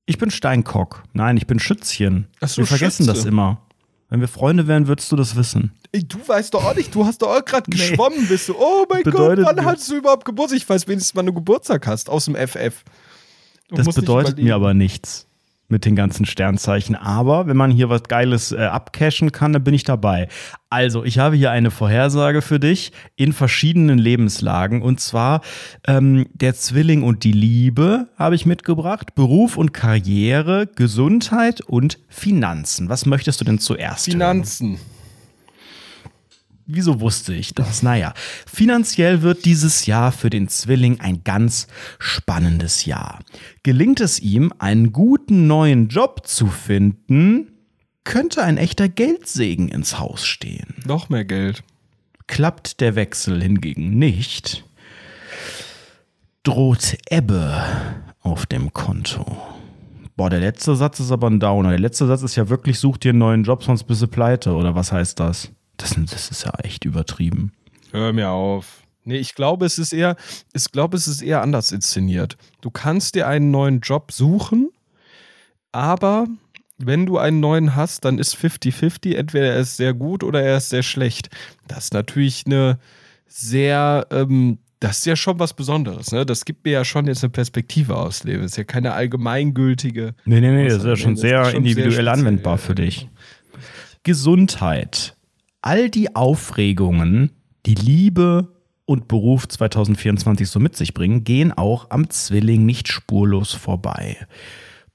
Ich 0.07 0.19
bin 0.19 0.31
Steinkock. 0.31 1.05
Nein, 1.13 1.37
ich 1.37 1.47
bin 1.47 1.61
Schützchen. 1.61 2.27
Ach 2.41 2.57
wir 2.57 2.67
vergessen 2.67 3.05
Schütze. 3.05 3.19
das 3.19 3.25
immer. 3.25 3.63
Wenn 4.09 4.21
wir 4.21 4.29
Freunde 4.29 4.67
wären, 4.67 4.89
würdest 4.89 5.13
du 5.13 5.17
das 5.17 5.37
wissen. 5.37 5.73
Ey, 5.93 6.03
du 6.03 6.19
weißt 6.27 6.53
doch 6.53 6.65
auch 6.65 6.75
nicht, 6.75 6.93
du 6.95 7.07
hast 7.07 7.23
doch 7.23 7.29
auch 7.29 7.45
gerade 7.45 7.71
geschwommen, 7.71 8.27
bist 8.27 8.49
du. 8.49 8.57
Oh 8.59 8.85
mein 8.89 9.05
Gott, 9.05 9.39
wann 9.41 9.65
hast 9.65 9.89
du 9.89 9.97
überhaupt 9.97 10.25
Geburtstag? 10.25 10.57
Ich 10.57 10.69
weiß 10.69 10.89
wenigstens, 10.89 11.15
wann 11.15 11.27
du 11.27 11.33
Geburtstag 11.33 11.87
hast, 11.87 12.11
aus 12.11 12.25
dem 12.25 12.35
FF. 12.35 12.85
Du 13.69 13.77
das 13.77 13.95
bedeutet 13.95 14.39
mir 14.39 14.57
aber 14.57 14.75
nichts 14.75 15.30
mit 15.71 15.85
den 15.85 15.97
ganzen 15.97 16.27
Sternzeichen. 16.27 16.97
Aber 16.97 17.47
wenn 17.47 17.57
man 17.57 17.71
hier 17.71 17.89
was 17.89 18.05
Geiles 18.05 18.53
äh, 18.53 18.59
abcashen 18.59 19.33
kann, 19.33 19.53
dann 19.53 19.65
bin 19.65 19.75
ich 19.75 19.85
dabei. 19.85 20.29
Also, 20.69 21.05
ich 21.05 21.19
habe 21.19 21.37
hier 21.37 21.51
eine 21.51 21.71
Vorhersage 21.71 22.43
für 22.43 22.61
dich 22.61 22.93
in 23.17 23.33
verschiedenen 23.33 23.99
Lebenslagen. 23.99 24.83
Und 24.83 25.01
zwar 25.01 25.41
ähm, 25.87 26.27
der 26.33 26.55
Zwilling 26.55 27.03
und 27.03 27.25
die 27.25 27.33
Liebe 27.33 28.09
habe 28.17 28.35
ich 28.35 28.47
mitgebracht. 28.47 29.15
Beruf 29.15 29.57
und 29.57 29.73
Karriere, 29.73 30.67
Gesundheit 30.67 31.61
und 31.61 31.99
Finanzen. 32.09 32.89
Was 32.89 33.07
möchtest 33.07 33.41
du 33.41 33.45
denn 33.45 33.59
zuerst? 33.59 34.05
Finanzen. 34.05 34.77
Hören? 34.77 35.00
Wieso 36.73 37.01
wusste 37.01 37.35
ich 37.35 37.53
das? 37.55 37.83
Naja, 37.83 38.15
finanziell 38.47 39.23
wird 39.23 39.45
dieses 39.45 39.87
Jahr 39.87 40.13
für 40.13 40.31
den 40.31 40.49
Zwilling 40.49 41.01
ein 41.01 41.25
ganz 41.25 41.67
spannendes 41.99 42.85
Jahr. 42.85 43.19
Gelingt 43.65 44.01
es 44.01 44.21
ihm, 44.21 44.53
einen 44.59 44.93
guten 44.93 45.47
neuen 45.49 45.89
Job 45.89 46.27
zu 46.27 46.47
finden, 46.47 47.49
könnte 48.05 48.43
ein 48.43 48.57
echter 48.57 48.89
Geldsegen 48.89 49.69
ins 49.69 49.99
Haus 49.99 50.25
stehen. 50.25 50.75
Noch 50.87 51.09
mehr 51.09 51.25
Geld. 51.25 51.65
Klappt 52.29 52.81
der 52.81 52.95
Wechsel 52.95 53.43
hingegen 53.43 53.99
nicht, 53.99 54.65
droht 56.45 56.97
Ebbe 57.11 57.65
auf 58.21 58.47
dem 58.47 58.73
Konto. 58.73 59.27
Boah, 60.17 60.31
der 60.31 60.41
letzte 60.41 60.77
Satz 60.77 61.01
ist 61.01 61.11
aber 61.11 61.29
ein 61.29 61.41
Downer. 61.41 61.71
Der 61.71 61.79
letzte 61.81 62.07
Satz 62.07 62.23
ist 62.23 62.37
ja 62.37 62.49
wirklich, 62.49 62.79
such 62.79 62.99
dir 62.99 63.09
einen 63.09 63.19
neuen 63.19 63.43
Job, 63.43 63.65
sonst 63.65 63.85
bist 63.85 64.03
du 64.03 64.07
pleite. 64.07 64.53
Oder 64.53 64.75
was 64.75 64.93
heißt 64.93 65.19
das? 65.19 65.51
Das, 65.81 65.97
das 66.11 66.31
ist 66.31 66.45
ja 66.45 66.53
echt 66.63 66.85
übertrieben. 66.85 67.53
Hör 67.93 68.13
mir 68.13 68.31
auf. 68.31 68.83
Nee, 69.05 69.17
ich 69.17 69.35
glaube, 69.35 69.67
es 69.67 69.79
ist 69.79 69.93
eher, 69.93 70.17
ich 70.53 70.71
glaube, 70.71 70.97
es 70.97 71.09
ist 71.09 71.23
eher 71.23 71.43
anders 71.43 71.73
inszeniert. 71.73 72.37
Du 72.61 72.71
kannst 72.71 73.15
dir 73.15 73.27
einen 73.27 73.51
neuen 73.51 73.81
Job 73.81 74.13
suchen, 74.13 74.71
aber 75.73 76.27
wenn 76.79 77.07
du 77.07 77.19
einen 77.19 77.41
neuen 77.41 77.77
hast, 77.77 78.05
dann 78.05 78.19
ist 78.19 78.37
50-50. 78.37 79.15
Entweder 79.15 79.55
er 79.55 79.61
ist 79.61 79.77
sehr 79.77 79.95
gut 79.95 80.25
oder 80.25 80.43
er 80.43 80.59
ist 80.59 80.71
sehr 80.71 80.83
schlecht. 80.83 81.29
Das 81.67 81.85
ist 81.85 81.95
natürlich 81.95 82.45
eine 82.47 82.79
sehr, 83.27 84.07
ähm, 84.11 84.59
das 84.81 84.99
ist 84.99 85.07
ja 85.07 85.17
schon 85.17 85.39
was 85.39 85.55
Besonderes. 85.55 86.11
Ne? 86.13 86.25
Das 86.25 86.45
gibt 86.45 86.65
mir 86.65 86.73
ja 86.73 86.85
schon 86.85 87.07
jetzt 87.07 87.23
eine 87.23 87.31
Perspektive 87.31 87.97
aus 87.97 88.25
Leben. 88.25 88.43
Das 88.43 88.53
ist 88.53 88.57
ja 88.57 88.65
keine 88.65 88.95
allgemeingültige. 88.95 90.15
Nee, 90.25 90.41
nee, 90.41 90.51
nee, 90.51 90.69
das 90.69 90.79
ist 90.79 90.85
ja 90.85 90.97
schon 90.97 91.17
sehr 91.17 91.55
individuell 91.55 92.09
anwendbar 92.09 92.59
für 92.59 92.75
dich. 92.75 93.09
Gesundheit 94.03 95.17
all 95.63 95.91
die 95.91 96.15
Aufregungen, 96.15 97.33
die 97.67 97.75
Liebe 97.75 98.49
und 98.85 99.09
Beruf 99.09 99.47
2024 99.49 100.49
so 100.49 100.59
mit 100.59 100.77
sich 100.77 100.95
bringen, 100.95 101.25
gehen 101.25 101.53
auch 101.53 101.91
am 101.91 102.11
Zwilling 102.11 102.67
nicht 102.67 102.89
spurlos 102.89 103.53
vorbei. 103.53 104.17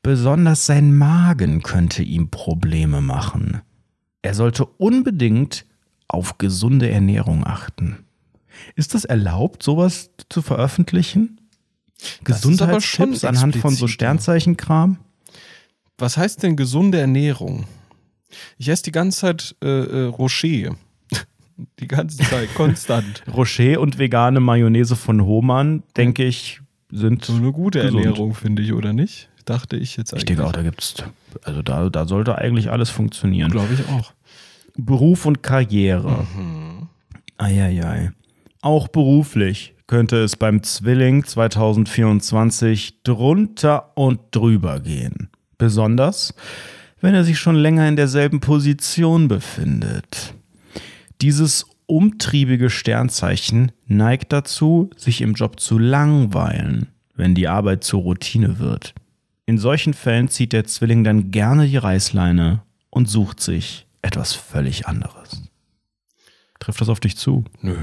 Besonders 0.01 0.66
sein 0.66 0.95
Magen 0.95 1.63
könnte 1.63 2.03
ihm 2.03 2.30
Probleme 2.30 3.01
machen. 3.01 3.61
Er 4.22 4.34
sollte 4.34 4.66
unbedingt 4.66 5.66
auf 6.07 6.38
gesunde 6.38 6.89
Ernährung 6.89 7.45
achten. 7.45 8.05
Ist 8.76 8.93
das 8.93 9.05
erlaubt, 9.05 9.63
sowas 9.63 10.11
zu 10.30 10.41
veröffentlichen? 10.41 11.41
Gesundheitstipps 12.24 13.24
anhand 13.24 13.55
von 13.55 13.74
so 13.74 13.88
Sternzeichenkram? 13.88 14.97
Was 15.97 16.18
heißt 16.18 16.43
denn 16.43 16.55
gesunde 16.55 16.99
Ernährung? 16.99 17.66
Ich 18.57 18.67
esse 18.67 18.84
die 18.84 18.91
ganze 18.91 19.19
Zeit 19.19 19.55
äh, 19.63 19.67
äh, 19.67 20.05
Rocher. 20.05 20.76
die 21.80 21.88
ganze 21.88 22.17
Zeit, 22.17 22.53
konstant. 22.55 23.23
Rocher 23.34 23.80
und 23.80 23.97
vegane 23.97 24.39
Mayonnaise 24.39 24.95
von 24.95 25.23
Hohmann, 25.23 25.84
denke 25.97 26.23
ich, 26.23 26.61
sind. 26.91 27.26
So 27.26 27.36
eine 27.36 27.51
gute 27.51 27.82
gesund. 27.82 28.05
Ernährung, 28.05 28.34
finde 28.34 28.61
ich, 28.61 28.73
oder 28.73 28.93
nicht? 28.93 29.30
Dachte 29.45 29.78
ich 29.78 29.95
jetzt 29.97 30.13
eigentlich. 30.13 30.23
Ich 30.23 30.26
denke 30.26 30.45
auch, 30.45 30.51
da 30.51 30.63
gibt's. 30.63 30.95
Also 31.43 31.61
da, 31.61 31.89
da 31.89 32.05
sollte 32.07 32.38
eigentlich 32.38 32.71
alles 32.71 32.89
funktionieren. 32.89 33.51
Glaube 33.51 33.73
ich 33.73 33.88
auch. 33.89 34.13
Beruf 34.78 35.26
und 35.26 35.43
Karriere. 35.43 36.26
Mhm. 36.36 36.88
Eieiei. 37.38 38.11
Auch 38.61 38.88
beruflich 38.88 39.76
könnte 39.88 40.23
es 40.23 40.36
beim 40.36 40.63
Zwilling 40.63 41.23
2024 41.23 43.03
drunter 43.03 43.91
und 43.95 44.19
drüber 44.32 44.80
gehen. 44.80 45.30
Besonders 45.57 46.34
wenn 47.02 47.14
er 47.14 47.24
sich 47.24 47.39
schon 47.39 47.56
länger 47.56 47.88
in 47.88 47.96
derselben 47.96 48.39
Position 48.39 49.28
befindet. 49.28 50.34
Dieses 51.22 51.66
umtriebige 51.88 52.70
Sternzeichen 52.70 53.72
neigt 53.86 54.34
dazu, 54.34 54.89
sich 54.98 55.22
im 55.22 55.34
Job 55.34 55.60
zu 55.60 55.78
langweilen, 55.78 56.88
wenn 57.16 57.36
die 57.36 57.48
Arbeit 57.48 57.84
zur 57.84 58.02
Routine 58.02 58.60
wird. 58.60 58.93
In 59.46 59.58
solchen 59.58 59.93
Fällen 59.93 60.28
zieht 60.28 60.54
der 60.54 60.66
Zwilling 60.66 61.04
dann 61.04 61.32
gerne 61.32 61.68
die 61.68 61.78
Reißleine 61.78 62.64
und 62.89 63.08
sucht 63.08 63.39
sich 63.39 63.86
etwas 64.02 64.34
völlig 64.34 64.88
anderes. 64.88 65.43
Trifft 66.60 66.82
das 66.82 66.89
auf 66.89 67.00
dich 67.00 67.18
zu? 67.18 67.43
Nö. 67.62 67.76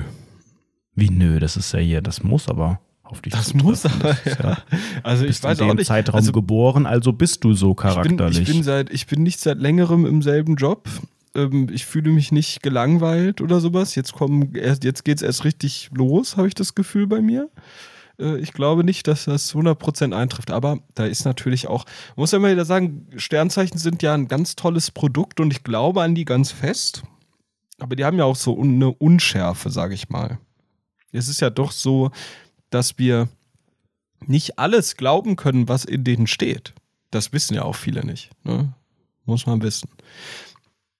Wie 0.95 1.11
nö, 1.11 1.39
das 1.39 1.57
ist 1.57 1.73
ja 1.73 1.79
hier, 1.79 2.03
das 2.03 2.23
muss 2.23 2.49
aber 2.49 2.81
auf 3.03 3.21
dich 3.21 3.33
Das 3.33 3.55
muss 3.55 3.85
aber, 3.85 4.17
ja. 4.25 4.59
Also 5.03 5.25
ich 5.25 5.43
weiß 5.43 5.61
in 5.61 5.77
nicht. 5.77 5.87
Zeitraum 5.87 6.19
also, 6.19 6.33
geboren, 6.33 6.87
also 6.87 7.13
bist 7.13 7.45
du 7.45 7.55
so 7.55 7.75
charakterlich. 7.75 8.39
Ich 8.39 8.45
bin, 8.45 8.53
ich 8.55 8.59
bin, 8.59 8.63
seit, 8.63 8.91
ich 8.91 9.07
bin 9.07 9.23
nicht 9.23 9.41
seit 9.41 9.59
längerem 9.59 10.07
im 10.07 10.23
selben 10.23 10.57
Job. 10.57 10.89
Ähm, 11.35 11.69
ich 11.73 11.85
fühle 11.85 12.11
mich 12.11 12.33
nicht 12.33 12.63
gelangweilt 12.63 13.41
oder 13.41 13.61
sowas. 13.61 13.95
Jetzt 13.95 14.13
kommen, 14.13 14.55
jetzt 14.55 15.05
geht 15.05 15.17
es 15.17 15.23
erst 15.23 15.45
richtig 15.45 15.91
los, 15.93 16.37
habe 16.37 16.49
ich 16.49 16.55
das 16.55 16.75
Gefühl 16.75 17.07
bei 17.07 17.21
mir. 17.21 17.51
Äh, 18.19 18.39
ich 18.39 18.53
glaube 18.53 18.85
nicht, 18.85 19.07
dass 19.09 19.25
das 19.25 19.55
100% 19.55 20.15
eintrifft, 20.15 20.51
aber 20.51 20.79
da 20.95 21.05
ist 21.05 21.25
natürlich 21.25 21.67
auch, 21.69 21.85
man 22.17 22.23
muss 22.23 22.33
ja 22.33 22.39
immer 22.39 22.51
wieder 22.51 22.65
sagen, 22.65 23.09
Sternzeichen 23.17 23.79
sind 23.79 24.03
ja 24.03 24.15
ein 24.15 24.29
ganz 24.29 24.57
tolles 24.57 24.91
Produkt 24.91 25.41
und 25.41 25.53
ich 25.53 25.65
glaube 25.65 26.03
an 26.03 26.15
die 26.15 26.25
ganz 26.25 26.51
fest. 26.51 27.03
Aber 27.79 27.97
die 27.97 28.05
haben 28.05 28.19
ja 28.19 28.25
auch 28.25 28.37
so 28.37 28.59
eine 28.61 28.91
Unschärfe, 28.93 29.71
sage 29.71 29.95
ich 29.95 30.09
mal. 30.09 30.39
Es 31.11 31.29
ist 31.29 31.41
ja 31.41 31.51
doch 31.51 31.73
so, 31.73 32.11
dass 32.75 32.99
wir 32.99 33.29
nicht 34.27 34.59
alles 34.59 34.97
glauben 34.97 35.37
können, 35.37 35.69
was 35.69 35.85
in 35.85 36.05
denen 36.05 36.27
steht. 36.27 36.75
Das 37.11 37.33
wissen 37.33 37.55
ja 37.55 37.63
auch 37.63 37.77
viele 37.77 38.05
nicht. 38.05 38.31
Ne? 38.45 38.73
Muss 39.25 39.47
man 39.47 39.63
wissen. 39.63 39.89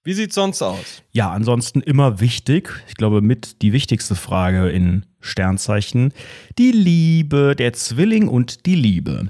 Wie 0.03 0.13
sieht's 0.13 0.35
sonst 0.35 0.61
aus? 0.61 1.01
Ja, 1.11 1.31
ansonsten 1.31 1.81
immer 1.81 2.19
wichtig. 2.19 2.83
Ich 2.89 2.95
glaube, 2.95 3.21
mit 3.21 3.61
die 3.61 3.71
wichtigste 3.71 4.15
Frage 4.15 4.69
in 4.69 5.05
Sternzeichen. 5.21 6.13
Die 6.57 6.71
Liebe, 6.71 7.55
der 7.55 7.73
Zwilling 7.73 8.27
und 8.27 8.65
die 8.65 8.75
Liebe. 8.75 9.29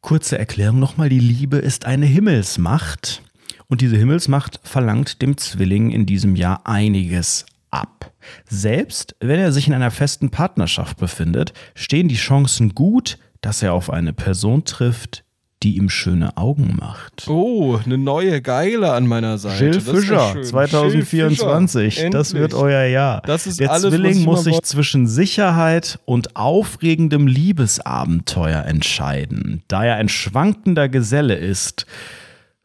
Kurze 0.00 0.38
Erklärung 0.38 0.78
nochmal. 0.78 1.10
Die 1.10 1.18
Liebe 1.18 1.58
ist 1.58 1.84
eine 1.84 2.06
Himmelsmacht. 2.06 3.22
Und 3.66 3.82
diese 3.82 3.98
Himmelsmacht 3.98 4.60
verlangt 4.62 5.20
dem 5.20 5.36
Zwilling 5.36 5.90
in 5.90 6.06
diesem 6.06 6.36
Jahr 6.36 6.66
einiges 6.66 7.44
ab. 7.70 8.10
Selbst 8.48 9.16
wenn 9.20 9.40
er 9.40 9.52
sich 9.52 9.68
in 9.68 9.74
einer 9.74 9.90
festen 9.90 10.30
Partnerschaft 10.30 10.98
befindet, 10.98 11.52
stehen 11.74 12.08
die 12.08 12.16
Chancen 12.16 12.74
gut, 12.74 13.18
dass 13.40 13.62
er 13.62 13.72
auf 13.72 13.90
eine 13.90 14.12
Person 14.12 14.64
trifft, 14.64 15.24
die 15.62 15.76
ihm 15.76 15.88
schöne 15.88 16.36
Augen 16.36 16.76
macht. 16.78 17.26
Oh, 17.28 17.80
eine 17.84 17.98
neue 17.98 18.40
Geile 18.40 18.92
an 18.92 19.06
meiner 19.06 19.38
Seite. 19.38 19.64
Jill 19.64 19.80
Fischer, 19.80 20.40
2024. 20.40 21.94
Fischer. 21.94 22.10
Das 22.10 22.34
wird 22.34 22.54
euer 22.54 22.84
Jahr. 22.84 23.22
Das 23.22 23.46
ist 23.46 23.58
Der 23.58 23.72
alles, 23.72 23.92
Zwilling 23.92 24.22
muss 24.22 24.44
sich 24.44 24.60
zwischen 24.62 25.08
Sicherheit 25.08 25.98
und 26.04 26.36
aufregendem 26.36 27.26
Liebesabenteuer 27.26 28.64
entscheiden. 28.64 29.62
Da 29.66 29.84
er 29.84 29.96
ein 29.96 30.08
schwankender 30.08 30.88
Geselle 30.88 31.34
ist, 31.34 31.86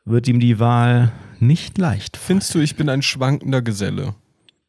wird 0.05 0.28
ihm 0.28 0.39
die 0.39 0.59
Wahl 0.59 1.11
nicht 1.39 1.78
leicht. 1.78 2.18
Fallen. 2.18 2.28
Findest 2.28 2.55
du, 2.55 2.59
ich 2.59 2.76
bin 2.76 2.89
ein 2.89 3.01
schwankender 3.01 3.61
Geselle? 3.64 4.14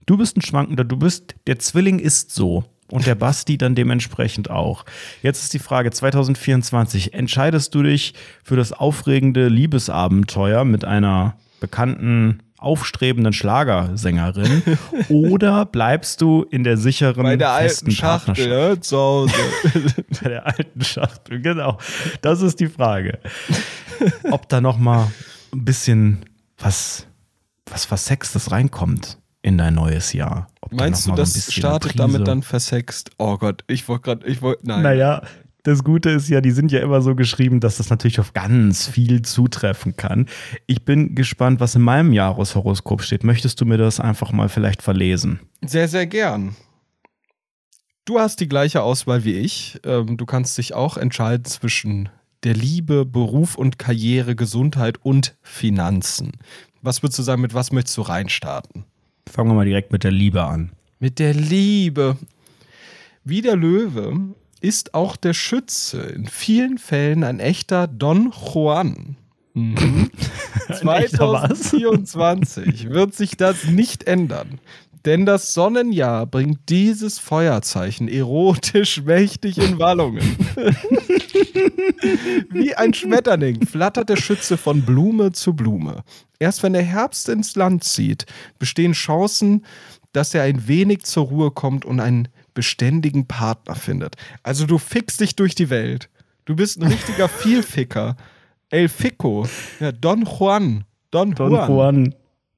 Du 0.07 0.17
bist 0.17 0.37
ein 0.37 0.43
schwankender, 0.43 0.85
du 0.85 0.97
bist, 0.97 1.35
der 1.47 1.59
Zwilling 1.59 1.99
ist 1.99 2.31
so. 2.31 2.65
Und 2.91 3.07
der 3.07 3.15
Basti 3.15 3.57
dann 3.57 3.75
dementsprechend 3.75 4.51
auch. 4.51 4.85
Jetzt 5.23 5.43
ist 5.43 5.55
die 5.55 5.59
Frage 5.59 5.91
2024. 5.91 7.15
Entscheidest 7.15 7.75
du 7.75 7.83
dich 7.83 8.13
für 8.45 8.57
das 8.57 8.73
aufregende 8.73 9.49
Liebesabenteuer 9.49 10.65
mit 10.65 10.85
einer 10.85 11.37
bekannten 11.61 12.43
aufstrebenden 12.59 13.33
Schlagersängerin 13.33 14.63
oder 15.09 15.65
bleibst 15.65 16.21
du 16.21 16.45
in 16.51 16.63
der 16.63 16.77
sicheren 16.77 17.23
Bei 17.23 17.37
der 17.37 17.53
alten 17.53 17.91
Schachtel 17.91 18.49
ja, 18.49 18.81
zu 18.81 18.97
Hause. 18.97 19.35
Bei 20.23 20.29
der 20.29 20.47
alten 20.47 20.85
Schachtel, 20.85 21.41
genau. 21.41 21.79
Das 22.21 22.43
ist 22.43 22.61
die 22.61 22.69
Frage. 22.69 23.19
Ob 24.31 24.49
da 24.49 24.61
noch 24.61 24.79
mal 24.79 25.11
ein 25.53 25.65
bisschen 25.65 26.25
was 26.59 27.07
was 27.67 27.87
Versextes 27.87 28.51
reinkommt 28.51 29.19
in 29.45 29.59
dein 29.59 29.75
neues 29.75 30.15
Jahr. 30.15 30.49
Ob 30.63 30.73
Meinst 30.73 31.07
du, 31.07 31.13
das 31.13 31.53
startet 31.53 31.99
damit 31.99 32.27
dann 32.27 32.43
versext? 32.43 33.11
Oh 33.19 33.37
Gott, 33.37 33.63
ich 33.67 33.87
wollte 33.89 34.03
gerade, 34.03 34.27
ich 34.27 34.41
wollte, 34.41 34.67
nein. 34.67 34.83
Naja, 34.83 35.23
das 35.65 35.85
Gute 35.85 36.11
ist 36.11 36.31
ja, 36.31 36.41
die 36.41 36.51
sind 36.51 36.73
ja 36.73 36.81
immer 36.81 37.03
so 37.03 37.15
geschrieben, 37.15 37.61
dass 37.61 37.77
das 37.77 37.91
natürlich 37.91 38.21
auf 38.21 38.33
ganz 38.33 38.87
viel 38.87 39.21
zutreffen 39.21 39.97
kann. 39.97 40.29
Ich 40.67 40.87
bin 40.87 41.15
gespannt, 41.15 41.61
was 41.61 41.75
in 41.75 41.83
meinem 41.83 42.13
Jahreshoroskop 42.13 43.03
steht. 43.03 43.23
Möchtest 43.23 43.61
du 43.61 43.67
mir 43.67 43.77
das 43.77 44.01
einfach 44.01 44.33
mal 44.33 44.49
vielleicht 44.49 44.81
verlesen? 44.81 45.41
Sehr, 45.63 45.89
sehr 45.89 46.07
gern. 46.07 46.57
Du 48.07 48.19
hast 48.19 48.41
die 48.41 48.49
gleiche 48.49 48.83
Auswahl 48.83 49.25
wie 49.25 49.35
ich. 49.35 49.79
Ähm, 49.85 50.17
du 50.17 50.25
kannst 50.25 50.57
dich 50.57 50.73
auch 50.73 50.97
entscheiden 50.97 51.45
zwischen 51.45 52.09
der 52.45 52.55
Liebe, 52.55 53.05
Beruf 53.05 53.57
und 53.57 53.79
Karriere, 53.79 54.37
Gesundheit 54.37 54.99
und 55.03 55.37
Finanzen. 55.43 56.33
Was 56.81 57.03
würdest 57.03 57.19
du 57.19 57.23
sagen, 57.23 57.43
mit 57.43 57.53
was 57.53 57.73
möchtest 57.73 57.97
du 57.99 58.03
reinstarten? 58.03 58.85
Fangen 59.31 59.51
wir 59.51 59.55
mal 59.55 59.65
direkt 59.65 59.93
mit 59.93 60.05
der 60.05 60.11
Liebe 60.11 60.45
an. 60.45 60.73
Mit 60.99 61.19
der 61.19 61.35
Liebe. 61.35 62.17
Wie 63.25 63.43
der 63.43 63.57
Löwe 63.57 64.35
ist 64.61 64.95
auch 64.95 65.17
der 65.17 65.35
Schütze 65.35 66.03
in 66.03 66.27
vielen 66.27 66.79
Fällen 66.79 67.25
ein 67.25 67.41
echter 67.41 67.87
Don 67.87 68.33
Juan. 68.33 69.17
Mhm. 69.55 70.11
2024 70.73 72.91
wird 72.91 73.15
sich 73.15 73.37
das 73.37 73.65
nicht 73.65 74.05
ändern. 74.05 74.61
Denn 75.05 75.27
das 75.27 75.53
Sonnenjahr 75.53 76.25
bringt 76.25 76.71
dieses 76.71 77.19
Feuerzeichen 77.19 78.09
erotisch 78.09 79.03
mächtig 79.03 79.59
in 79.59 79.79
Wallungen. 79.79 80.23
Wie 82.51 82.75
ein 82.75 82.95
Schmetterling 82.95 83.67
flattert 83.67 84.09
der 84.09 84.17
Schütze 84.17 84.57
von 84.57 84.83
Blume 84.83 85.33
zu 85.33 85.55
Blume. 85.55 86.05
Erst 86.39 86.63
wenn 86.63 86.73
der 86.73 86.83
Herbst 86.83 87.29
ins 87.29 87.55
Land 87.55 87.85
zieht, 87.85 88.25
bestehen 88.59 88.93
Chancen, 88.93 89.67
dass 90.13 90.33
er 90.33 90.45
ein 90.45 90.69
wenig 90.69 91.03
zur 91.05 91.27
Ruhe 91.27 91.51
kommt 91.51 91.85
und 91.85 92.01
einen 92.01 92.29
beständigen 92.55 93.27
Partner 93.27 93.75
findet. 93.75 94.17
Also 94.43 94.65
du 94.65 94.79
fickst 94.79 95.21
dich 95.21 95.37
durch 95.37 95.55
die 95.55 95.69
Welt. 95.69 96.09
Du 96.47 96.57
bist 96.57 96.81
ein 96.81 96.89
richtiger 96.89 97.29
Vielficker. 97.29 98.17
El 98.71 98.89
Fico. 98.89 99.47
Ja, 99.81 99.93
Don 99.93 100.25
Juan. 100.25 100.85
Don, 101.11 101.35
Don 101.35 101.53
Juan. 101.53 101.69
Juan. 101.71 102.15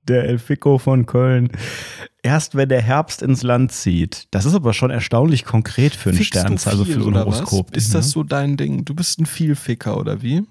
Der 0.07 0.25
El 0.25 0.39
Fico 0.39 0.79
von 0.79 1.07
Köln. 1.07 1.51
Erst 2.27 2.57
wenn 2.57 2.69
der 2.69 2.83
Herbst 2.83 3.23
ins 3.23 3.43
Land 3.45 3.71
zieht. 3.71 4.27
Das 4.33 4.45
ist 4.45 4.55
aber 4.55 4.73
schon 4.73 4.91
erstaunlich 4.91 5.45
konkret 5.45 5.95
für 5.95 6.11
ein 6.11 6.23
Stern, 6.23 6.59
also 6.65 6.85
für 6.85 6.99
ein 6.99 7.15
Horoskop. 7.15 7.77
Ist 7.77 7.95
das 7.95 8.11
so 8.11 8.25
dein 8.25 8.57
Ding? 8.57 8.85
Du 8.85 8.95
bist 8.95 9.21
ein 9.21 9.27
Vielficker 9.27 9.97
oder 9.97 10.23
wie? 10.23 10.43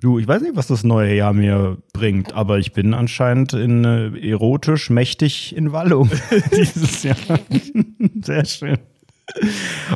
Du, 0.00 0.20
ich 0.20 0.28
weiß 0.28 0.42
nicht, 0.42 0.54
was 0.54 0.68
das 0.68 0.84
neue 0.84 1.12
Jahr 1.12 1.32
mir 1.32 1.78
bringt, 1.92 2.32
aber 2.32 2.60
ich 2.60 2.72
bin 2.72 2.94
anscheinend 2.94 3.52
in 3.52 3.84
äh, 3.84 4.30
erotisch 4.30 4.90
mächtig 4.90 5.56
in 5.56 5.72
Wallung 5.72 6.08
dieses 6.56 7.02
Jahr. 7.02 7.16
Sehr 8.22 8.44
schön. 8.44 8.78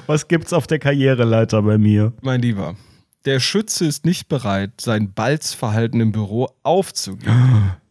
Was 0.06 0.26
gibt's 0.26 0.52
auf 0.52 0.66
der 0.66 0.80
Karriereleiter 0.80 1.62
bei 1.62 1.78
mir? 1.78 2.12
Mein 2.20 2.42
Lieber, 2.42 2.74
der 3.24 3.40
Schütze 3.40 3.86
ist 3.86 4.04
nicht 4.04 4.28
bereit, 4.28 4.80
sein 4.80 5.12
Balzverhalten 5.12 6.00
im 6.00 6.12
Büro 6.12 6.48
aufzugeben. 6.62 7.72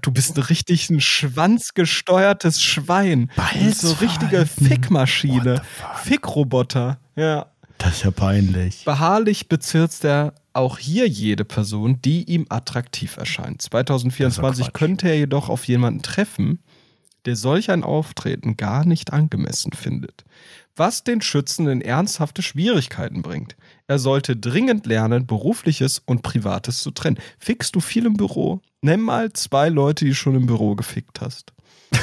Du 0.00 0.10
bist 0.10 0.38
ein 0.38 0.42
richtig 0.44 0.88
ein 0.88 1.02
schwanzgesteuertes 1.02 2.62
Schwein. 2.62 3.30
Balz 3.36 3.82
so 3.82 3.92
richtige 3.92 4.46
Fickmaschine. 4.46 5.60
Fickroboter. 5.96 6.98
Ja. 7.14 7.44
Das 7.76 7.96
ist 7.96 8.04
ja 8.04 8.10
peinlich. 8.10 8.86
Beharrlich 8.86 9.50
bezirzt 9.50 10.06
er 10.06 10.32
auch 10.54 10.78
hier 10.78 11.06
jede 11.06 11.44
Person, 11.44 12.00
die 12.00 12.24
ihm 12.24 12.46
attraktiv 12.48 13.18
erscheint. 13.18 13.60
2024 13.60 14.72
könnte 14.72 15.08
er 15.08 15.18
jedoch 15.18 15.50
auf 15.50 15.64
jemanden 15.64 16.00
treffen, 16.00 16.60
der 17.26 17.36
solch 17.36 17.70
ein 17.70 17.84
Auftreten 17.84 18.56
gar 18.56 18.86
nicht 18.86 19.12
angemessen 19.12 19.72
findet. 19.72 20.24
Was 20.74 21.04
den 21.04 21.20
Schützen 21.20 21.68
in 21.68 21.82
ernsthafte 21.82 22.42
Schwierigkeiten 22.42 23.20
bringt. 23.20 23.56
Er 23.90 23.98
sollte 23.98 24.36
dringend 24.36 24.86
lernen, 24.86 25.26
berufliches 25.26 25.98
und 25.98 26.22
privates 26.22 26.80
zu 26.80 26.92
trennen. 26.92 27.18
Fickst 27.40 27.74
du 27.74 27.80
viel 27.80 28.06
im 28.06 28.14
Büro? 28.14 28.60
Nimm 28.82 29.00
mal 29.00 29.32
zwei 29.32 29.68
Leute, 29.68 30.04
die 30.04 30.14
schon 30.14 30.36
im 30.36 30.46
Büro 30.46 30.76
gefickt 30.76 31.20
hast. 31.20 31.52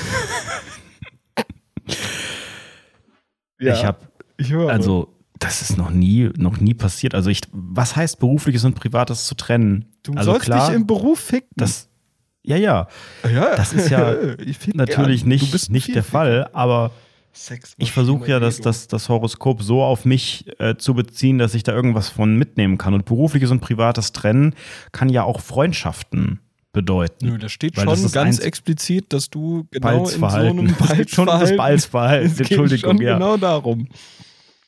ja, 3.57 3.73
ich 3.73 3.85
habe, 3.85 3.99
ich 4.35 4.51
höre. 4.51 4.69
Also 4.69 5.15
das 5.39 5.61
ist 5.61 5.77
noch 5.77 5.89
nie, 5.89 6.29
noch 6.35 6.59
nie 6.59 6.73
passiert. 6.73 7.15
Also 7.15 7.29
ich, 7.29 7.39
was 7.53 7.95
heißt 7.95 8.19
berufliches 8.19 8.65
und 8.65 8.75
privates 8.75 9.25
zu 9.25 9.35
trennen? 9.35 9.85
Du 10.03 10.11
also 10.11 10.31
sollst 10.31 10.43
klar, 10.43 10.67
dich 10.67 10.75
im 10.75 10.87
Beruf 10.87 11.21
ficken. 11.21 11.53
Das, 11.55 11.87
ja, 12.43 12.57
ja, 12.57 12.89
ja. 13.23 13.55
Das 13.55 13.71
ist 13.71 13.89
ja 13.89 14.13
natürlich 14.73 15.21
gern. 15.21 15.29
nicht, 15.29 15.69
nicht 15.69 15.95
der 15.95 16.03
Fall, 16.03 16.49
aber 16.51 16.91
ich 17.77 17.91
versuche 17.91 18.29
ja, 18.29 18.39
das, 18.39 18.59
das, 18.59 18.87
das 18.87 19.09
Horoskop 19.09 19.61
so 19.61 19.83
auf 19.83 20.05
mich 20.05 20.45
äh, 20.59 20.75
zu 20.77 20.93
beziehen, 20.93 21.37
dass 21.37 21.53
ich 21.53 21.63
da 21.63 21.73
irgendwas 21.73 22.09
von 22.09 22.35
mitnehmen 22.35 22.77
kann. 22.77 22.93
Und 22.93 23.05
berufliches 23.05 23.51
und 23.51 23.59
privates 23.59 24.11
Trennen 24.11 24.55
kann 24.91 25.09
ja 25.09 25.23
auch 25.23 25.41
Freundschaften 25.41 26.39
bedeuten. 26.73 27.27
Nö, 27.27 27.37
da 27.37 27.49
steht 27.49 27.75
schon 27.75 28.11
ganz 28.11 28.39
explizit, 28.39 29.11
dass 29.11 29.29
du 29.29 29.67
genau 29.71 30.05
in 30.07 30.19
so 30.19 30.25
einem 30.25 30.57
Balzverhalten. 30.75 30.75
Es 30.99 31.09
schon 31.11 31.25
das 31.25 31.55
Balzverhalten. 31.55 32.37
Entschuldigung, 32.37 32.67
geht 32.67 32.81
schon 32.81 33.01
ja. 33.01 33.13
genau 33.13 33.37
darum. 33.37 33.87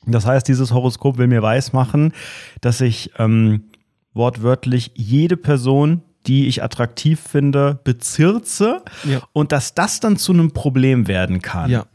Das 0.05 0.25
heißt, 0.25 0.47
dieses 0.47 0.73
Horoskop 0.73 1.17
will 1.17 1.27
mir 1.27 1.41
weismachen, 1.41 2.13
dass 2.61 2.81
ich 2.81 3.11
ähm, 3.19 3.65
wortwörtlich 4.13 4.91
jede 4.95 5.37
Person, 5.37 6.01
die 6.25 6.47
ich 6.47 6.63
attraktiv 6.63 7.19
finde, 7.19 7.79
bezirze 7.83 8.81
ja. 9.03 9.21
und 9.33 9.51
dass 9.51 9.75
das 9.75 9.99
dann 9.99 10.17
zu 10.17 10.33
einem 10.33 10.51
Problem 10.51 11.07
werden 11.07 11.41
kann. 11.41 11.69
Ja. 11.69 11.85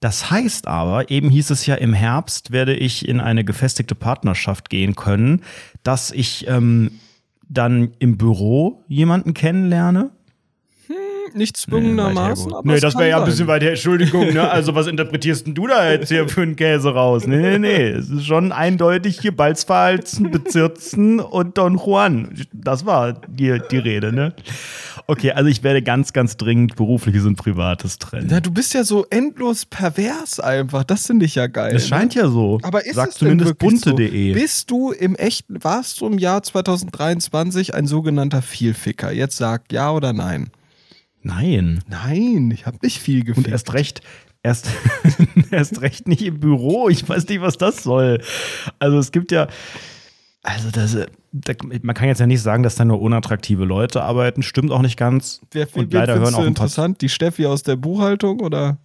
Das 0.00 0.30
heißt 0.30 0.68
aber, 0.68 1.10
eben 1.10 1.28
hieß 1.28 1.50
es 1.50 1.66
ja, 1.66 1.74
im 1.74 1.92
Herbst 1.92 2.52
werde 2.52 2.74
ich 2.74 3.08
in 3.08 3.20
eine 3.20 3.44
gefestigte 3.44 3.94
Partnerschaft 3.94 4.70
gehen 4.70 4.94
können, 4.94 5.42
dass 5.82 6.12
ich 6.12 6.46
ähm, 6.46 6.92
dann 7.48 7.92
im 7.98 8.16
Büro 8.16 8.84
jemanden 8.86 9.34
kennenlerne, 9.34 10.10
nicht 11.34 11.56
zwungenermaßen. 11.56 12.52
Nee, 12.64 12.74
nee 12.74 12.80
das 12.80 12.94
wäre 12.96 13.10
ja 13.10 13.18
ein 13.18 13.24
bisschen 13.24 13.46
weiter. 13.46 13.68
Entschuldigung, 13.68 14.32
ne? 14.32 14.50
Also, 14.50 14.74
was 14.74 14.86
interpretierst 14.86 15.46
denn 15.46 15.54
du 15.54 15.66
da 15.66 15.90
jetzt 15.90 16.08
hier 16.08 16.28
für 16.28 16.42
einen 16.42 16.56
Käse 16.56 16.92
raus? 16.92 17.26
Nee, 17.26 17.58
nee, 17.58 17.58
nee. 17.58 17.88
Es 17.88 18.08
ist 18.10 18.26
schon 18.26 18.52
eindeutig 18.52 19.20
hier 19.20 19.34
Balzverhalzen, 19.34 20.30
Bezirzen 20.30 21.20
und 21.20 21.58
Don 21.58 21.78
Juan. 21.78 22.30
Das 22.52 22.86
war 22.86 23.12
die, 23.12 23.58
die 23.70 23.78
Rede, 23.78 24.12
ne? 24.12 24.34
Okay, 25.10 25.32
also 25.32 25.48
ich 25.48 25.62
werde 25.62 25.80
ganz, 25.80 26.12
ganz 26.12 26.36
dringend 26.36 26.76
berufliches 26.76 27.24
und 27.24 27.36
privates 27.36 27.98
trennen. 27.98 28.28
Ja, 28.28 28.40
du 28.40 28.50
bist 28.50 28.74
ja 28.74 28.84
so 28.84 29.06
endlos 29.08 29.64
pervers 29.64 30.38
einfach. 30.38 30.84
Das 30.84 31.06
finde 31.06 31.24
ich 31.24 31.34
ja 31.34 31.46
geil. 31.46 31.72
Das 31.72 31.88
scheint 31.88 32.14
ne? 32.14 32.22
ja 32.22 32.28
so. 32.28 32.58
Aber 32.62 32.84
ist 32.84 32.96
Sag 32.96 33.08
es 33.08 33.14
zumindest 33.14 33.56
bunte.de. 33.58 34.34
So? 34.34 34.38
Bist 34.38 34.70
du 34.70 34.92
im 34.92 35.14
echten, 35.14 35.64
warst 35.64 36.02
du 36.02 36.06
im 36.08 36.18
Jahr 36.18 36.42
2023 36.42 37.74
ein 37.74 37.86
sogenannter 37.86 38.42
Vielficker? 38.42 39.10
Jetzt 39.10 39.38
sag 39.38 39.72
ja 39.72 39.90
oder 39.92 40.12
nein. 40.12 40.50
Nein. 41.28 41.84
Nein, 41.88 42.50
ich 42.50 42.66
habe 42.66 42.78
nicht 42.82 42.98
viel 42.98 43.22
gefickt. 43.22 43.46
Und 43.46 43.52
erst 43.52 43.74
recht, 43.74 44.00
erst, 44.42 44.68
erst 45.50 45.82
recht 45.82 46.08
nicht 46.08 46.22
im 46.22 46.40
Büro. 46.40 46.88
Ich 46.88 47.08
weiß 47.08 47.28
nicht, 47.28 47.42
was 47.42 47.58
das 47.58 47.82
soll. 47.82 48.22
Also 48.78 48.98
es 48.98 49.12
gibt 49.12 49.30
ja, 49.30 49.46
also 50.42 50.70
das, 50.70 50.96
da, 51.32 51.52
man 51.82 51.94
kann 51.94 52.08
jetzt 52.08 52.20
ja 52.20 52.26
nicht 52.26 52.40
sagen, 52.40 52.62
dass 52.62 52.76
da 52.76 52.84
nur 52.84 53.00
unattraktive 53.00 53.64
Leute 53.64 54.02
arbeiten. 54.02 54.42
Stimmt 54.42 54.72
auch 54.72 54.80
nicht 54.80 54.96
ganz. 54.96 55.42
Wer, 55.52 55.68
und 55.74 55.92
leider 55.92 56.14
hören 56.14 56.34
auch 56.34 56.38
ein 56.38 56.44
paar 56.44 56.46
interessant. 56.46 57.02
Die 57.02 57.10
Steffi 57.10 57.46
aus 57.46 57.62
der 57.62 57.76
Buchhaltung 57.76 58.40
oder? 58.40 58.78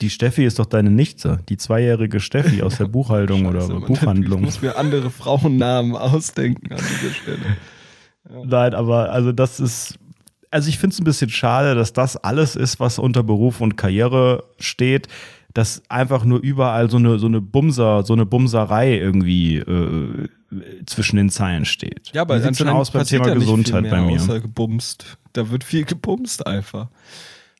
Die 0.00 0.10
Steffi 0.10 0.44
ist 0.44 0.58
doch 0.58 0.66
deine 0.66 0.90
Nichte, 0.90 1.40
die 1.48 1.56
zweijährige 1.56 2.20
Steffi 2.20 2.62
aus 2.62 2.76
der 2.76 2.84
Buchhaltung 2.86 3.52
Scheiße, 3.52 3.74
oder 3.74 3.86
Buchhandlung. 3.86 4.40
Ich 4.40 4.44
muss 4.44 4.62
mir 4.62 4.76
andere 4.76 5.10
Frauennamen 5.10 5.96
ausdenken 5.96 6.72
an 6.72 6.78
dieser 6.78 7.14
Stelle. 7.14 7.38
Ja. 8.28 8.44
Nein, 8.44 8.74
aber 8.74 9.10
also 9.10 9.32
das 9.32 9.58
ist, 9.58 9.98
also 10.50 10.68
ich 10.68 10.78
finde 10.78 10.94
es 10.94 11.00
ein 11.00 11.04
bisschen 11.04 11.30
schade, 11.30 11.74
dass 11.74 11.92
das 11.92 12.16
alles 12.16 12.56
ist, 12.56 12.80
was 12.80 12.98
unter 12.98 13.22
Beruf 13.22 13.60
und 13.60 13.76
Karriere 13.76 14.44
steht, 14.58 15.08
dass 15.54 15.82
einfach 15.88 16.24
nur 16.24 16.40
überall 16.40 16.90
so 16.90 16.96
eine, 16.96 17.18
so 17.18 17.26
eine 17.26 17.40
Bumser, 17.40 18.04
so 18.04 18.12
eine 18.12 18.26
Bumserei 18.26 18.96
irgendwie 18.96 19.56
äh, 19.56 20.28
zwischen 20.86 21.16
den 21.16 21.30
Zeilen 21.30 21.64
steht. 21.64 22.10
Ja, 22.12 22.22
aber 22.22 22.38
Wie 22.38 22.42
sieht's 22.42 22.58
denn 22.58 22.68
aus 22.68 22.90
beim 22.90 23.04
Thema 23.04 23.34
Gesundheit 23.34 23.88
bei 23.90 24.00
mir? 24.00 24.18
Gebumst. 24.40 25.18
Da 25.32 25.50
wird 25.50 25.64
viel 25.64 25.84
gebumst 25.84 26.46
einfach. 26.46 26.88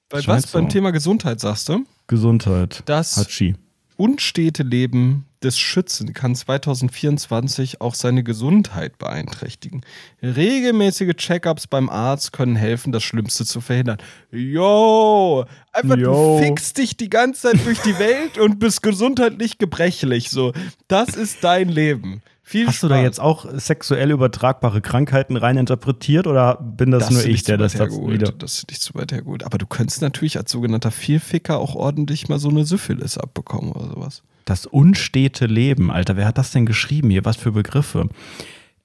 Bei 0.08 0.26
was 0.26 0.50
so. 0.50 0.58
beim 0.58 0.68
Thema 0.68 0.90
Gesundheit 0.90 1.40
sagst 1.40 1.68
du? 1.68 1.84
Gesundheit. 2.08 2.82
Das 2.86 3.16
Hatschi. 3.16 3.54
Unstete 4.00 4.62
Leben 4.62 5.26
des 5.42 5.58
Schützen 5.58 6.14
kann 6.14 6.34
2024 6.34 7.82
auch 7.82 7.94
seine 7.94 8.22
Gesundheit 8.22 8.96
beeinträchtigen. 8.96 9.82
Regelmäßige 10.22 11.14
Checkups 11.16 11.66
beim 11.66 11.90
Arzt 11.90 12.32
können 12.32 12.56
helfen, 12.56 12.92
das 12.92 13.02
Schlimmste 13.02 13.44
zu 13.44 13.60
verhindern. 13.60 13.98
Yo, 14.32 15.44
einfach 15.74 15.98
Yo. 15.98 16.38
du 16.38 16.44
fixst 16.44 16.78
dich 16.78 16.96
die 16.96 17.10
ganze 17.10 17.50
Zeit 17.50 17.66
durch 17.66 17.80
die 17.80 17.98
Welt 17.98 18.38
und 18.38 18.58
bist 18.58 18.82
gesundheitlich 18.82 19.58
gebrechlich. 19.58 20.30
So, 20.30 20.54
das 20.88 21.10
ist 21.10 21.44
dein 21.44 21.68
Leben. 21.68 22.22
Viel 22.50 22.66
Hast 22.66 22.78
Spaß. 22.78 22.88
du 22.88 22.88
da 22.88 23.00
jetzt 23.00 23.20
auch 23.20 23.46
sexuell 23.54 24.10
übertragbare 24.10 24.80
Krankheiten 24.80 25.36
reininterpretiert 25.36 26.26
oder 26.26 26.56
bin 26.56 26.90
das, 26.90 27.04
das 27.04 27.10
nur 27.12 27.24
ich, 27.24 27.44
der 27.44 27.58
das 27.58 27.78
gut. 27.78 28.10
wieder. 28.10 28.32
Das 28.32 28.54
ist 28.54 28.70
nicht 28.70 28.82
zu 28.82 28.92
weit 28.94 29.12
hergeholt. 29.12 29.44
Aber 29.44 29.56
du 29.56 29.66
könntest 29.66 30.02
natürlich 30.02 30.36
als 30.36 30.50
sogenannter 30.50 30.90
Vielficker 30.90 31.60
auch 31.60 31.76
ordentlich 31.76 32.28
mal 32.28 32.40
so 32.40 32.48
eine 32.48 32.64
Syphilis 32.64 33.18
abbekommen 33.18 33.70
oder 33.70 33.86
sowas. 33.90 34.24
Das 34.46 34.66
unstete 34.66 35.46
Leben, 35.46 35.92
Alter. 35.92 36.16
Wer 36.16 36.26
hat 36.26 36.38
das 36.38 36.50
denn 36.50 36.66
geschrieben 36.66 37.10
hier? 37.10 37.24
Was 37.24 37.36
für 37.36 37.52
Begriffe? 37.52 38.08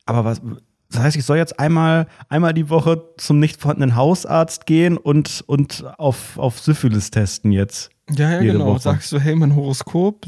Aber 0.05 0.23
was. 0.25 0.43
Das 0.91 1.01
heißt, 1.01 1.17
ich 1.17 1.25
soll 1.25 1.37
jetzt 1.37 1.59
einmal, 1.59 2.05
einmal 2.29 2.53
die 2.53 2.69
Woche 2.69 3.01
zum 3.17 3.39
nicht 3.39 3.59
vorhandenen 3.59 3.95
Hausarzt 3.95 4.67
gehen 4.67 4.95
und, 4.95 5.43
und 5.47 5.83
auf, 5.97 6.37
auf 6.37 6.59
Syphilis 6.59 7.09
testen 7.09 7.51
jetzt. 7.51 7.89
Ja, 8.11 8.33
ja, 8.33 8.41
genau. 8.41 8.67
Woche. 8.67 8.81
Sagst 8.81 9.11
du, 9.11 9.19
hey, 9.19 9.35
mein 9.35 9.55
Horoskop 9.55 10.27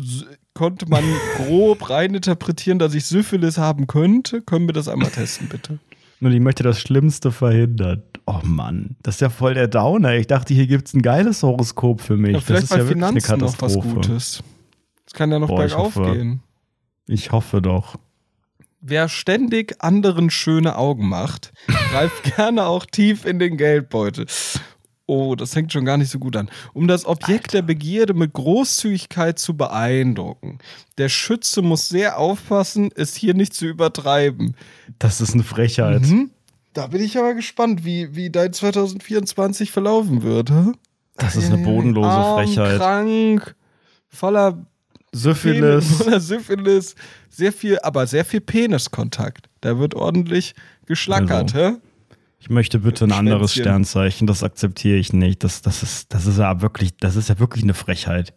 konnte 0.57 0.89
man 0.89 1.03
grob 1.35 1.87
reininterpretieren, 1.87 2.79
dass 2.79 2.95
ich 2.95 3.05
Syphilis 3.05 3.59
haben 3.59 3.85
könnte. 3.85 4.41
Können 4.41 4.67
wir 4.67 4.73
das 4.73 4.87
einmal 4.87 5.11
testen, 5.11 5.47
bitte? 5.49 5.77
Und 6.19 6.31
ich 6.31 6.39
möchte 6.39 6.63
das 6.63 6.79
Schlimmste 6.79 7.31
verhindern. 7.31 8.01
Oh 8.25 8.39
Mann, 8.41 8.95
das 9.03 9.15
ist 9.15 9.21
ja 9.21 9.29
voll 9.29 9.53
der 9.53 9.67
Downer. 9.67 10.15
Ich 10.15 10.25
dachte, 10.25 10.55
hier 10.55 10.65
gibt 10.65 10.87
es 10.87 10.95
ein 10.95 11.03
geiles 11.03 11.43
Horoskop 11.43 12.01
für 12.01 12.17
mich. 12.17 12.33
Ja, 12.33 12.39
vielleicht 12.39 12.63
das 12.63 12.71
ist 12.71 12.77
ja 12.77 12.87
wirklich 12.87 13.03
eine 13.03 13.21
Katastrophe. 13.21 13.87
Noch 13.87 13.97
was 13.97 14.07
Gutes. 14.07 14.43
Es 15.05 15.13
kann 15.13 15.31
ja 15.31 15.37
noch 15.37 15.47
Boah, 15.47 15.57
bergauf 15.57 15.89
ich 15.89 15.95
hoffe, 15.95 16.13
gehen. 16.13 16.41
Ich 17.05 17.31
hoffe 17.31 17.61
doch. 17.61 17.97
Wer 18.81 19.09
ständig 19.09 19.75
anderen 19.83 20.31
schöne 20.31 20.75
Augen 20.75 21.07
macht, 21.07 21.53
greift 21.91 22.35
gerne 22.35 22.65
auch 22.65 22.87
tief 22.87 23.25
in 23.25 23.37
den 23.37 23.55
Geldbeutel. 23.55 24.25
Oh, 25.09 25.35
das 25.35 25.53
fängt 25.53 25.71
schon 25.71 25.85
gar 25.85 25.97
nicht 25.97 26.11
so 26.11 26.19
gut 26.19 26.35
an. 26.35 26.49
Um 26.73 26.87
das 26.87 27.05
Objekt 27.05 27.47
Alter. 27.47 27.57
der 27.57 27.61
Begierde 27.63 28.13
mit 28.13 28.33
Großzügigkeit 28.33 29.39
zu 29.39 29.55
beeindrucken. 29.55 30.59
Der 30.97 31.07
Schütze 31.07 31.61
muss 31.61 31.87
sehr 31.87 32.19
aufpassen, 32.19 32.89
es 32.93 33.15
hier 33.15 33.33
nicht 33.33 33.53
zu 33.53 33.65
übertreiben. 33.65 34.55
Das 34.99 35.21
ist 35.21 35.33
eine 35.33 35.43
Frechheit. 35.43 36.01
Mhm. 36.01 36.31
Da 36.73 36.87
bin 36.87 37.01
ich 37.01 37.17
aber 37.17 37.33
gespannt, 37.33 37.85
wie, 37.85 38.15
wie 38.15 38.29
dein 38.29 38.51
2024 38.51 39.71
verlaufen 39.71 40.23
wird. 40.23 40.51
Hä? 40.51 40.73
Das 41.15 41.35
ist 41.35 41.51
eine 41.51 41.63
bodenlose 41.63 42.09
Arm, 42.09 42.45
Frechheit. 42.45 42.77
Krank, 42.77 43.55
voller 44.09 44.65
Syphilis. 45.13 45.89
Voller 45.97 46.19
Syphilis. 46.19 46.95
Sehr 47.29 47.53
viel, 47.53 47.79
aber 47.81 48.05
sehr 48.07 48.25
viel 48.25 48.41
Peniskontakt. 48.41 49.49
Da 49.61 49.79
wird 49.79 49.95
ordentlich 49.95 50.53
geschlackert. 50.85 51.55
Also. 51.55 51.77
Hä? 51.77 51.81
Ich 52.47 52.49
möchte 52.49 52.79
bitte 52.79 53.03
ein 53.03 53.11
anderes 53.11 53.53
Sternzeichen, 53.53 54.25
das 54.25 54.41
akzeptiere 54.41 54.95
ich 54.95 55.11
nicht. 55.11 55.43
Das, 55.43 55.61
das, 55.61 55.83
ist, 55.83 56.13
das, 56.13 56.27
ist 56.27 56.39
ja 56.39 56.61
wirklich, 56.61 56.95
das 56.95 57.17
ist 57.17 57.27
ja 57.27 57.39
wirklich 57.39 57.61
eine 57.63 57.73
Frechheit. 57.73 58.33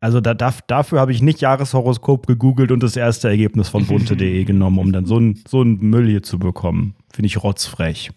Also 0.00 0.20
da, 0.20 0.34
da, 0.34 0.52
dafür 0.66 0.98
habe 0.98 1.12
ich 1.12 1.22
nicht 1.22 1.40
Jahreshoroskop 1.40 2.26
gegoogelt 2.26 2.72
und 2.72 2.82
das 2.82 2.96
erste 2.96 3.28
Ergebnis 3.28 3.68
von 3.68 3.86
bunte.de 3.86 4.42
genommen, 4.44 4.80
um 4.80 4.92
dann 4.92 5.06
so 5.06 5.18
einen 5.18 5.40
so 5.46 5.64
Müll 5.64 6.08
hier 6.08 6.24
zu 6.24 6.40
bekommen. 6.40 6.96
Finde 7.12 7.26
ich 7.26 7.44
rotzfrech. 7.44 8.10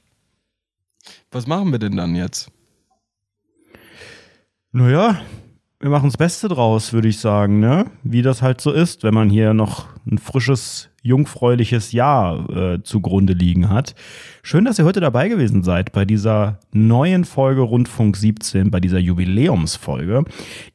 Was 1.30 1.45
machen 1.45 1.72
wir 1.72 1.77
denn 1.77 1.97
dann 1.97 2.15
jetzt? 2.15 2.51
Naja, 4.72 5.22
wir 5.80 5.91
machen 5.91 6.09
das 6.09 6.18
Beste 6.18 6.47
draus, 6.47 6.93
würde 6.93 7.09
ich 7.09 7.19
sagen, 7.19 7.59
ne? 7.59 7.91
Wie 8.01 8.23
das 8.23 8.41
halt 8.41 8.59
so 8.59 8.72
ist, 8.72 9.03
wenn 9.03 9.14
man 9.14 9.30
hier 9.30 9.53
noch 9.53 9.85
ein 10.07 10.18
frisches, 10.18 10.89
jungfräuliches 11.07 11.91
Jahr 11.91 12.49
äh, 12.49 12.84
zugrunde 12.84 13.34
liegen 13.34 13.69
hat. 13.69 13.95
Schön, 14.43 14.65
dass 14.65 14.77
ihr 14.77 14.85
heute 14.85 14.99
dabei 14.99 15.29
gewesen 15.29 15.63
seid 15.63 15.91
bei 15.91 16.05
dieser 16.05 16.59
neuen 16.71 17.25
Folge 17.25 17.61
Rundfunk 17.61 18.15
17, 18.15 18.69
bei 18.69 18.79
dieser 18.79 18.99
Jubiläumsfolge. 18.99 20.25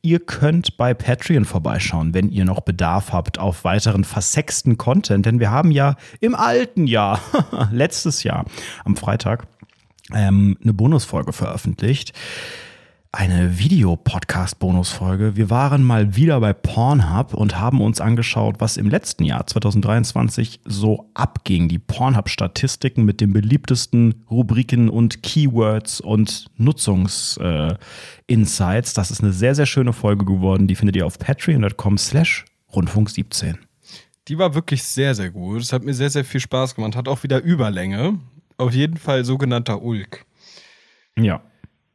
Ihr 0.02 0.20
könnt 0.20 0.76
bei 0.76 0.94
Patreon 0.94 1.44
vorbeischauen, 1.44 2.14
wenn 2.14 2.30
ihr 2.30 2.44
noch 2.44 2.60
Bedarf 2.60 3.12
habt 3.12 3.38
auf 3.38 3.64
weiteren 3.64 4.04
versexten 4.04 4.78
Content, 4.78 5.26
denn 5.26 5.38
wir 5.38 5.50
haben 5.50 5.70
ja 5.70 5.96
im 6.20 6.34
alten 6.34 6.86
Jahr, 6.86 7.20
letztes 7.70 8.22
Jahr, 8.24 8.44
am 8.84 8.96
Freitag, 8.96 9.46
ähm, 10.14 10.56
eine 10.62 10.74
Bonusfolge 10.74 11.32
veröffentlicht 11.32 12.12
eine 13.14 13.58
Videopodcast-Bonusfolge. 13.58 15.36
Wir 15.36 15.50
waren 15.50 15.84
mal 15.84 16.16
wieder 16.16 16.40
bei 16.40 16.54
Pornhub 16.54 17.34
und 17.34 17.60
haben 17.60 17.82
uns 17.82 18.00
angeschaut, 18.00 18.54
was 18.58 18.78
im 18.78 18.88
letzten 18.88 19.24
Jahr 19.24 19.46
2023 19.46 20.60
so 20.64 21.10
abging. 21.12 21.68
Die 21.68 21.78
Pornhub-Statistiken 21.78 23.04
mit 23.04 23.20
den 23.20 23.34
beliebtesten 23.34 24.24
Rubriken 24.30 24.88
und 24.88 25.22
Keywords 25.22 26.00
und 26.00 26.46
Nutzungsinsights. 26.56 28.92
Äh, 28.92 28.94
das 28.94 29.10
ist 29.10 29.22
eine 29.22 29.34
sehr, 29.34 29.54
sehr 29.54 29.66
schöne 29.66 29.92
Folge 29.92 30.24
geworden. 30.24 30.66
Die 30.66 30.74
findet 30.74 30.96
ihr 30.96 31.04
auf 31.04 31.18
patreon.com 31.18 31.98
slash 31.98 32.46
rundfunk 32.74 33.10
17. 33.10 33.58
Die 34.28 34.38
war 34.38 34.54
wirklich 34.54 34.84
sehr, 34.84 35.14
sehr 35.14 35.30
gut. 35.30 35.60
Es 35.60 35.74
hat 35.74 35.84
mir 35.84 35.92
sehr, 35.92 36.08
sehr 36.08 36.24
viel 36.24 36.40
Spaß 36.40 36.76
gemacht. 36.76 36.96
Hat 36.96 37.08
auch 37.08 37.22
wieder 37.24 37.42
Überlänge. 37.42 38.20
Auf 38.56 38.72
jeden 38.72 38.96
Fall 38.96 39.26
sogenannter 39.26 39.82
Ulk. 39.82 40.24
Ja. 41.18 41.42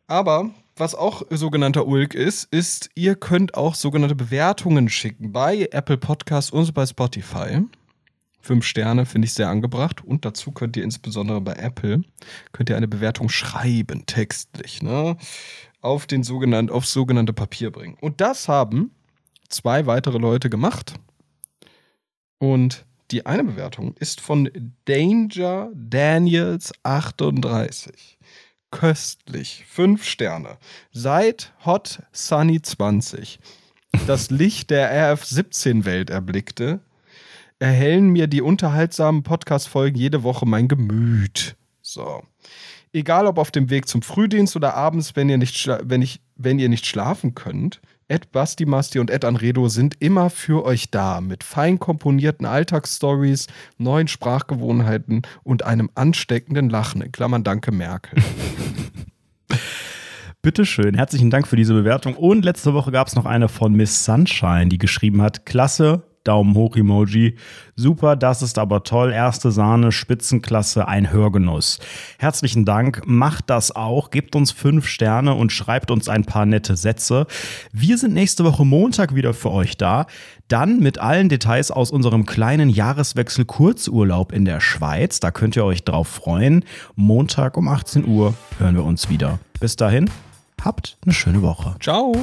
Aber 0.06 0.52
was 0.80 0.96
auch 0.96 1.24
sogenannter 1.30 1.88
Ulk 1.88 2.14
ist, 2.14 2.46
ist, 2.54 2.90
ihr 2.96 3.16
könnt 3.16 3.56
auch 3.56 3.76
sogenannte 3.76 4.16
Bewertungen 4.16 4.90
schicken 4.90 5.32
bei 5.32 5.68
Apple 5.72 5.98
Podcasts 5.98 6.52
und 6.52 6.74
bei 6.74 6.86
Spotify. 6.86 7.62
Fünf 8.40 8.66
Sterne 8.66 9.06
finde 9.06 9.26
ich 9.26 9.34
sehr 9.34 9.50
angebracht. 9.50 10.04
Und 10.04 10.24
dazu 10.24 10.52
könnt 10.52 10.78
ihr 10.78 10.84
insbesondere 10.84 11.42
bei 11.42 11.54
Apple 11.54 12.04
könnt 12.52 12.70
ihr 12.70 12.78
eine 12.78 12.88
Bewertung 12.88 13.30
schreiben, 13.30 14.06
textlich, 14.06 14.82
ne? 14.82 15.18
Auf 15.82 16.08
den 16.08 16.24
sogenannten, 16.24 16.72
aufs 16.72 16.94
sogenannte 16.94 17.34
Papier 17.34 17.72
bringen. 17.72 17.98
Und 18.00 18.22
das 18.22 18.48
haben 18.48 18.92
zwei 19.50 19.86
weitere 19.86 20.18
Leute 20.18 20.50
gemacht. 20.50 20.94
Und 22.40 22.86
die 23.12 23.26
eine 23.26 23.44
Bewertung 23.44 23.96
ist 23.98 24.22
von 24.22 24.50
Danger 24.86 25.72
Daniels 25.74 26.74
38 26.84 28.17
köstlich. 28.72 29.66
Fünf 29.68 30.04
Sterne. 30.04 30.58
Seit 30.92 31.54
Hot 31.66 32.04
Sunny 32.12 32.62
20 32.62 33.40
das 34.06 34.30
Licht 34.30 34.70
der 34.70 35.16
RF17-Welt 35.16 36.10
erblickte, 36.10 36.82
erhellen 37.60 38.10
mir 38.10 38.28
die 38.28 38.42
unterhaltsamen 38.42 39.24
Podcast-Folgen 39.24 39.98
jede 39.98 40.24
Woche 40.24 40.46
mein 40.46 40.68
Gemüt. 40.68 41.56
So. 41.82 42.24
Egal 42.94 43.28
ob 43.28 43.38
auf 43.38 43.52
dem 43.52 43.70
Weg 43.70 43.88
zum 43.88 44.02
Frühdienst 44.02 44.56
oder 44.56 44.76
abends, 44.76 45.16
wenn 45.16 45.30
ihr 45.30 45.38
nicht, 45.38 45.68
wenn 45.84 46.02
ich, 46.02 46.22
wenn 46.36 46.60
ihr 46.60 46.70
nicht 46.70 46.86
schlafen 46.86 47.36
könnt, 47.36 47.82
Ed 48.10 48.32
Basti 48.32 48.66
Masti 48.66 49.00
und 49.00 49.12
Ed 49.12 49.26
Anredo 49.26 49.68
sind 49.68 49.96
immer 50.00 50.30
für 50.30 50.64
euch 50.64 50.90
da 50.92 51.20
mit 51.20 51.44
fein 51.44 51.78
komponierten 51.78 52.46
Alltagsstories, 52.46 53.48
neuen 53.78 54.08
Sprachgewohnheiten 54.08 55.24
und 55.44 55.64
einem 55.64 55.90
ansteckenden 55.94 56.70
Lachen. 56.70 57.02
In 57.02 57.12
Klammern 57.12 57.44
Danke 57.44 57.74
Merkel. 57.74 58.24
Bitteschön, 60.42 60.96
herzlichen 60.96 61.30
Dank 61.30 61.48
für 61.48 61.58
diese 61.58 61.74
Bewertung. 61.74 62.16
Und 62.16 62.46
letzte 62.46 62.74
Woche 62.74 62.92
gab 62.92 63.08
es 63.08 63.16
noch 63.18 63.26
eine 63.26 63.50
von 63.50 63.74
Miss 63.74 64.06
Sunshine, 64.06 64.70
die 64.70 64.78
geschrieben 64.78 65.22
hat: 65.22 65.46
Klasse, 65.46 66.04
Daumen 66.28 66.56
hoch 66.56 66.76
Emoji. 66.76 67.36
Super, 67.76 68.16
das 68.16 68.42
ist 68.42 68.58
aber 68.58 68.84
toll. 68.84 69.12
Erste 69.12 69.52
Sahne, 69.52 69.92
Spitzenklasse, 69.92 70.88
ein 70.88 71.12
Hörgenuss. 71.12 71.80
Herzlichen 72.18 72.66
Dank. 72.66 73.04
Macht 73.06 73.50
das 73.50 73.76
auch. 73.76 74.10
Gebt 74.10 74.36
uns 74.36 74.52
fünf 74.52 74.88
Sterne 74.88 75.34
und 75.34 75.52
schreibt 75.52 75.92
uns 75.92 76.10
ein 76.10 76.26
paar 76.26 76.46
nette 76.46 76.76
Sätze. 76.76 77.28
Wir 77.72 77.98
sind 77.98 78.14
nächste 78.14 78.44
Woche 78.44 78.66
Montag 78.66 79.16
wieder 79.16 79.34
für 79.34 79.52
euch 79.52 79.78
da. 79.78 80.08
Dann 80.48 80.80
mit 80.80 81.00
allen 81.00 81.30
Details 81.30 81.72
aus 81.72 81.92
unserem 81.92 82.26
kleinen 82.26 82.70
Jahreswechsel 82.70 83.46
Kurzurlaub 83.46 84.32
in 84.32 84.46
der 84.46 84.60
Schweiz. 84.60 85.20
Da 85.20 85.32
könnt 85.32 85.56
ihr 85.56 85.66
euch 85.66 85.84
drauf 85.84 86.08
freuen. 86.08 86.64
Montag 86.96 87.58
um 87.58 87.68
18 87.68 88.08
Uhr 88.08 88.34
hören 88.58 88.76
wir 88.76 88.84
uns 88.84 89.10
wieder. 89.10 89.40
Bis 89.60 89.76
dahin, 89.76 90.10
habt 90.64 90.98
eine 91.04 91.14
schöne 91.14 91.42
Woche. 91.42 91.76
Ciao. 91.82 92.14